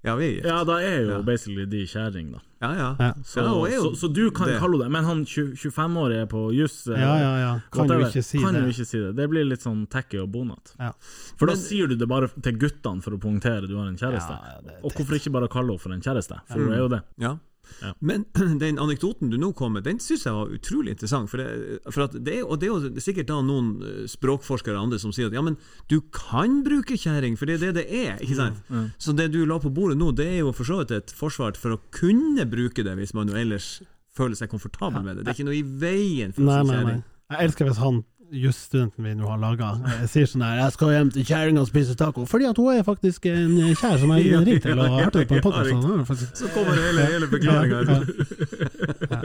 Ja, 0.04 0.16
vi 0.18 0.24
er 0.26 0.32
gift. 0.34 0.46
Ja, 0.50 0.64
da 0.66 0.76
er 0.82 0.96
jo 1.04 1.10
Ja. 1.12 1.22
basically 1.22 1.64
de 1.70 1.84
kjæring, 1.86 2.32
da. 2.32 2.38
Ja, 2.62 2.70
ja. 2.74 2.88
Ja. 2.98 3.12
Så, 3.22 3.40
Ja, 3.42 3.52
jo 3.76 3.82
så, 3.82 3.96
så 4.00 4.08
du 4.12 4.30
kan 4.30 4.48
det. 4.48 4.58
kalle 4.58 4.72
henne 4.74 4.84
det, 4.84 4.90
men 4.90 5.04
han 5.04 5.24
20 5.24 5.54
25-årige 5.54 6.26
på 6.28 6.40
juss 6.54 6.86
eh, 6.88 6.98
Ja, 7.00 7.12
ja, 7.18 7.32
ja. 7.38 7.52
Kan 7.70 7.86
jo 7.88 7.98
ikke 8.06 8.22
si 8.24 8.38
kan 8.42 8.54
det. 8.54 8.62
jo 8.64 8.68
ikke 8.74 8.86
si 8.86 8.98
det. 8.98 9.12
Det 9.16 9.28
blir 9.30 9.44
litt 9.46 9.62
sånn 9.62 9.86
tacky 9.88 10.18
og 10.18 10.30
bonat. 10.34 10.74
Ja. 10.80 10.90
For 11.38 11.46
da 11.46 11.54
sier 11.54 11.86
du 11.88 11.94
det 11.96 12.08
bare 12.08 12.28
til 12.42 12.58
guttene 12.58 13.02
for 13.02 13.12
å 13.14 13.18
poengtere 13.22 13.68
du 13.68 13.76
har 13.78 13.86
en 13.86 13.96
kjæreste. 13.96 14.30
Ja, 14.34 14.56
ja, 14.56 14.60
det 14.66 14.78
og 14.82 14.90
hvorfor 14.92 15.14
ikke 15.20 15.32
bare 15.32 15.48
kalle 15.48 15.68
henne 15.76 15.80
for 15.80 15.92
en 15.92 16.00
kjæreste? 16.02 16.40
For 16.50 16.58
hun 16.58 16.72
er 16.72 16.78
jo 16.82 16.88
det. 16.88 17.02
Ja. 17.18 17.36
Ja. 17.82 17.92
Men 18.00 18.24
den 18.62 18.78
anekdoten 18.82 19.30
du 19.32 19.38
nå 19.40 19.52
kom 19.58 19.76
med, 19.76 19.86
den 19.88 20.00
syns 20.02 20.26
jeg 20.26 20.36
var 20.36 20.52
utrolig 20.52 20.94
interessant. 20.96 21.30
For 21.32 21.42
det, 21.42 21.78
for 21.94 22.18
det, 22.18 22.38
og 22.42 22.60
det 22.62 22.68
er 22.68 22.74
jo 22.74 23.02
sikkert 23.02 23.30
da 23.30 23.38
noen 23.44 23.72
eh, 23.86 24.02
språkforskere 24.10 24.76
og 24.76 24.88
andre 24.88 25.00
som 25.02 25.14
sier 25.14 25.30
at 25.30 25.36
ja, 25.36 25.44
men 25.44 25.58
du 25.92 26.00
kan 26.14 26.60
bruke 26.66 26.98
kjerring, 26.98 27.38
for 27.40 27.48
det 27.50 27.58
er 27.60 27.70
det 27.70 27.82
det 27.82 28.02
er. 28.02 28.20
ikke 28.22 28.38
sant? 28.38 28.60
Så 29.02 29.14
det 29.16 29.30
du 29.34 29.42
la 29.48 29.58
på 29.62 29.72
bordet 29.74 29.98
nå, 30.00 30.12
det 30.16 30.28
er 30.28 30.42
jo 30.42 30.52
for 30.56 30.68
så 30.68 30.82
vidt 30.82 30.94
et 30.96 31.14
forsvar 31.16 31.56
for 31.58 31.76
å 31.76 31.80
kunne 31.94 32.46
bruke 32.50 32.84
det, 32.86 32.96
hvis 32.98 33.14
man 33.16 33.30
jo 33.30 33.38
ellers 33.38 33.78
føler 34.12 34.36
seg 34.36 34.50
komfortabel 34.52 35.04
med 35.04 35.16
det. 35.16 35.24
Det 35.24 35.32
er 35.32 35.38
ikke 35.40 35.48
noe 35.48 35.58
i 35.58 35.64
veien 35.64 36.34
for 36.36 36.44
Nei, 36.44 36.60
nei, 36.68 36.82
nei. 36.90 36.98
Jeg 37.32 37.48
elsker 37.48 37.64
hvis 37.70 37.80
han 37.80 38.02
jusstudenten 38.32 39.04
vi 39.04 39.14
nå 39.14 39.28
har 39.28 39.38
laga, 39.38 39.72
sier 40.08 40.26
sånn 40.26 40.44
her 40.44 40.56
'Jeg 40.62 40.72
skal 40.72 40.92
hjem 40.96 41.10
til 41.12 41.24
kjerringa 41.28 41.60
og 41.60 41.68
spise 41.68 41.94
taco', 41.94 42.26
fordi 42.26 42.48
at 42.48 42.56
hun 42.56 42.72
er 42.74 42.82
faktisk 42.82 43.26
en 43.26 43.56
kjær 43.76 43.98
som 44.00 44.10
jeg 44.16 44.34
har 44.34 44.44
ringt 44.44 44.62
til 44.62 44.78
og 44.78 44.88
hørt 44.98 45.12
på 45.28 45.34
en 45.34 45.42
podkast. 45.42 46.38
Så 46.38 46.48
kommer 46.54 46.72
hele, 46.74 47.06
hele 47.12 47.26
forklaringa. 47.28 47.78
Ja, 49.10 49.20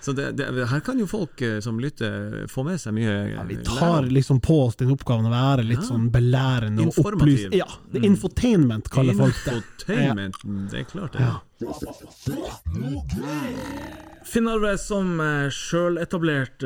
Så 0.00 0.12
det, 0.14 0.32
det, 0.38 0.66
her 0.70 0.80
kan 0.86 0.98
jo 1.00 1.06
folk 1.10 1.40
eh, 1.42 1.56
som 1.60 1.80
lytter, 1.82 2.44
få 2.48 2.62
med 2.66 2.78
seg 2.80 2.94
mye 2.94 3.14
Ja, 3.32 3.42
vi 3.48 3.56
eh, 3.58 3.64
tar 3.66 4.06
liksom 4.06 4.38
på 4.44 4.60
oss 4.68 4.76
den 4.78 4.92
oppgaven 4.94 5.26
å 5.26 5.32
være 5.32 5.64
litt 5.66 5.80
Ja. 5.82 5.88
sånn 5.90 6.06
belærende 6.14 6.86
og 6.86 6.92
Informativ. 7.02 7.54
Ja, 7.58 7.66
det 7.90 8.02
er 8.02 8.06
infotainment 8.12 8.90
kaller 8.94 9.18
folk 9.18 9.40
det. 9.44 9.56
Infotainment, 9.58 10.38
det 10.70 10.84
er 10.84 10.86
klart 10.92 11.18
det. 11.18 11.26
Ja. 11.26 11.34
Finn-Arve, 14.28 14.74
som 14.78 15.14
eh, 15.24 15.48
sjøletablert 15.54 16.62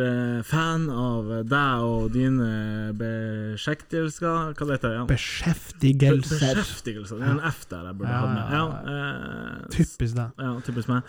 fan 0.49 0.89
av 0.91 1.29
deg 1.49 1.85
og 1.87 2.09
dine 2.15 2.91
beskjektelser 2.99 4.53
Hva 4.53 4.67
det 4.67 4.77
heter 4.77 4.89
det? 4.89 4.97
Ja. 4.99 5.05
Beskjeftigelser. 5.09 6.57
Beskjeftigelser. 6.59 7.21
Det 7.23 7.29
er 7.29 7.37
en 7.37 7.45
F 7.53 7.65
der 7.71 7.87
jeg 7.89 8.01
burde 8.01 8.13
Ja, 8.13 8.23
hatt 8.25 8.35
med. 8.35 8.45
Ja, 8.59 8.65
eh, 8.93 9.69
Typisk 9.77 10.19
det. 10.19 10.29
Ja, 10.43 10.53
typisk 10.67 10.91
meg. 10.91 11.07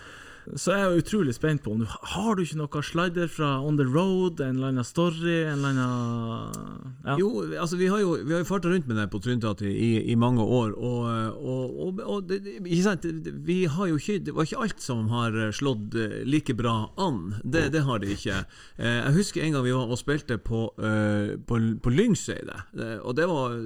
Så 0.60 0.74
jeg 0.76 0.84
er 0.84 0.98
utrolig 1.00 1.32
spent 1.34 1.62
på 1.64 1.72
om 1.72 1.80
du 1.80 1.86
Har 1.88 2.36
du 2.36 2.42
ikke 2.44 2.58
noe 2.60 2.82
slider 2.84 3.30
fra 3.32 3.54
On 3.64 3.78
the 3.80 3.86
Road? 3.88 4.42
En 4.44 4.58
eller 4.58 4.74
annen 4.74 4.84
story? 4.84 5.38
En 5.48 5.62
eller 5.64 5.70
annen 5.72 6.92
ja. 7.04 7.14
Jo, 7.20 7.30
altså 7.60 7.76
vi 7.80 7.86
har 7.88 8.00
jo, 8.02 8.14
vi 8.20 8.32
har 8.32 8.42
jo 8.42 8.48
farta 8.48 8.68
rundt 8.72 8.86
med 8.88 8.96
det 9.00 9.06
på 9.12 9.20
Trynteatret 9.24 9.68
i, 9.72 9.90
i 10.12 10.14
mange 10.16 10.40
år, 10.44 10.72
og, 10.76 11.08
og, 11.36 11.74
og, 11.86 12.00
og 12.14 12.28
det, 12.30 12.38
ikke 12.64 12.82
sant? 12.84 13.04
Vi 13.44 13.58
har 13.68 13.90
jo 13.90 13.98
ikke, 14.00 14.18
det 14.24 14.32
var 14.36 14.46
ikke 14.48 14.62
alt 14.64 14.80
som 14.84 15.02
har 15.12 15.36
slått 15.56 15.96
eh, 16.00 16.14
like 16.28 16.54
bra 16.56 16.74
an. 17.00 17.34
Det, 17.44 17.66
det 17.74 17.82
har 17.84 18.00
det 18.00 18.14
ikke. 18.16 18.38
Eh, 18.78 19.00
Jeg 19.04 19.14
husker 19.18 19.44
en 19.44 19.56
gang 19.58 19.66
vi 19.66 19.74
var 19.76 19.92
og 19.92 20.00
spilte 20.00 20.38
på, 20.40 20.62
eh, 20.80 21.34
på, 21.44 21.60
på 21.84 21.92
Lyngseidet, 21.92 22.60
eh, 22.80 22.96
og 23.04 23.16
det 23.20 23.28
var 23.28 23.56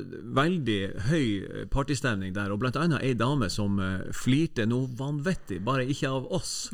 veldig 0.42 0.78
høy 1.10 1.26
partystemning 1.74 2.34
der, 2.36 2.50
og 2.54 2.58
blant 2.62 2.78
annet 2.80 3.02
ei 3.06 3.14
dame 3.18 3.46
som 3.52 3.78
flirte 4.14 4.66
noe 4.66 4.90
vanvittig, 4.98 5.60
bare 5.66 5.86
ikke 5.86 6.10
av 6.10 6.26
oss. 6.34 6.67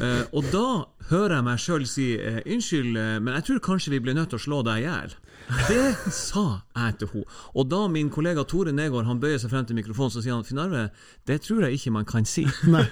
Eh, 0.00 0.22
og 0.32 0.46
da 0.52 0.86
hører 1.10 1.34
jeg 1.34 1.44
meg 1.44 1.60
sjøl 1.60 1.82
si 1.88 2.04
eh, 2.16 2.38
unnskyld, 2.46 2.94
eh, 2.96 3.16
men 3.20 3.34
jeg 3.36 3.46
tror 3.48 3.58
kanskje 3.66 3.92
vi 3.92 3.98
blir 4.04 4.14
nødt 4.16 4.30
til 4.32 4.38
å 4.38 4.44
slå 4.44 4.60
deg 4.64 4.80
i 4.80 4.86
hjel. 4.86 5.16
Det 5.68 6.12
sa 6.14 6.44
jeg 6.76 6.98
til 7.00 7.08
henne. 7.14 7.38
Og 7.54 7.68
da 7.70 7.80
min 7.90 8.10
kollega 8.12 8.44
Tore 8.48 8.72
Negård 8.72 9.06
han 9.08 9.20
bøyer 9.22 9.38
seg 9.42 9.50
frem 9.52 9.66
til 9.68 9.76
mikrofonen, 9.78 10.12
så 10.14 10.22
sier 10.24 10.36
han 10.36 10.44
Finn 10.46 10.60
Arve, 10.62 10.86
det 11.28 11.40
tror 11.46 11.64
jeg 11.66 11.78
ikke 11.78 11.92
man 11.94 12.06
kan 12.08 12.24
si. 12.28 12.44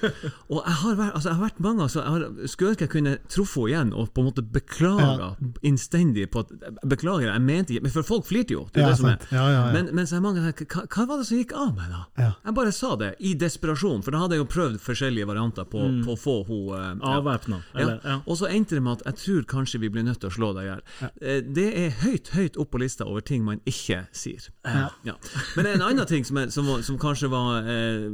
og 0.53 0.59
jeg 0.65 0.77
har, 0.83 0.97
vært, 0.99 1.15
altså, 1.15 1.29
jeg 1.31 1.37
har 1.39 1.45
vært 1.45 1.61
mange 1.65 1.83
ganger 1.83 1.93
så 1.95 2.03
jeg 2.03 2.15
har, 2.15 2.27
skulle 2.51 2.73
ønske 2.75 2.87
jeg 2.87 2.93
kunne 2.95 3.15
truffet 3.31 3.59
henne 3.63 3.69
igjen 3.69 3.93
og 3.99 4.11
på 4.15 4.23
en 4.23 4.29
måte 4.31 4.43
beklaga 4.43 5.31
innstendig 5.67 6.29
på 6.33 6.43
at 6.45 6.53
Beklager, 6.89 7.29
jeg 7.33 7.43
mente 7.45 7.75
ikke 7.77 7.91
for 7.99 8.07
folk 8.07 8.27
flirte 8.29 8.55
jo. 8.55 8.65
Det 8.73 8.83
er 8.83 8.87
Ja, 8.87 8.91
det 8.93 8.99
som 9.01 9.09
er. 9.11 9.19
Ja, 9.33 9.45
ja, 9.51 9.59
ja. 9.67 9.73
Men, 9.75 9.91
men 9.97 10.07
så 10.09 10.17
er 10.19 10.23
mange 10.25 10.43
her, 10.45 10.55
hva, 10.57 10.85
hva 10.89 11.05
var 11.11 11.21
det 11.21 11.27
som 11.29 11.39
gikk 11.41 11.53
av 11.59 11.73
meg, 11.77 11.91
da? 11.93 12.01
Ja. 12.21 12.31
Jeg 12.47 12.57
bare 12.59 12.73
sa 12.75 12.95
det, 13.01 13.11
i 13.21 13.35
desperasjon, 13.39 14.03
for 14.07 14.15
da 14.15 14.23
hadde 14.23 14.39
jeg 14.39 14.43
jo 14.45 14.49
prøvd 14.53 14.79
forskjellige 14.85 15.29
varianter 15.29 15.69
på, 15.69 15.83
på 16.07 16.15
å 16.15 16.19
få 16.19 16.37
henne 16.49 16.97
uh, 17.05 17.17
Avvæpna. 17.19 17.61
ja. 17.77 17.89
Ja. 18.09 18.17
Og 18.25 18.39
så 18.41 18.49
endte 18.49 18.77
det 18.79 18.83
med 18.85 19.01
at 19.03 19.07
jeg 19.11 19.19
tror 19.25 19.47
kanskje 19.51 19.81
vi 19.83 19.91
blir 19.93 20.05
nødt 20.07 20.21
til 20.23 20.31
å 20.31 20.35
slå 20.35 20.53
deg 20.57 20.65
i 20.65 20.69
hjel. 20.71 20.83
Eh, 21.21 21.41
Det 21.59 21.67
er 21.83 21.91
høyt, 22.03 22.31
høyt 22.37 22.48
opp 22.57 22.71
på 22.73 22.81
lista 22.81 23.05
over 23.05 23.21
ting 23.21 23.45
man 23.45 23.61
ikke 23.69 24.05
sier. 24.17 24.49
Ja. 24.65 25.17
Men 25.57 25.65
det 25.65 25.71
er 25.71 25.77
en 25.77 25.85
annen 25.89 26.09
ting 26.09 26.25
som, 26.25 26.39
er, 26.41 26.49
som, 26.55 26.67
var, 26.71 26.83
som 26.87 26.99
kanskje 27.01 27.31
var 27.33 27.69
eh, 27.69 28.07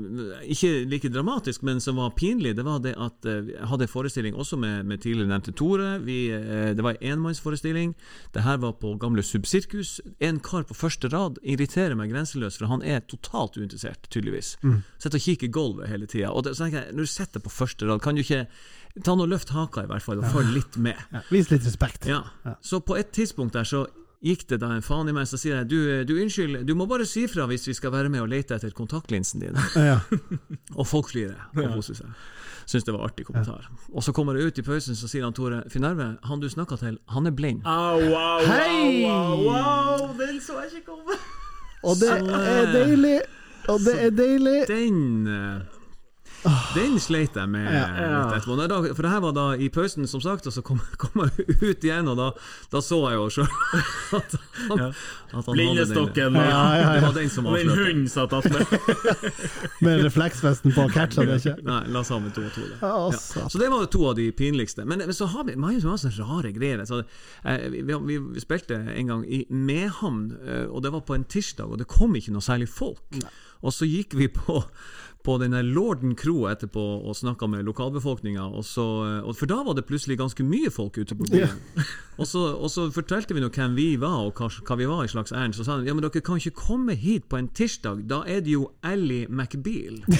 ikke 0.50 0.72
like 0.90 1.10
dramatisk, 1.12 1.62
men 1.62 1.80
som 1.84 2.00
var 2.00 2.14
pinlig, 2.18 2.56
det 2.58 2.64
var 2.66 2.82
det 2.84 2.96
at 2.98 3.28
eh, 3.28 3.52
jeg 3.52 3.70
hadde 3.70 3.86
en 3.86 3.92
forestilling 3.92 4.38
også 4.38 4.58
med, 4.60 4.84
med 4.88 5.02
tidligere 5.04 5.30
nevnte 5.30 5.54
Tore. 5.56 5.98
Vi, 6.04 6.18
eh, 6.34 6.72
det 6.74 6.84
var 6.84 6.98
en 6.98 7.18
enmannsforestilling. 7.18 7.94
Det 8.34 8.44
her 8.44 8.60
var 8.62 8.76
på 8.80 8.94
gamle 9.00 9.22
Subsirkus. 9.22 10.00
En 10.18 10.40
kar 10.44 10.66
på 10.68 10.76
første 10.76 11.10
rad 11.12 11.38
irriterer 11.42 11.96
meg 11.98 12.12
grenseløst, 12.12 12.58
for 12.60 12.72
han 12.72 12.82
er 12.82 13.04
totalt 13.10 13.58
uinteressert, 13.58 14.08
tydeligvis. 14.10 14.56
Sitter 14.98 15.20
og 15.20 15.28
kikker 15.28 15.50
i 15.50 15.54
gulvet 15.54 15.92
hele 15.92 16.08
tida. 16.10 16.32
Så 16.50 16.64
tenker 16.64 16.82
jeg, 16.82 16.96
når 16.96 17.06
du 17.06 17.12
sitter 17.12 17.44
på 17.44 17.52
første 17.52 17.88
rad, 17.88 18.02
kan 18.04 18.16
du 18.16 18.24
ikke 18.24 18.46
ta 19.02 19.16
noe 19.18 19.26
løft 19.30 19.50
haka, 19.54 19.84
i 19.84 19.90
hvert 19.90 20.04
fall, 20.04 20.22
og 20.22 20.30
følg 20.30 20.54
litt 20.54 20.78
med. 20.78 20.98
Ja, 21.10 21.24
vis 21.32 21.50
litt 21.50 21.66
respekt. 21.66 22.06
Ja. 22.06 22.22
Så 22.62 22.80
på 22.84 22.96
et 22.98 23.10
tidspunkt 23.16 23.56
der 23.56 23.66
så 23.66 23.84
gikk 24.24 24.46
det 24.48 24.60
da 24.62 24.70
en 24.72 24.84
faen 24.84 25.10
i 25.10 25.14
meg, 25.14 25.26
så 25.28 25.38
sier 25.40 25.60
jeg 25.60 25.68
du, 25.68 25.78
du 26.08 26.14
unnskyld, 26.16 26.62
du 26.64 26.72
må 26.78 26.86
bare 26.90 27.06
si 27.08 27.26
fra 27.30 27.44
hvis 27.50 27.68
vi 27.68 27.74
skal 27.76 27.92
være 27.92 28.12
med 28.12 28.24
og 28.24 28.30
lete 28.32 28.56
etter 28.56 28.72
kontaktlinsen 28.76 29.44
din. 29.44 29.58
Ja. 29.76 29.98
Og 30.78 30.88
folk 30.88 31.10
flirer 31.12 31.36
og 31.52 31.76
koser 31.76 32.00
seg. 32.00 32.24
Syns 32.64 32.86
det 32.86 32.94
var 32.94 33.04
artig 33.04 33.26
kommentar. 33.28 33.66
Og 33.92 34.04
så 34.04 34.14
kommer 34.16 34.36
det 34.36 34.46
ut 34.48 34.58
i 34.58 34.64
pausen, 34.64 34.96
så 34.96 35.08
sier 35.10 35.26
han 35.26 35.36
Tore 35.36 35.60
Finn-Arve, 35.68 36.14
han 36.24 36.40
du 36.40 36.48
snakka 36.48 36.78
til, 36.80 36.96
han 37.12 37.28
er 37.28 37.34
blind. 37.36 37.60
Au, 37.68 38.00
au, 38.00 38.40
Hei! 38.48 39.04
au, 39.04 39.44
au, 39.52 39.52
au, 39.52 40.08
den 40.16 40.40
så 40.40 40.62
jeg 40.62 40.80
ikke 40.80 40.94
komme! 40.94 41.18
Og 41.84 42.00
det 42.00 42.14
er 42.16 42.72
deilig! 42.72 43.18
Og 43.68 43.84
det 43.84 43.94
er 44.06 44.16
deilig! 44.16 44.58
Den 44.68 45.28
eh, 45.28 45.73
den 46.74 46.98
sleit 47.00 47.36
jeg 47.38 47.48
med 47.48 47.64
litt 47.70 48.34
etterpå. 48.36 48.56
Da, 48.68 48.78
for 48.94 49.02
det 49.06 49.10
her 49.14 49.22
var 49.24 49.32
da 49.36 49.44
i 49.56 49.68
pausen, 49.72 50.06
som 50.10 50.20
sagt, 50.24 50.46
og 50.46 50.52
så 50.52 50.62
kom, 50.66 50.80
kom 51.02 51.22
jeg 51.24 51.46
ut 51.62 51.84
igjen, 51.86 52.08
og 52.12 52.18
da, 52.20 52.26
da 52.72 52.82
så 52.84 52.98
jeg 53.08 53.16
jo 53.20 53.28
sjøl 53.32 53.48
at, 54.20 54.36
han- 54.68 54.82
Ja. 54.84 54.88
at 55.34 55.46
han 55.48 55.54
Blindestokken 55.56 56.36
og, 56.38 56.44
Ja, 56.44 56.62
ja. 56.78 56.90
Det 56.94 57.02
var 57.06 57.16
den 57.16 57.30
som 57.32 57.46
og 57.48 57.56
den 57.56 57.70
avslørte. 57.70 57.86
hunden 57.88 58.08
satt 58.12 58.32
attmed. 58.32 58.66
Med 59.84 60.04
refleksvesten 60.04 60.72
på, 60.76 60.84
catcha 60.94 61.24
det 61.26 61.38
ikke. 61.40 61.56
Nei, 61.66 61.80
la 61.94 62.02
sammen 62.06 62.32
to 62.34 62.44
og 62.46 62.52
to. 62.54 62.66
Ja. 62.80 62.92
altså. 63.06 63.46
Så 63.50 63.60
det 63.60 63.70
var 63.72 63.86
to 63.92 64.04
av 64.10 64.16
de 64.18 64.28
pinligste. 64.36 64.84
Men, 64.88 65.02
men 65.04 65.16
så 65.16 65.26
har 65.32 65.46
vi 65.48 65.56
mange 65.60 65.80
sånne 65.82 66.12
rare 66.20 66.52
greier. 66.54 66.84
Så, 66.88 67.00
eh, 67.44 67.66
vi, 67.72 67.82
vi, 67.88 68.18
vi 68.36 68.42
spilte 68.44 68.78
en 68.94 69.10
gang 69.10 69.24
i 69.26 69.44
Mehamn, 69.50 70.28
eh, 70.44 70.66
og 70.68 70.84
det 70.84 70.92
var 70.94 71.04
på 71.08 71.16
en 71.18 71.24
tirsdag, 71.24 71.66
og 71.72 71.80
det 71.82 71.88
kom 71.90 72.14
ikke 72.18 72.34
noe 72.34 72.44
særlig 72.44 72.68
folk. 72.70 73.02
Og 73.64 73.72
så 73.72 73.86
gikk 73.88 74.12
vi 74.18 74.26
på 74.28 74.58
på 75.24 75.38
denne 75.40 75.62
Lorden 75.64 76.12
kro 76.20 76.44
etterpå 76.50 76.82
og 77.08 77.16
snakka 77.16 77.48
med 77.48 77.64
lokalbefolkninga, 77.64 78.44
for 78.68 79.48
da 79.48 79.62
var 79.64 79.74
det 79.78 79.86
plutselig 79.88 80.18
ganske 80.20 80.44
mye 80.44 80.68
folk 80.74 80.98
ute 81.00 81.16
på 81.16 81.28
byen. 81.30 81.54
Og, 82.14 82.28
så, 82.30 82.38
og 82.54 82.68
så 82.70 82.84
fortalte 82.94 83.34
vi 83.34 83.40
nå 83.42 83.48
hvem 83.50 83.72
vi 83.74 83.86
var, 83.98 84.20
og 84.28 84.38
hva, 84.38 84.46
hva 84.68 84.76
vi 84.78 84.86
var 84.86 85.00
i 85.02 85.08
slags 85.10 85.32
ærend. 85.34 85.56
Så 85.58 85.64
sa 85.66 85.80
de 85.80 85.88
ja, 85.88 85.94
men 85.98 86.04
dere 86.04 86.22
kan 86.22 86.38
ikke 86.38 86.52
komme 86.60 86.94
hit 86.94 87.24
på 87.26 87.40
en 87.40 87.48
tirsdag, 87.50 88.04
da 88.06 88.20
er 88.30 88.38
det 88.46 88.52
jo 88.54 88.68
Ally 88.86 89.24
McBeal. 89.26 90.04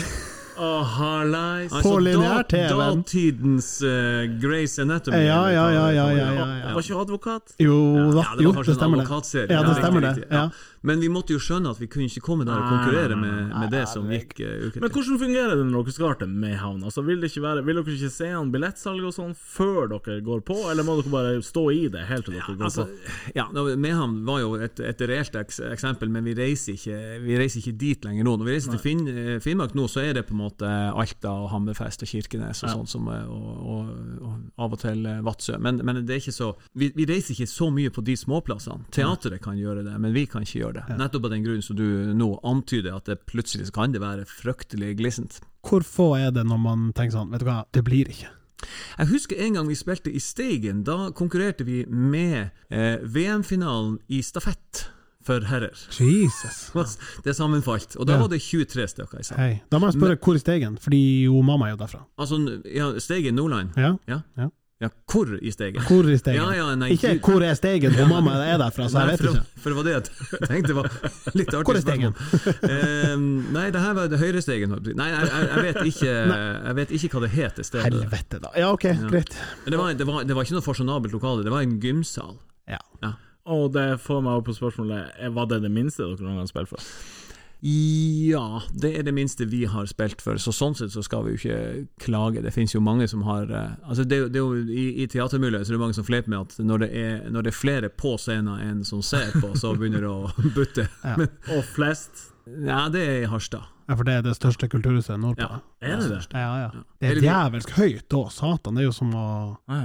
Oh, 0.55 0.84
harleis. 0.86 1.72
På 1.82 1.96
lineær-TV-en. 1.98 2.78
da- 2.78 2.90
Datidens 2.94 3.82
uh, 3.82 4.22
Grace 4.38 4.78
Anatomy. 4.82 5.16
Ja, 5.26 5.40
ja, 5.50 5.64
ja, 5.74 5.88
ja, 5.90 6.05
ja, 6.14 6.28
ja, 6.30 6.44
ja. 6.61 6.74
Var 6.76 6.84
ikke 6.84 7.00
advokat? 7.00 7.57
Jo 7.59 7.78
da, 8.12 8.20
Ja, 8.22 8.36
det 8.38 8.44
jo, 8.46 8.52
det 8.62 8.76
stemmer 8.76 9.02
det. 9.02 9.09
Ja, 9.50 9.62
det 9.66 9.74
stemmer 9.80 10.07
det. 10.07 10.12
Ja. 10.30 10.44
Men 10.85 11.01
vi 11.01 11.09
måtte 11.12 11.32
jo 11.35 11.41
skjønne 11.43 11.70
at 11.72 11.80
vi 11.80 11.89
kunne 11.91 12.07
ikke 12.11 12.22
komme 12.24 12.45
der 12.47 12.59
og 12.61 12.68
konkurrere 12.68 13.16
nei, 13.16 13.28
nei, 13.30 13.43
med, 13.49 13.55
med 13.64 13.72
det 13.72 13.85
som 13.89 14.09
gikk 14.12 14.35
uh, 14.45 14.78
Men 14.82 14.91
hvordan 14.93 15.20
fungerer 15.22 15.57
det 15.57 15.64
når 15.70 15.87
dere 15.89 15.95
skal 15.97 16.16
til 16.20 16.35
Mayhavn? 16.45 16.82
Altså, 16.85 17.05
vil, 17.07 17.24
være, 17.24 17.64
vil 17.64 17.80
dere 17.80 17.95
ikke 17.97 18.11
se 18.12 18.28
an 18.37 18.51
billettsalg 18.53 19.07
og 19.09 19.14
sånn 19.16 19.32
før 19.39 19.89
dere 19.95 20.18
går 20.26 20.43
på, 20.45 20.59
eller 20.70 20.85
må 20.87 20.99
dere 21.01 21.12
bare 21.14 21.35
stå 21.45 21.64
i 21.72 21.87
det 21.93 22.05
helt 22.11 22.28
til 22.28 22.37
dere 22.37 22.57
går 22.59 22.68
Altså, 22.68 22.85
på? 22.91 23.14
ja, 23.39 23.47
Mehamn 23.80 24.20
var 24.28 24.43
jo 24.43 24.53
et, 24.61 24.80
et 24.85 25.05
reelt 25.09 25.39
eksempel, 25.41 26.12
men 26.12 26.24
vi 26.28 26.35
reiser, 26.39 26.76
ikke, 26.76 27.01
vi 27.24 27.39
reiser 27.41 27.62
ikke 27.62 27.76
dit 27.80 28.05
lenger 28.05 28.28
nå. 28.28 28.37
Når 28.41 28.49
vi 28.51 28.55
reiser 28.59 28.74
til 28.76 28.82
Finn, 28.85 29.03
eh, 29.09 29.39
Finnmark 29.45 29.74
nå, 29.78 29.87
så 29.91 30.05
er 30.05 30.18
det 30.18 30.26
på 30.28 30.37
en 30.37 30.43
måte 30.45 30.68
Alta 30.68 31.32
og 31.45 31.49
Hammerfest 31.55 32.05
og 32.05 32.11
Kirkenes 32.12 32.61
og 32.64 32.68
Ja. 32.68 32.74
sånn 32.76 32.89
som 32.91 33.09
eh, 33.12 33.24
og, 33.24 33.49
og, 33.74 33.91
og 34.20 34.62
av 34.66 34.76
og 34.76 34.80
til 34.85 35.05
Vadsø. 35.24 35.57
Men, 35.62 35.80
men 35.87 36.03
det 36.05 36.16
er 36.16 36.22
ikke 36.22 36.35
så 36.37 36.53
vi, 36.76 36.91
vi 36.97 37.07
reiser 37.09 37.32
ikke 37.37 37.49
så 37.51 37.70
mye 37.72 37.93
på 37.95 38.05
de 38.05 38.16
småplassene. 38.18 38.85
Teatret 38.95 39.41
kan 39.45 39.57
gjøre 39.59 39.85
det, 39.87 39.95
men 40.01 40.12
vi 40.16 40.26
kan 40.30 40.43
ikke 40.45 40.59
gjøre 40.61 40.72
det. 40.74 40.74
Nettopp 40.99 41.25
av 41.25 41.31
den 41.31 41.45
grunn 41.45 41.62
som 41.62 41.77
du 41.77 41.85
nå 42.14 42.41
antyder, 42.45 42.95
at 42.97 43.05
det 43.07 43.18
plutselig 43.27 43.70
kan 43.72 43.93
det 43.93 44.01
være 44.03 44.25
fryktelig 44.27 44.97
glissent. 44.99 45.41
Hvor 45.64 45.81
få 45.87 46.09
er 46.18 46.31
det 46.35 46.45
når 46.47 46.59
man 46.61 46.93
tenker 46.93 47.16
sånn, 47.16 47.31
vet 47.33 47.41
du 47.41 47.47
hva, 47.49 47.64
det 47.72 47.85
blir 47.87 48.09
ikke. 48.12 48.29
Jeg 48.99 49.07
husker 49.11 49.37
en 49.45 49.55
gang 49.59 49.68
vi 49.68 49.75
spilte 49.77 50.12
i 50.12 50.20
Steigen. 50.22 50.85
Da 50.85 51.11
konkurrerte 51.12 51.64
vi 51.64 51.85
med 51.87 52.51
eh, 52.70 52.97
VM-finalen 53.03 53.99
i 54.09 54.22
stafett 54.25 54.87
for 55.25 55.41
herrer. 55.49 55.72
Jesus. 55.97 56.70
Det 57.25 57.33
sammenfalt. 57.37 57.97
Og 57.97 58.07
da 58.07 58.14
Ja. 58.14 58.20
var 58.20 58.29
det 58.29 58.41
23 58.45 58.87
stykker 58.89 59.20
i 59.20 59.25
salen. 59.25 59.41
Hei. 59.43 59.62
Da 59.72 59.79
må 59.81 59.89
jeg 59.89 59.97
spørre 59.99 60.16
hvor 60.20 60.35
er 60.35 60.39
Steigen, 60.43 60.77
fordi 60.81 61.25
jo 61.25 61.41
mamma 61.43 61.66
er 61.68 61.77
jo 61.77 61.81
derfra. 61.81 62.03
Altså, 62.18 62.41
ja, 62.68 62.91
Steigen 63.01 63.35
Nordland? 63.35 63.72
Ja, 63.77 63.95
Ja. 64.09 64.20
Ja. 64.37 64.49
Ja, 64.85 64.89
hvor 65.11 65.30
i 65.41 65.51
steget? 65.55 65.80
hvor 65.89 66.09
i 66.12 66.16
steget? 66.20 66.37
Ja, 66.39 66.51
ja, 66.59 66.66
nei, 66.78 66.91
ikke 66.95 67.14
du- 67.16 67.24
hvor 67.24 67.43
er 67.47 67.57
stegen' 67.59 67.95
hvor 67.97 68.09
mamma 68.11 68.35
er 68.45 68.59
derfra, 68.61 68.87
så 68.93 69.01
jeg 69.05 69.14
vet 69.14 69.22
for, 69.24 69.30
ikke. 69.32 69.41
det- 69.41 69.62
for 69.64 69.70
det 69.70 69.76
var 69.78 69.85
det 69.89 69.95
jeg 69.95 70.49
tenkte 70.51 70.76
var 70.76 70.89
litt 71.41 71.55
artig 71.55 71.64
Hvor 71.64 71.78
er 71.78 71.85
stegen? 71.85 72.16
Eh, 72.68 73.16
nei, 73.57 73.66
det 73.74 73.80
her 73.80 73.95
var 73.97 74.09
det 74.12 74.18
høyre 74.20 74.43
stegen. 74.45 74.74
Nei, 74.97 75.09
jeg, 75.11 75.30
jeg, 75.32 75.64
vet 75.68 75.80
ikke, 75.91 76.14
jeg 76.68 76.74
vet 76.80 76.95
ikke 76.99 77.12
hva 77.16 77.20
det 77.24 77.30
heter 77.35 77.62
stedet. 77.70 77.87
Helvete, 77.89 78.41
da. 78.45 78.53
Ja, 78.61 78.70
ok, 78.76 78.87
greit. 79.11 79.35
Men 79.64 79.70
det 79.76 79.78
var, 79.80 79.93
det, 79.95 80.07
var, 80.07 80.24
det 80.28 80.37
var 80.37 80.45
ikke 80.47 80.59
noe 80.59 80.66
fasjonabelt 80.68 81.12
lokale, 81.16 81.45
det 81.47 81.53
var 81.55 81.64
en 81.64 81.78
gymsal. 81.80 82.37
Ja. 82.68 82.80
Og 83.45 83.72
det 83.74 84.01
får 84.01 84.22
meg 84.24 84.39
opp 84.41 84.47
på 84.49 84.55
spørsmålet 84.57 85.18
Var 85.37 85.47
det 85.51 85.59
det 85.66 85.70
minste 85.70 86.01
dere 86.01 86.16
noen 86.24 86.39
gang 86.39 86.47
har 86.47 86.49
spilt 86.49 86.70
for? 86.70 86.80
Ja, 87.64 88.60
det 88.76 88.90
er 88.98 89.06
det 89.06 89.14
minste 89.16 89.46
vi 89.48 89.62
har 89.64 89.86
spilt 89.88 90.20
for, 90.20 90.36
så 90.36 90.52
sånn 90.52 90.74
sett 90.76 90.92
så 90.92 91.00
skal 91.04 91.24
vi 91.24 91.32
jo 91.32 91.38
ikke 91.40 91.86
klage. 92.04 92.42
Det 92.44 92.52
finnes 92.52 92.74
jo 92.74 92.82
mange 92.84 93.06
som 93.08 93.22
har 93.24 93.48
eh, 93.48 93.70
Altså 93.88 94.04
det, 94.04 94.18
det 94.34 94.40
er 94.40 94.44
jo 94.44 94.58
I, 94.68 94.84
i 95.00 95.08
teatermiljøet 95.08 95.64
så 95.64 95.72
er 95.72 95.78
det 95.78 95.84
mange 95.86 95.96
som 95.96 96.04
fleiper 96.04 96.32
med 96.34 96.44
at 96.44 96.58
når 96.60 96.84
det, 96.84 96.90
er, 97.00 97.16
når 97.32 97.46
det 97.46 97.54
er 97.54 97.56
flere 97.56 97.88
på 97.88 98.16
scenen 98.20 98.60
enn 98.60 98.84
som 98.84 99.00
ser 99.00 99.32
på, 99.40 99.54
så 99.56 99.72
begynner 99.78 100.04
det 100.04 100.12
å 100.12 100.28
butte. 100.58 100.88
Ja. 101.06 101.16
Men, 101.22 101.32
Og 101.56 101.64
flest 101.72 102.28
ja, 102.44 102.82
det 102.92 103.00
er 103.00 103.22
i 103.22 103.28
Harstad. 103.32 103.70
Ja, 103.89 103.95
for 103.99 104.05
det 104.09 104.12
er 104.16 104.22
det 104.24 104.32
største 104.39 104.64
kulturhuset 104.72 105.18
nordpå. 105.20 105.45
Ja. 105.45 105.59
Er 105.85 105.99
det 106.01 106.07
det? 106.09 106.20
Ja, 106.32 106.39
ja. 106.57 106.68
Ja. 106.72 106.82
Det 107.03 107.09
er 107.11 107.18
djevelsk 107.20 107.70
høyt 107.76 108.14
òg, 108.16 108.30
satan. 108.32 108.74
Det 108.78 108.80
er 108.80 108.87
jo 108.87 108.93
som 108.97 109.11
å 109.12 109.24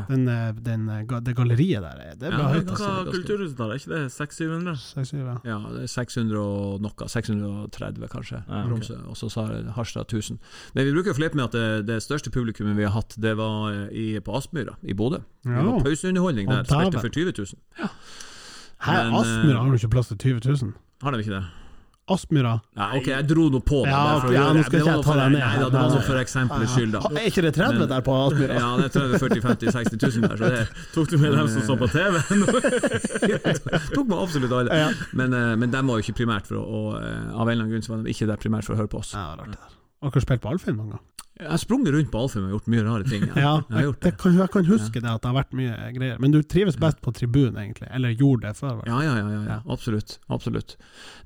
den, 0.07 0.21
eh, 0.31 0.51
den, 0.53 0.85
eh, 0.89 1.03
Det 1.19 1.35
galleriet 1.35 1.81
der, 1.83 1.99
er- 1.99 2.15
det 2.15 2.23
er 2.29 2.31
bra 2.37 2.45
Ja, 2.47 2.53
høyt. 2.53 2.65
det 2.65 2.71
Altså. 2.77 2.87
Hva 2.87 3.11
kulturhuset 3.11 3.57
da? 3.57 3.65
Er 3.65 3.75
ikke 3.75 3.91
det 3.91 4.11
600-700? 4.15 4.77
Seks, 4.79 5.09
syv, 5.11 5.25
ja. 5.25 5.35
Ja, 5.43 5.57
det 5.75 5.83
er 5.83 5.91
600 5.91 6.37
og 6.39 6.81
noe. 6.81 7.07
630 7.11 8.07
kanskje. 8.07 8.43
Ja. 8.47 8.63
Tromsø. 8.63 8.95
Og 9.09 9.15
så 9.19 9.29
sa 9.29 9.47
Harstad 9.75 10.07
1000. 10.07 10.39
Men 10.75 10.85
vi 10.85 10.93
bruker 10.95 11.11
å 11.11 11.17
flippe 11.19 11.35
med 11.35 11.45
at 11.45 11.51
det, 11.51 11.85
det 11.87 11.99
største 12.01 12.31
publikummet 12.31 12.75
vi 12.77 12.83
har 12.87 12.91
hatt, 12.95 13.15
det 13.19 13.35
var 13.35 13.71
eh, 13.73 13.89
i, 13.91 14.19
på 14.21 14.31
Aspmyra 14.39 14.77
i 14.87 14.93
Bodø. 14.93 15.19
Det 15.43 15.51
Ja. 15.51 15.61
var 15.63 15.83
pauseunderholdning 15.83 16.47
der. 16.47 16.63
Spilte 16.63 17.01
for 17.01 17.09
20 17.09 17.33
000. 17.35 17.89
Her, 18.79 19.03
Men, 19.11 19.13
Aspmyra 19.19 19.57
har 19.59 19.67
jo 19.67 19.73
ikke 19.75 19.91
plass 19.91 20.07
til 20.07 20.17
20 20.39 20.39
000. 20.63 20.73
Har 21.03 21.11
de 21.11 21.17
ikke 21.19 21.35
det? 21.35 21.45
Aspmyra 22.15 22.53
Nei, 22.79 22.87
ok, 22.99 23.07
jeg 23.11 23.27
dro 23.29 23.45
nå 23.53 23.59
på 23.65 23.81
det. 23.85 23.91
Ja, 23.93 24.01
okay, 24.17 24.33
ja, 24.35 24.45
nå 24.53 24.63
skal 24.65 24.77
jeg 24.79 24.85
ikke 24.85 24.95
jeg 24.95 25.05
ta 25.07 25.15
deg 25.19 25.33
ned 25.35 25.43
Nei, 25.43 25.51
da, 25.59 25.69
det 25.69 25.79
var 25.79 25.93
noe 25.93 26.05
for 26.07 26.21
eksempelets 26.21 26.75
skyld, 26.75 26.91
da. 26.95 27.01
Er 27.13 27.29
ikke 27.31 27.43
det 27.45 27.53
30 27.57 27.79
Men- 27.79 27.89
der 27.93 28.05
på 28.09 28.17
Aspmyra? 28.25 28.59
Ja, 28.59 28.69
det 28.79 28.85
er 28.89 28.93
30 28.99 29.23
40 29.25 29.41
50 29.47 29.73
60 29.77 29.97
000 30.19 30.29
der, 30.29 30.37
så 30.37 30.51
det 30.55 30.63
Tok 30.95 31.09
du 31.13 31.17
med 31.21 31.37
dem 31.37 31.51
som 31.55 31.67
så 31.69 31.77
på 31.79 31.89
TV? 31.93 32.19
tok 33.95 34.07
med 34.07 34.17
absolutt 34.19 34.55
alle. 34.61 34.83
Men, 35.13 35.33
eh, 35.33 35.55
men 35.55 35.71
de 35.73 35.83
var 35.87 35.99
jo 35.99 36.05
ikke 36.07 36.17
primært 36.23 36.49
for 36.49 36.59
å, 36.61 36.65
å 36.65 36.83
eh, 36.99 37.33
Av 37.33 37.45
en 37.47 37.53
eller 37.53 37.65
annen 37.65 37.73
grunn 37.75 37.85
så 37.85 37.95
var 37.95 38.03
de 38.05 38.13
ikke 38.15 38.29
der 38.29 38.41
primært 38.41 38.67
for 38.67 38.75
å 38.77 38.81
høre 38.83 38.91
på 38.91 39.01
oss. 39.03 39.13
Ja, 39.17 39.31
rart 39.39 39.53
det 39.53 39.59
der. 39.59 39.78
Har 39.99 40.13
dere 40.13 40.23
spilt 40.23 40.43
på 40.43 40.51
Alfheim 40.53 40.77
noen 40.79 40.95
gang? 40.95 41.05
Jeg 41.39 41.47
har 41.47 41.59
sprunget 41.61 41.93
rundt 41.95 42.09
på 42.11 42.19
Alfheim 42.19 42.47
og 42.49 42.51
gjort 42.57 42.65
mye 42.71 42.81
rare 42.83 43.05
ting. 43.07 43.21
Ja, 43.29 43.51
jeg 43.69 43.75
har 43.77 43.85
gjort 43.85 43.99
det 44.03 44.09
det. 44.11 44.17
kan, 44.19 44.33
jeg 44.35 44.51
kan 44.51 44.65
huske 44.67 44.99
det 44.99 45.07
at 45.07 45.21
det 45.23 45.29
har 45.29 45.37
vært 45.37 45.53
mye 45.55 45.75
greier. 45.95 46.17
Men 46.19 46.33
du 46.35 46.39
trives 46.43 46.75
best 46.79 46.99
på 47.05 47.13
tribunen, 47.15 47.55
egentlig? 47.61 47.87
Eller 47.95 48.11
gjorde 48.11 48.49
det 48.49 48.59
før? 48.59 48.81
Ja, 48.87 48.97
ja, 49.05 49.13
ja, 49.15 49.23
ja, 49.23 49.37
ja. 49.37 49.53
Ja. 49.53 49.59
absolutt. 49.71 50.17
absolutt. 50.27 50.75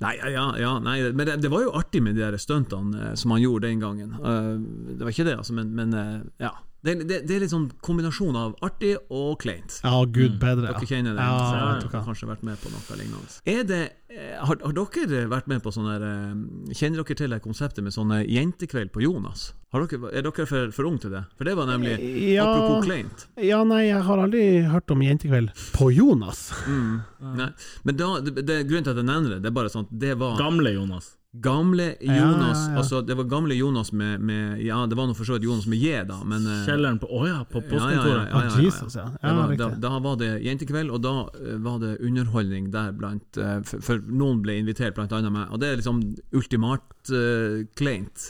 Nei, 0.06 0.14
ja, 0.22 0.30
ja, 0.36 0.46
ja, 0.62 0.76
nei, 0.86 1.00
men 1.18 1.30
det, 1.30 1.40
det 1.42 1.50
var 1.54 1.66
jo 1.66 1.74
artig 1.80 2.04
med 2.06 2.14
de 2.18 2.26
der 2.28 2.38
stuntene 2.42 3.08
eh, 3.10 3.16
som 3.18 3.34
han 3.34 3.42
gjorde 3.42 3.66
den 3.72 3.82
gangen. 3.82 4.14
Eh, 4.22 4.54
det 4.94 5.02
var 5.02 5.16
ikke 5.16 5.26
det, 5.32 5.38
altså, 5.42 5.58
men, 5.58 5.74
men 5.78 5.98
eh, 5.98 6.22
ja. 6.46 6.54
Det, 6.84 6.98
det, 7.08 7.22
det 7.24 7.36
er 7.38 7.44
litt 7.46 7.52
sånn 7.54 7.70
kombinasjon 7.86 8.36
av 8.36 8.56
artig 8.66 8.98
og 9.08 9.38
kleint. 9.40 9.78
Ja, 9.86 10.02
gud 10.04 10.36
bedre. 10.42 10.68
Dere 10.68 10.88
kjenner 10.90 11.16
det? 11.16 11.24
Ja, 11.24 11.38
så 11.40 11.54
jeg 11.56 11.94
har 11.94 12.08
kanskje 12.10 12.28
vært 12.28 12.44
med 12.44 12.60
på 12.60 12.72
noe 12.74 12.98
lignende. 13.00 13.38
Er 13.48 13.64
det, 13.70 13.82
eh, 14.12 14.34
har, 14.44 14.60
har 14.60 14.76
dere 14.76 15.22
vært 15.32 15.48
med 15.48 15.64
på 15.64 15.72
sånne 15.72 15.96
der, 15.96 16.04
eh, 16.10 16.76
Kjenner 16.76 17.00
dere 17.00 17.18
til 17.22 17.32
det 17.32 17.40
konseptet 17.46 17.88
med 17.88 17.96
sånne 17.96 18.20
jentekveld 18.28 18.92
på 18.92 19.06
Jonas? 19.06 19.54
Har 19.72 19.88
dere, 19.88 20.12
er 20.12 20.28
dere 20.28 20.46
for, 20.50 20.76
for 20.76 20.92
unge 20.92 21.06
til 21.06 21.16
det? 21.16 21.24
For 21.40 21.48
det 21.48 21.56
var 21.58 21.72
nemlig 21.72 21.96
Ja. 22.34 22.50
Apropos 22.52 22.84
kleint. 22.90 23.26
Ja, 23.40 23.64
nei, 23.64 23.86
jeg 23.88 24.04
har 24.04 24.26
aldri 24.28 24.44
hørt 24.68 24.92
om 24.92 25.08
jentekveld 25.08 25.56
på 25.74 25.88
Jonas. 25.96 26.50
Mm. 26.68 27.02
Nei. 27.40 27.52
Men 27.88 28.04
da, 28.04 28.14
det, 28.20 28.36
det, 28.44 28.64
grunnen 28.68 28.84
til 28.84 28.98
at 28.98 29.00
jeg 29.06 29.08
nevner 29.08 29.38
det, 29.38 29.44
det 29.48 29.54
er 29.54 29.60
bare 29.62 29.72
sånn 29.72 29.88
at 29.88 30.00
det 30.04 30.18
var 30.20 30.36
Gamle 30.42 30.76
Jonas. 30.76 31.14
Gamle 31.34 31.96
Jonas 32.00 32.68
ja, 32.68 32.72
ja. 32.72 32.78
Altså, 32.78 33.02
det 33.02 33.16
var 33.18 33.24
gamle 33.24 33.56
Jonas 33.56 33.92
med, 33.92 34.22
med 34.22 34.60
Ja, 34.62 34.86
det 34.86 34.98
var 34.98 35.08
nå 35.10 35.16
for 35.18 35.26
så 35.26 35.34
vidt 35.40 35.48
Jonas 35.48 35.66
med 35.66 35.82
J, 35.82 36.04
da, 36.06 36.20
men 36.30 36.46
eh, 36.46 36.60
Kjelleren 36.68 37.00
på 37.02 37.10
Å 37.10 37.22
ja, 37.26 37.40
på 37.50 37.58
ja, 37.58 37.66
ja, 37.66 37.72
postkontoret. 37.72 38.28
ja, 38.30 38.42
ja, 38.44 38.52
ja, 38.52 38.62
Jesus, 38.62 38.98
ja. 39.00 39.08
Var, 39.24 39.56
da, 39.58 39.70
da 39.82 39.92
var 40.06 40.20
det 40.22 40.30
jentekveld, 40.46 40.94
og 40.94 41.02
da 41.02 41.16
eh, 41.42 41.56
var 41.66 41.80
det 41.82 41.96
underholdning 42.06 42.70
der 42.76 42.94
blant 42.94 43.42
eh, 43.42 43.56
for, 43.66 43.82
for 43.82 44.06
noen 44.06 44.44
ble 44.46 44.60
invitert, 44.62 44.94
blant 44.94 45.16
annet 45.18 45.34
meg. 45.34 45.50
Og 45.50 45.64
det 45.64 45.72
er 45.72 45.82
liksom 45.82 46.04
ultimat 46.38 46.86
eh, 47.12 47.66
kleint. 47.76 48.30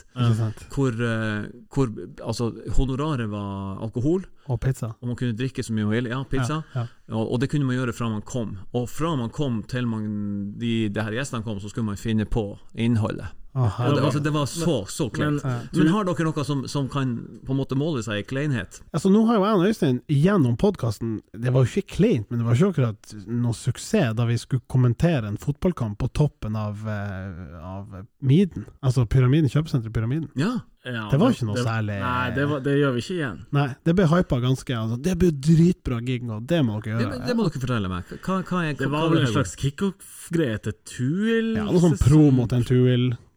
Hvor, 0.74 0.90
uh, 0.96 1.44
hvor 1.74 1.92
altså, 2.24 2.50
honoraret 2.76 3.30
var 3.30 3.78
alkohol, 3.84 4.26
Og 4.46 4.60
pizza. 4.60 4.86
og 5.00 5.08
man 5.08 5.16
kunne 5.16 5.36
drikke 5.36 5.62
så 5.62 5.72
mye 5.72 5.84
man 5.84 5.94
ville. 5.94 6.10
Ja, 6.10 6.22
pizza. 6.24 6.62
Ja, 6.74 6.86
Og, 7.12 7.32
og 7.32 7.40
det 7.40 7.50
kunne 7.50 7.64
man 7.66 7.76
gjøre 7.76 7.92
fra 7.92 8.08
man 8.08 8.22
kom. 8.22 8.58
Og 8.72 8.88
fra 8.88 9.14
man 9.16 9.30
kom 9.30 9.62
til 9.62 9.86
man, 9.86 10.52
de, 10.58 10.88
de 10.88 11.02
her 11.02 11.12
gjestene 11.12 11.42
kom, 11.44 11.60
så 11.60 11.68
skulle 11.68 11.86
man 11.86 11.96
finne 12.00 12.24
på 12.24 12.58
innholdet. 12.74 13.26
Å, 13.54 13.68
det, 13.70 14.00
var, 14.02 14.06
altså, 14.08 14.20
det 14.24 14.32
var 14.34 14.46
så, 14.50 14.76
så 14.90 15.04
kleint. 15.14 15.44
Men- 15.44 15.68
Men, 15.78 15.86
har 15.94 16.04
dere 16.08 16.24
noe 16.26 16.44
som, 16.44 16.64
som 16.66 16.88
kan 16.90 17.12
på 17.46 17.54
en 17.54 17.56
måte 17.60 17.76
måle 17.78 18.02
seg 18.02 18.18
i 18.18 18.26
kleinhet? 18.26 18.80
Altså, 18.92 19.12
nå 19.14 19.22
har 19.28 19.36
jo 19.38 19.44
jeg 19.44 19.54
og 19.60 19.66
Øystein 19.68 20.00
gjennom 20.10 20.56
podkasten 20.58 21.20
Det 21.32 21.52
var 21.54 21.62
jo 21.62 21.70
ikke 21.70 21.94
kleint, 21.94 22.26
men 22.30 22.40
det 22.42 22.46
var 22.48 22.58
ikke 22.58 22.72
akkurat 22.74 23.14
noe 23.30 23.54
suksess 23.54 24.14
da 24.18 24.26
vi 24.26 24.36
skulle 24.42 24.66
kommentere 24.66 25.28
en 25.30 25.38
fotballkamp 25.38 25.98
på 26.02 26.10
toppen 26.12 26.56
av, 26.58 26.82
eh, 26.82 27.62
av 27.62 27.94
Miden. 28.20 28.66
Altså 28.82 29.06
Pyramiden, 29.06 29.46
kjøpesenteret 29.48 29.92
Pyramiden. 29.94 30.30
Ja. 30.34 30.56
Ja, 30.84 31.06
Det 31.08 31.16
var 31.16 31.30
ikke 31.32 31.46
noe 31.48 31.54
det- 31.56 31.64
særlig- 31.64 32.00
Nei, 32.02 32.30
det, 32.36 32.42
var, 32.48 32.60
det 32.60 32.72
gjør 32.76 32.92
vi 32.92 33.00
ikke 33.00 33.14
igjen. 33.16 33.38
Nei, 33.56 33.68
det 33.84 33.94
ble 33.96 34.04
hypa 34.10 34.36
ganske. 34.42 34.74
Altså, 34.76 34.98
det 35.00 35.14
blir 35.18 35.30
dritbra 35.32 36.00
gig, 36.04 36.26
og 36.28 36.42
det 36.46 36.58
må 36.66 36.82
dere 36.82 36.98
gjøre. 37.00 37.24
det 37.26 37.36
må 37.38 37.46
dere 37.46 37.60
fortelle 37.62 37.88
meg. 37.88 38.04
Hva, 38.20 38.42
hva 38.44 38.64
er, 38.68 38.74
Det 38.74 38.88
hva, 38.88 38.90
var 38.90 39.06
hva 39.08 39.10
vel 39.14 39.18
en 39.20 39.24
det? 39.24 39.32
slags 39.32 39.56
kickoff-greie 39.56 40.58
til 40.60 40.72
Tuil? 40.84 41.54
Ja, 41.56 41.64
noe 41.70 41.80
sånn 41.80 41.96
promo 42.02 42.46
til 42.50 42.58
en 42.58 42.64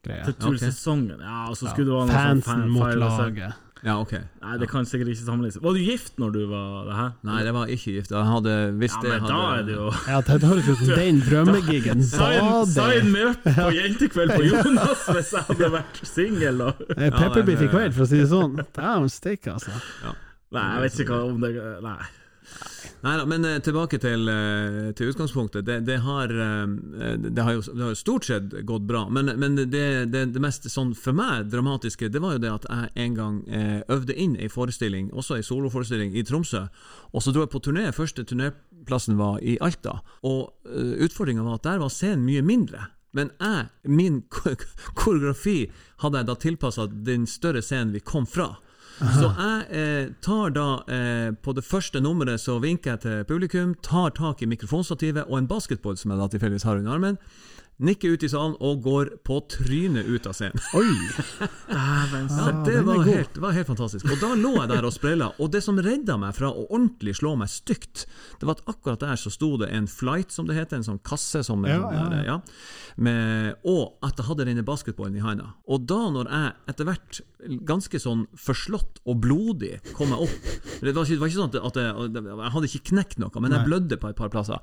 Tuil-greie. 0.07 0.25
Til 0.25 0.33
tullsesongen. 0.41 1.19
Ja, 1.21 1.37
og 1.51 1.55
så 1.59 1.67
Ja, 1.67 1.71
skulle 1.75 1.87
det 1.91 1.95
være 1.95 2.07
noe 2.07 2.25
sånn 2.27 2.43
fan- 2.43 2.69
mot 2.69 2.83
feil 2.87 3.01
å 3.03 3.09
si. 3.15 3.23
laget. 3.27 3.63
Ja, 3.85 3.93
ok. 4.01 4.11
Nei, 4.41 4.57
det 4.57 4.67
kan 4.71 4.85
sikkert 4.89 5.07
ikke 5.13 5.21
sammenlignes. 5.27 5.61
Var 5.61 5.73
du 5.73 5.79
gift 5.79 6.15
når 6.17 6.31
du 6.33 6.39
var 6.49 6.85
det 6.87 6.95
her? 6.97 7.11
Nei, 7.23 7.43
det 7.43 7.53
var 7.53 7.67
ikke 7.67 7.91
gift. 7.93 8.09
Jeg 8.09 8.25
hadde, 8.25 8.55
hvis 8.79 8.91
Ja, 8.95 9.01
det 9.03 9.09
men 9.11 9.21
hadde 9.21 9.29
da 9.29 9.53
er 9.53 9.63
det 9.67 9.75
jo 9.75 9.91
Ja, 10.07 10.21
det 10.21 10.41
høres 10.49 10.67
ut 10.67 10.77
som 10.77 10.87
den 10.97 11.21
drømmegigen. 11.21 12.03
Sign, 12.73 13.11
me 13.11 13.21
up 13.29 13.43
på 13.45 13.69
jentekveld 13.77 14.33
på 14.33 14.43
Jonas 14.49 15.05
hvis 15.13 15.31
jeg 15.31 15.43
hadde 15.51 15.71
vært 15.77 16.01
singel. 16.09 16.57
Pepperbiff 17.21 17.61
i 17.61 17.67
kveld, 17.69 17.93
for 17.93 18.03
å 18.03 18.07
si 18.09 18.17
det 18.17 18.29
sånn. 18.33 18.57
Dæven 18.73 19.09
steike, 19.13 19.53
altså. 19.53 19.71
Nei, 20.51 20.65
jeg 20.73 20.81
vet 20.87 20.99
ikke 21.05 21.13
hva 21.13 21.29
om 21.29 21.39
det 21.45 21.53
Nei. 21.83 21.97
Nei 23.05 23.13
da, 23.19 23.25
men 23.29 23.45
eh, 23.45 23.59
tilbake 23.61 23.99
til, 24.01 24.25
eh, 24.31 24.89
til 24.97 25.11
utgangspunktet. 25.11 25.65
Det, 25.67 25.77
det, 25.85 25.99
har, 26.01 26.31
eh, 26.33 27.13
det, 27.21 27.43
har 27.43 27.53
jo, 27.53 27.61
det 27.61 27.83
har 27.83 27.91
jo 27.93 27.99
stort 27.99 28.25
sett 28.25 28.55
gått 28.65 28.87
bra. 28.89 29.03
Men, 29.13 29.29
men 29.37 29.59
det, 29.69 30.25
mest 30.41 30.65
sånn 30.73 30.95
for 30.97 31.17
meg 31.17 31.51
dramatiske, 31.51 32.09
det 32.13 32.21
var 32.23 32.35
jo 32.35 32.43
det 32.43 32.53
at 32.55 32.67
jeg 32.71 33.05
en 33.05 33.17
gang 33.17 33.37
øvde 33.93 34.17
inn 34.17 34.35
ei 34.41 34.49
forestilling, 34.49 35.11
også 35.13 35.37
ei 35.37 35.45
soloforestilling, 35.45 36.15
i 36.17 36.25
Tromsø. 36.25 36.65
Og 37.13 37.23
så 37.23 37.33
dro 37.33 37.45
jeg 37.45 37.53
på 37.53 37.61
turné. 37.63 37.87
Første 37.95 38.25
turnéplassen 38.27 39.17
var 39.21 39.41
i 39.45 39.59
Alta. 39.61 39.99
Og 40.25 40.53
utfordringa 41.05 41.45
var 41.45 41.61
at 41.61 41.67
der 41.69 41.83
var 41.83 41.93
scenen 41.93 42.25
mye 42.25 42.45
mindre. 42.45 42.89
Men 43.17 43.31
jeg, 43.39 43.69
min 43.89 44.23
koreografi, 44.31 45.59
hadde 46.01 46.21
jeg 46.21 46.29
da 46.29 46.35
tilpassa 46.41 46.87
den 46.89 47.29
større 47.29 47.63
scenen 47.65 47.93
vi 47.95 48.01
kom 48.05 48.25
fra. 48.29 48.55
Så 48.97 49.27
jeg 49.29 49.65
eh, 49.77 50.07
tar 50.25 50.53
da 50.55 50.67
eh, 50.89 51.29
På 51.45 51.53
det 51.53 51.65
første 51.65 52.01
nummeret 52.01 52.41
så 52.41 52.57
vinker 52.63 52.95
jeg 52.95 53.03
til 53.03 53.27
publikum, 53.29 53.75
tar 53.85 54.15
tak 54.17 54.41
i 54.41 54.49
mikrofonstativet 54.49 55.27
og 55.27 55.37
en 55.37 55.49
basketball 55.49 55.97
som 55.99 56.13
jeg 56.13 56.21
da 56.21 56.29
tilfeldigvis 56.33 56.65
har 56.65 56.81
under 56.81 56.95
armen, 56.95 57.19
nikker 57.77 58.15
ut 58.15 58.23
i 58.25 58.29
salen 58.29 58.55
og 58.63 58.81
går 58.85 59.09
på 59.27 59.37
trynet 59.53 60.07
ut 60.09 60.25
av 60.29 60.33
scenen. 60.37 60.61
Oi! 60.77 60.87
Ja, 61.67 62.51
det 62.65 62.79
var 62.87 63.03
helt, 63.05 63.37
var 63.41 63.53
helt 63.53 63.67
fantastisk. 63.67 64.07
Og 64.09 64.21
da 64.21 64.31
lå 64.39 64.53
jeg 64.55 64.69
der 64.71 64.85
og 64.87 64.93
sprella, 64.95 65.27
og 65.41 65.51
det 65.53 65.59
som 65.65 65.77
redda 65.83 66.15
meg 66.19 66.33
fra 66.37 66.49
å 66.49 66.65
ordentlig 66.65 67.17
slå 67.19 67.33
meg 67.39 67.51
stygt, 67.51 68.05
det 68.39 68.47
var 68.47 68.57
at 68.57 68.69
akkurat 68.71 69.03
der 69.03 69.19
så 69.19 69.31
sto 69.33 69.51
det 69.61 69.69
en 69.75 69.89
flight, 69.91 70.31
som 70.33 70.47
det 70.47 70.55
heter, 70.57 70.79
en 70.79 70.87
sånn 70.87 71.01
kasse 71.05 71.43
som 71.45 71.65
Ja, 71.67 71.77
sånn 71.83 72.15
ja, 72.17 72.23
ja, 72.25 72.37
med, 73.03 73.59
Og 73.67 73.97
at 74.05 74.17
jeg 74.17 74.29
hadde 74.29 74.47
denne 74.49 74.65
basketballen 74.65 75.19
i 75.19 75.25
handa. 75.25 75.51
Og 75.67 75.85
da, 75.89 75.99
når 76.13 76.31
jeg 76.33 76.53
etter 76.73 76.89
hvert 76.89 77.21
ganske 77.67 77.99
sånn 78.01 78.25
forslått 78.37 78.97
og 79.05 79.19
blodig 79.21 79.77
kom 79.95 80.09
jeg 80.13 80.25
opp. 80.25 80.47
Det 80.81 80.93
var 80.95 81.05
ikke, 81.05 81.13
det 81.13 81.21
var 81.21 81.29
ikke 81.29 81.37
sånn 81.37 81.51
at, 81.51 81.57
at 81.69 81.77
jeg, 81.77 82.23
jeg 82.27 82.51
hadde 82.55 82.69
ikke 82.71 82.83
knekt 82.91 83.19
noe, 83.21 83.31
men 83.41 83.53
jeg 83.53 83.61
Nei. 83.61 83.67
blødde 83.69 83.97
på 84.01 84.09
et 84.11 84.17
par 84.17 84.31
plasser. 84.33 84.57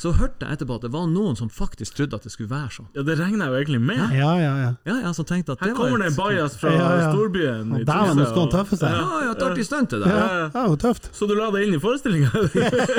Så 0.00 0.12
hørte 0.18 0.44
jeg 0.46 0.58
etterpå 0.58 0.76
at 0.80 0.84
det 0.84 0.92
var 0.92 1.06
noen 1.10 1.38
som 1.38 1.50
faktisk 1.52 1.96
trodde 1.96 2.18
at 2.20 2.26
det 2.28 2.32
skulle 2.34 2.50
være 2.52 2.70
sånn. 2.76 2.90
Ja, 2.96 3.04
det 3.08 3.16
regner 3.20 3.46
jeg 3.46 3.52
jo 3.54 3.60
egentlig 3.62 3.80
med. 3.88 4.02
Ja, 4.16 4.32
ja, 4.40 4.52
ja. 4.60 4.70
Ja, 4.88 4.96
ja 5.06 5.12
så 5.16 5.24
tenkte 5.28 5.56
at 5.56 5.64
Her 5.64 5.72
det 5.72 5.78
var 5.78 5.90
kommer 5.90 6.04
det 6.04 6.10
en 6.12 6.18
bajas 6.18 6.56
fra 6.60 6.74
Ja, 6.74 6.90
ja. 7.00 7.08
storbyen. 7.14 7.72
i 7.80 7.84
Dæven, 7.88 8.20
nå 8.20 8.28
skal 8.28 8.42
han 8.44 8.52
tøffe 8.54 8.80
seg. 8.80 8.96
Ja, 9.00 9.20
ja, 9.24 9.32
et 9.34 9.44
artig 9.48 9.66
stunt 9.68 9.90
det 9.94 10.00
Ja, 10.02 10.12
der. 10.12 10.36
ja, 10.54 10.66
ja, 10.68 10.76
tøft. 10.84 11.10
Så 11.16 11.28
du 11.30 11.34
la 11.38 11.48
deg 11.54 11.68
inn 11.68 11.76
i 11.76 11.80
forestillinga? 11.82 12.30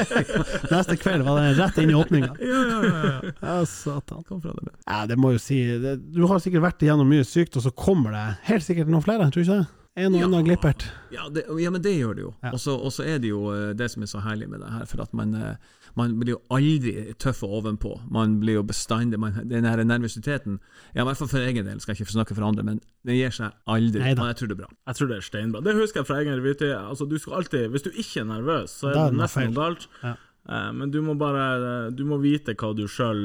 Neste 0.73 0.97
kveld 0.99 1.25
var 1.27 1.41
det 1.41 1.53
rett 1.59 1.77
inn 1.81 1.91
i 1.91 1.97
åpninga. 1.97 2.33
Ja, 2.41 2.61
ja, 2.71 2.81
ja, 2.85 3.01
ja. 3.21 3.31
Ja, 3.41 3.55
satan. 3.69 4.23
Kom 4.27 4.41
fra 4.41 4.53
det. 4.57 4.71
Ja, 4.87 5.05
det 5.09 5.17
må 5.19 5.33
jo 5.35 5.39
si 5.41 5.59
det, 5.81 5.97
Du 6.13 6.23
har 6.29 6.39
sikkert 6.43 6.63
vært 6.65 6.83
igjennom 6.85 7.09
mye 7.11 7.25
sykt, 7.27 7.57
og 7.59 7.65
så 7.65 7.71
kommer 7.75 8.15
det 8.15 8.25
helt 8.49 8.65
sikkert 8.65 8.89
noen 8.91 9.03
flere, 9.05 9.10
tror 9.19 9.31
du 9.31 9.39
ikke 9.41 9.59
det? 9.61 9.67
En 9.97 10.15
og 10.15 10.21
Ja. 10.21 10.41
glippert. 10.41 10.85
Ja, 11.11 11.27
det, 11.27 11.43
ja, 11.59 11.69
men 11.69 11.81
det 11.81 11.91
gjør 11.99 12.15
det 12.15 12.21
jo. 12.23 12.33
Ja. 12.41 12.51
Og 12.53 12.91
så 12.95 13.03
er 13.03 13.17
det 13.19 13.27
jo 13.27 13.51
eh, 13.51 13.73
det 13.75 13.91
som 13.91 14.01
er 14.03 14.07
så 14.07 14.21
herlig 14.23 14.47
med 14.47 14.61
det 14.61 14.69
her, 14.71 14.85
for 14.85 15.01
at 15.01 15.13
man, 15.13 15.33
eh, 15.35 15.55
man 15.97 16.13
blir 16.17 16.31
jo 16.37 16.41
aldri 16.49 17.13
tøff 17.19 17.43
ovenpå. 17.43 18.09
Man 18.09 18.39
blir 18.39 18.53
jo 18.53 18.63
bestandig 18.63 19.19
man, 19.19 19.33
Den 19.49 19.65
her 19.65 19.83
nervøsiteten, 19.83 20.59
ja, 20.95 21.01
i 21.01 21.03
hvert 21.03 21.17
fall 21.17 21.27
for 21.27 21.39
egen 21.43 21.65
del, 21.65 21.81
skal 21.81 21.91
jeg 21.93 22.05
ikke 22.05 22.11
snakke 22.15 22.35
for 22.35 22.47
andre, 22.47 22.63
men 22.63 22.79
den 23.05 23.15
gir 23.19 23.29
seg 23.35 23.51
aldri. 23.67 23.99
Neida. 23.99 24.21
Men 24.21 24.31
jeg 24.31 24.35
tror 24.39 24.47
det 24.47 24.55
er 24.55 24.61
bra. 24.63 24.71
Jeg 24.87 24.95
tror 24.95 25.07
det 25.07 25.17
er 25.17 25.21
steinbra. 25.27 25.61
Det 25.61 25.75
husker 25.75 25.99
jeg 25.99 26.07
fra 26.07 26.19
egen 26.23 26.39
revytid. 26.39 26.71
Altså, 26.71 27.05
du 27.11 27.17
skal 27.19 27.33
alltid, 27.33 27.67
hvis 27.67 27.83
du 27.83 27.89
ikke 27.91 28.19
er 28.23 28.29
nervøs, 28.31 28.69
så 28.79 28.93
er 28.95 29.11
det 29.11 29.19
nesten 29.19 29.51
noe 29.51 29.59
galt. 29.59 29.87
Ja. 30.03 30.15
Eh, 30.49 30.71
Men 30.73 30.89
du 30.89 31.01
må 31.05 31.13
bare 31.19 31.91
Du 31.93 32.01
må 32.09 32.17
vite 32.21 32.55
hva 32.57 32.71
du 32.73 32.87
sjøl 32.89 33.19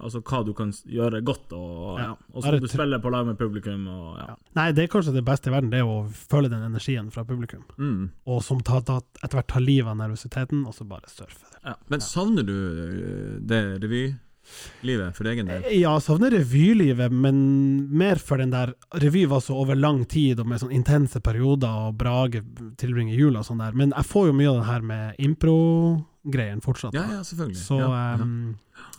Altså 0.00 0.22
hva 0.24 0.40
du 0.46 0.54
kan 0.56 0.70
gjøre 0.72 1.20
godt, 1.24 1.52
og 1.52 1.98
Ja. 2.00 2.10
Og 2.32 2.42
så 2.42 2.54
må 2.54 2.60
du 2.60 2.68
spille 2.72 2.98
på 3.04 3.12
lag 3.12 3.26
med 3.26 3.36
publikum, 3.38 3.86
og 3.88 4.16
ja. 4.18 4.26
Ja. 4.32 4.36
Nei, 4.56 4.70
det 4.72 4.84
er 4.84 4.92
kanskje 4.94 5.12
det 5.14 5.24
beste 5.26 5.50
i 5.50 5.54
verden, 5.54 5.70
det 5.70 5.82
er 5.82 5.88
å 5.88 6.08
føle 6.08 6.48
den 6.48 6.64
energien 6.64 7.10
fra 7.12 7.24
publikum. 7.28 7.62
Mm. 7.78 8.10
Og 8.26 8.42
som 8.42 8.60
ta, 8.64 8.80
ta, 8.80 9.00
etter 9.22 9.36
hvert 9.38 9.50
tar 9.52 9.60
livet 9.64 9.90
av 9.92 9.98
nervøsiteten, 10.00 10.64
og 10.66 10.74
så 10.74 10.86
bare 10.88 11.10
surfe. 11.12 11.44
Men 11.88 12.00
savner 12.04 12.44
du 12.48 12.54
eh, 12.54 13.38
det 13.44 13.60
revylivet 13.84 15.16
for 15.16 15.28
egen 15.30 15.46
del? 15.48 15.68
Ja, 15.78 15.94
savner 16.00 16.32
revylivet, 16.34 17.12
men 17.12 17.38
mer 17.92 18.16
for 18.16 18.40
den 18.40 18.52
der 18.52 18.74
Revy 19.04 19.26
var 19.30 19.40
så 19.44 19.54
over 19.60 19.76
lang 19.76 20.04
tid, 20.08 20.40
og 20.40 20.48
med 20.48 20.64
sånn 20.64 20.72
intense 20.74 21.20
perioder, 21.24 21.88
og 21.90 21.96
Brage 22.00 22.42
tilbringer 22.80 23.16
jula 23.20 23.44
og 23.44 23.48
sånn 23.52 23.62
der. 23.64 23.76
Men 23.76 23.92
jeg 23.96 24.10
får 24.10 24.30
jo 24.32 24.36
mye 24.40 24.52
av 24.52 24.60
det 24.62 24.68
her 24.72 24.82
med 24.94 25.20
impro-greien 26.24 26.60
fortsatt. 26.62 26.94
Ja, 26.94 27.04
ja, 27.12 27.24
selvfølgelig. 27.24 27.56
Så, 27.56 27.78
ja, 27.78 28.14
ehm, 28.14 28.56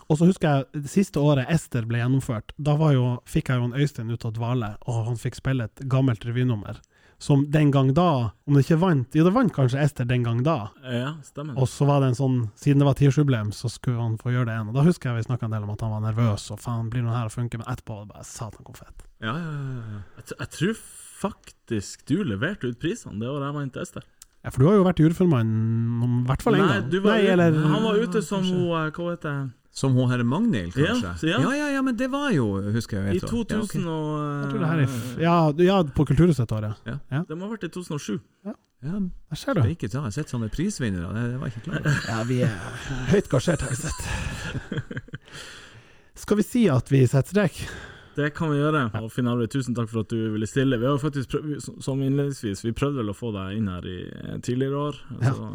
Og 0.08 0.18
så 0.18 0.26
husker 0.26 0.48
jeg 0.48 0.84
det 0.84 0.90
siste 0.90 1.20
året 1.20 1.50
Ester 1.50 1.86
ble 1.86 1.98
gjennomført, 1.98 2.52
da 2.58 2.76
var 2.76 2.94
jo, 2.94 3.22
fikk 3.26 3.50
jeg 3.50 3.58
jo 3.58 3.66
en 3.66 3.74
Øystein 3.74 4.12
ut 4.12 4.26
av 4.26 4.34
dvale, 4.34 4.76
og 4.88 5.06
han 5.08 5.16
fikk 5.18 5.36
spille 5.36 5.64
et 5.66 5.82
gammelt 5.90 6.24
revynummer. 6.26 6.80
Som 7.18 7.46
den 7.50 7.72
gang 7.72 7.94
da, 7.96 8.32
om 8.46 8.54
det 8.54 8.66
ikke 8.66 8.78
vant 8.82 9.16
Jo, 9.16 9.24
det 9.24 9.32
vant 9.34 9.54
kanskje 9.54 9.80
Ester 9.80 10.04
den 10.06 10.22
gang 10.24 10.44
da. 10.44 10.70
Ja, 10.84 11.14
stemmer. 11.24 11.56
Og 11.58 11.70
så 11.72 11.86
var 11.88 12.02
det 12.02 12.10
en 12.12 12.18
sånn, 12.20 12.50
siden 12.60 12.80
det 12.84 12.86
var 12.90 12.98
tiårsjubileum, 13.00 13.54
så 13.56 13.72
skulle 13.72 14.02
han 14.04 14.18
få 14.20 14.34
gjøre 14.34 14.50
det 14.50 14.58
igjen. 14.58 14.68
Og 14.70 14.76
da 14.76 14.84
husker 14.84 15.10
jeg 15.10 15.24
vi 15.24 15.30
snakka 15.30 15.48
en 15.48 15.56
del 15.56 15.64
om 15.64 15.72
at 15.72 15.82
han 15.82 15.92
var 15.96 16.04
nervøs, 16.04 16.52
og 16.52 16.60
faen, 16.60 16.90
blir 16.92 17.02
noe 17.08 17.16
her 17.16 17.32
å 17.32 17.34
funke? 17.34 17.58
Men 17.58 17.72
etterpå 17.72 17.96
var 17.96 18.06
det 18.06 18.14
bare 18.14 18.28
satan 18.28 18.68
hvor 18.68 18.78
fett. 18.78 19.08
ja, 19.24 19.32
ja, 19.32 19.56
ja, 19.56 19.80
ja. 19.96 20.02
Jeg, 20.20 20.38
jeg 20.40 20.50
tror 20.58 20.76
faktisk 21.16 22.06
du 22.06 22.18
leverte 22.28 22.68
ut 22.68 22.78
prisene 22.80 23.18
det 23.20 23.30
året 23.32 23.48
jeg 23.48 23.56
vant 23.62 23.78
Ester. 23.82 24.04
Ja, 24.46 24.52
for 24.54 24.62
du 24.62 24.68
har 24.70 24.76
jo 24.78 24.84
vært 24.86 25.00
jordformann 25.02 25.52
om 26.06 26.18
i 26.22 26.26
hvert 26.30 26.44
fall 26.46 26.54
én 26.60 26.62
gang. 26.70 26.90
var 27.02 27.16
Nei, 27.18 27.28
eller 27.34 27.56
han 27.66 27.82
var 27.84 27.96
ute 27.98 28.22
som 28.22 28.44
hun 28.46 28.68
eh, 28.78 28.92
Hva 28.94 29.08
heter 29.16 29.32
det? 29.32 29.54
Som 29.76 29.96
hun 29.98 30.08
herre 30.08 30.24
Magnhild, 30.24 30.72
kanskje? 30.78 31.10
Ja, 31.28 31.32
ja. 31.34 31.40
ja, 31.50 31.56
ja, 31.58 31.66
ja, 31.74 31.82
men 31.84 31.98
det 32.00 32.08
var 32.14 32.30
jo, 32.32 32.46
husker 32.72 33.02
jeg. 33.02 33.18
I 33.18 33.18
et 33.18 33.26
år. 33.26 33.34
2000 33.44 33.58
Ja, 33.58 33.64
ok. 33.66 33.74
og 33.92 34.22
Jeg 34.22 34.52
tror 34.54 34.62
det 34.62 34.70
her 34.70 34.84
er 34.84 34.94
f- 34.94 35.18
Ja, 35.20 35.34
ja 35.66 35.80
på 35.98 36.06
Kulturhuset 36.08 36.46
et 36.46 36.54
år, 36.56 36.70
ja. 36.86 37.24
Det 37.28 37.36
må 37.36 37.50
ha 37.50 37.56
vært 37.58 37.66
i 37.68 37.72
2007. 37.74 38.22
ja, 38.46 38.54
Der 38.86 39.36
ser 39.42 39.58
du. 39.58 39.64
ikke 39.68 39.90
ta. 39.90 39.98
Jeg 39.98 40.04
har 40.06 40.16
sett 40.16 40.30
sånne 40.32 40.48
prisvinnere, 40.54 41.10
det, 41.18 41.26
det 41.34 41.42
var 41.42 41.50
jeg 41.52 41.58
ikke 41.58 41.66
klar. 41.82 42.00
Ja, 42.14 42.22
vi 42.30 42.40
er 42.46 42.56
høyt 43.12 43.28
gasjert, 43.34 43.66
har 43.66 43.74
jeg 43.74 43.82
sett. 43.84 45.02
Skal 46.24 46.38
vi 46.40 46.44
si 46.48 46.64
at 46.72 46.88
vi 46.94 47.02
setter 47.10 47.34
strek? 47.36 47.60
Det 48.16 48.30
kan 48.36 48.52
vi 48.54 48.62
gjøre. 48.62 48.86
Og 49.02 49.10
Finn 49.12 49.28
Arve, 49.28 49.48
tusen 49.52 49.76
takk 49.76 49.90
for 49.92 50.06
at 50.06 50.14
du 50.14 50.32
ville 50.36 50.48
stille. 50.48 50.80
Vi 50.80 50.88
har 50.88 50.96
jo 50.96 51.02
faktisk 51.02 51.34
prøv, 51.34 51.56
som 51.84 52.00
innledningsvis, 52.04 52.64
vi 52.64 52.72
prøvde 52.76 53.02
vel 53.02 53.12
å 53.12 53.18
få 53.18 53.34
deg 53.36 53.58
inn 53.60 53.68
her 53.72 53.88
i 53.92 53.98
eh, 54.08 54.38
tidligere 54.46 54.84
år. 54.90 55.02
Så 55.20 55.34
ja. 55.36 55.50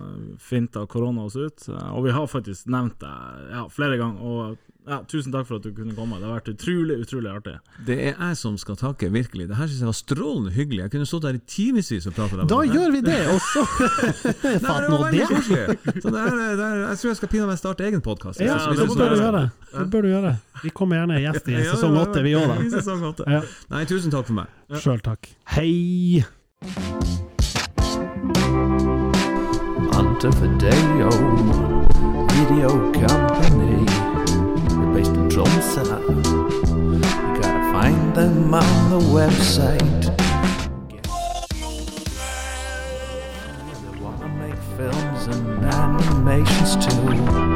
finta 0.51 0.85
korona 0.91 1.25
oss 1.29 1.39
ut. 1.41 1.69
Eh, 1.73 1.87
Og 1.97 2.05
vi 2.05 2.13
har 2.17 2.29
faktisk 2.29 2.69
nevnt 2.73 2.99
deg 3.01 3.49
ja, 3.55 3.65
flere 3.73 3.97
ganger. 4.01 4.21
Og 4.21 4.70
ja, 4.89 4.99
tusen 5.09 5.33
takk 5.33 5.47
for 5.49 5.61
at 5.61 5.65
du 5.67 5.73
kunne 5.77 5.95
komme. 5.95 6.17
Det 6.21 6.27
har 6.29 6.39
vært 6.39 6.49
utrolig, 6.55 6.97
utrolig 7.05 7.31
artig. 7.31 7.55
Det 7.87 7.97
er 8.11 8.15
jeg 8.15 8.37
som 8.41 8.57
skal 8.61 8.79
takke, 8.81 9.11
virkelig. 9.13 9.49
Det 9.51 9.57
her 9.59 9.69
synes 9.69 9.81
jeg 9.85 9.91
var 9.91 9.99
strålende 9.99 10.53
hyggelig. 10.55 10.81
Jeg 10.87 10.93
kunne 10.95 11.09
stått 11.11 11.27
her 11.29 11.37
i 11.39 11.43
timevis 11.45 12.07
og 12.09 12.17
pratet 12.17 12.45
Da 12.51 12.61
gjør 12.67 12.95
vi 12.97 13.03
det, 13.05 13.19
og 13.33 13.41
så 13.45 13.65
Nei, 14.47 14.55
Fatt 14.65 14.89
nå 14.91 15.01
det! 15.13 15.27
Så 16.01 16.13
det 16.15 16.23
er, 16.23 16.39
det 16.57 16.67
er, 16.67 16.83
jeg 16.87 17.01
tror 17.03 17.11
jeg 17.11 17.21
skal 17.21 17.33
pinne 17.35 17.49
meg 17.51 17.61
starte 17.61 17.87
egen 17.89 18.05
podkast. 18.05 18.41
Ja, 18.41 18.57
Ja, 18.61 18.73
det 18.77 18.89
bør 18.89 19.15
du 19.15 19.21
gjøre. 19.21 19.45
Det 19.75 19.87
bør 19.93 20.07
du 20.07 20.11
gjøre. 20.15 20.35
Vi 20.65 20.75
kommer 20.77 21.01
gjerne 21.01 21.21
gjest 21.23 21.49
i 21.53 21.61
sesong 21.71 21.97
åtte, 22.01 22.25
vi 22.27 22.37
òg, 22.37 22.51
da. 22.51 23.39
Ja. 23.39 23.43
Nei, 23.73 23.85
tusen 23.91 24.13
takk 24.15 24.29
for 24.29 24.41
meg. 24.43 24.59
Sjøl 24.81 25.01
takk. 25.05 25.31
Hei! 25.57 26.25
Montevideo 29.91 31.11
Video 32.31 32.71
Company. 32.93 33.30
Based. 35.31 35.77
You 35.77 37.01
gotta 37.41 37.73
find 37.73 38.15
them 38.17 38.53
on 38.53 38.91
the 38.91 38.99
website. 38.99 40.03
They 43.81 44.01
wanna 44.01 44.29
make 44.29 44.59
films 44.77 45.27
and 45.29 45.65
animations 45.67 46.75
too. 46.85 47.50